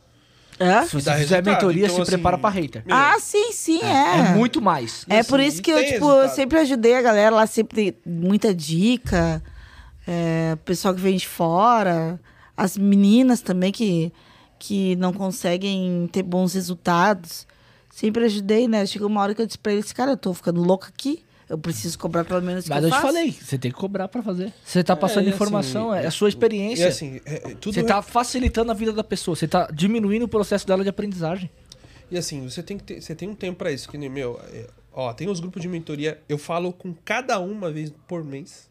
Hã? 0.60 0.82
Se 0.84 0.90
você 0.92 0.98
fizer 0.98 1.16
resultado. 1.16 1.46
mentoria, 1.46 1.86
Então, 1.86 1.96
se 1.96 2.02
assim, 2.02 2.12
prepara 2.12 2.38
pra 2.38 2.50
hater. 2.50 2.84
Ah, 2.90 3.16
sim, 3.20 3.52
sim, 3.54 3.80
é. 3.82 4.20
É 4.20 4.36
muito 4.36 4.62
mais. 4.62 5.06
É 5.10 5.20
assim, 5.20 5.30
por 5.30 5.40
isso 5.40 5.62
que 5.62 5.72
eu, 5.72 5.86
tipo, 5.86 6.06
eu 6.12 6.28
sempre 6.30 6.60
ajudei 6.60 6.96
a 6.96 7.02
galera 7.02 7.34
lá, 7.34 7.48
sempre 7.48 7.76
dei 7.76 7.98
muita 8.06 8.54
dica. 8.54 9.42
É, 10.06 10.58
pessoal 10.66 10.94
que 10.94 11.00
vem 11.00 11.16
de 11.16 11.28
fora, 11.28 12.20
as 12.58 12.78
meninas 12.78 13.42
também 13.42 13.72
que, 13.72 14.12
que 14.66 14.96
não 14.96 15.12
conseguem 15.12 16.08
ter 16.10 16.24
bons 16.24 16.54
resultados. 16.54 17.46
Sempre 17.92 18.24
ajudei, 18.24 18.66
né? 18.66 18.86
Chegou 18.86 19.10
uma 19.10 19.22
hora 19.22 19.36
que 19.36 19.42
eu 19.42 19.46
disse 19.46 19.58
pra 19.58 19.74
eles, 19.74 19.92
cara, 19.92 20.12
eu 20.12 20.18
tô 20.18 20.34
ficando 20.34 20.64
louca 20.64 20.88
aqui. 20.88 21.22
Eu 21.50 21.58
preciso 21.58 22.00
cobrar 22.00 22.24
pelo 22.24 22.42
menos 22.42 22.64
o 22.64 22.68
que 22.68 22.70
Mas 22.70 22.84
eu 22.84 22.88
eu 22.90 22.92
te 22.92 22.96
faço. 22.96 23.08
falei, 23.14 23.32
você 23.34 23.58
tem 23.58 23.70
que 23.70 23.78
cobrar 23.78 24.08
pra 24.08 24.24
fazer. 24.24 24.54
Você 24.64 24.82
tá 24.82 24.96
passando 24.96 25.26
e 25.26 25.28
assim, 25.28 25.36
informação, 25.36 25.94
é 25.94 26.08
a 26.08 26.12
sua 26.12 26.30
experiência. 26.30 26.88
assim, 26.88 27.20
é, 27.26 27.36
é, 27.36 27.40
tudo 27.56 27.74
Você 27.74 27.84
tá 27.84 28.02
facilitando 28.02 28.72
a 28.72 28.74
vida 28.74 28.94
da 28.94 29.04
pessoa, 29.04 29.36
você 29.36 29.50
tá 29.50 29.68
diminuindo 29.72 30.24
o 30.24 30.30
processo 30.30 30.66
dela 30.66 30.82
de 30.82 30.90
aprendizagem. 30.90 31.50
E 32.10 32.18
assim, 32.18 32.50
você 32.50 32.64
tem 32.64 32.78
que 32.78 32.84
ter, 32.86 33.02
você 33.02 33.14
tem 33.14 33.28
um 33.28 33.36
tempo 33.36 33.58
pra 33.58 33.70
isso, 33.72 33.90
que 33.90 33.98
nem 33.98 34.10
meu, 34.10 34.40
é, 34.54 34.68
ó, 34.94 35.12
tem 35.12 35.30
os 35.30 35.42
grupos 35.42 35.62
de 35.62 35.68
mentoria, 35.68 36.22
eu 36.30 36.38
falo 36.38 36.72
com 36.72 36.94
cada 37.04 37.38
um 37.38 37.52
uma 37.52 37.70
vez 37.70 37.92
por 38.08 38.24
mês. 38.24 38.70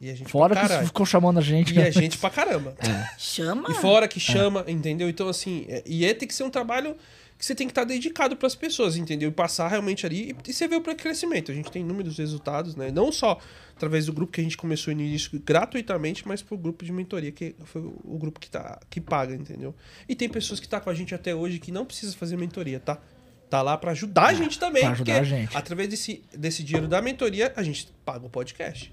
E 0.00 0.10
a 0.10 0.14
gente 0.14 0.30
Fora 0.30 0.54
pra 0.54 0.78
que 0.78 0.86
ficou 0.86 1.04
chamando 1.04 1.38
a 1.38 1.42
gente. 1.42 1.74
E 1.74 1.82
a 1.82 1.90
gente 1.90 2.16
pra 2.16 2.30
caramba. 2.30 2.74
Chama? 3.18 3.70
E 3.70 3.74
fora 3.74 4.08
que 4.08 4.18
chama, 4.18 4.64
entendeu? 4.66 5.08
Então, 5.10 5.28
assim, 5.28 5.66
é, 5.68 5.82
e 5.84 6.06
é 6.06 6.14
tem 6.14 6.26
que 6.26 6.34
ser 6.34 6.42
um 6.42 6.50
trabalho 6.50 6.96
que 7.36 7.44
você 7.44 7.54
tem 7.54 7.66
que 7.66 7.70
estar 7.70 7.84
dedicado 7.84 8.36
pras 8.36 8.54
pessoas, 8.54 8.96
entendeu? 8.96 9.28
E 9.28 9.32
passar 9.32 9.68
realmente 9.68 10.06
ali 10.06 10.30
e, 10.30 10.50
e 10.50 10.52
você 10.52 10.66
vê 10.66 10.76
o 10.76 10.82
crescimento. 10.82 11.50
A 11.50 11.54
gente 11.54 11.70
tem 11.70 11.82
inúmeros 11.82 12.16
resultados, 12.16 12.76
né? 12.76 12.90
Não 12.90 13.12
só 13.12 13.38
através 13.76 14.06
do 14.06 14.12
grupo 14.12 14.32
que 14.32 14.40
a 14.40 14.44
gente 14.44 14.56
começou 14.56 14.94
no 14.94 15.00
início 15.00 15.40
gratuitamente, 15.44 16.26
mas 16.26 16.42
pro 16.42 16.56
grupo 16.56 16.84
de 16.84 16.92
mentoria, 16.92 17.32
que 17.32 17.54
foi 17.64 17.82
o, 17.82 18.18
grupo 18.18 18.40
que, 18.40 18.50
tá, 18.50 18.78
que 18.88 19.00
paga, 19.00 19.34
entendeu? 19.34 19.74
E 20.08 20.14
tem 20.14 20.28
pessoas 20.28 20.60
que 20.60 20.68
tá 20.68 20.80
com 20.80 20.90
a 20.90 20.94
gente 20.94 21.14
até 21.14 21.34
hoje 21.34 21.58
que 21.58 21.72
não 21.72 21.84
precisa 21.84 22.14
fazer 22.14 22.36
mentoria, 22.36 22.78
tá? 22.78 22.98
Tá 23.48 23.62
lá 23.62 23.76
pra 23.76 23.92
ajudar 23.92 24.28
a 24.28 24.34
gente 24.34 24.58
também. 24.58 24.82
pra 24.82 24.92
ajudar 24.92 25.04
porque 25.04 25.20
a 25.20 25.24
gente. 25.24 25.56
Através 25.56 25.88
desse, 25.88 26.22
desse 26.36 26.62
dinheiro 26.62 26.88
da 26.88 27.02
mentoria, 27.02 27.52
a 27.56 27.62
gente 27.62 27.88
paga 28.04 28.24
o 28.24 28.30
podcast. 28.30 28.92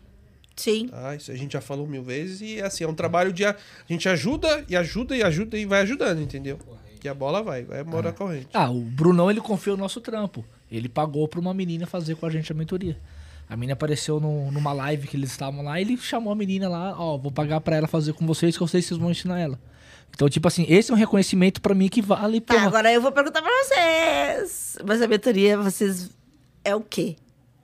Sim. 0.57 0.87
Tá? 0.89 1.15
Isso 1.15 1.31
a 1.31 1.35
gente 1.35 1.53
já 1.53 1.61
falou 1.61 1.87
mil 1.87 2.03
vezes 2.03 2.41
e 2.41 2.59
assim, 2.61 2.83
é 2.83 2.87
um 2.87 2.93
trabalho 2.93 3.31
de. 3.31 3.45
A, 3.45 3.51
a 3.51 3.55
gente 3.93 4.09
ajuda 4.09 4.65
e 4.67 4.75
ajuda 4.75 5.15
e 5.15 5.23
ajuda 5.23 5.57
e 5.57 5.65
vai 5.65 5.81
ajudando, 5.83 6.19
entendeu? 6.21 6.59
Que 6.99 7.07
a 7.07 7.13
bola 7.13 7.41
vai, 7.43 7.63
vai 7.63 7.83
morar 7.83 8.11
corrente. 8.11 8.47
Ah, 8.53 8.69
o 8.71 8.81
Brunão 8.81 9.29
ele 9.29 9.39
confiou 9.39 9.77
no 9.77 9.83
nosso 9.83 10.01
trampo. 10.01 10.43
Ele 10.69 10.89
pagou 10.89 11.27
pra 11.27 11.39
uma 11.39 11.53
menina 11.53 11.85
fazer 11.85 12.15
com 12.15 12.25
a 12.25 12.29
gente 12.29 12.51
a 12.51 12.55
mentoria. 12.55 12.97
A 13.47 13.55
menina 13.55 13.73
apareceu 13.73 14.19
no- 14.19 14.51
numa 14.51 14.73
live 14.73 15.07
que 15.07 15.15
eles 15.15 15.29
estavam 15.31 15.63
lá, 15.63 15.79
ele 15.79 15.95
chamou 15.95 16.33
a 16.33 16.35
menina 16.35 16.67
lá, 16.67 16.93
ó, 16.99 17.15
vou 17.17 17.31
pagar 17.31 17.61
pra 17.61 17.77
ela 17.77 17.87
fazer 17.87 18.11
com 18.13 18.25
vocês, 18.25 18.57
que 18.57 18.63
eu 18.63 18.67
sei 18.67 18.81
que 18.81 18.87
vocês 18.87 18.99
vão 18.99 19.11
ensinar 19.11 19.39
ela. 19.39 19.57
Então, 20.09 20.27
tipo 20.27 20.47
assim, 20.47 20.65
esse 20.67 20.89
é 20.91 20.93
um 20.93 20.97
reconhecimento 20.97 21.61
pra 21.61 21.75
mim 21.75 21.87
que 21.87 22.01
vale, 22.01 22.41
Tá, 22.41 22.55
porra. 22.55 22.65
agora 22.67 22.91
eu 22.91 22.99
vou 22.99 23.11
perguntar 23.11 23.41
pra 23.41 23.51
vocês. 23.63 24.77
Mas 24.85 25.01
a 25.01 25.07
mentoria, 25.07 25.57
vocês... 25.57 26.09
É 26.65 26.75
o 26.75 26.81
quê? 26.81 27.15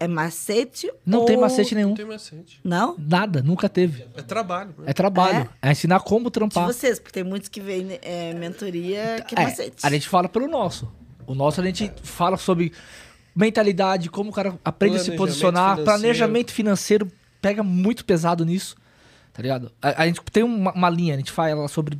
É 0.03 0.07
macete 0.07 0.91
Não 1.05 1.19
ou... 1.21 1.25
tem 1.25 1.37
macete 1.37 1.75
nenhum. 1.75 1.89
Não 1.89 1.95
tem 1.95 2.05
macete. 2.05 2.59
Não? 2.63 2.95
Nada, 2.97 3.41
nunca 3.41 3.69
teve. 3.69 4.05
É 4.15 4.21
trabalho. 4.21 4.73
né? 4.77 4.85
É 4.87 4.93
trabalho. 4.93 5.49
É, 5.61 5.71
ensinar 5.71 5.99
como 6.01 6.25
De 6.25 6.31
trampar. 6.31 6.65
vocês, 6.65 6.99
porque 6.99 7.13
tem 7.13 7.23
muitos 7.23 7.47
que 7.49 7.61
veem 7.61 7.99
é, 8.01 8.33
mentoria 8.33 9.23
que 9.27 9.35
É, 9.39 9.43
macete. 9.43 9.77
a 9.81 9.89
gente 9.89 10.07
fala 10.09 10.27
pelo 10.27 10.47
nosso. 10.47 10.91
O 11.25 11.33
nosso 11.33 11.61
a 11.61 11.63
gente 11.63 11.91
fala 12.03 12.35
sobre 12.37 12.71
mentalidade, 13.35 14.09
como 14.09 14.29
o 14.29 14.33
cara 14.33 14.57
aprende 14.63 14.97
a 14.97 14.99
se 14.99 15.11
posicionar. 15.13 15.77
financeiro. 15.77 15.85
Planejamento 15.85 16.51
financeiro 16.51 17.07
pega 17.41 17.63
muito 17.63 18.05
pesado 18.05 18.45
nisso, 18.45 18.75
tá 19.33 19.41
ligado? 19.41 19.71
A, 19.81 20.03
a 20.03 20.05
gente 20.05 20.21
tem 20.31 20.43
uma, 20.43 20.71
uma 20.73 20.89
linha, 20.89 21.13
a 21.13 21.17
gente 21.17 21.31
fala 21.31 21.67
sobre 21.67 21.97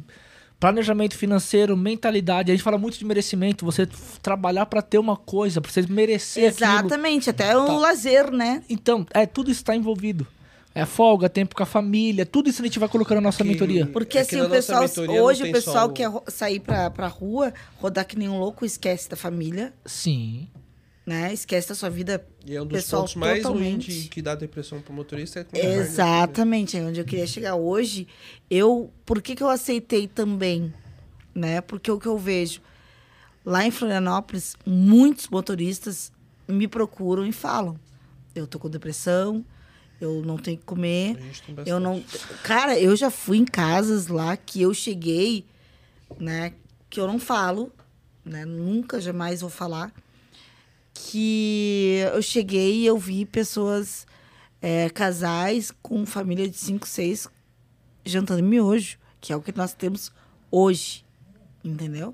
planejamento 0.64 1.18
financeiro, 1.18 1.76
mentalidade. 1.76 2.49
A 2.49 2.56
gente 2.56 2.64
fala 2.64 2.77
muito 2.77 2.98
de 2.98 3.03
merecimento, 3.03 3.65
você 3.65 3.85
trabalhar 4.22 4.65
pra 4.65 4.81
ter 4.81 4.98
uma 4.98 5.18
coisa, 5.18 5.60
pra 5.60 5.69
você 5.69 5.81
merecer 5.81 6.49
aquilo. 6.49 6.69
Exatamente, 6.69 7.30
até 7.30 7.57
o 7.57 7.65
Tá. 7.65 7.73
lazer, 7.73 8.31
né? 8.31 8.64
Então, 8.69 9.06
é, 9.14 9.26
tudo 9.26 9.52
está 9.52 9.76
envolvido. 9.76 10.26
É 10.73 10.85
folga, 10.85 11.27
tempo 11.30 11.53
com 11.53 11.61
a 11.64 11.65
família, 11.65 12.26
tudo 12.26 12.49
isso 12.49 12.61
a 12.61 12.65
gente 12.65 12.80
vai 12.80 12.88
colocando 12.88 13.18
na 13.18 13.22
nossa 13.23 13.44
Que- 13.44 13.49
mentoria. 13.49 13.85
Porque 13.88 14.18
É 14.18 14.22
assim, 14.22 14.40
o 14.41 14.49
pessoal. 14.49 14.85
Hoje 15.22 15.44
o 15.44 15.52
pessoal 15.52 15.88
só 15.88 15.90
quer 15.90 16.10
sair 16.30 16.61
pra, 16.61 16.90
pra 16.90 17.07
rua, 17.07 17.53
rodar 17.81 18.06
que 18.07 18.18
nem 18.18 18.30
um 18.30 18.40
louco, 18.40 18.65
esquece 18.65 19.10
da 19.10 19.18
família, 19.18 19.73
Sim. 19.85 20.48
Né? 21.05 21.34
Esquece 21.34 21.69
da 21.69 21.75
sua 21.75 21.89
vida. 21.89 22.25
E 22.45 22.55
é 22.55 22.61
um 22.61 22.65
dos 22.65 22.77
Pessoal, 22.80 23.03
pontos 23.03 23.15
mais 23.15 23.31
ruins 23.31 23.43
totalmente. 23.43 24.01
de, 24.01 24.09
que 24.09 24.21
dá 24.21 24.35
depressão 24.35 24.81
pro 24.81 24.93
motorista. 24.93 25.45
É 25.53 25.75
Exatamente, 25.75 26.77
é 26.77 26.81
onde 26.81 26.99
eu 26.99 27.05
queria 27.05 27.27
chegar 27.27 27.55
hoje. 27.55 28.07
Eu, 28.49 28.91
por 29.05 29.21
que, 29.21 29.35
que 29.35 29.43
eu 29.43 29.49
aceitei 29.49 30.07
também, 30.07 30.73
né? 31.34 31.61
Porque 31.61 31.91
o 31.91 31.99
que 31.99 32.07
eu 32.07 32.17
vejo 32.17 32.61
lá 33.45 33.65
em 33.65 33.71
Florianópolis, 33.71 34.55
muitos 34.65 35.27
motoristas 35.27 36.11
me 36.47 36.67
procuram 36.67 37.25
e 37.25 37.31
falam: 37.31 37.80
eu 38.34 38.47
tô 38.47 38.59
com 38.59 38.69
depressão, 38.69 39.45
eu 39.99 40.21
não 40.21 40.38
tenho 40.38 40.57
que 40.57 40.65
comer, 40.65 41.17
eu 41.65 41.80
não. 41.80 42.03
Cara, 42.43 42.80
eu 42.80 42.95
já 42.95 43.09
fui 43.09 43.38
em 43.38 43.45
casas 43.45 44.07
lá 44.07 44.38
que 44.38 44.61
eu 44.61 44.73
cheguei, 44.73 45.45
né? 46.19 46.53
que 46.93 46.99
eu 46.99 47.07
não 47.07 47.17
falo, 47.17 47.71
né? 48.23 48.45
Nunca, 48.45 49.01
jamais 49.01 49.41
vou 49.41 49.49
falar. 49.49 49.91
Que 50.94 52.03
eu 52.14 52.22
cheguei 52.22 52.82
e 52.82 52.86
eu 52.86 52.98
vi 52.98 53.26
pessoas, 53.26 54.06
é, 54.61 54.90
casais 54.90 55.72
com 55.82 56.06
família 56.06 56.48
de 56.48 56.57
cinco, 56.57 56.88
seis, 56.88 57.28
jantando 58.06 58.44
miojo, 58.44 58.98
que 59.20 59.34
é 59.34 59.36
o 59.36 59.41
que 59.41 59.56
nós 59.56 59.74
temos 59.74 60.11
hoje, 60.52 61.06
entendeu? 61.64 62.14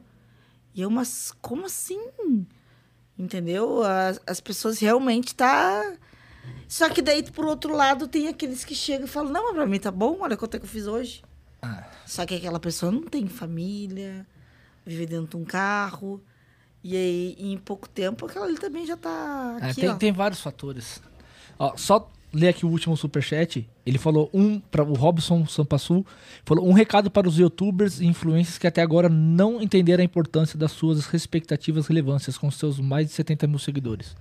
E 0.73 0.81
eu, 0.81 0.89
mas 0.89 1.33
como 1.41 1.65
assim? 1.65 1.99
Entendeu? 3.17 3.83
As, 3.83 4.21
as 4.25 4.39
pessoas 4.39 4.79
realmente 4.79 5.35
tá. 5.35 5.97
Só 6.67 6.89
que 6.89 7.01
daí, 7.01 7.23
por 7.23 7.45
outro 7.45 7.75
lado, 7.75 8.07
tem 8.07 8.27
aqueles 8.27 8.63
que 8.63 8.73
chegam 8.73 9.05
e 9.05 9.09
falam, 9.09 9.33
não, 9.33 9.43
mas 9.43 9.55
pra 9.55 9.65
mim 9.65 9.79
tá 9.79 9.91
bom, 9.91 10.19
olha 10.21 10.37
quanto 10.37 10.55
é 10.55 10.59
que 10.59 10.65
eu 10.65 10.69
fiz 10.69 10.87
hoje. 10.87 11.23
Ah. 11.61 11.85
Só 12.05 12.25
que 12.25 12.35
aquela 12.35 12.59
pessoa 12.59 12.91
não 12.91 13.03
tem 13.03 13.27
família, 13.27 14.25
vive 14.85 15.05
dentro 15.05 15.27
de 15.27 15.37
um 15.37 15.45
carro. 15.45 16.23
E 16.83 16.95
aí, 16.95 17.35
em 17.37 17.57
pouco 17.57 17.89
tempo, 17.89 18.25
aquela 18.25 18.45
ali 18.45 18.57
também 18.57 18.85
já 18.85 18.95
tá 18.95 19.57
É, 19.61 19.65
aqui, 19.71 19.81
tem, 19.81 19.89
ó. 19.89 19.95
tem 19.95 20.11
vários 20.11 20.39
fatores. 20.41 21.01
Ó, 21.57 21.75
só 21.75 22.09
ler 22.31 22.49
aqui 22.49 22.65
o 22.65 22.69
último 22.69 22.95
superchat. 22.95 23.67
Ele 23.85 23.97
falou 23.97 24.29
um 24.33 24.59
para 24.59 24.83
o 24.83 24.93
Robson 24.93 25.45
Sampassu. 25.45 26.05
Falou 26.45 26.65
um 26.67 26.71
recado 26.71 27.11
para 27.11 27.27
os 27.27 27.37
youtubers 27.37 27.99
e 27.99 28.05
influencers 28.05 28.57
que 28.57 28.65
até 28.67 28.81
agora 28.81 29.09
não 29.09 29.61
entenderam 29.61 30.01
a 30.01 30.05
importância 30.05 30.57
das 30.57 30.71
suas 30.71 31.05
respectivas 31.07 31.87
relevâncias 31.87 32.37
com 32.37 32.49
seus 32.49 32.79
mais 32.79 33.07
de 33.07 33.13
70 33.13 33.45
mil 33.47 33.59
seguidores. 33.59 34.15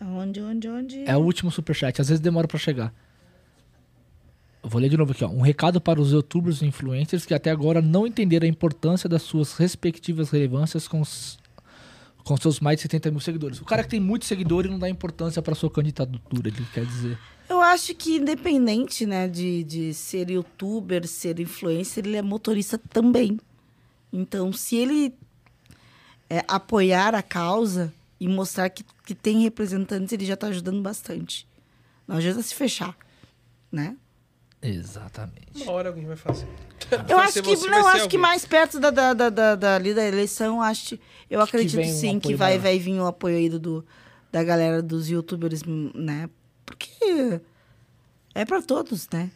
Onde, 0.00 0.40
onde, 0.40 0.68
onde? 0.68 1.04
É 1.04 1.16
o 1.16 1.20
último 1.20 1.50
superchat. 1.50 2.00
Às 2.00 2.08
vezes 2.08 2.20
demora 2.20 2.48
para 2.48 2.58
chegar. 2.58 2.94
Eu 4.62 4.70
vou 4.70 4.80
ler 4.80 4.88
de 4.88 4.96
novo 4.96 5.12
aqui, 5.12 5.24
ó. 5.24 5.28
Um 5.28 5.40
recado 5.40 5.80
para 5.80 6.00
os 6.00 6.12
youtubers 6.12 6.62
e 6.62 6.66
influencers 6.66 7.26
que 7.26 7.34
até 7.34 7.50
agora 7.50 7.82
não 7.82 8.06
entenderam 8.06 8.46
a 8.46 8.48
importância 8.48 9.08
das 9.08 9.22
suas 9.22 9.54
respectivas 9.54 10.30
relevâncias 10.30 10.86
com, 10.86 11.00
os- 11.00 11.38
com 12.24 12.36
seus 12.36 12.60
mais 12.60 12.76
de 12.76 12.82
70 12.82 13.10
mil 13.10 13.20
seguidores. 13.20 13.60
O 13.60 13.64
cara 13.64 13.82
que 13.82 13.90
tem 13.90 14.00
muitos 14.00 14.28
seguidores 14.28 14.70
não 14.70 14.78
dá 14.78 14.88
importância 14.88 15.42
para 15.42 15.54
sua 15.54 15.70
candidatura, 15.70 16.48
ele 16.48 16.66
quer 16.72 16.84
dizer. 16.84 17.18
Eu 17.48 17.60
acho 17.60 17.94
que 17.94 18.16
independente, 18.16 19.04
né, 19.04 19.28
de, 19.28 19.64
de 19.64 19.94
ser 19.94 20.30
youtuber, 20.30 21.06
ser 21.06 21.40
influencer, 21.40 22.06
ele 22.06 22.16
é 22.16 22.22
motorista 22.22 22.78
também. 22.78 23.38
Então, 24.12 24.52
se 24.52 24.76
ele 24.76 25.14
é, 26.30 26.44
apoiar 26.48 27.14
a 27.14 27.22
causa 27.22 27.92
e 28.20 28.28
mostrar 28.28 28.70
que, 28.70 28.84
que 29.04 29.14
tem 29.14 29.42
representantes, 29.42 30.12
ele 30.12 30.24
já 30.24 30.34
está 30.34 30.46
ajudando 30.46 30.80
bastante. 30.80 31.46
Não 32.06 32.16
adianta 32.16 32.42
se 32.42 32.54
fechar, 32.54 32.96
né? 33.70 33.96
Exatamente. 34.62 35.62
Uma 35.62 35.72
hora 35.72 35.88
alguém 35.88 36.06
vai 36.06 36.16
fazer. 36.16 36.46
Eu 37.08 37.16
Vai 37.16 37.26
acho 37.26 37.42
que, 37.42 37.56
você, 37.56 37.68
não, 37.68 37.88
acho 37.88 38.08
que 38.08 38.18
mais 38.18 38.44
perto 38.44 38.78
da, 38.78 38.90
da, 38.90 39.12
da, 39.12 39.30
da, 39.30 39.54
da, 39.56 39.76
ali 39.76 39.94
da 39.94 40.04
eleição, 40.04 40.60
acho, 40.60 40.98
eu 41.30 41.40
acredito 41.40 41.76
vem 41.76 41.90
um 41.90 41.94
sim 41.94 42.20
que 42.20 42.28
apoio 42.28 42.38
vai, 42.38 42.58
vai 42.58 42.78
vir 42.78 43.00
o 43.00 43.06
apoio 43.06 43.36
aí 43.36 43.48
do, 43.48 43.84
da 44.30 44.44
galera 44.44 44.82
dos 44.82 45.08
youtubers, 45.08 45.62
né? 45.64 46.28
Porque 46.66 47.40
é 48.34 48.44
para 48.44 48.62
todos, 48.62 49.08
né? 49.12 49.30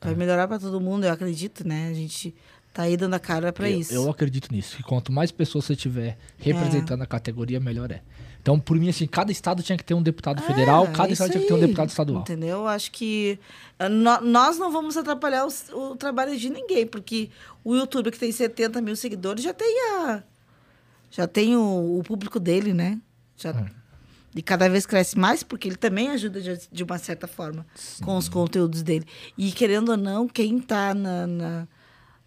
É. 0.00 0.06
Vai 0.06 0.14
melhorar 0.14 0.48
para 0.48 0.58
todo 0.58 0.80
mundo, 0.80 1.04
eu 1.04 1.12
acredito, 1.12 1.66
né? 1.66 1.88
A 1.90 1.94
gente 1.94 2.34
tá 2.72 2.82
aí 2.82 2.96
dando 2.96 3.14
a 3.14 3.18
cara 3.18 3.52
para 3.52 3.68
eu, 3.68 3.80
isso. 3.80 3.92
eu 3.92 4.08
acredito 4.08 4.50
nisso. 4.52 4.76
Que 4.76 4.82
quanto 4.82 5.12
mais 5.12 5.30
pessoas 5.30 5.64
você 5.64 5.76
tiver 5.76 6.16
representando 6.38 7.02
a 7.02 7.06
categoria, 7.06 7.60
melhor 7.60 7.90
é. 7.90 8.02
Então, 8.42 8.58
por 8.58 8.76
mim, 8.78 8.88
assim, 8.88 9.06
cada 9.06 9.30
estado 9.30 9.62
tinha 9.62 9.76
que 9.76 9.84
ter 9.84 9.92
um 9.94 10.02
deputado 10.02 10.40
federal, 10.42 10.84
É, 10.84 10.92
cada 10.92 11.10
é 11.10 11.12
estado 11.12 11.30
tinha 11.30 11.42
que 11.42 11.46
ter 11.48 11.54
um 11.54 11.60
deputado 11.60 11.88
estadual. 11.90 12.22
Entendeu? 12.22 12.58
Eu 12.60 12.66
Acho 12.68 12.90
que 12.90 13.38
eh, 13.78 13.88
nó- 13.88 14.20
nós 14.22 14.58
não 14.58 14.72
vamos 14.72 14.96
atrapalhar 14.96 15.44
os- 15.44 15.68
o, 15.72 15.94
trabalho 15.94 16.36
de 16.36 16.48
ninguém, 16.48 16.86
porque 16.86 17.28
o 17.62 17.74
YouTube 17.76 18.10
que 18.10 18.18
tem 18.18 18.32
70 18.32 18.80
mil 18.80 18.96
seguidores 18.96 19.44
já 19.44 19.52
tem 19.52 19.68
a. 19.98 20.22
Já 21.10 21.26
tem 21.26 21.54
o, 21.56 21.98
o 21.98 22.02
público 22.02 22.40
dele, 22.40 22.72
né? 22.72 22.98
Já, 23.36 23.50
É. 23.50 23.80
E 24.34 24.40
cada 24.42 24.68
vez 24.68 24.86
cresce 24.86 25.18
mais, 25.18 25.42
porque 25.42 25.66
ele 25.66 25.74
também 25.76 26.08
ajuda 26.08 26.40
de, 26.40 26.56
de 26.70 26.84
uma 26.84 26.98
certa 26.98 27.26
forma 27.26 27.66
com 28.04 28.16
os 28.16 28.28
conteúdos 28.28 28.80
dele. 28.80 29.04
E 29.36 29.50
querendo 29.50 29.88
ou 29.90 29.96
não, 29.96 30.28
quem 30.28 30.60
tá 30.60 30.94
na, 30.94 31.26
na, 31.26 31.68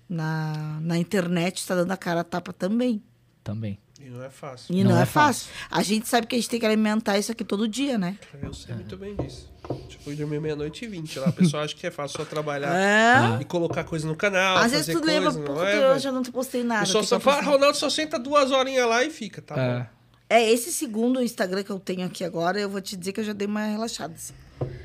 na, 0.10 0.80
na 0.82 0.98
internet 0.98 1.60
está 1.60 1.76
dando 1.76 1.92
a 1.92 1.98
cara 1.98 2.20
a 2.20 2.24
tapa 2.26 2.52
também. 2.52 3.02
Também. 3.42 3.80
E 4.06 4.10
não 4.10 4.22
é 4.24 4.30
fácil. 4.30 4.76
E 4.76 4.84
Não 4.84 4.92
não, 4.92 5.00
é 5.00 5.04
é 5.04 5.06
fácil. 5.06 5.50
A 5.72 5.82
gente 5.82 6.08
sabe 6.10 6.28
que 6.28 6.36
a 6.36 6.38
gente 6.38 6.50
tem 6.50 6.60
que 6.60 6.66
alimentar 6.66 7.18
isso 7.18 7.32
aqui 7.32 7.44
todo 7.44 7.68
dia, 7.68 7.98
né? 7.98 8.18
Eu 8.42 8.54
sei 8.54 8.76
muito 8.76 8.98
bem 8.98 9.16
disso. 9.16 9.50
Tipo, 9.88 10.12
eu 10.12 10.18
dormir 10.18 10.42
meia-noite 10.42 10.84
e 10.84 10.88
vinte 10.90 11.18
lá. 11.20 11.30
A 11.30 11.32
pessoa 11.32 11.64
acha 11.64 11.74
que 11.74 11.88
é 11.88 11.92
fácil 11.92 12.18
só 12.18 12.26
trabalhar 12.26 12.76
É. 12.76 13.42
e 13.42 13.46
colocar 13.46 13.86
coisa 13.86 14.06
no 14.06 14.16
canal. 14.16 14.58
Às 14.58 14.72
vezes 14.74 14.94
tu 14.94 15.04
lembra, 15.06 15.32
coisa, 15.32 15.46
pô, 15.48 15.54
não 15.54 15.66
é, 15.66 15.94
eu 15.94 16.00
já 16.00 16.12
não 16.12 16.22
te 16.22 16.32
postei 16.32 16.64
nada. 16.64 16.84
O 16.84 16.86
pessoal 16.86 17.04
o 17.04 17.08
só 17.08 17.20
fala? 17.20 17.42
Ronaldo 17.44 17.78
só 17.78 17.90
senta 17.90 18.20
duas 18.20 18.52
horinhas 18.52 18.88
lá 18.90 19.04
e 19.06 19.10
fica, 19.10 19.42
tá 19.42 19.56
É. 19.58 19.80
bom. 19.80 19.86
É, 20.30 20.52
esse 20.52 20.74
segundo 20.74 21.22
Instagram 21.22 21.64
que 21.64 21.70
eu 21.70 21.80
tenho 21.80 22.06
aqui 22.06 22.24
agora, 22.26 22.60
eu 22.60 22.70
vou 22.70 22.82
te 22.82 22.98
dizer 22.98 23.14
que 23.14 23.20
eu 23.22 23.24
já 23.24 23.34
dei 23.34 23.48
uma 23.48 23.66
relaxada. 23.66 24.14
assim. 24.16 24.34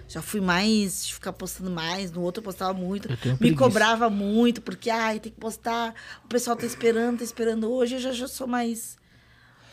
Já 0.09 0.23
fui 0.23 0.41
mais, 0.41 1.07
de 1.07 1.15
ficar 1.15 1.33
postando 1.33 1.71
mais. 1.71 2.11
No 2.13 2.21
outro 2.23 2.41
eu 2.41 2.45
postava 2.45 2.73
muito. 2.73 3.09
Eu 3.25 3.33
Me 3.33 3.37
preguiça. 3.39 3.59
cobrava 3.59 4.09
muito, 4.11 4.61
porque, 4.63 4.91
ai, 4.91 5.19
tem 5.21 5.31
que 5.33 5.39
postar. 5.41 5.95
O 6.25 6.29
pessoal 6.29 6.57
tá 6.57 6.67
esperando, 6.67 7.19
tá 7.19 7.25
esperando. 7.25 7.71
Hoje 7.71 7.97
eu 7.97 8.01
já, 8.01 8.13
já 8.13 8.29
sou 8.29 8.47
mais. 8.47 8.97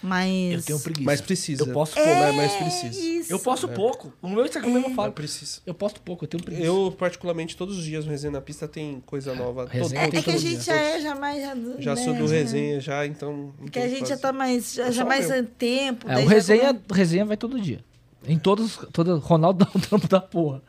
Mais. 0.06 0.54
Eu 0.54 0.62
tenho 0.64 0.80
preguiça. 0.80 1.06
Mas 1.06 1.22
precisa. 1.22 1.64
Eu 1.64 1.74
posto 1.74 1.98
É, 2.00 2.04
pouco. 2.04 2.20
Mas, 2.22 2.36
mas 2.36 2.54
precisa. 2.56 3.00
isso. 3.06 3.34
Eu 3.34 3.40
posto 3.40 3.68
pouco. 3.68 4.14
No 4.22 4.30
meu 4.30 4.46
Instagram 4.46 4.70
mesmo 4.70 4.86
eu 4.86 4.90
Mas 4.90 4.96
falo. 4.96 5.12
precisa. 5.12 5.62
Eu 5.66 5.74
posto 5.74 6.00
pouco, 6.02 6.24
eu 6.26 6.28
tenho 6.30 6.44
preguiça. 6.44 6.66
Eu, 6.68 6.96
particularmente, 6.98 7.58
todos 7.58 7.78
os 7.78 7.84
dias 7.84 8.06
no 8.06 8.12
Resenha 8.12 8.32
na 8.32 8.42
Pista 8.42 8.68
tem 8.68 9.02
coisa 9.06 9.34
nova. 9.36 9.68
resenha 9.68 10.02
É, 10.02 10.06
Todo- 10.06 10.18
é 10.18 10.22
que 10.22 10.30
a 10.32 10.38
gente 10.38 10.62
já 10.64 10.76
é 10.76 11.02
já 11.02 11.16
mais. 11.16 11.42
Já, 11.42 11.56
Já 11.80 11.96
né, 11.96 12.04
sou 12.04 12.14
do 12.14 12.28
já- 12.28 12.36
resenha, 12.36 12.80
já, 12.80 13.06
então. 13.06 13.54
Porque 13.58 13.80
a 13.80 13.82
o 13.82 13.86
que 13.90 13.96
gente 13.98 14.10
já 14.10 14.18
tá 14.18 14.32
mais. 14.32 14.74
Já, 14.74 14.86
É 14.88 14.92
já 14.92 15.04
mais 15.06 15.30
meu. 15.30 15.46
tempo. 15.46 16.10
É, 16.10 16.16
o 16.18 16.24
já 16.24 16.30
resenha, 16.30 16.74
come- 16.74 16.84
resenha 16.92 17.26
vai 17.26 17.36
todo 17.38 17.60
dia. 17.60 17.84
Em 18.28 18.38
todos. 18.40 18.78
Toda, 18.92 19.16
Ronaldo 19.18 19.66
dá 19.66 19.72
um 19.76 19.80
trampo 19.80 20.08
da 20.08 20.20
porra. 20.20 20.62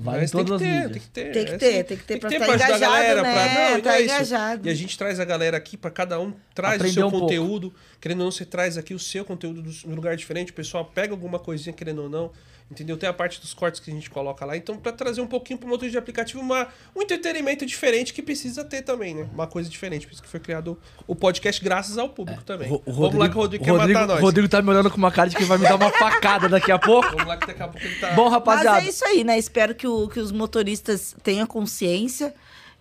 Vai 0.00 0.20
Mas 0.20 0.30
em 0.32 0.36
tem 0.36 0.44
que 0.44 0.50
todas 0.50 0.62
as 0.62 0.68
ter, 0.68 0.74
mídias. 0.74 0.92
tem 0.92 1.00
que 1.02 1.08
ter. 1.08 1.32
Tem 1.32 1.44
que 1.44 1.52
é 1.52 1.58
ter, 1.58 1.66
assim. 1.74 1.82
tem 1.84 1.96
que 1.96 2.04
ter 2.04 2.18
pra 2.20 2.28
ter 2.30 2.36
ajudar 2.36 2.52
a 2.52 2.54
engajado, 2.56 2.80
galera, 2.80 3.22
né? 3.22 3.32
pra- 3.32 3.70
não, 3.74 3.80
Tá 3.80 3.94
é 3.96 4.00
isso. 4.02 4.14
engajado. 4.14 4.68
E 4.68 4.70
a 4.70 4.74
gente 4.74 4.96
traz 4.96 5.18
a 5.18 5.24
galera 5.24 5.56
aqui 5.56 5.76
pra 5.76 5.90
cada 5.90 6.20
um, 6.20 6.32
traz 6.54 6.74
Aprender 6.76 6.90
o 6.92 6.94
seu 6.94 7.06
um 7.08 7.10
pouco. 7.10 7.26
conteúdo. 7.26 7.74
Querendo 8.00 8.18
ou 8.20 8.24
não, 8.26 8.30
você 8.30 8.44
traz 8.44 8.78
aqui 8.78 8.94
o 8.94 8.98
seu 8.98 9.24
conteúdo 9.24 9.60
do- 9.60 9.88
no 9.88 9.96
lugar 9.96 10.16
diferente. 10.16 10.52
O 10.52 10.54
pessoal 10.54 10.84
pega 10.84 11.12
alguma 11.12 11.40
coisinha, 11.40 11.72
querendo 11.72 12.02
ou 12.02 12.08
não. 12.08 12.30
Entendeu? 12.70 12.98
Tem 12.98 13.08
a 13.08 13.14
parte 13.14 13.40
dos 13.40 13.54
cortes 13.54 13.80
que 13.80 13.90
a 13.90 13.94
gente 13.94 14.10
coloca 14.10 14.44
lá. 14.44 14.54
Então, 14.54 14.76
pra 14.76 14.92
trazer 14.92 15.22
um 15.22 15.26
pouquinho 15.26 15.58
pro 15.58 15.66
motor 15.66 15.88
de 15.88 15.96
aplicativo, 15.96 16.40
uma, 16.42 16.68
um 16.94 17.00
entretenimento 17.00 17.64
diferente 17.64 18.12
que 18.12 18.20
precisa 18.22 18.62
ter 18.62 18.82
também, 18.82 19.14
né? 19.14 19.26
Uma 19.32 19.46
coisa 19.46 19.70
diferente. 19.70 20.06
Por 20.06 20.12
isso 20.12 20.22
que 20.22 20.28
foi 20.28 20.38
criado 20.38 20.78
o 21.06 21.14
podcast 21.16 21.64
graças 21.64 21.96
ao 21.96 22.10
público 22.10 22.44
também. 22.44 22.70
O- 22.70 22.82
o 22.84 22.92
Vamos 22.92 23.14
lá 23.14 23.28
que 23.30 23.36
o 23.36 23.40
Rodrigo 23.40 23.64
quer 23.64 23.70
Rodrigo, 23.70 23.98
matar 23.98 24.12
nós. 24.12 24.20
Rodrigo 24.20 24.48
tá 24.50 24.60
me 24.60 24.68
olhando 24.68 24.90
com 24.90 24.98
uma 24.98 25.10
cara 25.10 25.30
de 25.30 25.36
que 25.36 25.44
vai 25.44 25.56
me 25.56 25.64
dar 25.64 25.76
uma 25.76 25.90
facada 25.90 26.46
daqui 26.46 26.70
a 26.70 26.78
pouco. 26.78 27.08
Vamos 27.08 27.26
lá 27.26 27.38
que 27.38 27.46
daqui 27.46 27.62
a 27.62 27.68
pouco 27.68 27.86
ele 27.86 27.96
tá... 28.00 28.10
Bom, 28.12 28.24
Mas 28.24 28.32
rapaziada. 28.34 28.80
é 28.84 28.88
isso 28.88 29.04
aí, 29.06 29.24
né? 29.24 29.38
Espero 29.38 29.74
que, 29.74 29.86
o- 29.88 30.06
que 30.06 30.20
os 30.20 30.30
motoristas 30.30 31.16
tenham 31.22 31.46
consciência 31.46 32.34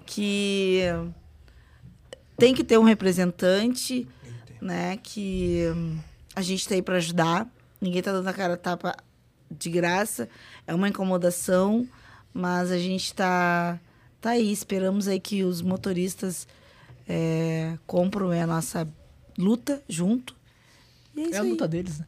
que 0.06 0.82
tem 2.38 2.54
que 2.54 2.64
ter 2.64 2.78
um 2.78 2.84
representante, 2.84 4.06
né? 4.62 4.98
Que 5.02 5.72
hum, 5.74 5.98
a 6.36 6.42
gente 6.42 6.68
tá 6.68 6.76
aí 6.76 6.82
para 6.82 6.98
ajudar. 6.98 7.48
Ninguém 7.80 8.02
tá 8.02 8.12
dando 8.12 8.28
a 8.28 8.34
cara 8.34 8.56
a 8.56 8.58
tapa 8.58 8.96
de 9.52 9.69
graça. 9.69 10.28
É 10.65 10.74
uma 10.74 10.90
incomodação, 10.90 11.88
mas 12.34 12.72
a 12.72 12.78
gente 12.78 13.14
tá, 13.14 13.80
tá 14.22 14.32
aí. 14.32 14.52
Esperamos 14.52 15.07
aí 15.07 15.19
que 15.19 15.44
os 15.44 15.61
motoristas 15.61 16.48
é, 17.07 17.78
compram 17.86 18.32
a 18.32 18.48
nossa 18.48 18.88
luta 19.38 19.82
junto. 19.88 20.36
E 21.15 21.22
é 21.22 21.24
isso 21.26 21.36
É 21.36 21.38
a 21.38 21.41
aí. 21.41 21.49
luta 21.49 21.68
deles, 21.68 21.99
né? 21.99 22.06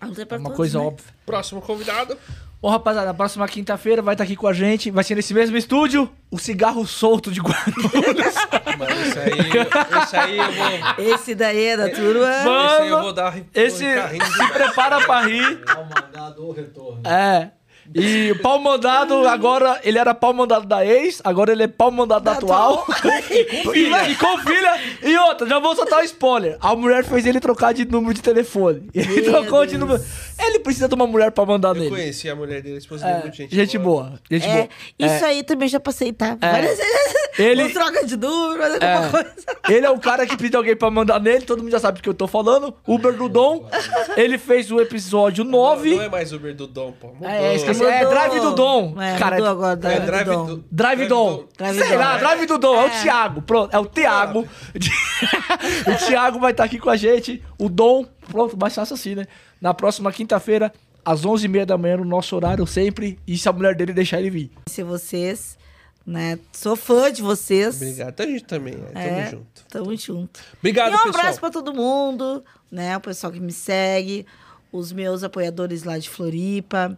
A 0.00 0.06
luta 0.06 0.20
é 0.20 0.22
É 0.22 0.26
pra 0.26 0.38
uma 0.38 0.44
todos, 0.44 0.56
coisa 0.56 0.78
né? 0.78 0.84
óbvia. 0.86 1.06
Próximo 1.26 1.60
convidado. 1.60 2.16
Bom, 2.62 2.68
rapaziada, 2.68 3.06
na 3.06 3.14
próxima 3.14 3.48
quinta-feira 3.48 4.02
vai 4.02 4.12
estar 4.14 4.24
aqui 4.24 4.36
com 4.36 4.46
a 4.46 4.52
gente. 4.52 4.90
Vai 4.90 5.02
ser 5.02 5.14
nesse 5.14 5.32
mesmo 5.32 5.56
estúdio, 5.56 6.10
o 6.30 6.38
cigarro 6.38 6.86
solto 6.86 7.32
de 7.32 7.40
Guarulhos. 7.40 8.34
Mano, 8.78 8.92
esse 9.00 9.18
aí, 9.18 10.02
esse 10.02 10.16
aí 10.16 10.36
eu 10.36 10.52
vou... 10.52 11.14
Esse 11.14 11.34
daí 11.34 11.64
é 11.64 11.76
da 11.78 11.88
turma. 11.88 12.26
Mano, 12.44 12.66
esse 12.66 12.82
aí 12.82 12.88
eu 12.88 13.00
vou 13.00 13.12
dar... 13.14 13.34
Esse 13.54 13.78
se 13.86 14.52
prepara 14.52 15.00
pra 15.00 15.22
rir. 15.22 15.62
Ao 15.74 15.84
mandado 15.84 16.46
ou 16.46 16.52
retorno. 16.52 17.00
É. 17.08 17.50
E 17.92 18.30
o 18.30 18.38
pau 18.40 18.60
mandado, 18.60 19.26
agora 19.26 19.80
ele 19.82 19.98
era 19.98 20.14
pau 20.14 20.32
mandado 20.32 20.64
da 20.64 20.86
ex, 20.86 21.20
agora 21.24 21.50
ele 21.50 21.64
é 21.64 21.66
pau 21.66 21.90
mandado 21.90 22.22
da, 22.22 22.32
Da 22.34 22.38
atual. 22.38 22.86
atual. 22.88 23.12
e, 23.74 24.10
e 24.12 24.14
com 24.14 24.38
filha. 24.38 24.80
E 25.02 25.16
outra, 25.16 25.48
já 25.48 25.58
vou 25.58 25.74
soltar 25.74 25.98
o 26.00 26.04
spoiler. 26.04 26.56
A 26.60 26.76
mulher 26.76 27.04
fez 27.04 27.26
ele 27.26 27.40
trocar 27.40 27.74
de 27.74 27.84
número 27.84 28.14
de 28.14 28.22
telefone. 28.22 28.88
Ele 28.94 29.22
Meu 29.22 29.32
trocou 29.32 29.66
de 29.66 29.76
Deus. 29.76 29.80
número. 29.80 30.04
Ele 30.46 30.58
precisa 30.60 30.88
de 30.88 30.94
uma 30.94 31.06
mulher 31.06 31.30
pra 31.30 31.44
mandar 31.44 31.70
Eu 31.70 31.74
nele. 31.74 31.90
conheci 31.90 32.28
a 32.28 32.34
mulher 32.36 32.62
dele, 32.62 32.76
a 32.76 32.78
esposa 32.78 33.04
dele, 33.04 33.18
É, 33.18 33.22
muito 33.22 33.36
gente, 33.36 33.54
gente 33.54 33.78
boa. 33.78 34.14
Gente 34.30 34.46
É, 34.46 34.52
boa. 34.54 34.68
isso 34.98 35.24
É, 35.24 35.28
aí 35.28 35.42
também 35.42 35.68
já 35.68 35.78
passei, 35.80 36.12
tá? 36.12 36.36
É. 36.40 36.50
Várias 36.52 36.76
vezes. 36.78 37.14
Ele- 37.38 37.62
Ele... 37.62 37.72
troca 37.72 38.04
de 38.04 38.16
número, 38.16 38.62
alguma 38.64 39.06
É. 39.06 39.10
coisa. 39.10 39.34
Ele 39.68 39.86
é 39.86 39.90
o 39.90 39.98
cara 39.98 40.26
que 40.26 40.36
pediu 40.36 40.58
alguém 40.58 40.74
pra 40.76 40.90
mandar 40.90 41.20
nele, 41.20 41.44
todo 41.44 41.62
mundo 41.62 41.70
já 41.70 41.78
sabe 41.78 41.98
do 41.98 42.02
que 42.02 42.08
eu 42.08 42.14
tô 42.14 42.26
falando. 42.26 42.74
Uber 42.86 43.12
do 43.14 43.28
Dom. 43.28 43.68
Ele 44.16 44.36
fez 44.36 44.70
o 44.70 44.80
episódio 44.80 45.44
Não, 45.44 45.50
9. 45.52 45.94
não 45.96 46.02
é 46.02 46.08
mais 46.08 46.32
Uber 46.32 46.54
do 46.54 46.66
Dom, 46.66 46.92
pô. 46.92 47.08
Mudou. 47.08 47.28
É, 47.28 47.54
esqueci. 47.54 47.84
É 47.84 47.98
Mudou. 47.98 48.10
Drive 48.10 48.40
do 48.40 48.54
Dom. 48.54 49.00
É, 49.00 49.16
Cara, 49.18 49.36
mudou 49.36 49.50
agora, 49.50 49.72
É, 49.72 49.76
Drive, 49.76 50.06
Drive 50.06 50.24
do 50.26 50.32
Dom. 50.32 50.46
do... 50.46 50.64
Drive 50.70 51.06
Dom. 51.06 51.44
Drive 51.56 51.78
Sei 51.78 51.88
Dom. 51.88 51.96
lá, 51.98 52.16
Drive 52.18 52.46
do 52.46 52.58
Dom. 52.58 52.74
É 52.80 52.84
o 52.86 52.90
Thiago. 53.02 53.42
Pronto, 53.42 53.74
é 53.74 53.78
o 53.78 53.86
Thiago. 53.86 54.48
o 55.86 56.06
Thiago 56.06 56.38
vai 56.40 56.50
estar 56.52 56.64
aqui 56.64 56.78
com 56.78 56.90
a 56.90 56.96
gente. 56.96 57.42
O 57.58 57.68
Dom. 57.68 58.04
Pronto, 58.30 58.56
mais 58.56 58.74
fácil 58.74 58.94
assim, 58.94 59.14
né? 59.14 59.26
Na 59.60 59.74
próxima 59.74 60.12
quinta-feira, 60.12 60.72
às 61.04 61.22
11h30 61.22 61.64
da 61.66 61.76
manhã, 61.78 61.96
no 61.96 62.04
nosso 62.04 62.34
horário 62.36 62.66
sempre. 62.66 63.18
E 63.26 63.36
se 63.36 63.48
a 63.48 63.52
mulher 63.52 63.74
dele 63.74 63.92
deixar 63.92 64.18
ele 64.20 64.30
vir. 64.30 64.50
Conhecer 64.66 64.84
vocês, 64.84 65.58
né? 66.06 66.38
Sou 66.52 66.76
fã 66.76 67.10
de 67.12 67.22
vocês. 67.22 67.76
Obrigado. 67.76 68.20
A 68.20 68.26
gente 68.26 68.44
também, 68.44 68.74
é. 68.74 68.78
Tamo 68.78 68.96
É, 69.20 69.30
junto. 69.30 69.64
Tamo 69.68 69.96
junto. 69.96 70.40
Obrigado, 70.58 70.92
e 70.92 70.94
um 70.94 70.98
pessoal. 71.04 71.14
abraço 71.20 71.40
pra 71.40 71.50
todo 71.50 71.74
mundo, 71.74 72.44
né? 72.70 72.96
O 72.96 73.00
pessoal 73.00 73.32
que 73.32 73.40
me 73.40 73.52
segue, 73.52 74.26
os 74.72 74.92
meus 74.92 75.22
apoiadores 75.24 75.82
lá 75.84 75.98
de 75.98 76.08
Floripa, 76.08 76.96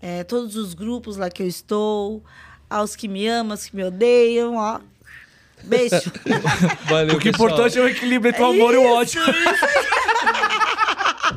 é, 0.00 0.22
todos 0.24 0.54
os 0.56 0.74
grupos 0.74 1.16
lá 1.16 1.28
que 1.30 1.42
eu 1.42 1.46
estou, 1.48 2.22
aos 2.70 2.94
que 2.94 3.08
me 3.08 3.26
amam, 3.26 3.52
aos 3.52 3.66
que 3.66 3.74
me 3.74 3.82
odeiam, 3.84 4.56
ó. 4.56 4.80
Beijo. 5.64 5.96
Valeu, 6.88 7.16
O 7.16 7.18
que 7.18 7.28
é 7.28 7.32
pessoal. 7.32 7.50
importante 7.50 7.78
é 7.78 7.82
o 7.82 7.88
equilíbrio 7.88 8.30
entre 8.30 8.42
o 8.42 8.46
amor 8.46 8.74
e 8.74 8.76
o 8.76 8.86
ódio. 8.86 9.20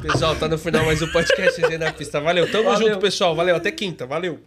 Pessoal, 0.02 0.36
tá 0.36 0.48
no 0.48 0.58
final 0.58 0.86
mais 0.86 1.02
um 1.02 1.08
podcast 1.12 1.62
na 1.78 1.92
Pista. 1.92 2.20
Valeu, 2.22 2.50
tamo 2.52 2.66
Valeu. 2.66 2.88
junto, 2.90 3.00
pessoal. 3.00 3.36
Valeu, 3.36 3.56
até 3.56 3.72
quinta. 3.72 4.06
Valeu. 4.06 4.40